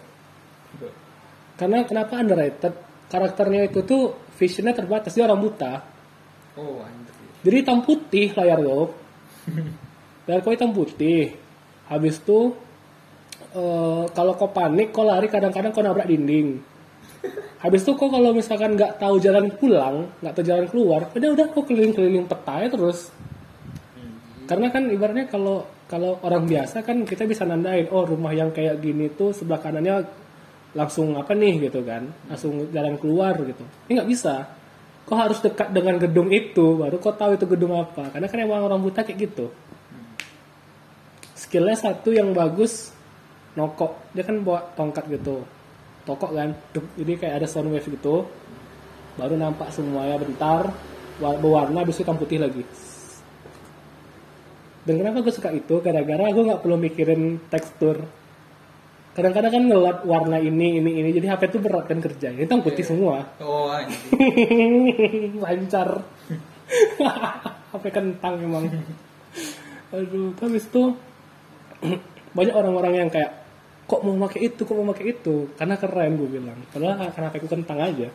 Karena 1.58 1.86
kenapa 1.86 2.22
underrated? 2.22 2.74
Karakternya 3.10 3.70
itu 3.70 3.86
tuh 3.86 4.14
visionnya 4.38 4.74
terbatas. 4.74 5.14
Dia 5.14 5.26
orang 5.26 5.42
buta. 5.42 5.74
Oh 6.58 6.82
anjir. 6.82 7.14
Jadi 7.44 7.56
hitam 7.60 7.84
putih 7.84 8.32
layar 8.34 8.60
lo. 8.62 8.94
layar 10.30 10.40
kau 10.42 10.54
hitam 10.54 10.72
putih. 10.72 11.36
Habis 11.90 12.22
itu 12.22 12.56
eh, 13.54 14.04
kalau 14.14 14.34
kau 14.38 14.50
panik, 14.50 14.96
kau 14.96 15.06
lari 15.06 15.28
kadang-kadang 15.28 15.74
kau 15.76 15.84
nabrak 15.84 16.10
dinding. 16.10 16.73
Habis 17.64 17.88
itu 17.88 17.96
kau 17.96 18.12
kalau 18.12 18.36
misalkan 18.36 18.76
nggak 18.76 19.00
tahu 19.00 19.24
jalan 19.24 19.48
pulang, 19.56 20.12
nggak 20.20 20.34
tahu 20.36 20.44
jalan 20.44 20.66
keluar, 20.68 21.08
udah 21.16 21.30
udah 21.32 21.46
kau 21.56 21.64
keliling-keliling 21.64 22.28
peta 22.28 22.60
ya 22.60 22.68
terus. 22.68 23.08
Karena 24.44 24.68
kan 24.68 24.92
ibaratnya 24.92 25.32
kalau 25.32 25.64
kalau 25.88 26.20
orang 26.28 26.44
biasa 26.44 26.84
kan 26.84 27.08
kita 27.08 27.24
bisa 27.24 27.48
nandain, 27.48 27.88
oh 27.88 28.04
rumah 28.04 28.36
yang 28.36 28.52
kayak 28.52 28.84
gini 28.84 29.08
tuh 29.16 29.32
sebelah 29.32 29.64
kanannya 29.64 30.04
langsung 30.76 31.16
apa 31.16 31.32
nih 31.32 31.72
gitu 31.72 31.80
kan, 31.88 32.04
langsung 32.28 32.68
jalan 32.76 33.00
keluar 33.00 33.40
gitu. 33.40 33.64
Ini 33.88 34.04
nggak 34.04 34.10
bisa. 34.12 34.44
Kau 35.08 35.16
harus 35.16 35.40
dekat 35.40 35.72
dengan 35.72 35.96
gedung 35.96 36.36
itu, 36.36 36.76
baru 36.76 37.00
kau 37.00 37.16
tahu 37.16 37.40
itu 37.40 37.48
gedung 37.48 37.80
apa. 37.80 38.12
Karena 38.12 38.28
kan 38.28 38.40
emang 38.44 38.68
orang 38.68 38.84
buta 38.84 39.08
kayak 39.08 39.32
gitu. 39.32 39.48
Skillnya 41.40 41.80
satu 41.80 42.12
yang 42.12 42.36
bagus, 42.36 42.92
nokok. 43.56 44.12
Dia 44.12 44.28
kan 44.28 44.44
bawa 44.44 44.68
tongkat 44.76 45.08
gitu. 45.08 45.48
Tokok 46.04 46.32
kan, 46.36 46.50
jadi 47.00 47.14
kayak 47.16 47.36
ada 47.40 47.48
sound 47.48 47.72
wave 47.72 47.88
gitu. 47.88 48.28
Baru 49.16 49.40
nampak 49.40 49.72
semuanya 49.72 50.20
bentar, 50.20 50.74
wa- 51.24 51.40
berwarna, 51.40 51.88
habis 51.88 51.96
itu 51.96 52.04
hitam 52.04 52.20
putih 52.20 52.44
lagi. 52.44 52.64
Dan 54.84 55.00
kenapa 55.00 55.24
gue 55.24 55.32
suka 55.32 55.56
itu? 55.56 55.80
Gara-gara 55.80 56.28
gue 56.28 56.44
nggak 56.44 56.60
perlu 56.60 56.76
mikirin 56.76 57.40
tekstur. 57.48 58.04
Kadang-kadang 59.14 59.52
kan 59.54 59.64
ngelot 59.70 60.00
warna 60.04 60.42
ini, 60.42 60.82
ini, 60.82 60.92
ini. 61.00 61.10
Jadi 61.14 61.30
HP 61.30 61.56
tuh 61.56 61.62
berat 61.64 61.86
kan 61.88 62.02
kerja. 62.02 62.34
Ini 62.34 62.44
hitam 62.50 62.60
putih 62.66 62.84
semua. 62.84 63.24
Oh 63.40 63.72
lancar 65.44 66.04
HP 67.72 67.84
kentang 67.94 68.42
emang 68.42 68.66
aduh 69.94 70.34
habis 70.42 70.66
itu 70.66 70.98
banyak 72.38 72.56
orang-orang 72.58 73.06
yang 73.06 73.10
kayak 73.14 73.43
kok 73.84 74.00
mau 74.04 74.16
pakai 74.28 74.40
itu 74.48 74.62
kok 74.64 74.76
mau 74.76 74.92
pakai 74.92 75.06
itu? 75.12 75.52
Karena 75.60 75.76
keren 75.76 76.16
gue 76.16 76.30
bilang. 76.30 76.60
Padahal 76.72 77.12
karena 77.12 77.28
HP 77.32 77.36
ku 77.44 77.48
kentang 77.52 77.80
aja. 77.80 78.08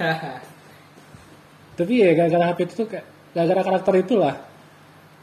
Tapi 1.78 1.92
ya 1.96 2.10
gara-gara 2.12 2.44
HP 2.52 2.58
itu 2.68 2.74
tuh 2.84 2.88
kayak 2.90 3.06
gara-gara 3.34 3.62
karakter 3.66 3.94
itulah. 4.00 4.34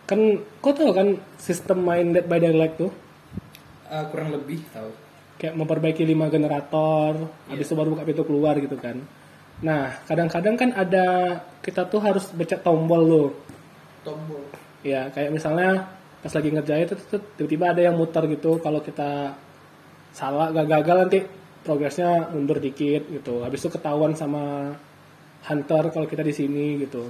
Kan 0.08 0.44
kok 0.64 0.74
tau 0.76 0.92
kan 0.96 1.20
sistem 1.38 1.84
main 1.84 2.16
Dead 2.16 2.26
by 2.26 2.40
Daylight 2.40 2.76
tuh? 2.80 2.92
Eh, 3.88 4.04
kurang 4.12 4.36
lebih 4.36 4.64
tahu. 4.76 4.92
kayak 5.38 5.54
memperbaiki 5.54 6.02
lima 6.02 6.34
generator 6.34 7.30
habis 7.46 7.70
itu 7.70 7.78
baru 7.78 7.94
buka 7.94 8.10
pintu 8.10 8.26
keluar 8.26 8.58
gitu 8.58 8.74
kan. 8.74 8.98
Nah, 9.62 10.02
kadang-kadang 10.10 10.58
kan 10.58 10.70
ada 10.74 11.06
kita 11.62 11.86
tuh 11.86 12.02
harus 12.02 12.26
pencet 12.34 12.66
tombol 12.66 13.02
loh. 13.06 13.30
tombol. 14.02 14.42
Ya, 14.82 15.14
kayak 15.14 15.30
misalnya 15.30 15.94
pas 16.26 16.34
lagi 16.34 16.50
ngerjain 16.50 16.90
tuh, 16.90 17.22
tiba-tiba 17.38 17.70
ada 17.70 17.82
yang 17.86 17.94
muter 17.94 18.26
gitu. 18.34 18.58
Kalau 18.58 18.82
kita 18.82 19.38
salah, 20.18 20.50
gak 20.50 20.66
gagal 20.66 20.98
nanti 21.06 21.20
progresnya 21.62 22.34
mundur 22.34 22.58
dikit 22.58 23.06
gitu. 23.14 23.46
Habis 23.46 23.62
itu 23.62 23.70
ketahuan 23.70 24.18
sama 24.18 24.74
hunter 25.46 25.84
kalau 25.94 26.08
kita 26.10 26.26
di 26.26 26.34
sini 26.34 26.82
gitu. 26.82 27.06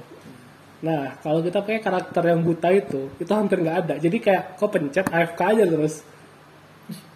Nah, 0.83 1.15
kalau 1.23 1.39
kita 1.39 1.63
pakai 1.63 1.79
karakter 1.79 2.23
yang 2.27 2.43
buta 2.43 2.69
itu, 2.69 3.09
itu 3.17 3.31
hampir 3.31 3.63
nggak 3.63 3.77
ada. 3.87 3.95
Jadi 3.97 4.17
kayak 4.19 4.59
kok 4.59 4.69
pencet 4.69 5.07
AFK 5.09 5.41
aja 5.41 5.63
terus. 5.65 6.03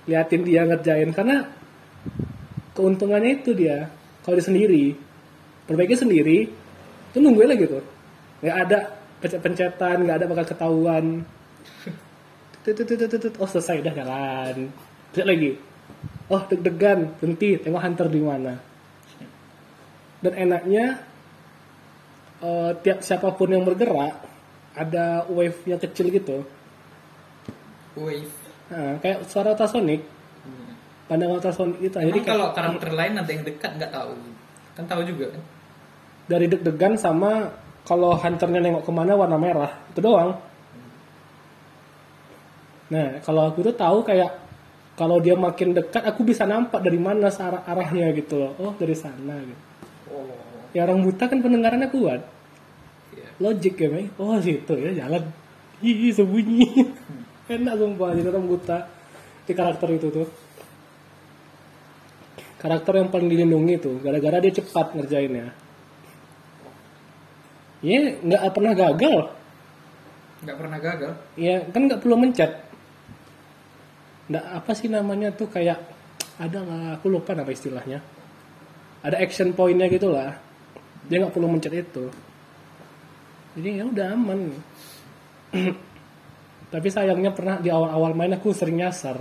Liatin 0.09 0.41
dia 0.47 0.65
ngerjain 0.65 1.13
karena 1.13 1.45
keuntungannya 2.73 3.43
itu 3.43 3.51
dia 3.53 3.91
kalau 4.23 4.39
dia 4.39 4.47
sendiri 4.47 4.95
perbaiki 5.67 5.95
sendiri 5.95 6.49
itu 7.11 7.17
nungguin 7.19 7.51
lagi 7.51 7.65
tuh 7.67 7.83
nggak 8.41 8.57
ada 8.67 8.79
pencet-pencetan 9.21 9.97
nggak 10.07 10.17
ada 10.23 10.25
bakal 10.25 10.45
ketahuan 10.47 11.05
oh 13.41 13.49
selesai 13.49 13.83
udah 13.83 13.93
jalan 13.93 14.55
pencet 15.11 15.27
lagi 15.27 15.51
oh 16.29 16.41
deg-degan 16.45 17.17
berhenti 17.17 17.57
tengok 17.57 17.81
hunter 17.81 18.07
di 18.11 18.21
mana. 18.21 18.53
Dan 20.21 20.33
enaknya 20.37 21.01
eh, 22.43 22.71
tiap 22.85 23.01
siapa 23.01 23.33
pun 23.33 23.49
yang 23.49 23.65
bergerak 23.65 24.21
ada 24.75 25.25
wave 25.27 25.57
yang 25.67 25.81
kecil 25.81 26.07
gitu. 26.13 26.45
Wave. 27.97 28.35
Nah, 28.71 28.95
kayak 29.03 29.27
suara 29.27 29.51
ultrasonic. 29.51 30.01
Pandang 31.11 31.35
ultrasonic 31.35 31.83
itu 31.83 31.91
jadi 31.99 32.07
Emang 32.07 32.23
kayak 32.23 32.31
kalau 32.31 32.47
karakter 32.55 32.91
lain 32.95 33.13
ada 33.19 33.27
yang 33.27 33.43
dekat 33.43 33.71
nggak 33.75 33.91
tahu. 33.91 34.13
Kan 34.79 34.85
tahu 34.87 35.01
juga 35.03 35.25
kan? 35.35 35.43
Dari 36.31 36.45
deg-degan 36.47 36.95
sama 36.95 37.51
kalau 37.83 38.15
hunternya 38.15 38.63
nengok 38.63 38.87
ke 38.87 38.91
mana 38.95 39.19
warna 39.19 39.35
merah. 39.35 39.71
Itu 39.91 39.99
doang. 39.99 40.39
Nah 42.91 43.19
kalau 43.23 43.51
aku 43.51 43.59
tuh 43.67 43.75
tahu 43.75 44.07
kayak 44.07 44.31
kalau 45.01 45.17
dia 45.17 45.33
makin 45.33 45.73
dekat 45.73 46.05
aku 46.05 46.21
bisa 46.21 46.45
nampak 46.45 46.85
dari 46.85 47.01
mana 47.01 47.33
arah 47.33 47.65
arahnya 47.65 48.13
gitu 48.13 48.37
loh. 48.37 48.53
Oh 48.61 48.77
dari 48.77 48.93
sana 48.93 49.33
gitu. 49.41 49.61
Oh. 50.13 50.29
Ya 50.77 50.85
orang 50.85 51.01
buta 51.01 51.25
kan 51.25 51.41
pendengarannya 51.41 51.89
kuat. 51.89 52.21
Iya. 53.17 53.29
Logik 53.41 53.81
ya 53.81 53.89
Mei. 53.89 54.13
Oh 54.21 54.37
situ 54.37 54.77
ya 54.77 54.93
jalan. 54.93 55.25
Ih 55.81 56.13
sembunyi. 56.13 56.85
Enak 57.49 57.81
sumpah 57.81 58.13
jadi 58.13 58.29
orang 58.29 58.45
buta. 58.45 58.85
Di 59.49 59.57
karakter 59.57 59.89
itu 59.89 60.13
tuh. 60.13 60.29
Karakter 62.61 63.01
yang 63.01 63.09
paling 63.09 63.25
dilindungi 63.25 63.81
tuh 63.81 63.97
gara-gara 64.05 64.37
dia 64.37 64.53
cepat 64.53 64.93
ngerjainnya. 65.01 65.49
Ya 67.81 68.21
nggak 68.21 68.53
pernah 68.53 68.77
gagal. 68.77 69.33
Nggak 70.45 70.57
pernah 70.61 70.77
gagal? 70.77 71.11
Ya 71.41 71.65
kan 71.73 71.89
nggak 71.89 72.05
perlu 72.05 72.21
mencet 72.21 72.69
nggak 74.31 74.45
apa 74.63 74.71
sih 74.71 74.87
namanya 74.87 75.35
tuh 75.35 75.51
kayak 75.51 75.83
ada 76.39 76.57
nggak 76.63 77.03
aku 77.03 77.11
lupa 77.11 77.35
nama 77.35 77.51
istilahnya. 77.51 77.99
Ada 79.03 79.19
action 79.19 79.51
pointnya 79.51 79.91
gitu 79.91 80.07
lah. 80.07 80.39
Dia 81.11 81.19
nggak 81.19 81.35
perlu 81.35 81.51
mencet 81.51 81.75
itu. 81.75 82.07
Jadi 83.59 83.69
ya 83.75 83.83
udah 83.83 84.07
aman. 84.15 84.39
Tapi 86.73 86.87
sayangnya 86.87 87.35
pernah 87.35 87.59
di 87.59 87.67
awal-awal 87.67 88.15
main 88.15 88.31
aku 88.31 88.55
sering 88.55 88.79
nyasar. 88.79 89.19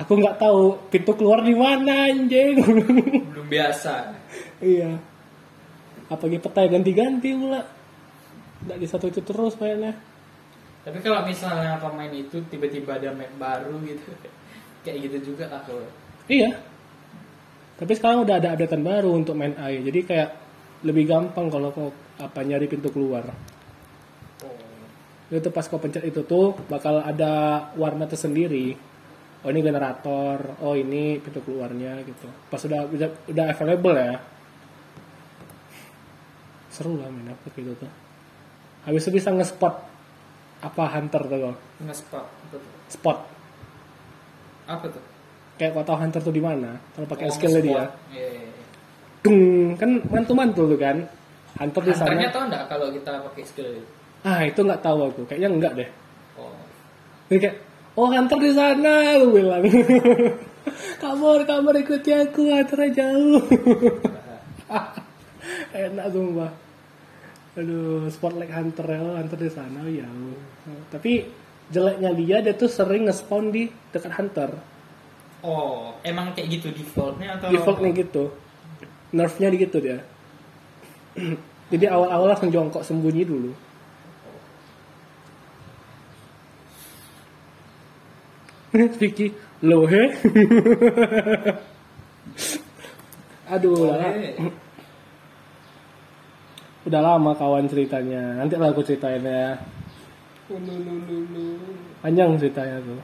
Aku 0.00 0.16
nggak 0.16 0.40
tahu 0.40 0.88
pintu 0.88 1.12
keluar 1.12 1.44
di 1.44 1.52
mana 1.52 2.08
anjing. 2.08 2.56
Belum 3.36 3.48
biasa. 3.50 4.16
Iya. 4.64 4.96
Apalagi 6.08 6.40
peta 6.40 6.64
ganti-ganti 6.64 7.36
pula. 7.36 7.60
Nggak 8.64 8.78
di 8.80 8.86
satu 8.88 9.12
itu 9.12 9.20
terus 9.20 9.52
mainnya 9.60 10.07
tapi 10.88 11.04
kalau 11.04 11.20
misalnya 11.28 11.76
pemain 11.76 12.08
itu 12.08 12.40
tiba-tiba 12.48 12.96
ada 12.96 13.12
map 13.12 13.28
baru 13.36 13.76
gitu 13.84 14.08
kayak 14.88 14.98
gitu 15.04 15.32
juga 15.32 15.52
lah 15.52 15.60
kalau 15.68 15.84
Iya. 16.28 16.60
Tapi 17.80 17.92
sekarang 17.96 18.28
udah 18.28 18.36
ada 18.36 18.52
updatean 18.52 18.84
baru 18.84 19.10
untuk 19.16 19.32
main 19.32 19.56
AI. 19.56 19.80
Jadi 19.80 20.00
kayak 20.04 20.30
lebih 20.84 21.08
gampang 21.08 21.48
kalau 21.48 21.72
kau 21.72 21.88
apa 22.20 22.44
nyari 22.44 22.68
pintu 22.68 22.92
keluar. 22.92 23.24
oh. 24.44 25.32
Itu 25.32 25.48
pas 25.48 25.64
kau 25.64 25.80
pencet 25.80 26.04
itu 26.04 26.20
tuh 26.28 26.52
bakal 26.68 27.00
ada 27.00 27.64
warna 27.80 28.04
tersendiri. 28.04 28.76
Oh 29.40 29.48
ini 29.54 29.62
generator, 29.62 30.58
oh 30.60 30.74
ini 30.76 31.16
pintu 31.22 31.40
keluarnya 31.40 32.02
gitu. 32.04 32.28
Pas 32.52 32.60
udah 32.60 32.84
udah, 32.90 33.08
udah 33.30 33.44
available 33.48 33.96
ya. 33.96 34.14
Seru 36.68 37.00
lah 37.00 37.08
main 37.08 37.32
apa 37.32 37.46
gitu 37.56 37.72
tuh. 37.78 37.90
Habis 38.84 39.08
itu 39.08 39.22
bisa 39.22 39.30
nge-spot 39.32 39.87
apa 40.58 40.82
hunter 40.90 41.22
tuh 41.22 41.54
nge-spot 41.86 42.26
tuh 42.50 42.58
Spot. 42.90 43.18
apa 44.66 44.86
tuh 44.90 45.02
Kayak 45.58 45.74
kau 45.74 45.82
tahu 45.82 45.98
hunter 45.98 46.22
tuh 46.22 46.30
di 46.30 46.38
mana 46.38 46.78
kalau 46.94 47.10
pakai 47.10 47.26
Oh, 47.26 47.34
skillnya 47.34 47.58
dia. 47.58 47.82
Iya, 48.14 48.14
iya, 48.14 48.26
iya. 48.46 48.62
Dung, 49.26 49.74
kan 49.74 49.90
mantu-mantu 50.06 50.70
tuh 50.70 50.78
kan. 50.78 51.02
Hunter 51.58 51.82
di 51.82 51.90
sana. 51.98 52.14
Hunternya 52.14 52.30
tahu 52.30 52.46
nggak 52.46 52.62
kalau 52.70 52.86
kita 52.94 53.10
pakai 53.26 53.42
skill 53.42 53.66
Ah 54.22 54.46
itu 54.46 54.62
nggak 54.62 54.78
tahu 54.78 55.10
aku, 55.10 55.26
kayaknya 55.26 55.50
enggak 55.50 55.72
deh. 55.82 55.88
oh 56.38 56.54
Jadi 57.26 57.38
kayak, 57.42 57.56
oh 57.98 58.06
hunter 58.06 58.38
di 58.38 58.52
sana, 58.54 59.18
aku 59.18 59.26
bilang. 59.34 59.62
kabur, 61.02 61.42
kabur 61.42 61.74
ikuti 61.74 62.14
aku, 62.14 62.54
hunternya 62.54 62.94
jauh. 62.94 63.42
Enak 65.74 66.06
sumpah. 66.14 66.67
Aduh, 67.58 68.06
spotlight 68.06 68.54
hunter 68.54 68.86
ya, 68.86 69.02
hunter 69.18 69.34
di 69.34 69.50
sana, 69.50 69.82
jauh. 69.82 70.38
Tapi 70.94 71.26
jeleknya 71.74 72.14
dia, 72.14 72.38
dia 72.38 72.54
tuh 72.54 72.70
sering 72.70 73.10
nge-spawn 73.10 73.50
di 73.50 73.66
dekat 73.90 74.14
hunter. 74.14 74.50
oh 75.38 75.94
emang 76.02 76.34
kayak 76.34 76.50
gitu 76.58 76.74
defaultnya 76.74 77.38
atau 77.38 77.50
Defaultnya 77.50 77.90
gitu. 77.94 78.30
Nerfnya 79.14 79.50
gitu 79.54 79.78
dia. 79.82 79.98
Jadi 81.72 81.84
awal-awal 81.86 82.34
langsung 82.34 82.50
jongkok 82.54 82.86
sembunyi 82.86 83.22
dulu. 83.26 83.52
Vicky, 89.00 89.32
lo 89.64 89.86
he? 89.88 90.02
Aduh, 93.48 93.72
Oh, 93.72 93.88
lah. 93.88 94.12
Udah 96.88 97.00
lama 97.04 97.36
kawan 97.36 97.68
ceritanya. 97.68 98.40
Nanti 98.40 98.56
lah 98.56 98.72
aku 98.72 98.80
ceritain 98.80 99.20
ya. 99.20 99.60
Panjang 102.00 102.40
ceritanya 102.40 102.80
tuh. 102.80 103.00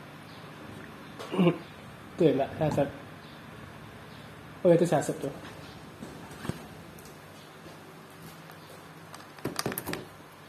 tuh 2.17 2.25
ya, 2.25 2.33
enggak, 2.33 2.51
saset. 2.57 2.89
Oh, 4.65 4.73
itu 4.73 4.87
saset 4.89 5.17
tuh. 5.21 5.35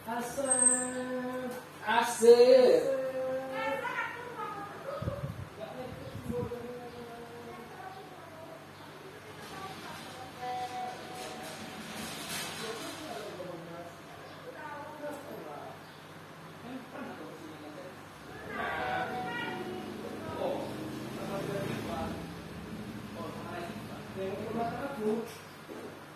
Asep. 0.07 1.51
Asep. 1.83 3.05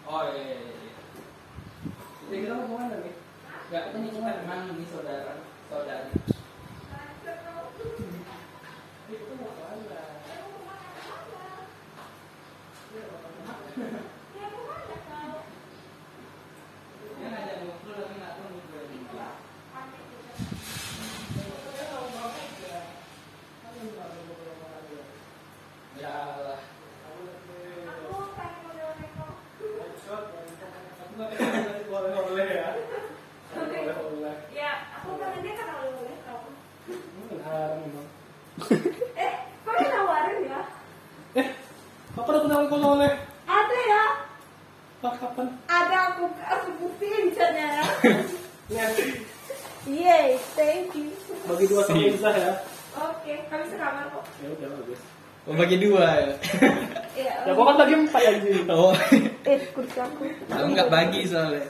oh 0.10 0.24
iya, 0.34 0.44
iya, 0.50 0.58
iya. 0.66 0.94
Ya, 2.30 2.36
kita 2.42 2.54
mau 2.58 2.66
ke 2.66 2.74
mana 2.74 2.96
nih? 3.04 3.16
nggak 3.70 3.84
ini 3.94 4.10
cuma 4.10 4.34
teman 4.34 4.66
ini 4.74 4.86
saudara 4.90 5.38
saudari 5.70 6.10
Dia 17.18 17.28
ngajak 17.30 17.56
ngobrol 17.60 17.96
tapi 18.00 18.14
nggak 18.16 18.34
tahu 18.38 18.48
ngobrol 18.54 18.84
di 18.88 18.98
mana. 19.04 19.28
Ya 26.00 26.12
Allah. 26.16 26.60
Boleh 32.30 32.48
ya. 32.48 32.70
Ya, 34.54 34.72
aku 34.96 35.10
kan 35.20 35.42
dia 35.42 35.54
kan 35.58 35.68
oleh-oleh 35.74 36.18
tau. 36.24 36.48
Eh, 39.18 39.34
kok 39.66 39.74
dia 39.76 39.88
nawarin 39.92 40.38
ya? 40.46 40.62
Eh, 41.36 41.48
apa 42.16 42.30
udah 42.30 42.42
kenal 42.46 42.62
kalau 42.70 42.90
oleh? 42.96 43.12
Ada 43.50 43.78
ya? 43.90 44.04
Pak 45.00 45.16
apa 45.20 45.42
Dua 51.70 51.86
sama 51.86 52.02
Isa 52.02 52.30
ya. 52.34 52.54
Oke, 52.98 53.34
kami 53.46 53.64
sekamar 53.70 54.10
kok. 54.10 54.26
Ya 54.42 54.48
udah 54.50 54.68
bagus. 54.82 55.02
Oh, 55.46 55.54
bagi 55.56 55.78
dua 55.78 56.06
ya. 56.18 56.34
Iya. 57.20 57.34
Ya 57.46 57.52
kok 57.52 57.66
kan 57.68 57.76
lagi 57.78 57.94
empat 58.00 58.22
anjing. 58.22 58.64
Oh, 58.72 58.92
Eh, 59.46 59.60
kursi 59.76 59.98
aku. 60.00 60.24
aku 60.50 60.68
nggak 60.72 60.90
bagi 60.92 61.22
soalnya. 61.30 61.64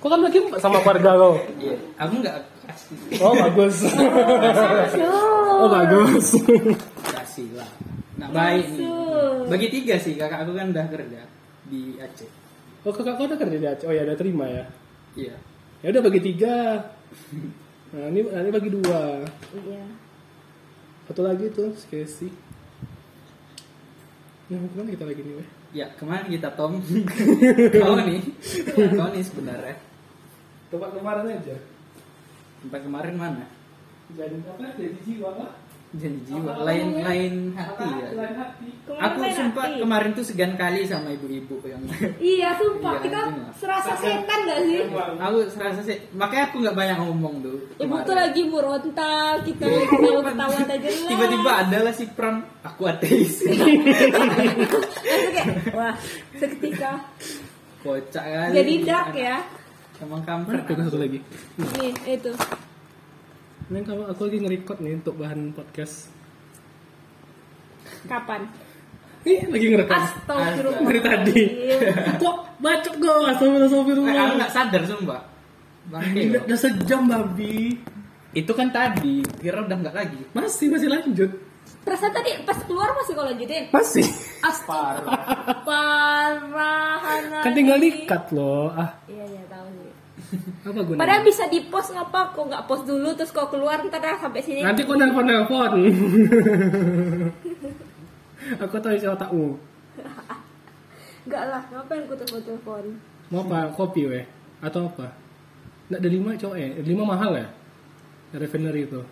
Kok 0.00 0.08
kan 0.08 0.20
lagi 0.24 0.38
empat 0.40 0.48
sama 0.60 0.78
keluarga 0.84 1.10
kau? 1.16 1.34
Iya, 1.56 1.76
aku 1.96 2.14
nggak 2.20 2.36
kasih. 2.68 2.96
Oh 3.24 3.34
bagus. 3.34 3.76
oh 5.64 5.68
bagus. 5.72 6.26
Kasih 7.02 7.48
lah. 7.56 7.70
Nah, 8.20 8.28
baik 8.30 8.66
nih. 8.76 8.88
Bagi 9.48 9.66
tiga 9.72 9.94
sih, 9.96 10.14
kakak 10.14 10.44
aku 10.44 10.52
kan 10.54 10.70
udah 10.70 10.86
kerja 10.92 11.20
di 11.66 11.96
Aceh. 11.96 12.30
Oh 12.84 12.92
kakak 12.92 13.16
kau 13.16 13.26
udah 13.26 13.38
kerja 13.40 13.56
di 13.56 13.66
Aceh? 13.66 13.86
Oh 13.88 13.94
ya 13.96 14.04
udah 14.04 14.16
terima 14.20 14.46
ya. 14.46 14.64
Iya. 15.16 15.36
Ya 15.80 15.88
udah 15.96 16.02
bagi 16.04 16.20
tiga. 16.20 16.84
Nah 17.90 18.06
ini, 18.12 18.22
ini 18.22 18.50
bagi 18.52 18.70
dua. 18.70 19.24
Iya. 19.56 19.82
Satu 21.10 21.26
lagi 21.26 21.50
tuh 21.50 21.74
Skesi. 21.74 22.30
Nah, 24.50 24.58
ke 24.58 24.74
mana 24.78 24.90
kita 24.90 25.06
lagi 25.06 25.22
nih, 25.22 25.34
weh? 25.38 25.48
Ya, 25.70 25.86
kemarin 25.94 26.26
kita 26.26 26.50
Tom. 26.58 26.82
kau 27.82 27.94
nih, 28.02 28.22
kau 28.98 29.08
nih 29.14 29.22
sebenarnya. 29.22 29.74
Tempat 30.70 30.90
kemarin 30.94 31.24
aja. 31.28 31.56
Tempat 32.60 32.80
kemarin 32.82 33.14
mana? 33.16 33.44
Jadi 34.10 34.36
apa? 34.42 34.64
Jadi 34.74 34.98
jiwa 35.02 35.28
apa? 35.32 35.46
Jadi 35.90 36.22
jiwa, 36.22 36.54
lain 36.62 37.02
lain 37.02 37.34
hati 37.50 37.82
ya. 37.90 38.08
Lain 38.14 38.34
hati. 38.36 38.68
Kemarin 38.80 39.02
Aku 39.02 39.16
main 39.18 39.34
sumpah 39.34 39.64
hati. 39.66 39.78
kemarin 39.82 40.10
tuh 40.14 40.22
segan 40.22 40.54
kali 40.54 40.86
sama 40.86 41.10
ibu-ibu 41.10 41.58
yang 41.64 41.82
Iya, 42.22 42.54
sumpah. 42.54 42.94
Iya, 42.94 43.02
kita 43.02 43.18
lah. 43.20 43.50
serasa 43.58 43.92
setan 43.98 44.38
gak 44.46 44.60
sih? 44.62 44.80
aku 45.18 45.36
serasa 45.50 45.80
sih 45.82 45.98
makanya 46.14 46.44
aku 46.46 46.62
nggak 46.62 46.76
banyak 46.78 46.96
ngomong 46.96 47.34
tuh. 47.40 47.58
Ibu 47.76 47.94
tuh 48.00 48.14
lagi 48.14 48.42
murontal, 48.46 49.34
kita 49.42 49.64
lagi 49.66 49.86
ketawa-ketawa 49.88 50.56
aja 50.60 50.76
jelas. 50.78 51.10
tiba-tiba 51.10 51.50
ada 51.58 51.78
lah 51.82 51.92
si 51.92 52.04
Pram, 52.08 52.36
aku 52.62 52.82
ateis. 52.86 53.42
Kayak, 55.34 55.74
wah, 55.74 55.94
seketika. 56.34 57.02
Kocak 57.80 58.22
kali. 58.22 58.54
Jadi 58.54 58.72
dark 58.84 59.14
ya. 59.16 59.38
Emang 60.00 60.24
Mana 60.24 60.28
kampret. 60.28 60.64
tuh 60.64 60.84
satu 60.88 60.98
lagi? 60.98 61.18
Nih, 61.76 61.92
itu. 62.08 62.32
Ini 63.70 63.80
kalau 63.84 64.04
aku 64.08 64.26
lagi 64.26 64.38
nge-record 64.40 64.78
nih 64.80 64.92
untuk 64.96 65.14
bahan 65.14 65.52
podcast. 65.52 66.08
Kapan? 68.08 68.48
Ih, 69.22 69.44
lagi 69.46 69.66
ngerekam. 69.68 70.00
Astagfirullah. 70.00 70.80
Dari 70.80 71.00
tadi. 71.04 71.40
Kok 72.16 72.36
bacot 72.58 72.94
gue? 72.96 73.14
Astagfirullah. 73.28 74.10
Eh, 74.10 74.18
aku 74.18 74.34
nggak 74.40 74.52
sadar 74.52 74.82
sumpah. 74.88 75.20
Bangke 75.90 76.20
Udah, 76.48 76.58
sejam 76.58 77.04
babi. 77.04 77.76
Itu 78.30 78.54
kan 78.54 78.70
tadi, 78.70 79.20
kira 79.36 79.66
udah 79.66 79.76
nggak 79.76 79.94
lagi. 79.94 80.20
Masih, 80.32 80.70
masih 80.70 80.88
lanjut. 80.88 81.30
Perasaan 81.80 82.12
tadi 82.12 82.30
pas 82.44 82.56
keluar 82.62 82.92
masih 82.94 83.12
kalau 83.12 83.28
lanjutin. 83.28 83.64
Masih. 83.68 84.06
Astaga. 84.40 85.12
Parah. 85.66 87.42
Kan 87.42 87.52
tinggal 87.52 87.76
dikat 87.76 88.32
loh. 88.32 88.70
Ah, 88.72 88.96
Iya, 89.04 89.24
iya. 89.26 89.42
apa 90.68 90.80
gunanya? 90.84 91.00
Padahal 91.00 91.22
bisa 91.26 91.44
di 91.50 91.60
post 91.66 91.90
ngapa 91.94 92.34
kok 92.34 92.44
nggak 92.46 92.64
post 92.66 92.84
dulu 92.86 93.08
terus 93.18 93.32
kau 93.34 93.48
keluar 93.50 93.82
ntar 93.86 94.00
dah 94.00 94.16
sampai 94.18 94.42
sini. 94.42 94.60
Nanti 94.62 94.86
kok 94.86 94.96
nelpon-nelpon. 94.96 95.72
aku 98.62 98.74
tahu 98.78 98.94
isi 98.94 99.06
otakmu. 99.06 99.58
Enggak 101.28 101.44
lah, 101.52 101.62
ngapain 101.68 102.02
ku 102.08 102.14
telepon 102.16 102.42
telepon? 102.42 102.84
Mau 103.30 103.44
apa? 103.46 103.70
Kopi 103.76 104.02
weh? 104.08 104.24
Atau 104.64 104.88
apa? 104.88 105.12
Nggak 105.92 106.00
ada 106.00 106.10
lima 106.10 106.30
cowok 106.38 106.56
ya? 106.56 106.68
Lima 106.80 107.04
mahal 107.04 107.32
ya? 107.36 107.46
Refinery 108.34 108.88
itu. 108.88 109.02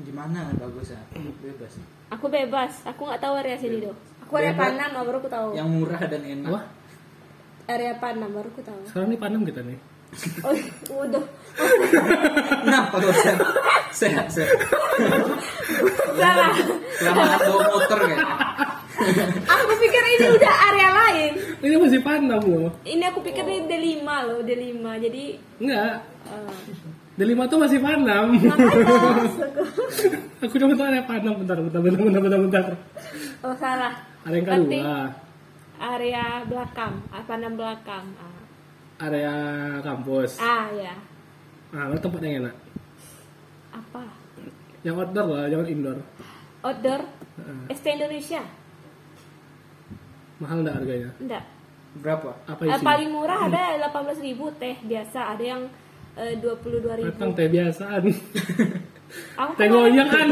Gimana 0.00 0.50
bagusnya? 0.56 1.00
Bebas. 1.44 1.76
Aku 2.10 2.26
bebas, 2.26 2.72
aku 2.88 3.06
nggak 3.06 3.20
tahu 3.22 3.34
area 3.38 3.56
sini 3.60 3.84
doh. 3.84 3.94
Aku 4.26 4.40
area. 4.40 4.56
Panam 4.56 5.04
baru 5.04 5.16
aku 5.20 5.30
tahu. 5.30 5.48
Yang 5.54 5.68
murah 5.70 6.02
dan 6.08 6.22
enak. 6.24 6.50
Wah, 6.50 6.64
Area 7.70 7.94
Panam 8.02 8.30
baru 8.34 8.48
aku 8.50 8.62
tahu. 8.66 8.80
sekarang 8.90 9.14
ini 9.14 9.18
Panam 9.20 9.42
kita 9.46 9.62
nih. 9.62 9.78
Oh, 10.42 10.54
udah. 11.06 11.24
Kenapa 12.62 12.96
sehat? 12.98 13.38
Sehat, 13.90 14.26
sehat. 14.30 14.58
Salah. 16.18 16.50
Lama 17.00 17.24
bawa 17.38 17.64
motor 17.70 17.98
kayaknya. 18.04 18.36
Aku 19.48 19.72
pikir 19.80 20.02
ini 20.18 20.26
udah 20.36 20.54
area 20.70 20.88
lain. 20.92 21.32
Ini 21.64 21.74
masih 21.80 22.00
Panam 22.04 22.42
loh. 22.42 22.70
Ini 22.84 23.04
aku 23.08 23.24
pikir 23.24 23.44
ini 23.46 23.64
D5 23.64 24.04
loh, 24.04 24.38
D5. 24.44 24.84
Jadi 25.00 25.24
Enggak. 25.62 26.04
eh, 26.28 26.52
D5 27.16 27.40
tuh 27.48 27.58
masih 27.60 27.78
Panam. 27.80 28.26
aku 30.42 30.54
cuma 30.58 30.74
tahu 30.76 30.90
Panam. 31.06 31.32
Bentar, 31.40 31.56
bentar, 31.60 31.80
bentar, 31.80 32.00
bentar, 32.02 32.20
bentar, 32.20 32.40
bentar. 32.44 32.64
Oh 33.40 33.54
salah. 33.56 33.94
Ada 34.26 34.34
yang 34.36 34.46
kedua. 34.46 34.96
Area 35.80 36.44
belakang, 36.44 36.94
Panam 37.24 37.56
belakang. 37.56 38.04
Area 39.00 39.32
kampus. 39.80 40.36
ah 40.36 40.68
ya. 40.70 40.92
Ah, 41.70 41.86
mana 41.86 41.96
tempat 41.96 42.20
yang 42.20 42.44
enak? 42.44 42.54
Apa? 43.70 44.02
Yang 44.82 44.94
outdoor 44.98 45.26
lah, 45.30 45.44
jangan 45.46 45.66
indoor. 45.66 45.98
Outdoor 46.60 47.00
Heeh. 47.38 47.60
ST 47.72 47.86
Indonesia? 47.90 48.42
Mahal 50.36 50.56
enggak 50.60 50.76
harganya? 50.76 51.10
Enggak. 51.16 51.44
Berapa? 51.96 52.30
Apa 52.44 52.60
Eh, 52.62 52.70
isi? 52.70 52.84
paling 52.84 53.10
murah 53.10 53.40
ada 53.46 53.62
18.000 53.82 54.20
teh 54.54 54.76
biasa, 54.82 55.18
ada 55.30 55.44
yang 55.46 55.62
eh, 56.14 56.34
22.000. 56.36 57.08
Datang 57.08 57.30
teh 57.32 57.48
biasaan. 57.48 58.02
Aku 59.36 59.52
teh 59.54 59.66
kemarin- 59.66 59.96
goyang 59.96 60.08
kan. 60.08 60.28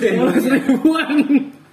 Lima 0.00 0.32
ribuan. 0.56 1.16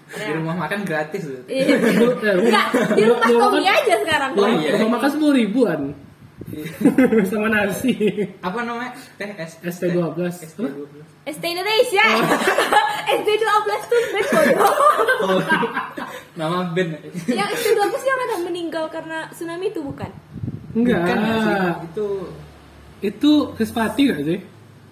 Di 0.06 0.32
rumah 0.32 0.56
makan 0.56 0.86
gratis 0.86 1.24
loh. 1.26 1.42
Iya. 1.50 1.66
Eh, 1.82 2.36
Enggak, 2.38 2.68
di 2.94 3.04
rumah 3.04 3.26
rumah 3.26 3.50
Tommy 3.50 3.66
aja 3.66 3.94
sekarang. 4.00 4.32
Oh, 4.38 4.48
iya. 4.56 4.72
Rumah 4.78 4.92
makan 4.98 5.10
sepuluh 5.10 5.34
ribuan. 5.34 5.82
Sama 7.32 7.48
nasi. 7.50 7.96
Apa 8.40 8.62
namanya? 8.62 8.94
Teh 9.18 9.34
S 9.34 9.58
ST12. 9.66 10.14
ST12. 10.30 11.02
ST 11.26 11.42
Indonesia. 11.44 12.06
ST 13.18 13.30
12 13.30 13.90
tuh 13.90 14.02
band 14.14 14.28
bodoh. 14.30 14.74
Oh, 15.26 15.42
nama 16.38 16.70
band. 16.70 17.02
yang 17.26 17.50
ST 17.50 17.66
12 17.74 17.82
yang 18.04 18.20
ada 18.22 18.36
meninggal 18.46 18.86
karena 18.94 19.26
tsunami 19.34 19.74
itu 19.74 19.82
bukan? 19.82 20.12
Enggak. 20.78 21.02
Bukan 21.02 21.18
sih? 21.18 21.58
Itu 21.90 22.08
Itu 23.02 23.32
Krispati 23.58 24.02
gak 24.06 24.22
sih? 24.22 24.40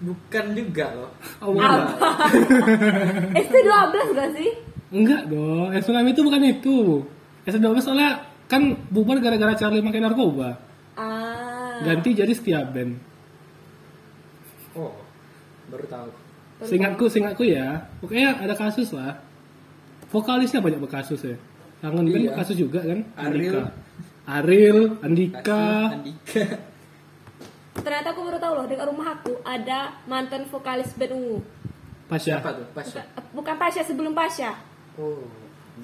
bukan 0.03 0.45
juga 0.51 0.85
loh. 0.91 1.11
Oh, 1.39 1.53
enggak. 1.53 1.95
ST 3.37 3.55
12 3.55 4.17
gak 4.17 4.29
sih? 4.33 4.49
Enggak 4.93 5.25
dong. 5.25 5.73
yang 5.73 5.81
tsunami 5.81 6.13
itu 6.13 6.21
bukan 6.21 6.41
itu. 6.45 6.77
ST12 7.43 7.81
soalnya 7.81 8.23
kan 8.45 8.77
bubar 8.93 9.17
gara-gara 9.17 9.57
Charlie 9.57 9.81
makin 9.81 10.05
narkoba. 10.05 10.61
Ah. 10.93 11.81
Ganti 11.81 12.13
jadi 12.13 12.29
setiap 12.29 12.69
band. 12.69 13.01
Oh, 14.77 14.93
baru 15.67 15.85
tahu. 15.89 16.09
Seingatku, 16.63 17.05
seingatku 17.09 17.43
ya. 17.43 17.89
Pokoknya 17.99 18.37
ada 18.37 18.53
kasus 18.53 18.93
lah. 18.93 19.17
Vokalisnya 20.13 20.61
banyak 20.61 20.77
berkasus 20.79 21.25
ya. 21.25 21.35
Kangen 21.81 22.05
Iya. 22.07 22.37
berkasus 22.37 22.55
juga 22.55 22.79
kan? 22.85 23.01
Ariel. 23.17 23.33
Andika. 23.33 23.61
Ariel, 24.23 24.79
Andika. 25.01 25.63
Andika. 25.99 26.43
Ternyata 27.73 28.07
aku 28.13 28.21
baru 28.23 28.37
tahu 28.37 28.53
loh 28.55 28.65
dekat 28.69 28.85
rumah 28.87 29.07
aku 29.17 29.33
ada 29.43 29.97
mantan 30.05 30.45
vokalis 30.47 30.93
band 30.93 31.17
ungu. 31.17 31.37
Pasya. 32.07 32.37
Siapa 32.39 32.53
tuh? 32.53 32.65
Bukan, 32.71 33.05
bukan 33.33 33.55
Pasha 33.57 33.81
sebelum 33.81 34.13
Pasha. 34.13 34.53
Oh. 34.97 35.23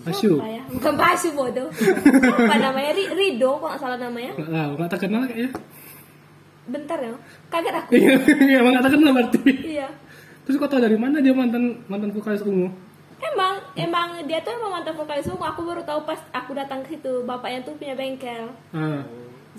Pasyu. 0.06 0.38
Apa 0.38 0.48
ya? 0.48 0.64
Bukan 0.70 0.94
Pasha 0.94 1.30
bodoh. 1.34 1.66
Apa 1.68 2.56
namanya? 2.62 2.92
Ri- 2.94 3.10
Rido 3.10 3.58
kok 3.58 3.74
salah 3.82 3.98
namanya. 3.98 4.38
Tahu, 4.38 4.72
nggak 4.78 4.90
terkenal 4.94 5.26
kayaknya. 5.26 5.50
Bentar 6.70 7.00
ya. 7.02 7.14
Kaget 7.50 7.74
aku. 7.74 7.90
Iya, 7.98 8.62
emang 8.62 8.78
nggak 8.78 8.86
terkenal 8.86 9.12
berarti. 9.18 9.40
Iya. 9.66 9.90
Terus 10.46 10.56
kau 10.62 10.70
tahu 10.70 10.82
dari 10.82 10.94
mana 10.94 11.18
dia 11.20 11.34
mantan 11.34 11.82
mantan 11.90 12.14
vokalis 12.14 12.46
ungu? 12.46 12.70
Emang, 13.20 13.60
emang 13.76 14.16
dia 14.30 14.40
tuh 14.40 14.54
emang 14.54 14.78
mantan 14.78 14.94
vokalis 14.94 15.26
ungu. 15.26 15.42
Aku 15.42 15.66
baru 15.66 15.82
tahu 15.82 16.06
pas 16.06 16.22
aku 16.30 16.54
datang 16.54 16.86
ke 16.86 16.94
situ. 16.94 17.26
Bapaknya 17.26 17.66
tuh 17.66 17.74
punya 17.74 17.98
bengkel. 17.98 18.46
Ah, 18.70 19.02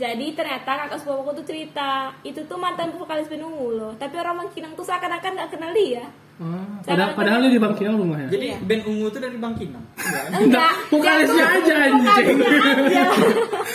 Jadi 0.00 0.32
ternyata 0.32 0.70
kakak 0.80 0.96
sepupuku 1.04 1.30
tuh 1.36 1.44
cerita 1.44 2.08
itu 2.24 2.40
tuh 2.48 2.56
mantan 2.56 2.88
vokalis 2.96 3.28
band 3.28 3.44
ungu 3.44 3.68
loh. 3.76 3.92
Tapi 4.00 4.16
orang 4.16 4.40
Bangkinang 4.40 4.72
tuh 4.72 4.80
seakan-akan 4.88 5.36
nggak 5.36 5.50
kenal 5.52 5.76
dia. 5.76 6.08
ah. 6.40 6.64
Padahal, 6.80 7.12
padahal 7.12 7.38
dia 7.44 7.52
di 7.52 7.60
Bangkinang 7.60 8.00
rumahnya. 8.00 8.32
Jadi 8.32 8.48
band 8.64 8.82
ungu 8.88 9.12
itu 9.12 9.18
dari 9.20 9.36
Bangkinang. 9.36 9.84
Enggak. 10.32 10.72
vokalisnya 10.88 11.44
aja, 11.52 11.74
anjing. 11.84 12.00
Vokalisnya 12.00 12.72
aja. 12.80 13.02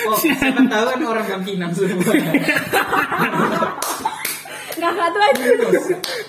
Oh, 0.09 0.17
siapa 0.17 0.61
tahu 0.65 0.83
kan 0.89 0.99
orang 1.05 1.25
Bangkinang 1.29 1.71
semua. 1.77 2.13
Nggak 4.75 4.93
satu 4.97 5.17
aja. 5.21 5.43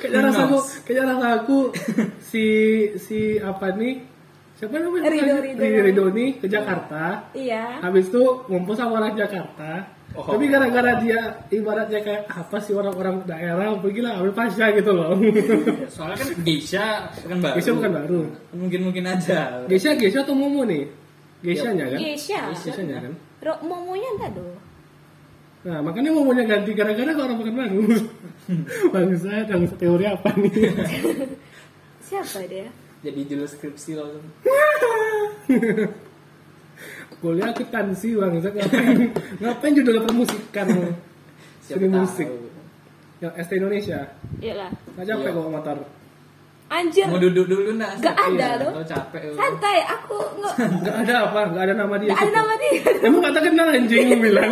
Kayaknya 0.05 0.21
rasa 0.29 0.41
aku, 0.45 0.59
kayaknya 0.85 1.05
rasa 1.17 1.27
aku 1.41 1.59
si 2.21 2.45
si 3.01 3.41
apa 3.41 3.73
nih? 3.73 4.16
Siapa 4.57 4.73
namanya? 4.75 5.13
Rido? 5.13 5.35
Rido. 5.37 5.61
Ri- 5.61 5.83
Rido 5.85 6.05
nih 6.09 6.31
ke 6.41 6.47
Jakarta. 6.49 7.29
Iya. 7.33 7.85
Habis 7.85 8.09
itu 8.09 8.23
ngumpul 8.49 8.73
sama 8.73 8.99
orang 8.99 9.13
Jakarta. 9.13 9.93
Oh. 10.17 10.25
Tapi 10.25 10.49
gara-gara 10.49 10.97
dia 10.97 11.45
ibaratnya 11.53 12.01
kayak 12.01 12.25
apa 12.27 12.57
sih 12.57 12.73
orang-orang 12.73 13.21
daerah 13.29 13.77
pergilah 13.77 14.17
ambil 14.17 14.33
pasca 14.33 14.73
gitu 14.73 14.97
loh. 14.97 15.13
Soalnya 15.93 16.17
kan 16.17 16.29
Geisha 16.41 16.87
kan 17.13 17.37
baru. 17.37 17.55
Geisha 17.61 17.71
bukan 17.77 17.93
baru. 17.93 18.21
Mungkin 18.57 18.81
mungkin 18.83 19.05
aja. 19.05 19.69
Geisha 19.69 19.93
Geisha 19.93 20.25
atau 20.25 20.33
Momo 20.33 20.65
nih? 20.65 20.89
Geisha-nya 21.45 21.93
kan? 21.93 22.01
Geisha. 22.01 22.49
Geisha-nya 22.49 22.97
kan? 23.05 23.13
Ro- 23.45 23.61
Momonya 23.61 24.09
enggak 24.17 24.41
dong. 24.41 24.57
Nah, 25.69 25.85
makanya 25.85 26.11
Momonya 26.17 26.49
ganti 26.49 26.73
gara-gara 26.73 27.13
ke 27.13 27.21
orang 27.21 27.37
bukan 27.37 27.55
baru. 27.55 27.81
Bangsa, 28.97 29.31
bangsa 29.45 29.75
teori 29.77 30.05
apa 30.09 30.33
nih? 30.33 30.53
Siapa 32.09 32.41
dia? 32.49 32.73
Jadi 33.01 33.21
judul 33.25 33.47
skripsi 33.47 33.91
langsung. 33.97 34.25
Kuliah 37.17 37.49
akuntansi 37.49 38.13
bangsa 38.13 38.53
ngapain? 38.53 39.09
ngapain 39.41 39.73
judul 39.73 40.05
permusikan? 40.05 40.67
Siapa 41.65 41.87
musik. 41.89 42.29
Yang 43.19 43.33
ST 43.41 43.53
Indonesia. 43.57 43.99
Iyalah. 44.39 44.71
Nggak 44.93 45.05
capek 45.09 45.25
Iya. 45.25 45.33
kok 45.33 45.49
motor. 45.49 45.77
Anjir. 46.67 47.07
Mau 47.07 47.23
duduk 47.23 47.47
dulu 47.47 47.79
nak. 47.79 48.03
Gak 48.03 48.11
ada 48.19 48.59
loh. 48.59 48.75
Kalau 48.75 48.87
capek. 48.91 49.23
lu. 49.31 49.35
Santai, 49.39 49.87
aku 49.87 50.19
nggak 50.43 50.55
Nggak 50.83 50.97
ada 51.07 51.15
apa? 51.31 51.41
Nggak 51.47 51.63
ada 51.63 51.75
nama 51.79 51.95
dia. 51.95 52.11
nggak 52.11 52.23
ada 52.27 52.33
nama 52.35 52.53
dia. 52.59 52.81
Emang 53.07 53.23
kata 53.23 53.39
kenal 53.39 53.67
anjing 53.71 54.03
lu 54.11 54.17
bilang. 54.19 54.51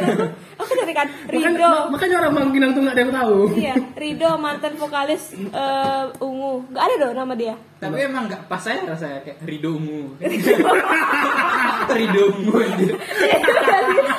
aku 0.60 0.72
dari 0.76 0.92
kan 0.92 1.08
Rido. 1.32 1.64
ma- 1.64 1.88
makanya 1.88 2.16
orang 2.20 2.32
Bangkinang 2.36 2.70
tuh 2.76 2.80
nggak 2.84 2.92
ada 2.92 3.02
yang 3.02 3.14
tahu. 3.16 3.38
Iya, 3.56 3.74
Rido 3.96 4.28
mantan 4.36 4.72
vokalis 4.76 5.32
eh, 5.32 6.04
Ungu. 6.20 6.52
Gak 6.76 6.84
ada 6.92 6.94
dong 7.08 7.16
nama 7.16 7.32
dia. 7.32 7.54
Tapi 7.80 7.98
emang 8.04 8.28
nggak 8.28 8.42
pas 8.52 8.60
saya 8.60 8.84
rasanya 8.84 9.24
kayak 9.24 9.40
Rido 9.40 9.80
Ungu. 9.80 10.12
Rido 11.96 12.22
Ungu. 12.36 12.52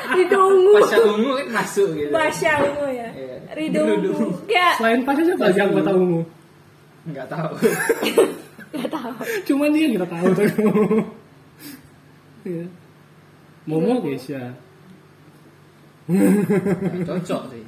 Rido 0.10 0.40
Ungu. 0.42 0.74
Pasca 0.82 0.98
Ungu 1.06 1.32
masuk 1.54 1.90
gitu. 1.94 2.10
Basya 2.10 2.54
Ungu 2.66 2.88
ya. 2.90 3.10
Iya. 3.14 3.36
Rido 3.54 3.82
Ungu. 3.86 4.26
Gak, 4.50 4.74
Selain 4.82 5.02
pasnya 5.06 5.38
siapa 5.38 5.54
yang 5.54 5.86
tahu 5.86 6.02
ungu? 6.02 6.22
Nggak 7.08 7.28
tahu. 7.28 7.52
gak 8.78 8.90
tahu. 8.90 9.12
Cuman 9.46 9.72
dia 9.72 9.82
yang 9.88 9.94
kita 9.96 10.08
tahu 10.08 10.28
tuh. 10.34 10.48
Iya. 12.44 12.66
Momo 13.66 14.00
Geisha. 14.02 14.56
Cocok 17.04 17.42
sih. 17.52 17.62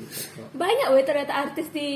Banyak 0.54 0.88
weh 0.90 1.04
ternyata 1.04 1.34
artis 1.42 1.68
di 1.70 1.90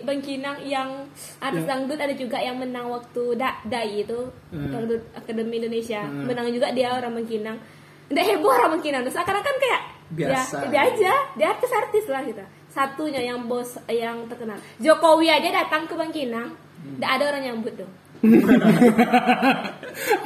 Bangkinang 0.00 0.64
yang 0.64 1.04
artis 1.38 1.60
Ya. 1.60 1.68
dangdut 1.68 1.96
ada 1.96 2.14
juga 2.14 2.36
yang 2.36 2.56
menang 2.56 2.88
waktu 2.88 3.36
da 3.36 3.60
DAI 3.62 4.00
itu 4.00 4.20
Hmm. 4.48 4.72
dangdut 4.72 5.02
Akademi 5.12 5.56
Indonesia 5.56 6.00
Hmm. 6.00 6.24
menang 6.24 6.48
juga 6.48 6.72
dia 6.72 6.92
orang 6.94 7.12
Bangkinang. 7.14 7.60
Nggak 8.08 8.24
heboh 8.26 8.48
orang 8.50 8.70
Bangkinang 8.74 9.02
terus 9.04 9.14
seakan 9.14 9.38
kan 9.38 9.56
kayak 9.56 9.82
Biasa. 10.10 10.56
ya, 10.58 10.66
dia 10.66 10.80
aja 10.82 11.12
dia 11.36 11.46
artis-artis 11.50 12.04
lah 12.06 12.24
kita 12.24 12.44
satunya 12.70 13.20
yang 13.20 13.44
bos 13.44 13.76
yang 13.84 14.24
terkenal 14.24 14.56
Jokowi 14.78 15.28
aja 15.28 15.52
datang 15.56 15.84
ke 15.84 15.92
Bangkinang 15.92 16.48
Hmm. 16.80 16.96
nggak 16.96 17.12
ada 17.12 17.24
orang 17.28 17.42
nyambut 17.44 17.74
dong 17.76 17.92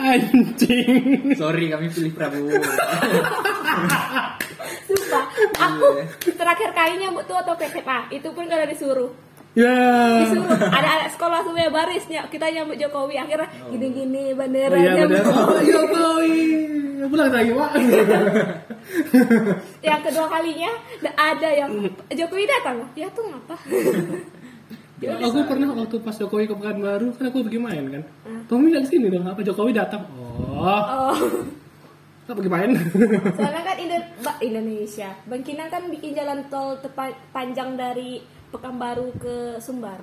Anjing. 0.01 1.35
Sorry 1.35 1.65
kami 1.69 1.87
pilih 1.89 2.13
Prabowo. 2.13 2.51
Sumpah, 4.85 5.25
aku 5.53 5.87
Iya. 5.97 6.05
terakhir 6.33 6.69
kali 6.73 6.93
nyambut 6.97 7.25
tuh 7.25 7.37
atau 7.37 7.53
PPA, 7.55 8.09
itu 8.11 8.27
pun 8.29 8.45
karena 8.45 8.65
disuruh. 8.65 9.09
Ya. 9.55 9.73
Disuruh, 10.21 10.45
ada 10.51 10.89
anak 10.97 11.09
sekolah 11.11 11.41
semua 11.41 11.69
baris, 11.69 12.05
ny- 12.05 12.25
kita 12.29 12.45
nyambut 12.51 12.77
Jokowi, 12.77 13.17
akhirnya 13.17 13.49
gini-gini 13.69 14.29
Oh 14.29 14.35
bendera 14.37 14.75
iya 14.77 14.93
nyambut. 14.97 15.17
benar. 15.17 15.33
Oh 15.41 15.57
iya 15.57 15.73
Jokowi. 15.73 16.41
Pulang 16.95 17.31
lagi 17.31 17.51
pak. 17.51 17.71
Yang 19.81 20.01
kedua 20.05 20.27
kalinya 20.29 20.71
da- 21.01 21.17
ada 21.17 21.49
yang 21.51 21.71
Jokowi 22.09 22.45
datang, 22.45 22.77
ya 22.93 23.09
tuh 23.11 23.25
ngapa? 23.27 23.57
aku 25.27 25.39
pernah 25.45 25.69
waktu 25.75 25.97
pas 26.01 26.17
Jokowi 26.17 26.47
ke 26.47 26.55
Pekanbaru 26.55 27.13
kan 27.13 27.25
aku 27.29 27.45
pergi 27.45 27.61
main 27.61 27.85
kan. 27.91 28.03
Tommy 28.47 28.71
nggak 28.71 28.85
ke 28.85 28.91
sini 28.91 29.07
dong. 29.09 29.25
Apa 29.25 29.41
Jokowi 29.41 29.73
datang? 29.73 30.07
Oh. 30.09 30.65
oh, 30.65 31.17
Kita 32.25 32.33
pergi 32.33 32.49
main. 32.49 32.71
soalnya 33.37 33.63
kan 33.63 33.77
Indo- 33.77 34.11
Indonesia, 34.41 35.11
Bangkinang 35.25 35.69
kan 35.69 35.83
bikin 35.89 36.17
jalan 36.17 36.49
tol 36.49 36.79
tepa- 36.79 37.19
panjang 37.31 37.77
dari 37.77 38.25
Pekanbaru 38.49 39.13
ke 39.19 39.37
Sumbar. 39.59 40.01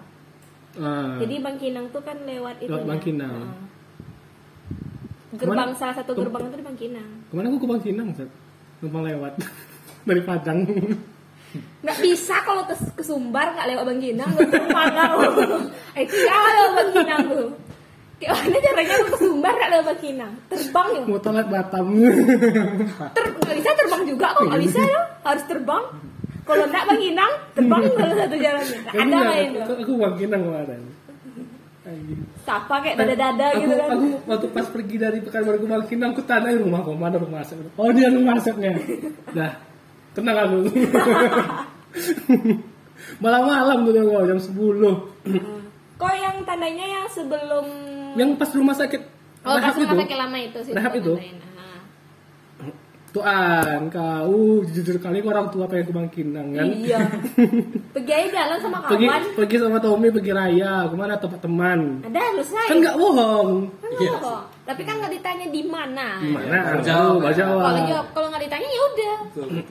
Ah. 0.76 1.18
Jadi 1.18 1.39
Bangkinang 1.39 1.89
tuh 1.89 2.03
kan 2.03 2.22
lewat 2.22 2.61
itu. 2.61 2.69
Lewat 2.69 2.85
Bangkinang. 2.85 3.70
Gerbang 5.31 5.71
Ke 5.71 5.71
mana? 5.71 5.79
salah 5.79 5.95
satu 5.95 6.11
gerbang 6.11 6.43
itu 6.43 6.57
di 6.59 6.65
Bangkinang. 6.65 7.09
Ke 7.31 7.33
mana 7.33 7.45
aku 7.47 7.57
ke 7.63 7.67
Bangkinang, 7.71 8.07
Ustaz? 8.11 8.29
Numpang 8.83 9.03
lewat. 9.07 9.33
Dari 10.07 10.21
Padang. 10.27 10.59
Nggak 11.81 11.97
bisa 11.99 12.35
kalau 12.43 12.63
ke, 12.63 12.75
ke 12.75 13.03
Sumbar 13.03 13.47
nggak 13.55 13.67
lewat 13.71 13.83
Bangkinang, 13.87 14.29
lu 14.31 14.43
mana 14.71 15.03
lu? 15.15 15.29
Eh, 15.99 16.03
itu 16.03 16.15
ya 16.15 16.35
lewat 16.35 16.71
Bangkinang 16.75 17.21
tuh. 17.27 17.47
Kayak 18.21 18.33
mana 18.37 18.57
caranya 18.59 18.93
lu 18.99 19.05
ke 19.07 19.17
Sumbar 19.19 19.53
nggak 19.55 19.69
lewat 19.71 19.85
Bangkinang? 19.87 20.33
Terbang 20.47 20.87
ya? 20.91 21.01
Mau 21.07 21.19
toilet 21.19 21.47
Batam. 21.47 21.85
Ter 23.15 23.23
nggak 23.31 23.55
bisa 23.55 23.69
terbang 23.75 24.01
juga 24.03 24.27
kok 24.31 24.43
nggak 24.47 24.61
bisa 24.61 24.79
ya? 24.83 25.01
Harus 25.23 25.43
terbang. 25.47 25.83
Kalau 26.41 26.65
nggak 26.67 26.83
Bangkinang, 26.87 27.31
terbang 27.53 27.81
salah 27.95 28.15
satu 28.19 28.35
jalannya. 28.35 28.79
Aku 28.83 28.99
ada 28.99 29.19
lain 29.31 29.49
aku, 29.55 29.63
tuh. 29.63 29.75
aku 29.79 29.93
Bangkinang 29.95 30.41
kemarin. 30.43 30.81
Sapa 32.41 32.76
kayak 32.81 32.95
dada-dada 32.97 33.45
aku, 33.53 33.61
gitu 33.63 33.76
kan. 33.76 33.89
aku 33.93 34.07
waktu 34.27 34.47
pas 34.51 34.68
pergi 34.69 34.95
dari 34.97 35.18
Pekanbaru 35.22 35.57
ke 35.61 35.68
Bangkinang 35.68 36.11
aku 36.18 36.23
tanya 36.26 36.49
rumah 36.57 36.80
kok 36.81 36.97
mana 36.97 37.18
rumah 37.19 37.39
asap 37.43 37.57
oh 37.77 37.89
dia 37.93 38.07
rumah 38.09 38.34
asapnya 38.39 38.72
dah 39.31 39.51
tenang 40.18 40.38
aku 40.38 40.57
malam-malam 43.23 43.77
tuh 43.88 43.93
dia 43.93 44.26
jam 44.30 44.39
10 44.39 44.51
Kok 46.01 46.13
yang 46.18 46.38
tandanya 46.49 46.85
yang 46.97 47.05
sebelum 47.13 47.65
yang 48.18 48.30
pas 48.34 48.49
rumah 48.53 48.73
sakit 48.73 49.01
Oh, 49.41 49.57
pas 49.57 49.73
rumah 49.73 49.97
itu 49.97 50.05
sakit 50.05 50.18
lama 50.22 50.38
itu 50.38 50.59
sih. 50.69 50.73
Rehab 50.77 50.93
itu? 51.01 51.18
tandain. 51.18 51.50
Tuan 53.11 53.91
kau 53.91 54.33
jujur 54.63 54.95
kali 54.95 55.19
orang 55.19 55.51
tua 55.51 55.67
pengen 55.67 55.83
ke 55.83 55.93
Bangkinang 55.93 56.47
kan 56.49 56.63
Iya. 56.63 56.99
Pergi 57.95 58.07
aja 58.09 58.27
jalan 58.31 58.57
sama 58.57 58.77
pergi 58.81 59.03
kawan. 59.03 59.21
pergi 59.35 59.55
sama 59.59 59.77
Tommy 59.77 60.07
pergi 60.07 60.31
raya 60.31 60.88
ke 60.88 60.95
mana 60.95 61.15
tempat 61.15 61.39
teman 61.39 61.99
Ada 62.01 62.21
naik. 62.31 62.67
kan 62.67 62.75
nggak 62.79 62.95
bohong 62.95 63.49
Kan 63.75 63.89
nggak 63.91 64.15
bohong. 64.17 64.43
Tapi 64.63 64.81
kan 64.81 64.95
nggak 64.95 65.11
ditanya 65.11 65.45
di 65.45 65.61
mana. 65.61 66.07
di 66.17 66.29
mana 66.29 66.57
Baru 66.63 66.79
Jauh, 66.79 67.15
jawab. 67.19 67.35
jawab. 67.35 67.63
Kalau 67.65 67.81
jawab 67.85 68.07
kalau 68.09 68.27
nggak 68.31 68.43
ditanya 68.47 68.67
ya 68.69 68.81
udah 68.88 69.15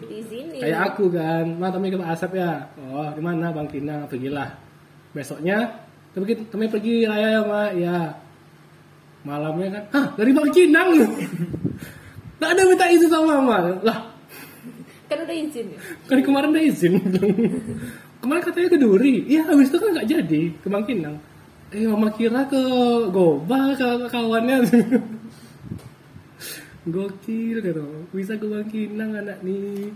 di 0.04 0.20
sini. 0.22 0.56
kayak 0.60 0.80
aku 0.86 1.04
kan 1.08 1.44
mana 1.56 1.70
Tommy 1.70 1.88
ke 1.88 1.96
Asap 1.96 2.30
ya 2.36 2.52
oh 2.86 3.08
di 3.10 3.22
mana 3.22 3.46
Bangkinang 3.50 4.04
pergilah 4.04 4.52
besoknya 5.10 5.80
tapi 6.12 6.36
Tommy 6.44 6.68
pergi 6.68 7.08
raya 7.08 7.28
ya 7.30 7.40
mak 7.40 7.70
ya 7.72 7.96
malamnya 9.22 9.68
kan 9.70 9.82
hah 9.90 10.06
dari 10.14 10.30
Bangkinang 10.30 10.88
nggak 12.40 12.50
ada 12.56 12.62
minta 12.64 12.86
izin 12.88 13.10
sama 13.12 13.36
mama. 13.36 13.84
Lah. 13.84 13.98
Kan 15.12 15.28
udah 15.28 15.36
izin 15.36 15.76
ya. 15.76 15.80
kan 16.08 16.18
kemarin 16.24 16.56
udah 16.56 16.64
izin. 16.64 16.92
Kemarin 18.20 18.42
katanya 18.44 18.68
ke 18.68 18.78
Duri 18.80 19.24
iya 19.28 19.44
habis 19.44 19.68
itu 19.68 19.76
kan 19.76 19.92
nggak 19.92 20.08
jadi. 20.08 20.42
Ke 20.64 20.68
Bangkinang 20.72 21.16
eh 21.70 21.86
mama 21.86 22.10
kira 22.10 22.42
ke 22.50 22.62
Goba 23.14 23.76
ke, 23.78 23.88
kawannya. 24.10 24.56
Gokil 26.90 27.56
gitu. 27.60 27.84
Bisa 28.10 28.34
ke 28.40 28.46
Bangkinang 28.48 29.20
anak 29.20 29.38
nih. 29.44 29.92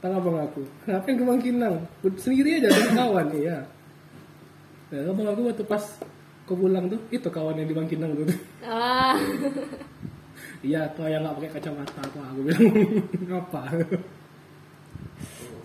Tang 0.00 0.16
abang 0.16 0.40
aku? 0.40 0.64
Ngapain 0.88 1.18
ke 1.18 1.24
Bangkinang 1.26 1.76
sendiri 2.16 2.62
aja 2.62 2.72
dengan 2.72 2.94
kawan 2.96 3.28
iya. 3.36 3.58
Nah, 4.90 5.12
abang 5.12 5.28
aku 5.28 5.40
waktu 5.52 5.64
pas 5.68 5.84
kau 6.48 6.56
pulang 6.56 6.88
tuh 6.88 6.98
itu 7.12 7.28
kawan 7.28 7.60
yang 7.60 7.68
di 7.68 7.76
Bangkinang 7.76 8.16
tuh. 8.16 8.26
Ah. 8.64 9.18
Iya 10.60 10.88
tuh 10.92 11.08
yang 11.08 11.24
nggak 11.24 11.36
pakai 11.40 11.50
kacamata 11.56 12.02
tuh 12.12 12.20
aku 12.20 12.40
bilang 12.44 12.64
apa 13.32 13.62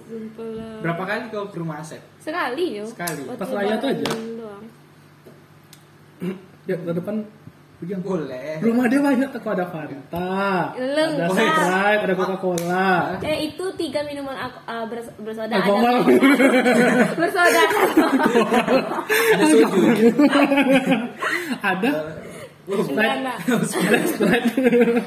Sumpah 0.05 0.49
lah. 0.53 0.85
Berapa 0.85 1.01
kali 1.01 1.23
kau 1.33 1.49
ke 1.49 1.57
rumah 1.57 1.81
Asep? 1.81 1.97
Sekali 2.21 2.77
yo. 2.77 2.85
Sekali. 2.85 3.25
Pas 3.25 3.49
raya 3.49 3.73
tuh 3.81 3.89
aja. 3.89 4.05
ya 6.69 6.75
ke 6.77 6.93
depan? 6.93 7.25
Boleh. 7.85 8.63
Rumah 8.63 8.85
dia 8.87 9.01
banyak 9.03 9.29
tuh 9.35 9.51
ada 9.51 9.67
Fanta, 9.67 10.73
Lengkap. 10.79 11.27
ada 11.27 11.27
Sprite, 11.27 12.01
ada 12.07 12.13
Coca-Cola. 12.15 13.19
Eh 13.19 13.51
itu 13.51 13.65
tiga 13.75 13.99
minuman 14.07 14.31
aku 14.31 14.57
uh, 14.63 14.85
bers 14.87 15.11
bersoda 15.19 15.53
Alkohol. 15.53 15.97
bersoda 17.19 17.63
Ada 19.35 19.45
soju. 19.51 20.07
ada 21.75 21.91
Enggak, 22.65 22.89
enggak. 23.15 23.37
ada 23.45 23.99
Sprite. 24.03 24.51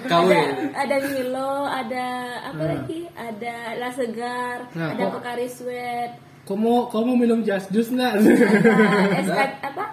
KW. 0.05 0.31
ada, 0.31 0.47
ada 0.77 0.97
Milo, 1.05 1.53
ada 1.65 2.07
apa 2.45 2.55
Nah. 2.57 2.69
lagi? 2.73 3.01
Ada 3.11 3.55
La 3.77 3.91
Segar, 3.91 4.59
Nah, 4.73 4.89
ada 4.93 5.05
Pocari 5.11 5.49
Sweat, 5.49 6.11
Kamu 6.45 6.87
kamu 6.87 7.11
minum 7.19 7.43
jas 7.43 7.67
jus 7.69 7.91
nggak? 7.91 8.13
es 9.13 9.29
apa? 9.61 9.85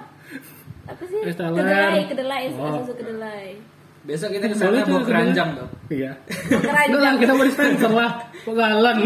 Apa 0.85 1.03
sih? 1.03 1.19
Kedelai, 1.25 2.05
kedelai, 2.05 2.41
es 2.47 2.55
Oh. 2.55 2.79
susu 2.79 2.93
kedelai. 2.93 3.57
Besok 4.03 4.29
kita 4.31 4.45
ke 4.45 4.53
Boleh 4.53 4.61
sana 4.61 4.77
tuh 4.77 4.85
bawa 4.85 4.85
sebenarnya. 5.01 5.09
keranjang 5.09 5.49
dong. 5.57 5.71
Iya. 5.89 6.11
Keranjang. 6.47 7.15
Kita 7.17 7.31
mau 7.33 7.43
dispenser 7.43 7.89
lah. 7.91 8.11
Pegalan. 8.45 8.97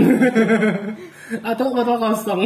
Atau 1.50 1.72
botol 1.72 1.98
kosong. 1.98 2.42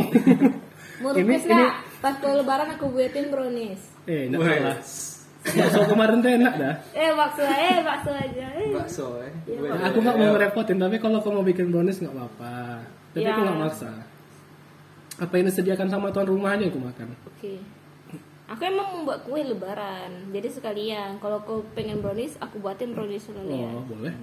Mau 1.01 1.11
Ini- 1.11 1.41
ini-? 1.41 1.73
Pas 1.97 2.13
ke 2.13 2.27
lebaran 2.29 2.69
aku 2.69 2.85
buatin 2.89 3.27
brownies. 3.27 3.81
eh, 4.05 4.29
enggak 4.29 4.61
Wes. 4.77 5.12
Bakso 5.43 5.79
kemarin 5.85 6.17
tuh 6.17 6.31
enak 6.31 6.53
dah. 6.55 6.73
Eh 6.91 7.11
bakso, 7.11 7.43
eh 7.43 7.77
bakso 7.81 8.11
aja. 8.11 8.45
Eh. 8.55 8.71
Bakso 8.71 9.07
eh. 9.19 9.31
Gue- 9.45 9.67
Nah, 9.67 9.85
aku 9.85 9.97
nggak 9.99 10.15
mau 10.15 10.29
ngerepotin, 10.31 10.77
tapi 10.77 10.95
kalau 10.97 11.19
kau 11.19 11.31
mau 11.31 11.41
bikin 11.41 11.67
brownies 11.67 11.99
nggak 11.99 12.11
apa-apa. 12.11 12.79
Tapi 13.11 13.21
Ya. 13.21 13.31
aku 13.31 13.41
nggak 13.41 13.59
maksa. 13.59 13.91
Apa 15.15 15.33
yang 15.35 15.45
disediakan 15.45 15.87
sama 15.87 16.09
tuan 16.09 16.25
rumah 16.25 16.53
aja 16.53 16.63
aku 16.63 16.79
makan. 16.79 17.11
Oke. 17.27 17.59
Aku 18.45 18.61
emang 18.61 18.87
membuat 18.93 19.23
kue 19.23 19.41
lebaran. 19.41 20.11
Jadi 20.29 20.47
sekalian 20.49 21.17
kalau 21.17 21.39
kau 21.41 21.63
pengen 21.73 21.99
brownies, 21.99 22.35
aku 22.37 22.59
buatin 22.59 22.91
brownies 22.91 23.23
sekalian. 23.23 23.71
Oh, 23.73 23.83
boleh. 23.83 24.13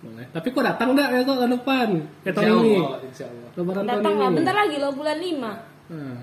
Boleh. 0.00 0.26
Tapi 0.28 0.48
kok 0.48 0.64
datang 0.64 0.92
enggak 0.92 1.08
ya 1.08 1.20
kok 1.22 1.38
ke 1.38 1.46
depan? 1.48 1.88
Ya 2.22 2.30
tahun 2.30 2.48
ini. 2.60 2.74
Allah, 2.76 3.00
insya 3.02 3.24
Allah. 3.24 3.48
Lebaran 3.54 3.82
tahun 3.82 4.02
Datang 4.02 4.14
ini. 4.14 4.36
bentar 4.36 4.54
lagi 4.56 4.76
loh 4.76 4.92
bulan 4.92 5.16
5. 5.16 5.52
Nah, 5.88 6.16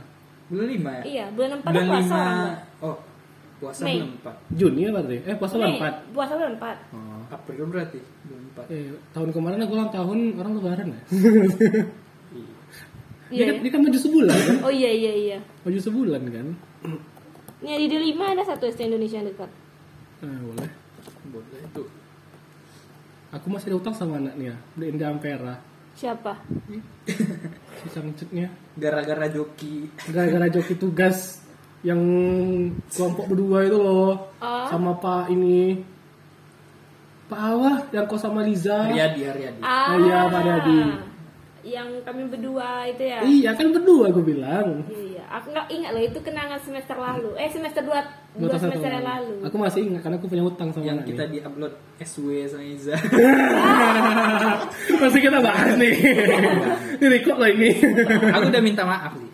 Bulan 0.49 0.65
lima 0.67 0.89
ya? 0.91 1.03
Iya, 1.05 1.25
bulan 1.29 1.49
4 1.55 1.61
Bulan 1.63 1.85
puasa. 1.85 2.01
lima. 2.01 2.17
orang. 2.17 2.53
Oh, 2.81 2.95
puasa 3.59 3.83
Mei. 3.85 3.99
bulan 3.99 4.11
empat. 4.17 4.35
Juni 4.55 4.79
ya 4.87 4.89
berarti? 4.95 5.17
Eh, 5.27 5.35
puasa 5.35 5.53
bulan 5.59 5.71
Mei, 5.75 5.79
4. 5.83 6.15
Puasa 6.15 6.33
bulan 6.39 6.53
4. 6.55 6.95
Oh. 6.95 7.21
April 7.29 7.63
berarti 7.67 7.99
bulan 8.25 8.43
empat. 8.49 8.65
Eh, 8.71 8.87
tahun 9.11 9.29
kemarin 9.35 9.59
aku 9.67 9.73
ulang 9.75 9.91
tahun 9.91 10.17
orang 10.39 10.53
lebaran 10.57 10.87
ya. 10.95 11.01
Iya. 13.29 13.45
Dia, 13.45 13.45
kan, 13.45 13.55
dia 13.61 13.71
kan 13.77 13.81
maju 13.85 13.99
sebulan 14.01 14.37
kan? 14.41 14.57
Oh 14.65 14.73
iya 14.73 14.89
iya 14.89 15.13
iya. 15.13 15.37
Maju 15.61 15.77
sebulan 15.77 16.21
kan? 16.33 16.47
Nih 17.61 17.85
di 17.85 17.85
D5 17.93 18.17
ada 18.25 18.41
satu 18.41 18.65
SD 18.65 18.89
Indonesia 18.89 19.21
yang 19.21 19.29
dekat. 19.29 19.53
Nah, 20.25 20.39
boleh. 20.49 20.69
Boleh 21.29 21.59
itu. 21.61 21.83
Aku 23.29 23.45
masih 23.53 23.69
ada 23.69 23.77
utang 23.77 23.93
sama 23.93 24.17
anaknya, 24.17 24.57
beliin 24.73 24.97
Ampera. 25.05 25.61
Siapa? 25.93 26.41
Si 27.85 27.87
sangcutnya. 27.93 28.49
Gara-gara 28.73 29.29
joki. 29.29 29.85
Gara-gara 30.09 30.49
joki 30.49 30.73
tugas 30.73 31.45
yang 31.83 32.01
kelompok 32.91 33.31
berdua 33.31 33.63
itu 33.63 33.77
loh. 33.79 34.29
Ah. 34.43 34.67
Sama 34.67 34.99
Pak 34.99 35.31
ini. 35.31 35.79
Pak 37.29 37.39
Awah 37.39 37.77
yang 37.93 38.09
kau 38.09 38.17
sama 38.17 38.41
Liza. 38.41 38.89
Riyadi, 38.89 39.21
Riyadi. 39.21 39.61
Ah, 39.61 39.93
iya, 40.01 40.25
Pak 40.27 40.41
Dadi. 40.41 40.81
Yang 41.59 41.89
kami 42.07 42.23
berdua 42.31 42.87
itu 42.87 43.03
ya. 43.03 43.19
Iya 43.21 43.51
kan 43.53 43.69
berdua 43.75 44.09
aku 44.09 44.23
bilang. 44.23 44.87
Iya, 44.89 45.27
aku 45.27 45.51
nggak 45.51 45.67
ingat 45.69 45.91
loh 45.91 46.03
itu 46.07 46.19
kenangan 46.23 46.59
semester 46.63 46.97
lalu. 46.97 47.35
Eh 47.35 47.51
semester 47.51 47.83
2 47.83 47.91
Dua 48.39 48.47
dua 48.47 48.61
semester 48.61 48.89
yang 48.89 49.03
lalu. 49.03 49.35
Aku 49.43 49.57
masih 49.59 49.79
ingat 49.89 50.01
karena 50.05 50.15
aku 50.21 50.29
punya 50.31 50.45
utang 50.47 50.69
sama 50.71 50.85
Yang 50.87 51.11
kita 51.11 51.23
di-upload 51.27 51.73
SW 51.99 52.27
sama 52.47 52.63
Iza. 52.63 52.95
Masih 55.01 55.19
kita 55.19 55.39
bahas 55.41 55.73
nih. 55.81 55.93
ini 57.01 57.07
record 57.09 57.37
lah 57.41 57.49
ini. 57.49 57.69
Aku 58.37 58.45
udah 58.53 58.61
minta 58.63 58.83
maaf 58.85 59.17
sih. 59.17 59.29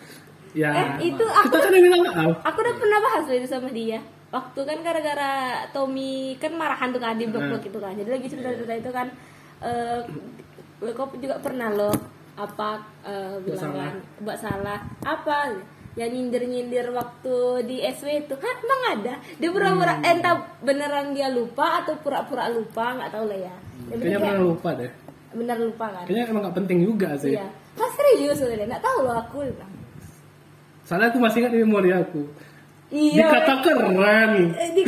Ya. 0.56 0.70
Eh, 0.72 0.88
itu 1.06 1.22
aku 1.22 1.46
kita 1.46 1.58
kan 1.60 1.72
yang 1.72 1.86
bilang 1.86 2.02
maaf. 2.06 2.36
aku 2.42 2.58
udah 2.58 2.76
pernah 2.76 3.00
bahas 3.02 3.24
loh 3.24 3.36
itu 3.36 3.48
sama 3.48 3.70
dia. 3.70 4.00
Waktu 4.28 4.60
kan 4.62 4.78
gara-gara 4.82 5.32
Tommy 5.70 6.14
kan 6.36 6.52
marahan 6.52 6.90
tuh 6.90 7.00
kan 7.00 7.14
di 7.14 7.26
blog-blog 7.26 7.60
Hmm. 7.60 7.70
itu 7.70 7.78
kan. 7.78 7.94
Jadi 7.94 8.10
lagi 8.10 8.28
cerita-cerita 8.28 8.74
itu 8.78 8.92
kan 8.92 9.08
eh 9.62 10.02
kau 10.92 11.08
juga 11.14 11.36
pernah 11.38 11.70
loh 11.70 11.96
apa 12.36 12.70
eh, 13.02 13.36
bilang 13.42 13.72
kan 13.74 13.94
buat 14.20 14.38
salah 14.38 14.76
apa 15.02 15.56
yang 15.96 16.12
nyindir-nyindir 16.12 16.92
waktu 16.92 17.36
di 17.64 17.80
SW 17.80 18.08
itu 18.22 18.36
kan 18.36 18.52
emang 18.58 18.82
ada 18.94 19.14
dia 19.34 19.50
pura-pura 19.50 19.96
Hmm. 19.96 20.04
entah 20.06 20.36
beneran 20.60 21.16
dia 21.16 21.30
lupa 21.30 21.80
atau 21.80 21.96
pura-pura 21.96 22.48
lupa 22.50 22.92
nggak 22.94 23.10
tahu 23.10 23.26
lah 23.26 23.40
ya 23.42 23.56
Kayaknya 23.86 24.04
kayak 24.04 24.20
pernah 24.22 24.44
lupa 24.44 24.70
deh. 24.74 24.92
bener 25.32 25.58
lupa 25.62 25.86
kan 25.90 26.04
Kayaknya 26.04 26.24
emang 26.28 26.44
gak 26.44 26.56
penting 26.58 26.78
juga 26.82 27.10
sih. 27.16 27.32
iya 27.32 27.48
kan 27.76 27.90
serius 27.92 28.40
udah 28.40 28.68
nggak 28.68 28.84
tahu 28.84 28.98
loh 29.02 29.16
aku 29.18 29.38
bilang. 29.46 29.72
Soalnya 30.86 31.10
aku 31.10 31.18
masih 31.18 31.38
ingat 31.42 31.52
di 31.52 31.60
memori 31.60 31.90
aku. 31.90 32.22
iya 32.88 33.26
Dikata 33.26 33.54
keren. 33.60 34.32
Eh, 34.54 34.70
di- 34.72 34.86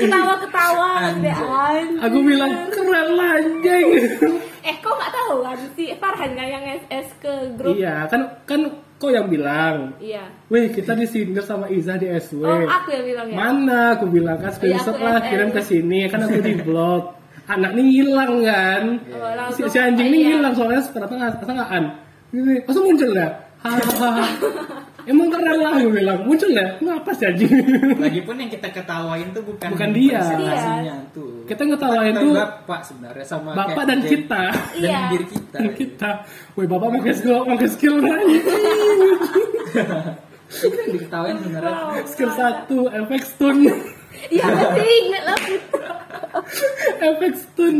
ketawa-ketawa. 0.00 0.90
Aku 2.00 2.18
bilang 2.20 2.52
keren 2.68 3.08
lah 3.12 3.30
anjing. 3.36 3.88
eh 4.60 4.76
kok 4.76 4.92
nggak 4.92 5.10
tahu 5.10 5.34
kan 5.40 5.56
si 5.72 5.84
Farhan 5.94 6.30
kan 6.32 6.46
yang 6.46 6.64
SS 6.78 7.16
ke 7.16 7.32
grup 7.54 7.72
iya, 7.72 8.04
kan 8.06 8.44
kan 8.44 8.60
kau 8.96 9.08
yang 9.08 9.24
bilang. 9.26 9.96
iya 9.96 10.28
Wih, 10.46 10.68
kita 10.68 10.92
disindir 10.92 11.40
sama 11.40 11.64
Iza 11.66 11.96
di 11.96 12.08
SW. 12.10 12.40
oh 12.40 12.60
aku 12.62 12.88
yang 12.90 13.04
bilang 13.06 13.26
ya 13.26 13.36
Mana 13.36 13.80
aku 13.94 14.04
bilang 14.06 14.36
kan 14.36 14.52
screenshot 14.52 14.92
Iya, 14.92 14.96
aku 14.96 15.04
lah 15.06 15.16
SM. 15.18 15.28
kirim 15.28 15.48
ke 15.50 15.62
sini 15.62 16.00
kan 16.06 16.20
aku 16.22 16.38
di 16.38 16.54
blog. 16.58 17.02
Anak 17.46 17.72
ini 17.74 17.82
hilang 17.98 18.34
kan. 18.40 18.82
Oh, 19.10 19.50
Si, 19.50 19.60
si 19.66 19.76
anjing 19.76 20.06
ini 20.06 20.18
iya. 20.22 20.28
hilang 20.36 20.52
soalnya 20.54 20.80
ternyata 20.86 21.34
setengah-an. 21.36 21.84
Ini 22.30 22.62
langsung 22.62 22.84
muncul 22.86 23.10
ya. 23.10 23.26
Hahaha. 23.26 23.49
Emang 25.10 25.32
keren 25.32 25.56
lah 25.56 25.72
gue 25.76 25.90
bilang. 25.90 26.22
Muncul 26.22 26.52
ya. 26.52 26.76
Ngapa 26.78 27.10
sih 27.12 27.24
anjing? 27.24 27.50
Lagipun 27.96 28.36
yang 28.36 28.48
kita 28.48 28.68
ketawain 28.70 29.32
tuh 29.32 29.42
bukan 29.42 29.68
Bukan 29.72 29.90
dia. 29.90 30.20
presentasinya 30.20 30.96
tuh. 31.10 31.44
Kita 31.44 31.62
ngetawain 31.64 32.14
Kita 32.14 32.20
tuh 32.20 32.32
bapak 32.36 32.80
sebenarnya 32.84 33.24
sama 33.24 33.50
Bapak 33.52 33.74
kayak 33.74 33.88
dan 33.88 34.00
kita. 34.04 34.42
dan 34.52 34.76
Iya. 34.76 35.00
diri 35.08 35.26
kita. 35.26 35.56
Dan 35.56 35.72
kita. 35.74 36.10
Woi, 36.52 36.66
bapak 36.68 36.88
mau 36.90 37.00
ke 37.00 37.12
skill, 37.12 37.40
mau 37.42 37.56
ke 37.56 37.66
skill 37.66 37.96
yang 38.04 38.20
diketawain 40.90 41.36
sebenarnya. 41.38 41.74
Skill 42.04 42.30
satu, 42.32 42.78
efek 42.90 43.22
stun. 43.24 43.56
iya 44.28 44.42
masih 44.44 44.84
ingat 45.00 45.22
lah 45.24 45.38
efek 47.00 47.32
stun. 47.36 47.76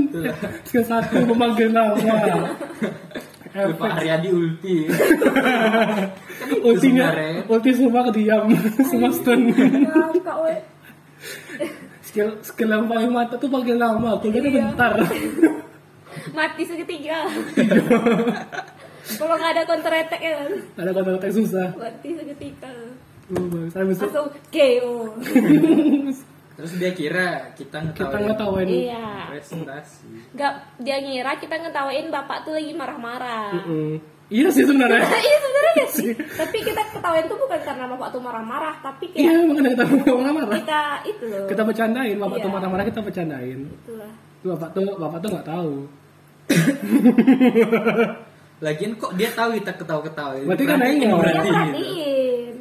Skill 0.65 0.85
satu 0.85 1.17
memanggil 1.27 1.69
nama. 1.69 1.99
Pak 3.51 3.67
Efek 3.69 3.91
Aryadi 3.93 4.29
ulti. 4.31 4.77
ultinya, 6.61 7.07
ulti 7.47 7.71
semua 7.73 8.01
kediam, 8.07 8.47
semua 8.85 9.11
stun. 9.11 9.51
Ngakak, 9.51 10.37
weh. 10.43 10.59
skill 12.01 12.31
skill 12.41 12.71
yang 12.71 12.87
paling 12.87 13.11
mata 13.11 13.35
tuh 13.35 13.47
panggil 13.47 13.75
nama, 13.75 14.17
kuliahnya 14.17 14.71
bentar. 14.71 14.93
mati 16.31 16.63
seketika 16.63 17.23
kalau 19.15 19.35
nggak 19.35 19.53
ada 19.53 19.63
counter 19.63 19.95
attack 19.97 20.19
ya 20.21 20.35
kan 20.37 20.53
Ada 20.77 20.91
kata-kata 20.93 21.25
yang 21.25 21.37
susah. 21.37 21.69
mati 21.73 22.09
seketika 22.13 22.71
Oh, 23.31 23.47
bisa. 23.47 23.79
langsung 24.03 24.27
KO 24.51 24.95
Terus 26.61 26.73
dia 26.77 26.93
kira 26.93 27.27
kita 27.53 27.81
Kita 27.89 28.05
ngetawain 28.05 28.29
ngetawain. 28.29 28.69
iya 28.69 29.09
presentasi. 29.27 30.05
nggak 30.31 30.53
dia 30.77 30.97
ngira 30.99 31.33
kita 31.35 31.57
ngetawain 31.59 32.07
bapak 32.07 32.39
tuh 32.43 32.53
lagi 32.53 32.73
marah-marah 32.73 33.49
Mm. 33.63 33.97
Iya 34.29 34.47
sih 34.47 34.63
sebenarnya. 34.63 35.03
iya 35.27 35.39
sebenarnya 35.39 35.87
sih 35.89 36.13
tapi 36.37 36.57
kita 36.61 36.83
ketawain 36.93 37.27
tuh 37.27 37.35
bukan 37.37 37.61
karena 37.61 37.85
bapak 37.89 38.09
tuh 38.11 38.21
marah-marah 38.21 38.75
tapi 38.79 39.11
Iya, 39.11 39.33
kayak 39.33 39.49
makanya 39.49 39.71
kita 39.73 39.85
marah-marah. 40.13 40.55
kita 40.55 40.81
itu 41.05 41.25
loh 41.27 41.47
Kita 41.49 41.63
bercandain, 41.65 42.15
bapak 42.15 42.37
Iya. 42.37 42.45
tuh 42.45 42.51
marah-marah 42.51 42.85
kita 42.85 43.01
bercandain. 43.01 43.61
itulah 43.67 44.13
Bapak 44.43 44.69
tuh 44.71 44.87
bapak 44.95 45.19
tuh 45.19 45.29
nggak 45.31 45.49
tahu. 45.49 45.73
Lagian 48.61 48.93
kok 48.95 49.17
dia 49.17 49.33
tahu 49.33 49.57
kita 49.57 49.73
ketawa-ketawa. 49.75 50.37
Berarti 50.45 50.65
kan 50.65 50.77
nengok. 50.77 51.01
dia 51.01 51.09
perhatiin 51.11 51.41
gitu. 51.41 51.49
perhatiin 51.49 52.10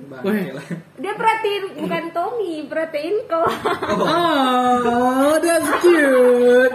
Bangke 0.09 0.51
lah. 0.51 0.65
dia 0.97 1.13
perhatiin 1.13 1.63
bukan 1.77 2.03
Tommy 2.09 2.53
perhatiin 2.65 3.15
kau 3.25 3.45
Oh, 4.01 5.35
that's 5.37 5.69
cute. 5.79 6.73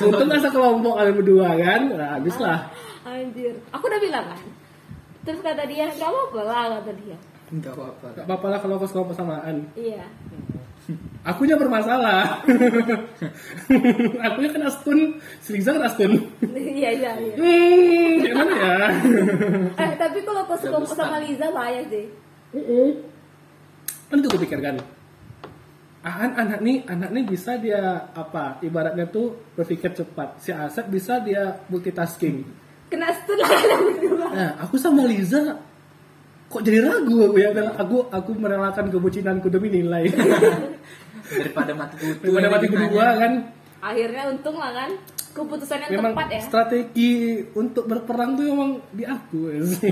Untung 0.00 0.26
nggak 0.26 0.42
sekelompok 0.42 0.94
kalian 0.94 1.14
berdua 1.16 1.48
kan? 1.54 1.80
Nah, 1.90 2.08
habis 2.16 2.36
lah. 2.36 2.70
anjir 3.02 3.58
aku 3.68 3.84
udah 3.84 3.98
bilang 3.98 4.24
kan 4.24 4.40
terus 5.22 5.38
kata 5.38 5.62
dia 5.64 5.86
nggak 5.88 6.04
apa-apa 6.04 6.40
lah 6.40 6.64
kata 6.78 6.92
dia 6.96 7.18
Enggak 7.48 7.74
apa-apa. 7.74 8.06
Gak 8.14 8.24
apa-apa 8.24 8.46
lah 8.48 8.58
kalau 8.58 8.74
kau 8.76 8.86
sekelompok 8.86 9.12
samaan. 9.14 9.68
iya 9.74 10.06
Akunya 11.22 11.54
bermasalah. 11.54 12.42
Akunya 14.24 14.50
kena 14.50 14.66
stun, 14.66 15.14
Siliza 15.38 15.70
kena 15.70 15.86
stun. 15.86 16.26
iya 16.42 16.90
iya 16.90 17.10
iya 17.14 17.34
Hmm, 17.36 18.10
gimana 18.18 18.54
ya? 18.56 18.76
eh 19.76 19.90
tapi 19.94 20.18
kalau 20.22 20.42
kau 20.44 20.56
sekelompok 20.56 20.90
sama 20.90 21.20
Liza 21.20 21.46
bahaya 21.48 21.84
sih 21.84 22.08
Kan 22.52 24.16
itu 24.20 24.28
gue 24.28 24.40
pikirkan. 24.44 24.76
An 26.02 26.34
anak 26.34 26.60
nih, 26.60 26.82
anak 26.84 27.14
nih 27.14 27.24
bisa 27.24 27.56
dia 27.56 28.10
apa? 28.12 28.58
Ibaratnya 28.60 29.06
tuh 29.06 29.38
berpikir 29.54 29.94
cepat. 29.94 30.36
Si 30.42 30.50
Asep 30.50 30.90
bisa 30.90 31.22
dia 31.22 31.62
multitasking. 31.70 32.42
kena 32.92 33.08
stun 33.08 33.40
Nah, 34.36 34.60
aku 34.60 34.76
sama 34.76 35.08
Liza 35.08 35.56
kok 36.52 36.60
jadi 36.60 36.84
ragu 36.84 37.24
aku 37.24 37.40
ya 37.40 37.48
aku 37.72 38.04
aku 38.12 38.30
merelakan 38.36 38.92
kebucinanku 38.92 39.48
demi 39.48 39.72
nilai 39.72 40.12
Daripada 41.40 41.72
mati 41.72 41.96
kutu. 41.96 42.28
daripada 42.28 42.48
mati 42.52 42.66
kedua 42.68 43.06
kan 43.16 43.32
akhirnya 43.80 44.28
untung 44.28 44.60
lah 44.60 44.68
kan 44.76 44.90
keputusan 45.32 45.88
yang 45.88 45.90
memang 45.98 46.12
tepat 46.12 46.28
ya. 46.28 46.42
strategi 46.44 47.12
untuk 47.56 47.88
berperang 47.88 48.36
tuh 48.36 48.44
memang 48.44 48.70
di 48.92 49.04
aku 49.08 49.40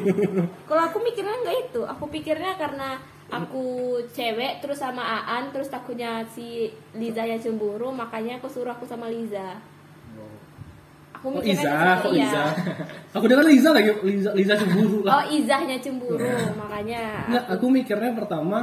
kalau 0.68 0.82
aku 0.84 0.98
mikirnya 1.00 1.34
nggak 1.40 1.56
itu. 1.68 1.80
Aku 1.88 2.04
pikirnya 2.12 2.60
karena 2.60 3.00
aku 3.32 3.96
cewek 4.12 4.60
terus 4.60 4.78
sama 4.82 5.24
Aan 5.24 5.48
terus 5.54 5.72
takutnya 5.72 6.22
si 6.28 6.68
Liza 6.92 7.24
yang 7.24 7.40
cemburu 7.40 7.88
makanya 7.88 8.38
aku 8.38 8.52
suruh 8.52 8.76
aku 8.76 8.84
sama 8.84 9.08
Liza. 9.08 9.56
Aku 11.20 11.36
Oh 11.36 11.44
mikirnya 11.44 12.00
Iza, 12.00 12.00
kok 12.00 12.12
iya. 12.16 12.24
Iza? 12.24 12.44
Aku 13.12 13.24
dengar 13.28 13.44
Liza 13.44 13.70
lagi, 13.76 13.92
Liza, 14.00 14.30
Liza 14.32 14.54
cemburu 14.56 15.04
oh 15.04 15.08
lah. 15.08 15.28
Izahnya 15.28 15.76
cemburu 15.76 16.32
makanya 16.56 17.28
Nggak, 17.28 17.44
aku 17.52 17.66
mikirnya 17.68 18.10
pertama 18.16 18.58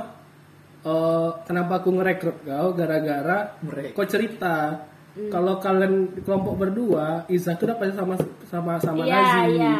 eh, 0.81 1.29
kenapa 1.45 1.85
aku 1.85 1.89
ngerekrut 1.93 2.37
kau 2.41 2.69
gara-gara 2.73 3.61
kau 3.93 4.05
cerita 4.09 4.89
Hmm. 5.17 5.29
kalau 5.29 5.57
kalian 5.57 5.93
kelompok 6.21 6.53
berdua 6.55 7.25
Iza 7.25 7.53
tuh 7.53 7.65
udah 7.65 7.75
pasti 7.75 7.93
sama 7.95 8.13
sama 8.45 8.73
sama 8.77 9.01
iya 9.01 9.17
Nazi. 9.17 9.49
iya 9.55 9.75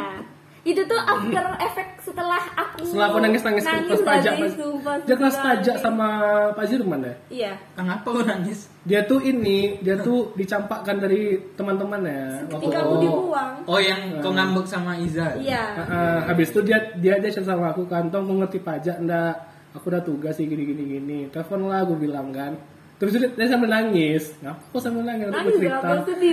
itu 0.64 0.82
tuh 0.84 0.98
after 0.98 1.46
efek 1.62 1.88
setelah 2.02 2.42
aku 2.52 2.84
Setelah 2.84 3.08
aku 3.08 3.18
nangis-nangis 3.20 3.64
kelas 3.64 4.02
pajak, 4.02 4.34
lagi, 4.34 4.42
Pak. 4.44 4.52
sumpah, 4.54 4.96
dia 5.00 5.16
kelas 5.16 5.36
pajak 5.38 5.76
sama 5.78 6.08
Pak 6.52 6.66
Zirman 6.66 7.00
ya. 7.02 7.14
iya 7.30 7.52
Kenapa 7.72 8.04
kau 8.06 8.20
nangis? 8.22 8.68
Dia 8.82 9.04
tuh 9.04 9.20
ini, 9.22 9.80
dia 9.80 9.96
tuh 9.98 10.32
dicampakkan 10.34 10.98
dari 10.98 11.38
teman-temannya. 11.54 12.48
waktu 12.48 12.54
ketika 12.60 12.78
itu. 12.78 12.84
aku 12.84 12.96
dibuang 13.00 13.52
Oh 13.64 13.80
yang 13.80 14.02
kau 14.20 14.32
ngambek 14.32 14.66
sama 14.66 14.98
Iza. 14.98 15.38
iya 15.38 15.64
Ah, 15.78 15.88
ah, 15.88 16.18
habis 16.26 16.50
itu 16.50 16.60
dia 16.62 16.80
dia 16.96 17.16
dia 17.16 17.30
cerita 17.30 17.54
sama 17.54 17.72
aku 17.72 17.86
kantong 17.86 18.24
aku 18.24 18.34
ngerti 18.38 18.60
pajak 18.60 18.98
ndak 19.00 19.36
aku 19.72 19.88
udah 19.88 20.02
tugas 20.02 20.34
sih 20.34 20.46
gini 20.46 20.64
gini 20.66 20.84
gini 20.90 21.20
telepon 21.30 21.64
lah 21.66 21.82
aku 21.82 21.96
bilang 21.96 22.32
kan 22.32 22.60
terus 22.98 23.14
dia, 23.18 23.46
sambil 23.46 23.70
nangis. 23.70 24.34
Ngapa 24.42 24.74
kok 24.74 24.82
sambil 24.82 25.04
nangis 25.06 25.30
nanti 25.30 25.50
gue 25.54 25.58
cerita. 25.62 25.88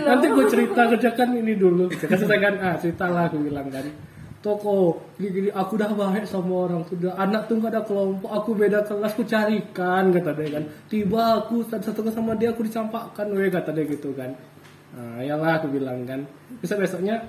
nanti 0.08 0.26
gue 0.32 0.46
cerita 0.48 0.80
kerjakan 0.96 1.28
ini 1.36 1.52
dulu. 1.56 1.84
Saya 1.92 2.16
selesaikan 2.16 2.54
ah 2.60 2.74
cerita 2.80 3.04
lah 3.08 3.28
aku 3.28 3.38
bilang 3.40 3.68
kan. 3.68 3.84
Toko 4.44 5.00
gini 5.16 5.28
gini 5.32 5.48
aku 5.48 5.80
udah 5.80 5.90
baik 5.96 6.28
sama 6.28 6.68
orang 6.68 6.84
sudah 6.84 7.16
anak 7.16 7.48
tuh 7.48 7.64
gak 7.64 7.72
ada 7.72 7.80
kelompok 7.80 8.28
aku 8.28 8.50
beda 8.52 8.84
kelas 8.84 9.16
aku 9.16 9.24
carikan 9.24 10.12
kata 10.12 10.30
dia 10.36 10.48
kan. 10.60 10.64
Tiba 10.88 11.22
aku 11.40 11.64
satu 11.64 11.92
satu 11.92 12.10
sama 12.12 12.36
dia 12.36 12.52
aku 12.52 12.64
dicampakkan 12.64 13.32
weh 13.32 13.48
kata 13.48 13.72
dia 13.72 13.88
gitu 13.88 14.12
kan. 14.12 14.36
Nah 14.92 15.24
yalah 15.24 15.60
aku 15.60 15.72
bilang 15.72 16.04
kan. 16.04 16.28
Bisa 16.60 16.76
besoknya 16.76 17.24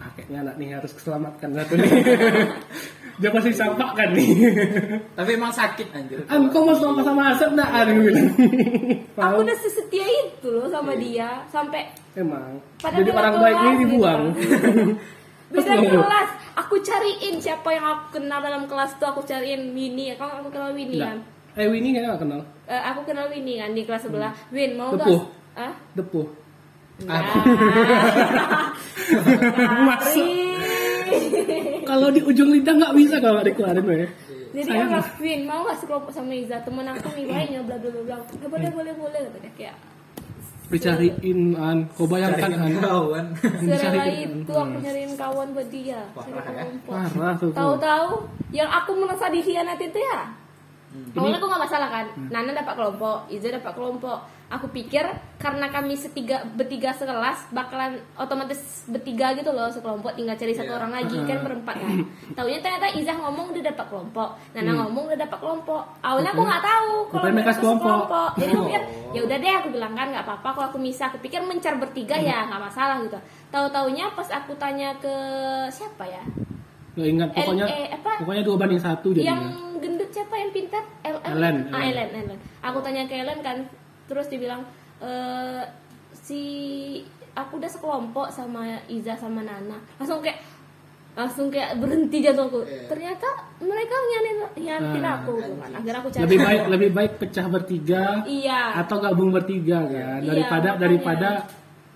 ah, 0.00 0.08
kayaknya 0.16 0.44
anak 0.48 0.54
nih 0.56 0.68
harus 0.76 0.92
keselamatkan 0.96 1.52
satu 1.52 1.72
nih 1.76 1.90
dia 3.20 3.30
pasti 3.30 3.48
dicampakkan 3.54 4.08
nih. 4.14 4.30
Tapi 5.18 5.30
emang 5.34 5.52
sakit 5.54 5.88
anjir. 5.94 6.18
An 6.26 6.50
kau 6.50 6.66
mau 6.66 6.74
sama 6.74 7.00
sama 7.06 7.34
Asep 7.34 7.50
nggak 7.54 7.70
An 7.70 7.86
Aku 7.90 8.00
bilang 8.02 8.28
aku 9.14 9.38
udah 9.46 9.56
sesetia 9.58 10.06
itu 10.06 10.48
loh 10.50 10.66
sama 10.66 10.92
dia 10.98 11.42
sampai 11.50 11.90
emang. 12.18 12.58
Padahal 12.82 13.00
jadi 13.02 13.10
orang 13.14 13.34
baik 13.38 13.54
ini 13.54 13.64
kelas, 13.64 13.80
dibuang. 13.82 14.22
Beda 15.54 15.72
lo? 15.78 16.02
kelas. 16.02 16.30
Aku 16.54 16.74
cariin 16.82 17.36
siapa 17.38 17.68
yang 17.70 17.86
aku 17.86 18.18
kenal 18.18 18.38
dalam 18.42 18.66
kelas 18.66 18.98
tuh 18.98 19.06
aku 19.06 19.22
cariin 19.22 19.74
Winnie. 19.74 20.12
Ya 20.12 20.16
kan 20.18 20.42
aku 20.42 20.50
kenal 20.50 20.74
Winnie 20.74 21.02
kan 21.02 21.22
eh 21.54 21.70
Winnie 21.70 21.94
nggak 21.94 22.18
kenal? 22.18 22.42
Eh, 22.66 22.82
aku 22.82 23.06
kenal 23.06 23.30
Winnie 23.30 23.62
kan 23.62 23.70
di 23.70 23.86
kelas 23.86 24.10
sebelah. 24.10 24.34
Win 24.50 24.74
mau 24.74 24.90
nggak? 24.90 25.06
Tepuh. 25.06 25.22
ah 25.54 25.74
Depuh. 25.94 26.26
Masuk. 29.86 30.53
Kalau 31.84 32.08
di 32.08 32.20
ujung 32.20 32.50
lidah 32.50 32.74
nggak 32.74 32.94
bisa 32.94 33.16
kalau 33.18 33.38
nggak 33.38 33.48
dikeluarin 33.52 33.84
weh 33.84 34.08
Jadi 34.54 34.70
Sayang. 34.70 35.02
aku 35.02 35.18
Win 35.18 35.40
mau 35.44 35.66
nggak 35.66 35.78
sekelompok 35.82 36.12
sama 36.14 36.30
Iza 36.30 36.62
temen 36.62 36.86
aku 36.86 37.10
nih 37.12 37.24
baiknya 37.26 37.60
bla 37.66 37.74
bla 37.74 37.90
bla 37.90 38.02
bla. 38.06 38.16
Eh, 38.38 38.46
boleh 38.46 38.70
boleh 38.70 38.92
boleh 38.94 39.18
kata 39.26 39.38
dia 39.42 39.52
kayak 39.58 39.76
dicariin 40.64 41.40
An 41.54 41.78
kau 41.92 42.06
bayangkan 42.06 42.50
An 42.56 42.72
kawan. 42.78 43.26
Dicariin, 43.60 44.30
itu 44.42 44.52
aku 44.54 44.74
nyariin 44.78 45.12
kawan 45.14 45.48
buat 45.52 45.68
dia 45.68 46.00
Parah 46.14 46.46
ya. 46.48 46.64
parah 46.86 47.34
tuh. 47.36 47.50
Tahu-tahu 47.50 48.08
yang 48.50 48.70
aku 48.70 48.90
merasa 48.96 49.26
dikhianati 49.28 49.90
itu 49.90 49.98
ya. 49.98 50.22
Hmm. 50.94 51.10
Awalnya 51.18 51.42
aku 51.42 51.48
nggak 51.50 51.64
masalah 51.66 51.88
kan. 51.90 52.06
Nana 52.30 52.54
dapat 52.54 52.74
kelompok, 52.78 53.26
Iza 53.26 53.50
dapat 53.50 53.74
kelompok. 53.74 54.18
Aku 54.46 54.70
pikir 54.70 55.02
karena 55.34 55.66
kami 55.66 55.98
setiga 55.98 56.46
bertiga 56.46 56.94
sekelas 56.94 57.50
bakalan 57.50 57.98
otomatis 58.14 58.86
bertiga 58.86 59.34
gitu 59.34 59.50
loh 59.50 59.66
sekelompok 59.66 60.14
tinggal 60.14 60.36
cari 60.36 60.54
satu 60.54 60.70
Iya. 60.70 60.78
orang 60.78 60.92
lagi 60.94 61.18
kan 61.18 61.38
berempat 61.42 61.74
kan. 61.74 61.96
Taunya 62.30 62.62
ternyata 62.62 62.86
Iza 62.94 63.10
ngomong 63.12 63.50
udah 63.50 63.64
dapat 63.66 63.86
kelompok, 63.88 64.28
Nana 64.54 64.70
ngomong 64.76 65.10
udah 65.10 65.18
dapat 65.18 65.38
kelompok. 65.40 65.82
Awalnya 65.98 66.30
aku 66.30 66.42
nggak 66.44 66.62
tahu 66.62 66.92
kalau 67.10 67.24
Hmm. 67.26 67.34
Mereka 67.34 67.52
sekelompok. 67.52 67.88
sekelompok. 67.90 68.30
Jadi 68.38 68.50
aku 68.52 68.62
pikir 68.62 68.82
ya 69.10 69.20
udah 69.26 69.36
deh 69.36 69.52
aku 69.56 69.68
bilang 69.74 69.92
kan 69.92 70.06
nggak 70.08 70.24
apa-apa 70.24 70.48
kalau 70.52 70.66
aku 70.70 70.78
misah. 70.78 71.10
Aku 71.10 71.18
pikir 71.18 71.42
mencar 71.42 71.74
bertiga 71.74 72.14
ya 72.14 72.46
nggak 72.46 72.62
masalah 72.62 73.02
gitu. 73.02 73.18
Tahu-taunya 73.50 74.14
pas 74.14 74.30
aku 74.30 74.54
tanya 74.54 74.94
ke 75.02 75.10
siapa 75.68 76.06
ya? 76.06 76.22
nggak 76.94 77.10
ingat 77.10 77.28
pokoknya 77.34 77.66
eh, 77.66 77.90
apa? 77.90 78.22
pokoknya 78.22 78.42
dua 78.46 78.54
banding 78.54 78.78
satu 78.78 79.10
yang 79.10 79.18
jadinya 79.18 79.50
gendut 79.50 79.73
siapa 80.14 80.34
yang 80.38 80.50
pintar? 80.54 80.86
El 81.02 81.18
Ellen, 81.26 81.74
ah 81.74 81.82
Ellen. 81.82 82.08
Ellen. 82.14 82.30
Ellen 82.30 82.40
aku 82.62 82.78
tanya 82.86 83.02
ke 83.10 83.18
Ellen 83.18 83.42
kan 83.42 83.66
terus 84.06 84.30
dibilang 84.30 84.62
eh 85.02 85.62
si 86.14 86.42
aku 87.34 87.58
udah 87.58 87.70
sekelompok 87.70 88.30
sama 88.30 88.78
Iza 88.86 89.18
sama 89.18 89.42
Nana. 89.42 89.82
Langsung 89.98 90.22
kayak 90.22 90.38
langsung 91.14 91.46
kayak 91.46 91.78
berhenti 91.78 92.18
jantungku. 92.26 92.66
Iya. 92.66 92.90
ternyata 92.90 93.28
mereka 93.62 93.94
nyanin 93.94 94.38
nyatin 94.58 95.04
Ah, 95.06 95.22
aku 95.22 95.34
kan 95.38 95.70
akhirnya 95.70 96.00
aku 96.02 96.10
cari 96.10 96.22
lebih 96.26 96.38
baik 96.42 96.62
lebih 96.74 96.90
baik 96.90 97.12
pecah 97.22 97.46
bertiga 97.46 98.02
iya. 98.26 98.82
atau 98.82 98.98
gabung 98.98 99.30
bertiga 99.30 99.86
kan? 99.86 100.18
Iya, 100.22 100.26
daripada 100.26 100.68
makanya. 100.74 100.82
daripada 100.82 101.28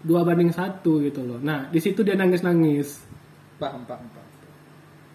dua 0.06 0.22
banding 0.22 0.54
satu 0.54 1.02
gitu 1.02 1.26
loh. 1.26 1.42
Nah 1.42 1.66
di 1.66 1.82
situ 1.82 2.06
dia 2.06 2.14
nangis 2.14 2.46
nangis 2.46 3.02
paham, 3.58 3.82
paham. 3.90 4.06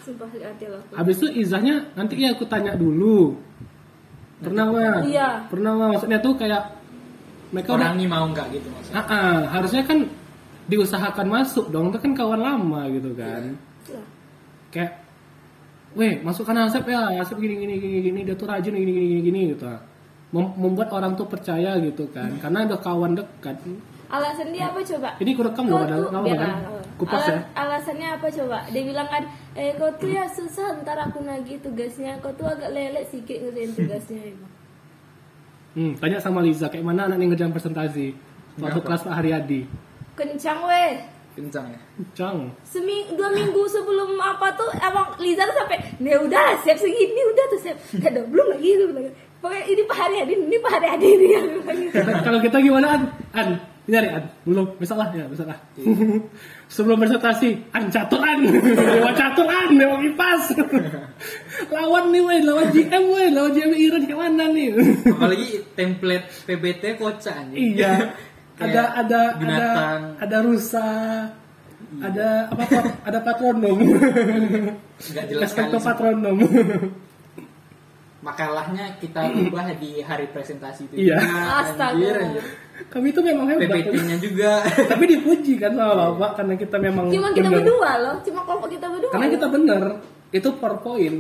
Sumpah 0.04 0.28
hati 0.28 0.66
loh 0.68 0.84
Habis 0.92 1.16
itu 1.24 1.28
Izahnya 1.48 1.96
nanti 1.96 2.20
ya 2.20 2.36
aku 2.36 2.44
tanya 2.46 2.76
dulu. 2.76 3.40
Pernah 4.44 4.66
nggak? 4.70 5.00
Iya. 5.08 5.30
Pernah 5.48 5.72
nggak? 5.80 5.90
Maksudnya 5.96 6.20
tuh 6.20 6.34
kayak 6.36 6.64
mereka 7.56 7.70
udah 7.80 7.88
Orang 7.88 7.96
ini 7.96 8.06
mau 8.12 8.26
nggak 8.28 8.48
gitu 8.52 8.68
maksudnya? 8.68 8.96
Ah, 9.00 9.08
ah, 9.08 9.40
harusnya 9.56 9.84
kan 9.88 10.00
diusahakan 10.68 11.28
masuk 11.32 11.66
dong. 11.72 11.96
Itu 11.96 12.00
kan 12.04 12.12
kawan 12.12 12.42
lama 12.44 12.82
gitu 12.92 13.16
kan. 13.16 13.56
Iya. 13.88 14.04
Kayak 14.76 14.92
Weh, 15.94 16.18
masukkan 16.26 16.58
Asep 16.66 16.90
ya. 16.90 17.22
Asep 17.22 17.38
gini 17.38 17.54
gini 17.54 17.78
gini 17.78 17.98
gini 18.02 18.20
dia 18.26 18.36
tuh 18.36 18.50
rajin 18.50 18.74
gini 18.74 18.92
gini 18.92 19.08
gini, 19.08 19.22
gini 19.24 19.40
gitu. 19.56 19.70
Mem- 20.34 20.56
membuat 20.56 20.90
orang 20.90 21.14
tuh 21.14 21.26
percaya 21.26 21.78
gitu 21.78 22.10
kan. 22.10 22.34
Karena 22.38 22.66
ada 22.66 22.76
kawan 22.76 23.14
dekat. 23.14 23.54
alasan 24.10 24.50
dia 24.50 24.70
apa 24.70 24.78
coba 24.80 25.10
Ini 25.18 25.32
kurekam 25.34 25.66
loh 25.66 25.82
ada 25.82 25.98
tuh- 25.98 26.12
kamu 26.12 26.26
biar 26.28 26.38
kan? 26.38 26.52
Kupas 26.96 27.22
ya. 27.24 27.34
Alas- 27.34 27.50
Alasannya 27.56 28.08
apa 28.12 28.28
coba? 28.28 28.58
Dia 28.68 28.84
bilang 28.84 29.08
kan, 29.08 29.24
eh 29.54 29.74
kau 29.74 29.90
tuh 29.92 30.06
ya 30.08 30.26
susah 30.28 30.78
ntar 30.80 30.98
aku 31.00 31.22
nagih 31.22 31.58
tugasnya. 31.60 32.18
Kau 32.20 32.30
tuh 32.32 32.46
agak 32.46 32.70
lelet 32.70 33.06
sedikit 33.08 33.42
ngerjain 33.42 33.74
tugasnya. 33.74 34.22
Emang. 34.28 34.52
Hmm, 35.74 35.94
tanya 35.98 36.18
sama 36.18 36.40
Liza 36.40 36.66
kayak 36.68 36.82
mana 36.84 37.06
anak 37.08 37.18
nih 37.18 37.28
ngerjain 37.28 37.50
presentasi 37.50 38.14
waktu 38.56 38.80
kelas 38.80 39.02
Pak 39.04 39.14
Haryadi. 39.16 39.66
Kencang 40.14 40.62
weh. 40.64 40.94
Kencang 41.34 41.66
ya. 41.68 41.80
Cang. 42.14 42.54
Seming 42.62 43.10
dua 43.12 43.30
minggu 43.30 43.66
sebelum 43.66 44.14
apa 44.16 44.54
tuh 44.54 44.70
emang 44.76 45.18
Liza 45.18 45.42
tuh 45.44 45.56
sampai 45.56 45.82
nih 45.98 46.14
udah 46.20 46.62
siap 46.62 46.78
segini 46.78 47.22
udah 47.28 47.46
tuh 47.48 47.60
siap 47.60 47.78
ada 48.00 48.22
belum 48.22 48.48
lagi 48.52 48.70
tuh 48.76 48.88
bilang 48.92 49.10
pokoknya 49.44 49.64
ini 49.68 49.82
Pak 49.84 49.98
Haryadi 50.00 50.34
ini 50.40 50.58
Pak 50.64 50.72
Haryadi 50.72 51.08
ini 51.12 51.28
aku 51.36 51.50
bilang 51.60 51.80
gitu. 51.84 52.12
Kalau 52.24 52.40
kita 52.40 52.58
gimana 52.64 52.88
An? 52.96 53.02
An, 53.36 53.48
nyari 53.92 54.08
An. 54.16 54.24
Belum, 54.48 54.66
besok 54.80 54.98
lah 55.04 55.12
ya, 55.12 55.28
besok 55.28 55.52
lah. 55.52 55.60
Sebelum 56.74 56.96
presentasi, 56.96 57.50
An 57.76 57.92
catur 57.92 58.24
An. 58.24 58.40
Dewa 58.96 59.12
catur 59.12 59.48
An, 59.52 59.70
Dewa 59.76 60.00
kipas. 60.00 60.56
lawan 61.76 62.16
nih 62.16 62.24
weh, 62.24 62.40
lawan 62.48 62.72
GM 62.72 63.04
weh, 63.12 63.28
lawan 63.36 63.52
GM 63.52 63.72
Iran 63.76 64.02
kayak 64.08 64.20
mana 64.24 64.46
nih? 64.48 64.68
Apalagi 65.12 65.48
template 65.76 66.26
PBT 66.48 66.84
kocak 66.96 67.36
anjing. 67.36 67.76
iya. 67.76 68.16
Ada 68.54 68.64
ada 68.64 68.82
ada 69.02 69.22
binatang. 69.42 70.02
ada 70.24 70.38
rusa. 70.40 70.88
Ada 71.94 72.28
apa 72.48 72.64
ada 73.06 73.20
patronom. 73.22 73.78
Nggak 74.98 75.26
jelas 75.30 75.52
Respekto 75.52 75.78
sekali. 75.78 76.24
Makalahnya 78.24 78.86
kita 78.98 79.20
ubah 79.28 79.68
di 79.76 80.00
hari 80.00 80.26
presentasi 80.28 80.88
itu. 80.88 80.96
Iya. 81.04 81.20
juga, 81.20 81.60
Astaga. 81.62 81.92
Anjir, 81.92 82.16
anjir. 82.16 82.44
Kami 82.88 83.08
itu 83.10 83.20
memang 83.20 83.46
hebat. 83.50 83.68
PBT-nya 83.84 84.18
juga. 84.18 84.52
Tapi 84.92 85.04
dipuji 85.06 85.54
kan 85.56 85.72
sama 85.74 85.94
Bapak 86.10 86.40
karena 86.40 86.56
kita 86.56 86.78
memang 86.78 87.06
Cuma 87.10 87.28
kita 87.30 87.46
bener. 87.46 87.60
berdua 87.60 87.92
loh, 88.00 88.16
cuma 88.24 88.40
kelompok 88.42 88.70
kita 88.72 88.88
berdua. 88.88 89.12
Karena 89.12 89.28
kita 89.30 89.48
bener. 89.48 89.82
Itu 90.32 90.50
PowerPoint. 90.56 91.20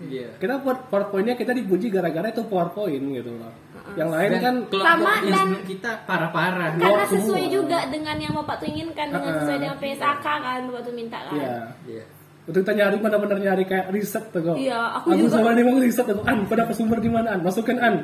Iya. 0.00 0.32
kita 0.40 0.64
buat 0.64 0.88
powerpointnya 0.88 1.36
kita 1.36 1.52
dipuji 1.52 1.92
gara-gara 1.92 2.24
itu 2.26 2.40
powerpoint 2.42 3.04
gitu 3.12 3.36
loh 3.36 3.52
yang 3.92 4.08
lain 4.08 4.32
Dan 4.32 4.40
kan 4.40 4.54
Sama 4.72 5.12
dan- 5.20 5.60
kita 5.60 6.08
parah-parah. 6.08 6.72
karena 6.72 7.04
sesuai 7.04 7.20
semua. 7.44 7.52
juga 7.52 7.78
dengan 7.84 8.16
yang 8.16 8.32
bapak 8.32 8.64
tuh 8.64 8.68
inginkan 8.70 9.12
dengan 9.12 9.32
sesuai 9.36 9.58
dengan 9.60 9.76
PSAK 9.76 10.24
kan 10.24 10.60
bapak 10.64 10.82
tuh 10.82 10.94
minta 10.96 11.20
kan. 11.20 11.36
ya 11.36 11.52
Iya. 11.84 12.04
Waktu 12.46 12.58
kita 12.60 12.72
nyari 12.72 12.96
benar-benar 12.98 13.38
nyari 13.38 13.64
kayak 13.64 13.92
riset 13.92 14.24
tuh 14.32 14.40
kok 14.42 14.56
Iya, 14.56 14.80
aku 14.96 15.12
aku 15.12 15.28
juga. 15.28 15.32
sama 15.38 15.52
dia 15.52 15.64
mau 15.64 15.76
riset 15.76 16.06
tuh 16.06 16.24
an 16.24 16.38
pada 16.44 16.64
sumber 16.72 16.98
di 16.98 17.10
mana? 17.12 17.36
An 17.36 17.40
masukkan 17.44 17.76
an. 17.78 17.94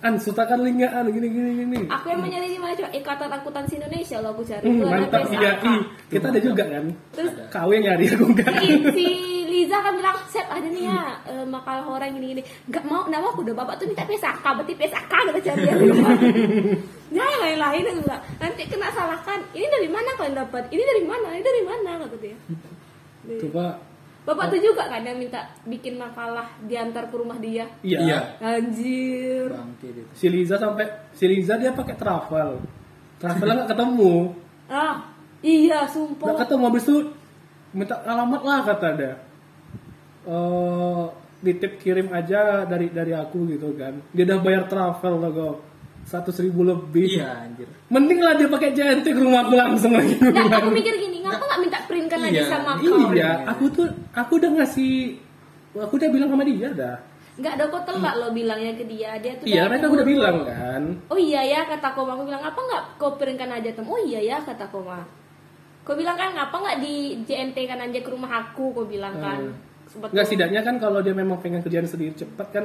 An 0.00 0.14
sutakan 0.18 0.60
linknya 0.60 0.90
an 0.90 1.06
gini 1.08 1.28
gini 1.28 1.50
gini. 1.62 1.78
Aku 1.86 2.06
yang 2.08 2.20
mencari 2.20 2.48
di 2.48 2.58
mana 2.58 2.72
coba? 2.74 2.90
Ikatan 2.90 3.30
Akuntansi 3.30 3.74
Indonesia 3.78 4.16
loh 4.18 4.30
aku 4.34 4.42
cari. 4.42 4.64
hmm, 4.66 4.82
mantap. 4.82 5.22
Iya 5.30 5.50
i. 5.62 5.74
Kita 6.10 6.26
ada 6.28 6.40
juga 6.40 6.64
kan? 6.66 6.84
Terus? 7.14 7.32
Kau 7.48 7.68
yang 7.70 7.84
nyari 7.86 8.04
aku 8.10 8.24
enggak. 8.28 8.52
Si, 8.60 8.68
si 8.92 9.06
Liza 9.44 9.78
kan 9.78 9.92
bilang 9.94 10.18
Sep 10.26 10.46
ada 10.50 10.66
nih 10.66 10.84
ya 10.90 11.00
eh, 11.30 11.44
makalah 11.46 11.86
orang 11.86 12.16
gini 12.18 12.26
gini. 12.34 12.42
Nggak 12.66 12.84
mau 12.90 13.06
nama 13.06 13.30
aku 13.30 13.46
udah 13.46 13.54
bapak 13.54 13.78
tuh 13.78 13.86
minta 13.86 14.02
PSK 14.02 14.42
berarti 14.42 14.74
PSK 14.74 15.12
kita 15.14 15.40
cari 15.40 15.62
yang 15.70 15.80
jangan 17.14 17.38
lain-lain 17.46 17.84
aku 17.86 18.00
bilang 18.02 18.22
nanti 18.42 18.62
kena 18.66 18.88
salahkan 18.90 19.38
ini 19.54 19.66
dari 19.70 19.86
mana 19.86 20.10
kalian 20.18 20.34
dapat? 20.34 20.66
Ini 20.68 20.82
dari 20.82 21.02
mana? 21.06 21.28
Ini 21.38 21.44
dari 21.44 21.62
mana? 21.62 21.90
Kata 22.02 22.16
dia 22.18 22.34
Coba 23.24 23.80
bapak 24.24 24.56
tuh 24.56 24.60
juga 24.72 24.88
kan 24.88 25.04
yang 25.04 25.20
minta 25.20 25.52
bikin 25.68 26.00
makalah 26.00 26.48
diantar 26.64 27.12
ke 27.12 27.16
rumah 27.20 27.36
dia 27.36 27.68
iya. 27.84 28.40
anjir 28.40 29.52
Bangke 29.52 29.92
dia. 29.92 30.08
Si 30.16 30.32
Liza 30.32 30.56
sampai 30.56 31.12
si 31.12 31.28
Liza 31.28 31.60
dia 31.60 31.76
pakai 31.76 31.92
travel. 31.92 32.64
Travel 33.20 33.48
nggak 33.52 33.68
ketemu. 33.76 34.32
ah 34.64 35.12
iya 35.44 35.84
Nggak 35.84 35.92
sumpah 35.92 36.40
ketemu 36.40 36.62
habis 36.72 36.84
itu 36.88 36.96
minta 37.76 38.00
alamat 38.00 38.42
lah 38.42 38.60
kata 38.64 38.88
dia. 38.96 39.14
Eh 40.24 41.04
ditip 41.44 41.76
kirim 41.76 42.08
aja 42.08 42.64
dari 42.64 42.88
dari 42.88 43.12
aku 43.12 43.44
gitu 43.52 43.76
kan. 43.76 44.00
Dia 44.16 44.24
udah 44.24 44.38
bayar 44.40 44.64
travel 44.64 45.14
loh 45.20 45.32
kok. 45.36 45.56
Seratus 46.04 46.36
ribu 46.38 46.62
lebih. 46.62 47.16
Iya 47.16 47.42
anjir. 47.42 47.68
Mending 47.86 48.20
lah 48.20 48.34
dia 48.34 48.46
pakai 48.46 48.70
JNT 48.70 49.06
ke 49.06 49.18
rumah 49.18 49.42
aku 49.42 49.54
langsung 49.54 49.92
lagi. 49.92 50.14
Nggak, 50.14 50.60
aku 50.60 50.70
mikir 50.70 50.94
gini 50.94 51.18
ngapa 51.20 51.40
nggak 51.40 51.60
minta 51.60 51.78
printkan 51.84 52.20
aja 52.22 52.32
Iya, 52.34 52.44
sama 52.46 52.70
kau 52.76 52.96
Iya, 53.10 53.30
aku 53.46 53.64
tuh 53.70 53.86
aku 54.10 54.32
udah 54.36 54.50
ngasih 54.54 54.92
aku 55.74 55.92
udah 55.96 56.08
bilang 56.08 56.28
sama 56.28 56.44
dia 56.44 56.70
dah. 56.70 56.96
nggak 57.34 57.50
ada 57.50 57.66
telak 57.66 58.14
lo 58.14 58.30
bilangnya 58.30 58.72
ke 58.72 58.86
dia 58.86 59.18
dia 59.18 59.34
tuh 59.34 59.44
Iya, 59.44 59.66
mereka 59.66 59.90
udah 59.90 60.06
bilang 60.06 60.36
kan. 60.44 60.82
Oh 61.08 61.18
iya 61.18 61.42
ya 61.42 61.66
kata 61.66 61.90
koma 61.90 62.14
aku 62.14 62.24
bilang 62.24 62.38
apa 62.40 62.54
nggak 62.56 62.84
kau 62.94 63.18
printkan 63.18 63.50
aja 63.50 63.70
tem 63.70 63.82
Oh 63.82 63.98
iya 63.98 64.20
ya 64.20 64.38
kata 64.38 64.70
koma 64.70 65.02
Kau 65.82 65.92
bilang 65.92 66.14
kan 66.14 66.30
ngapa 66.30 66.54
nggak 66.54 66.78
di 66.78 66.94
JNT 67.22 67.58
kan 67.66 67.82
aja 67.82 67.98
ke 67.98 68.08
rumah 68.08 68.30
aku 68.40 68.70
kau 68.70 68.86
bilang 68.86 69.18
kan 69.18 69.50
Enggak 69.90 70.14
kau- 70.14 70.24
setidaknya 70.24 70.62
kan 70.62 70.78
kalau 70.78 71.00
dia 71.00 71.10
memang 71.10 71.36
pengen 71.38 71.58
kerjaan 71.60 71.84
sendiri 71.84 72.14
cepat 72.14 72.48
kan 72.50 72.64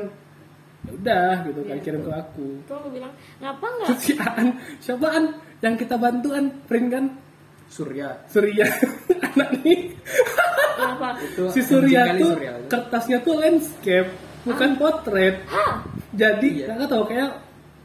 ya 0.80 0.92
udah 0.92 1.32
gitu 1.44 1.60
kan 1.62 1.72
Iya, 1.72 1.82
kirim 1.82 2.02
ke 2.02 2.12
aku. 2.14 2.48
Terus 2.64 2.78
aku 2.78 2.90
bilang 2.90 3.12
ngapa 3.38 3.66
nggak? 3.68 3.88
Terus 3.90 4.02
si 4.02 4.14
Aan, 4.16 4.48
siapaan? 4.80 5.24
Yang 5.60 5.76
kita 5.78 5.96
bantuan 5.96 6.46
print 6.66 6.88
kan? 6.90 7.06
Surya. 7.68 8.10
Surya. 8.26 8.66
Anak 9.30 9.50
nih 9.60 9.94
ngapa 10.76 11.08
Itu 11.22 11.44
si 11.52 11.62
Surya 11.62 12.16
tuh 12.16 12.34
Surya. 12.34 12.54
kertasnya 12.66 13.18
tuh 13.20 13.36
landscape 13.36 14.10
bukan 14.42 14.70
potret. 14.76 15.36
Hah? 15.46 15.84
Jadi 16.10 16.64
Iya. 16.64 16.74
nggak 16.74 16.90
tahu 16.90 17.04
kayak 17.06 17.30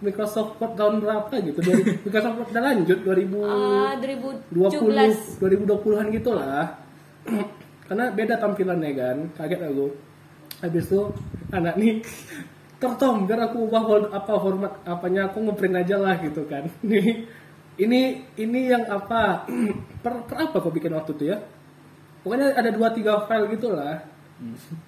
Microsoft 0.01 0.57
Word 0.57 0.75
tahun 0.75 0.95
berapa 1.01 1.35
gitu. 1.43 1.59
2000 1.61 2.05
Microsoft 2.07 2.37
Word 2.37 2.49
udah 2.51 2.63
lanjut 2.63 2.99
2000 3.01 3.43
Ah, 3.43 3.93
2017 3.99 5.41
20 5.41 5.43
2020-an 5.43 6.07
gitu 6.11 6.31
lah 6.31 6.67
karena 7.85 8.09
beda 8.09 8.35
tampilannya 8.37 8.91
kan 8.93 9.17
kaget 9.35 9.61
aku. 9.63 9.87
Habis 10.57 10.85
itu 10.87 11.01
anak 11.51 11.75
nih 11.75 12.01
tertom 12.85 13.25
biar 13.25 13.49
aku 13.49 13.65
ubah 13.65 14.13
apa 14.13 14.33
format 14.37 14.73
apanya 14.85 15.33
aku 15.33 15.41
ngeprint 15.49 15.81
aja 15.81 15.97
lah 15.97 16.21
gitu 16.21 16.45
kan. 16.45 16.69
Ini 16.85 17.01
ini 17.75 18.23
ini 18.39 18.61
yang 18.71 18.87
apa 18.87 19.51
per, 20.05 20.29
per 20.31 20.37
apa 20.47 20.63
kok 20.63 20.71
bikin 20.71 20.95
waktu 20.95 21.17
itu 21.17 21.25
ya? 21.33 21.43
Pokoknya 22.23 22.55
ada 22.55 22.71
dua 22.71 22.95
tiga 22.95 23.27
file 23.27 23.51
gitu 23.51 23.75
lah. 23.75 24.05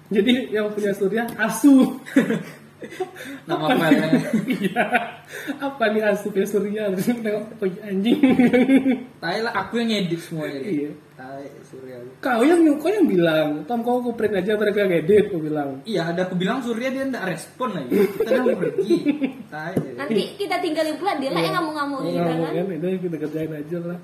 Jadi 0.07 0.53
yang 0.55 0.71
punya 0.71 0.95
Surya 0.95 1.27
asu 1.35 1.99
Nama 3.49 3.65
filenya. 3.73 4.21
iya 4.45 4.85
apa 5.57 5.83
nih 5.91 6.01
asu 6.07 6.29
punya 6.29 6.47
Surya 6.47 6.83
terus 6.93 7.09
tengok 7.09 7.45
oh, 7.57 7.69
anjing 7.83 8.19
Tai 9.17 9.37
lah 9.41 9.53
aku 9.65 9.81
yang 9.81 10.05
edit 10.05 10.21
semuanya. 10.21 10.61
Iya. 10.61 10.91
Tai 11.17 11.45
Surya. 11.65 11.97
Kau 12.21 12.45
yang 12.45 12.61
kau 12.77 12.89
yang 12.93 13.09
bilang, 13.09 13.65
Tom 13.65 13.81
kau 13.81 13.97
aku 13.97 14.13
print 14.13 14.37
aja 14.37 14.53
mereka 14.53 14.85
yang 14.85 14.93
edit, 14.93 15.33
kau 15.33 15.41
bilang. 15.41 15.81
Iya, 15.89 16.13
ada 16.13 16.29
aku 16.29 16.37
bilang 16.37 16.61
Surya 16.61 16.93
dia 16.93 17.09
enggak 17.09 17.25
respon 17.25 17.73
lagi. 17.73 17.97
Kita 17.97 18.45
udah 18.45 18.57
pergi. 18.61 18.95
Tai. 19.53 19.73
Nanti 19.97 20.21
kita 20.37 20.61
tinggalin 20.61 20.95
pula 21.01 21.17
dia 21.17 21.33
lah 21.33 21.41
yang 21.41 21.55
ngamuk-ngamuk 21.57 21.97
Oh, 21.97 22.11
kita 22.13 22.33
ngamuk 22.37 22.51
kan 22.53 22.65
kan, 22.69 22.89
itu 22.93 23.03
kita 23.09 23.17
kerjain 23.25 23.51
aja 23.57 23.77
lah. 23.81 23.99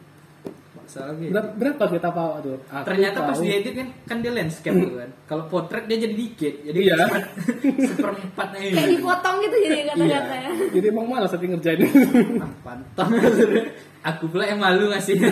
Gitu. 0.94 1.32
Berapa, 1.32 1.50
berapa 1.54 1.84
kita 1.90 2.10
bawa 2.10 2.38
tuh? 2.40 2.58
Aku 2.64 2.86
Ternyata 2.86 3.20
pas 3.20 3.34
tahu. 3.34 3.44
diedit 3.44 3.74
kan 3.74 3.88
kan 4.06 4.18
dia 4.20 4.32
landscape 4.32 4.76
tuh 4.76 4.96
kan. 4.96 5.10
Kalau 5.26 5.44
potret 5.48 5.84
dia 5.86 5.98
jadi 6.00 6.14
dikit. 6.14 6.54
Jadi 6.64 6.78
Iya. 6.84 6.98
seperempatnya 7.90 8.60
ini. 8.62 8.76
Kayak 8.76 8.90
dipotong 8.94 9.36
gitu 9.40 9.56
jadi 9.60 9.78
kata-katanya 9.88 10.50
Jadi 10.70 10.86
emang 10.88 11.06
malas 11.08 11.32
tapi 11.32 11.46
ngerjain. 11.48 11.80
Ah, 12.38 12.52
pantang 12.62 13.10
Aku 14.04 14.24
pula 14.28 14.46
yang 14.46 14.60
malu 14.60 14.92
ngasih. 14.92 15.16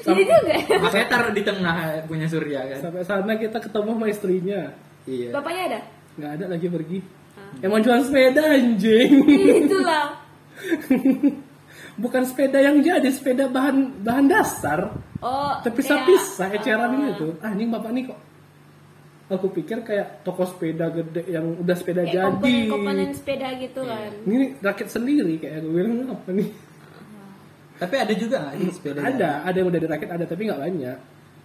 Ini 0.00 0.22
juga 0.24 0.52
Makanya 0.80 1.06
taruh 1.08 1.32
di 1.32 1.40
tengah 1.40 1.76
punya 2.04 2.26
Surya 2.26 2.60
kan. 2.66 2.78
Sampai 2.82 3.04
sana 3.04 3.32
kita 3.36 3.56
ketemu 3.56 3.90
sama 3.94 4.06
istrinya. 4.08 4.60
Iya. 5.04 5.28
Bapaknya 5.32 5.62
ada? 5.66 5.80
Nggak 6.16 6.30
ada 6.36 6.44
lagi 6.50 6.66
pergi. 6.68 6.98
Emang 7.60 7.80
jual 7.80 8.00
sepeda 8.04 8.42
anjing. 8.46 9.12
Itulah 9.64 10.06
Bukan 12.00 12.22
sepeda 12.24 12.58
yang 12.58 12.80
jadi, 12.80 13.08
sepeda 13.12 13.44
bahan 13.52 14.00
bahan 14.00 14.26
dasar. 14.26 14.88
Oh 15.20 15.52
Terpisah-pisah, 15.60 16.48
kayak, 16.48 16.64
eceran 16.64 16.90
oh, 16.96 17.00
gitu. 17.12 17.26
Ah, 17.44 17.52
anjing 17.52 17.68
bapak 17.68 17.92
nih 17.92 18.04
kok. 18.08 18.18
Aku 19.30 19.46
pikir 19.52 19.84
kayak 19.86 20.24
toko 20.26 20.42
sepeda 20.42 20.90
gede 20.90 21.22
yang 21.30 21.60
udah 21.60 21.76
sepeda 21.76 22.02
Kayak 22.02 22.14
jadi. 22.18 22.26
komponen-komponen 22.34 23.10
sepeda 23.14 23.48
gitu 23.62 23.80
Iya. 23.86 23.94
kan 23.94 24.12
Ini 24.26 24.44
rakit 24.58 24.88
sendiri 24.90 25.34
kayak 25.38 25.62
aku 25.62 25.68
bilang 25.70 25.94
apa 26.10 26.30
nih? 26.34 26.48
Tapi 27.78 27.94
ada 27.94 28.12
juga 28.16 28.38
di 28.58 28.66
sepeda? 28.74 28.98
Ada, 29.06 29.30
ada 29.46 29.56
yang 29.56 29.68
udah 29.70 29.80
dirakit 29.80 30.08
ada 30.10 30.24
tapi 30.26 30.42
nggak 30.50 30.60
banyak. 30.60 30.98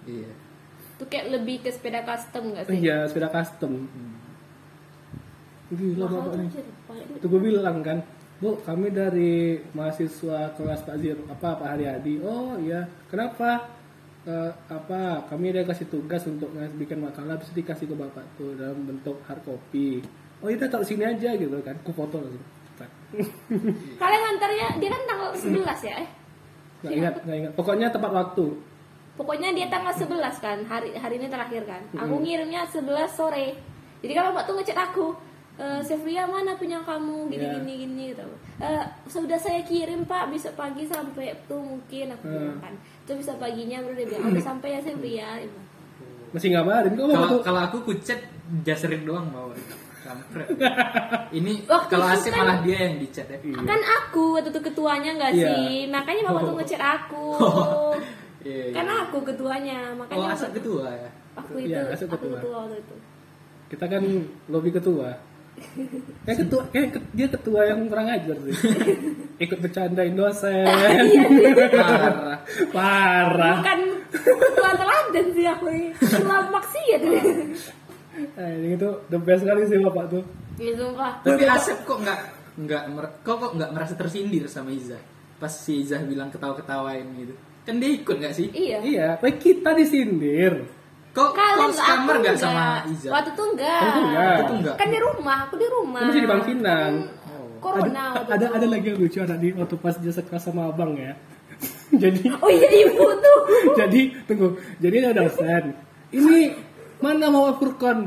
Iya. 0.09 0.31
Itu 0.97 1.03
kayak 1.11 1.25
lebih 1.35 1.55
ke 1.61 1.69
sepeda 1.75 2.01
custom 2.07 2.55
gak 2.55 2.63
sih? 2.71 2.79
Iya, 2.79 2.97
sepeda 3.11 3.27
custom. 3.29 3.85
Gila 5.69 6.05
Mahal 6.05 6.13
bapak 6.15 6.31
tuh, 6.31 6.39
nih. 6.39 6.49
Itu 7.19 7.25
gue 7.27 7.41
bilang 7.41 7.77
kan, 7.83 7.97
Bu, 8.43 8.59
kami 8.67 8.91
dari 8.91 9.63
mahasiswa 9.71 10.51
kelas 10.59 10.83
Pak 10.83 10.95
Zir, 10.99 11.15
apa 11.31 11.55
Pak 11.55 11.69
Haryadi. 11.71 12.19
Oh 12.19 12.59
iya, 12.59 12.83
kenapa? 13.07 13.75
Eh, 14.25 14.51
apa 14.73 15.21
kami 15.29 15.53
ada 15.53 15.69
kasih 15.69 15.85
tugas 15.85 16.25
untuk 16.25 16.49
bikin 16.81 16.97
makalah 16.97 17.37
bisa 17.37 17.53
dikasih 17.53 17.85
ke 17.85 17.93
bapak 17.93 18.25
tuh 18.41 18.57
dalam 18.57 18.81
bentuk 18.81 19.21
hard 19.29 19.37
copy 19.45 20.01
oh 20.41 20.49
iya 20.49 20.65
taruh 20.65 20.81
sini 20.81 21.05
aja 21.05 21.37
gitu 21.37 21.53
kan 21.61 21.77
ku 21.85 21.93
foto 21.93 22.17
langsung. 22.17 22.41
Kalian 24.01 24.21
ngantarnya 24.25 24.67
dia 24.81 24.89
kan 24.89 25.01
tanggal 25.05 25.29
11 25.29 25.61
ya 25.85 25.95
eh? 26.01 26.09
nggak 26.81 26.93
ingat 26.97 27.15
nggak 27.21 27.37
ingat 27.37 27.51
pokoknya 27.53 27.87
tepat 27.93 28.11
waktu 28.17 28.45
Pokoknya 29.15 29.55
dia 29.55 29.71
tanggal 29.71 29.95
11 29.95 30.11
kan, 30.43 30.59
hari 30.67 30.91
hari 30.91 31.15
ini 31.15 31.31
terakhir 31.31 31.63
kan. 31.63 31.79
Aku 31.95 32.19
ngirimnya 32.19 32.67
11 32.67 33.07
sore. 33.07 33.55
Jadi 34.03 34.11
kan 34.11 34.27
bapak 34.27 34.43
tuh 34.43 34.59
ngechat 34.59 34.75
aku, 34.75 35.15
e, 35.55 35.65
Sevria 35.81 36.23
mana 36.25 36.53
punya 36.53 36.79
kamu 36.79 37.27
gini 37.27 37.39
Iya. 37.41 37.53
gini 37.55 37.73
gini 37.79 38.03
gitu. 38.09 38.25
"Eh, 38.57 38.83
sudah 39.05 39.35
saya 39.35 39.61
kirim 39.61 40.03
pak, 40.03 40.27
besok 40.27 40.53
pagi 40.53 40.83
sampai 40.83 41.31
tuh 41.45 41.57
mungkin 41.57 42.11
aku 42.11 42.23
bilang 42.25 42.59
kan. 42.59 42.73
Itu 43.01 43.15
bisa 43.15 43.35
paginya 43.35 43.79
baru 43.79 43.95
dia 43.95 44.07
bilang, 44.07 44.21
"Oh, 44.21 44.31
udah 44.31 44.45
sampai 44.45 44.69
ya 44.69 44.79
Sevria. 44.79 45.29
Dia 45.35 45.45
bilang. 45.45 45.67
masih 46.27 46.51
ngabarin 46.51 46.91
kok 46.91 47.05
Kalau 47.07 47.39
kalau 47.41 47.61
aku 47.63 47.77
kucet 47.85 48.19
jaserin 48.61 49.03
doang 49.03 49.27
bawa. 49.29 49.55
Kampret. 50.01 50.45
Ini 51.33 51.63
Waktu 51.65 51.89
kalau 51.89 52.05
asik 52.07 52.29
kan- 52.29 52.43
malah 52.43 52.57
dia 52.59 52.77
yang 52.83 52.99
dicat 52.99 53.25
ya. 53.25 53.37
Kan 53.57 53.81
aku 53.81 54.23
waktu 54.35 54.49
itu 54.49 54.61
ketuanya 54.61 55.11
nggak 55.13 55.31
Iya. 55.33 55.47
sih? 55.47 55.75
Makanya 55.87 56.21
bapak 56.25 56.41
tuh 56.43 56.53
ngechat 56.59 56.81
aku. 56.83 57.27
Iya. 58.43 58.53
iya. 58.61 58.65
Kan 58.71 58.85
aku 58.85 59.17
ketuanya, 59.23 59.79
Oh, 59.87 59.97
makanya 59.97 60.27
asal 60.29 60.45
bapak- 60.45 60.55
ketua 60.59 60.85
ya. 60.93 61.09
Aku 61.35 61.51
Iya, 61.57 61.65
itu, 61.81 61.89
asal 61.89 62.05
aku 62.05 62.15
ketua. 62.19 62.37
ketua 62.37 62.57
waktu 62.59 62.77
itu. 62.77 62.95
kita 63.65 63.85
kan 63.87 64.03
lobby 64.45 64.69
ketua 64.69 65.09
kayak 66.21 66.37
ketua 66.41 66.61
kayak 66.69 66.87
ke- 66.91 67.09
dia 67.11 67.27
ketua 67.27 67.61
yang 67.65 67.85
kurang 67.85 68.07
ajar 68.07 68.37
sih 68.41 68.55
ikut 69.43 69.57
bercandain 69.57 70.13
dosen 70.13 70.63
Parah. 71.71 72.39
parah 72.71 73.57
Bukan 73.57 73.79
ketua 74.13 74.71
teladan 74.73 75.25
sih 75.31 75.45
aku 75.45 75.65
ini. 75.67 75.89
Ketua 75.93 76.47
maksiat 76.47 77.01
ini. 77.01 77.19
eh, 78.33 78.51
ini 78.57 78.67
itu 78.73 78.89
the 79.05 79.17
best 79.17 79.43
kali 79.43 79.63
sih 79.63 79.75
bapak 79.77 80.05
tuh 80.09 80.23
Ya 80.55 80.71
sumpah. 80.71 81.19
Tapi 81.19 81.43
Asep 81.45 81.83
kok 81.83 81.99
nggak 81.99 82.19
nggak 82.57 82.83
mer- 82.89 83.15
kok 83.19 83.35
kok 83.37 83.51
nggak 83.53 83.71
merasa 83.71 83.93
tersindir 83.93 84.45
sama 84.45 84.71
Iza? 84.71 84.95
Pas 85.35 85.51
si 85.51 85.83
Iza 85.83 85.99
bilang 86.01 86.29
ketawa-ketawain 86.29 87.03
gitu. 87.17 87.35
Kan 87.61 87.75
dia 87.75 87.91
ikut 87.91 88.15
nggak 88.15 88.31
sih? 88.31 88.47
Iya. 88.49 88.77
iya 88.79 89.07
kayak 89.17 89.37
kita 89.37 89.71
disindir 89.73 90.63
Kok 91.15 91.29
Kalian 91.31 91.71
kok 91.71 91.79
sekamar 91.79 92.15
aku 92.19 92.23
nggak 92.27 92.37
sama 92.37 92.67
Iza? 92.91 93.07
Waktu 93.07 93.29
itu 93.31 93.43
enggak. 93.55 93.79
Waktu 93.79 93.87
itu 93.87 94.01
enggak. 94.03 94.35
Itu 94.35 94.53
enggak. 94.59 94.75
Kan 94.75 94.87
di 94.91 94.99
rumah, 94.99 95.37
aku 95.47 95.55
di 95.55 95.67
rumah. 95.71 96.01
Masih 96.03 96.21
di 96.21 96.29
Bangkinang. 96.29 96.93
Corona 97.63 98.03
ada, 98.13 98.19
waktu 98.21 98.31
ada 98.35 98.45
itu. 98.45 98.55
ada 98.59 98.67
lagi 98.69 98.85
yang 98.85 98.97
lucu 99.01 99.17
anak 99.23 99.37
di 99.41 99.49
waktu 99.57 99.75
pas 99.81 99.95
dia 99.97 100.13
sekelas 100.13 100.43
sama 100.45 100.69
abang 100.69 100.93
ya 100.93 101.17
jadi 102.03 102.21
Oh 102.37 102.51
iya 102.51 102.69
ibu 102.85 103.05
tuh. 103.17 103.39
jadi 103.79 104.01
tunggu 104.29 104.59
jadi 104.77 104.95
ada 105.09 105.25
dosen 105.25 105.73
ini 106.13 106.53
mana 107.01 107.33
mau 107.33 107.49
Furkon 107.57 108.05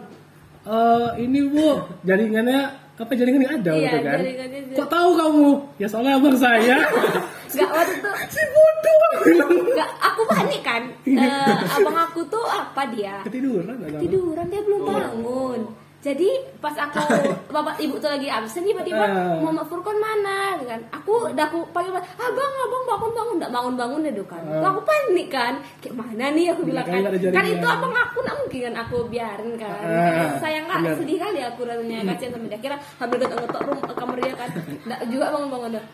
Eh 0.69 1.25
ini 1.25 1.49
bu 1.49 1.81
jaringannya 2.05 2.88
apa 2.99 3.13
jaringan 3.15 3.41
yang 3.41 3.55
ada 3.57 3.73
Iya, 3.73 3.83
gitu 3.85 3.99
kan? 4.01 4.19
jaringannya 4.19 4.61
kok 4.75 4.89
tahu 4.89 5.11
kamu? 5.15 5.49
Ya 5.77 5.87
soalnya 5.87 6.13
abang 6.15 6.37
saya. 6.37 6.77
Gak 7.57 7.71
waktu 7.71 7.95
itu 7.97 8.11
si 8.35 8.43
bodoh 8.45 8.97
aku 9.01 9.19
bilang 9.25 9.51
Gak, 9.73 9.91
aku 9.99 10.21
panik 10.27 10.63
kan. 10.63 10.83
Eh, 11.03 11.55
Abang 11.73 11.97
aku 11.97 12.21
tuh 12.27 12.45
apa 12.45 12.83
dia? 12.91 13.23
Ketiduran 13.23 13.79
agak 13.79 13.99
Tiduran 13.99 14.47
dia 14.47 14.61
belum 14.61 14.81
bangun 14.85 15.61
jadi 15.99 16.29
pas 16.63 16.71
aku 16.73 17.03
bapak 17.55 17.75
ibu 17.79 17.99
tuh 17.99 18.07
lagi 18.07 18.31
absen 18.31 18.63
tiba-tiba 18.63 19.03
Ah. 19.03 19.35
Muhammad 19.43 19.67
Furkon 19.67 19.99
mana 19.99 20.55
gitu 20.55 20.71
kan. 20.71 20.81
Aku 20.95 21.27
udah 21.27 21.45
aku 21.45 21.59
panggil 21.71 21.91
abang 21.97 22.53
abang 22.57 22.85
bangun 22.87 23.11
bangun 23.13 23.35
nggak 23.37 23.51
bangun 23.51 23.75
bangun 23.75 24.01
deh 24.07 24.15
kan. 24.23 24.43
Ah. 24.47 24.71
aku 24.71 24.81
panik 24.83 25.29
kan. 25.29 25.55
Kayak 25.79 25.95
mana 25.97 26.25
nih? 26.31 26.55
Aku 26.55 26.63
bilang 26.63 26.87
Kan. 26.87 27.03
kan 27.03 27.13
kan 27.35 27.45
itu 27.45 27.67
abang 27.67 27.91
aku 27.91 28.23
nggak 28.23 28.37
mungkin 28.39 28.61
kan 28.63 28.75
aku 28.79 28.97
biarin 29.11 29.51
kan. 29.57 29.83
Ah, 29.83 30.39
sayang 30.39 30.65
nggak 30.67 30.81
benar. 30.87 30.97
sedih 30.97 31.19
kali 31.19 31.41
aku 31.43 31.61
rasanya 31.67 31.99
kasihan 32.09 32.31
sama 32.33 32.47
dia. 32.47 32.59
Kira 32.59 32.77
hampir 32.97 33.17
getok-getok 33.19 33.63
room 33.67 33.79
kamar 33.83 34.17
dia 34.19 34.35
kan. 34.35 34.51
Nggak 34.87 35.01
juga 35.09 35.27
bangun 35.31 35.51
bangun 35.51 35.73
dah 35.77 35.87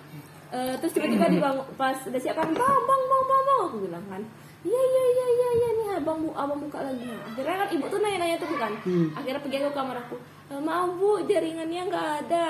Eh, 0.54 0.74
terus 0.78 0.94
tiba-tiba 0.94 1.26
dibangun 1.26 1.66
pas 1.74 1.98
udah 1.98 2.20
siap 2.20 2.38
kan 2.38 2.46
bang 2.46 2.80
bang 2.86 3.02
bang 3.10 3.22
bang 3.26 3.42
bang 3.42 3.58
aku 3.66 3.76
bilang 3.82 4.04
kan 4.06 4.22
iya 4.64 4.82
iya 4.82 5.04
iya 5.06 5.26
iya 5.28 5.48
iya 5.54 5.68
nih 5.76 5.88
abang 6.00 6.18
bu 6.24 6.30
abang 6.32 6.58
buka 6.58 6.78
lagi. 6.80 7.04
Nah, 7.04 7.20
akhirnya 7.28 7.56
kan 7.60 7.68
ibu 7.70 7.84
tuh 7.86 7.98
nanya-nanya 8.00 8.36
tuh 8.40 8.48
kan 8.56 8.72
akhirnya 9.14 9.40
pergi 9.44 9.58
ke 9.60 9.70
kamar 9.72 9.96
aku. 10.00 10.16
"Eh, 10.50 10.60
maaf 10.60 10.90
bu 10.96 11.20
jaringannya 11.28 11.82
nggak 11.88 12.08
ada. 12.26 12.46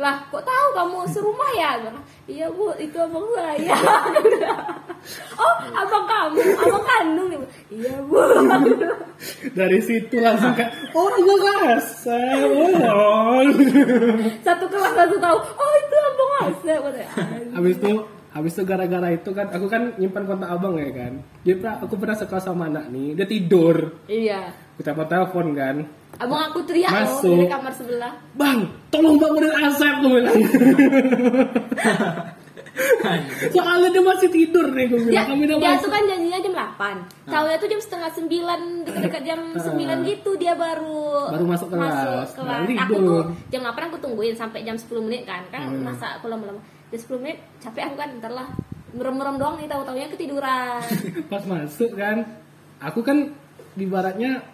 Lah 0.00 0.24
kok 0.32 0.40
tahu 0.40 0.66
kamu 0.72 0.98
serumah 1.12 1.50
ya? 1.52 1.70
Iya 2.24 2.46
bu 2.50 2.72
itu 2.76 2.96
abang 2.98 3.26
saya. 3.36 3.76
Oh 5.34 5.54
abang 5.74 6.06
kamu 6.06 6.38
abang 6.62 6.84
kandung 6.86 7.28
ya 7.30 7.38
Bu?" 7.42 7.46
iya 7.74 7.94
bu. 8.06 8.18
Dari 9.58 9.78
situ 9.82 10.16
langsung 10.22 10.54
kayak 10.54 10.70
oh 10.94 11.10
abang 11.10 11.40
kasar 11.42 12.42
oh 12.94 13.42
satu 14.46 14.64
kelas 14.70 14.94
langsung 14.94 15.18
tahu 15.18 15.36
oh 15.42 15.72
itu 15.78 15.96
abang 15.98 16.30
Asep. 16.42 16.78
Katanya, 16.82 17.06
habis 17.54 17.74
itu 17.78 17.92
habis 18.32 18.52
itu 18.52 18.62
gara-gara 18.62 19.08
itu 19.08 19.30
kan 19.30 19.46
aku 19.46 19.66
kan 19.66 19.92
nyimpan 19.94 20.24
kontak 20.24 20.48
abang 20.48 20.74
ya 20.74 20.90
kan. 20.90 21.12
Jadi 21.42 21.56
pra- 21.58 21.78
aku 21.78 21.94
pernah 21.94 22.14
sekelas 22.14 22.44
sama 22.44 22.66
anak 22.66 22.88
nih 22.88 23.12
dia 23.12 23.26
tidur. 23.26 23.76
Iya. 24.04 24.52
Kita 24.74 24.96
telepon 24.98 25.52
kan. 25.52 25.76
Abang 26.14 26.40
aku 26.42 26.60
teriak 26.62 26.88
loh 26.88 26.98
Masuk. 26.98 27.34
dari 27.34 27.46
kamar 27.46 27.72
sebelah. 27.72 28.12
Bang 28.32 28.58
tolong 28.88 29.16
bangunin 29.16 29.52
Asep 29.54 29.92
aku 29.94 30.08
bilang. 30.10 30.36
Soalnya 33.52 33.88
dia 33.90 34.00
masih 34.02 34.28
tidur 34.28 34.64
nih 34.72 34.88
gue 34.88 34.96
dia, 34.98 35.04
bilang 35.04 35.26
kami 35.28 35.42
udah 35.44 35.56
dia 35.58 35.68
masuk. 35.68 35.82
tuh 35.82 35.90
kan 35.90 36.02
janjinya 36.02 36.38
jam 36.40 36.52
8 36.54 37.28
Tahunya 37.28 37.56
tuh 37.58 37.68
jam 37.68 37.80
setengah 37.80 38.10
9 38.10 38.32
Dekat-dekat 38.82 39.22
jam 39.22 39.40
9 39.52 39.76
gitu 40.08 40.30
Dia 40.34 40.54
baru 40.56 41.04
Baru 41.28 41.44
masuk 41.46 41.68
kelas. 41.68 41.92
masuk 41.92 42.08
Nah, 42.40 42.64
kelas. 42.64 42.80
Aku 42.80 42.92
tidur. 42.96 43.04
tuh 43.04 43.22
jam 43.50 43.60
8 43.62 43.76
aku 43.86 43.98
tungguin 44.00 44.32
Sampai 44.32 44.64
jam 44.64 44.72
10 44.74 44.88
menit 45.02 45.22
kan. 45.22 45.44
Kan 45.46 45.68
Hmm. 45.68 45.84
masa 45.84 46.16
aku 46.16 46.26
lama-lama 46.26 46.64
Jam 46.92 47.00
10 47.00 47.24
menit 47.24 47.40
capek 47.56 47.88
aku 47.88 47.96
kan 47.96 48.08
Ntar 48.20 48.32
lah. 48.36 48.48
Merem-merem 48.92 49.40
doang 49.40 49.56
nih 49.56 49.64
tahu-taunya 49.64 50.12
ketiduran. 50.12 50.84
Pas 51.32 51.40
masuk 51.48 51.96
kan 51.96 52.20
aku 52.76 53.00
kan 53.00 53.32
di 53.72 53.88
baratnya 53.88 54.44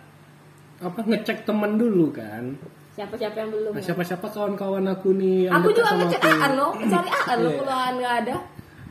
apa 0.78 1.02
ngecek 1.02 1.43
temen 1.43 1.74
dulu 1.74 2.15
kan. 2.15 2.55
Siapa-siapa 2.94 3.35
yang 3.43 3.51
belum. 3.51 3.73
Nah, 3.74 3.82
siapa-siapa 3.82 4.27
kawan-kawan 4.31 4.86
aku 4.86 5.19
nih 5.19 5.51
yang 5.51 5.59
Aku 5.59 5.74
juga 5.74 5.98
ngecek. 5.98 6.23
Aan 6.23 6.52
loh 6.55 6.70
Cari 6.78 7.10
Aan 7.10 7.39
loh 7.43 7.51
Iya. 7.51 7.59
Kalau 7.59 7.74
Aan 7.74 7.94
nggak 7.98 8.15
ada. 8.23 8.36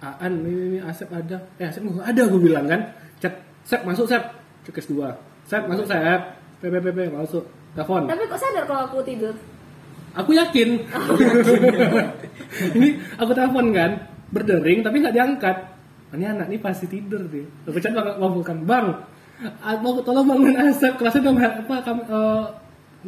Aan 0.04 0.34
ini, 0.44 0.62
ini 0.68 0.80
Asep 0.84 1.08
ada. 1.08 1.38
Eh 1.56 1.66
Asep 1.72 1.88
nggak 1.88 2.04
ada 2.04 2.22
aku 2.28 2.38
bilang 2.44 2.68
kan. 2.68 2.82
Cek 3.24 3.34
Sep 3.64 3.82
masuk 3.88 4.12
Sep. 4.12 4.24
Cek 4.68 4.84
dua. 4.92 5.16
Sep 5.48 5.64
masuk 5.64 5.88
Sep. 5.88 6.22
PPPP 6.60 7.16
masuk. 7.16 7.48
Telepon. 7.72 8.12
Tapi 8.12 8.28
kok 8.28 8.40
sadar 8.44 8.68
kalau 8.68 8.84
aku 8.92 9.00
tidur 9.08 9.32
aku 10.18 10.34
yakin. 10.34 10.70
Ini 12.74 12.88
aku 13.16 13.32
telepon 13.32 13.70
kan 13.72 13.92
berdering 14.34 14.82
tapi 14.82 15.00
nggak 15.00 15.16
diangkat. 15.16 15.58
Ini 16.08 16.26
anak 16.34 16.48
ini 16.50 16.58
pasti 16.58 16.88
tidur 16.88 17.28
deh 17.28 17.44
aku 17.68 17.78
chat 17.84 17.92
bang 17.92 18.16
bang 18.16 18.32
bukan 18.34 18.58
bang 18.64 18.88
mau 19.84 19.94
tolong 20.02 20.26
bangun 20.26 20.56
asap. 20.58 20.98
Kelasnya 20.98 21.22
udah 21.22 21.52
apa 21.62 21.76
kamu 21.86 22.02
eh, 22.10 22.44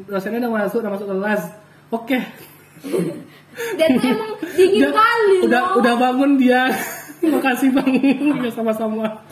dosennya 0.05 0.39
udah 0.45 0.51
masuk 0.53 0.79
udah 0.85 0.91
masuk 0.93 1.07
kelas. 1.09 1.41
Oke. 1.89 2.19
Dia 3.75 3.87
tuh 3.91 4.03
emang 4.07 4.31
dingin 4.55 4.87
Dia- 4.87 4.93
kali 4.93 5.37
udah 5.49 5.61
loh. 5.73 5.79
udah 5.81 5.93
bangun 5.97 6.31
dia. 6.37 6.69
Makasih 7.19 7.75
bang. 7.75 7.89
Ya 8.39 8.51
sama-sama. 8.53 9.25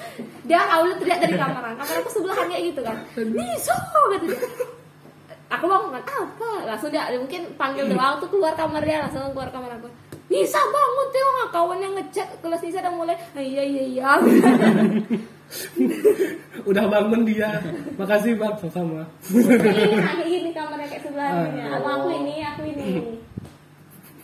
Dia 0.43 0.59
awalnya 0.59 0.97
teriak 0.99 1.19
dari 1.23 1.35
kamar 1.37 1.75
kamar 1.77 1.95
aku 2.01 2.09
sebelahan 2.11 2.47
kayak 2.49 2.63
gitu 2.73 2.81
kan. 2.83 2.97
Niso 3.15 3.77
gitu. 4.17 4.25
dia 4.27 4.39
aku 5.47 5.65
bangun 5.65 5.95
apa 5.95 6.49
langsung 6.67 6.91
dia 6.91 7.07
mungkin 7.15 7.47
panggil 7.55 7.87
doang 7.87 8.19
tuh 8.19 8.27
keluar 8.27 8.51
kamar 8.53 8.83
dia 8.83 8.99
langsung 9.03 9.31
keluar 9.31 9.49
kamar 9.49 9.79
aku. 9.79 9.87
Nisa 10.27 10.59
bangun 10.59 11.07
tuh 11.07 11.23
kawan 11.49 11.79
yang 11.79 11.93
ngechat 11.95 12.27
kelas 12.43 12.59
Nisa 12.59 12.83
udah 12.83 12.93
mulai 12.93 13.15
"Ah, 13.31 13.39
iya 13.39 13.63
iya 13.63 13.83
iya. 13.87 14.09
Udah 16.67 16.83
bangun 16.91 17.23
dia. 17.23 17.47
Makasih 17.95 18.35
bang 18.35 18.51
sama-sama. 18.59 19.07
Ini 19.31 19.95
kayak 19.95 20.27
gini 20.27 20.49
kamarnya 20.51 20.87
kayak 20.91 21.03
sebelahan 21.07 21.55
Ah. 21.55 21.79
abang 21.79 22.03
aku 22.03 22.09
ini 22.11 22.43
aku 22.43 22.61
ini. 22.67 22.87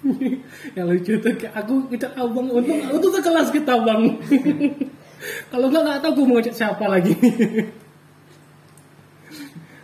Yang 0.75 0.85
lucu 0.91 1.13
tuh. 1.23 1.33
Kayak 1.39 1.53
aku 1.63 1.87
kita 1.87 2.11
abang. 2.19 2.51
Untuk 2.51 2.75
untuk 2.91 3.11
sekelas 3.15 3.47
kita 3.55 3.79
bang. 3.79 4.19
Kalau 5.55 5.71
nggak 5.71 5.83
nggak 5.87 5.99
tahu 6.03 6.11
gue 6.19 6.25
mau 6.27 6.35
ngecek 6.35 6.55
siapa 6.59 6.83
lagi 6.91 7.15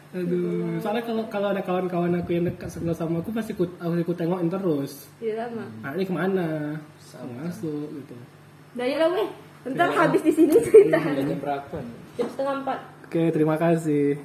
aduh 0.10 0.82
soalnya 0.82 1.06
kalau 1.06 1.24
kalau 1.30 1.48
ada 1.54 1.62
kawan-kawan 1.62 2.18
aku 2.18 2.34
yang 2.34 2.50
dekat 2.50 2.70
sebelah 2.70 2.98
sama 2.98 3.22
aku 3.22 3.30
pasti 3.30 3.54
ikut 3.54 3.78
aku 3.80 3.94
ikut 4.04 4.18
tengokin 4.18 4.50
terus. 4.52 5.08
Iya 5.24 5.48
sama. 5.48 5.66
Ah 5.86 5.94
ini 5.96 6.04
ke 6.04 6.14
mana? 6.14 6.76
Masuk 7.40 7.88
gitu. 7.94 8.16
Ya 8.78 9.00
lah 9.00 9.10
weh. 9.16 9.30
Ntar 9.70 9.90
habis 9.96 10.22
di 10.22 10.32
sini 10.36 10.54
cerita. 10.60 11.00
Jam 11.02 11.40
berapa 11.40 11.78
jam 12.20 12.28
setengah 12.28 12.56
empat. 12.62 12.80
Oke 13.10 13.34
terima 13.34 13.58
kasih 13.58 14.22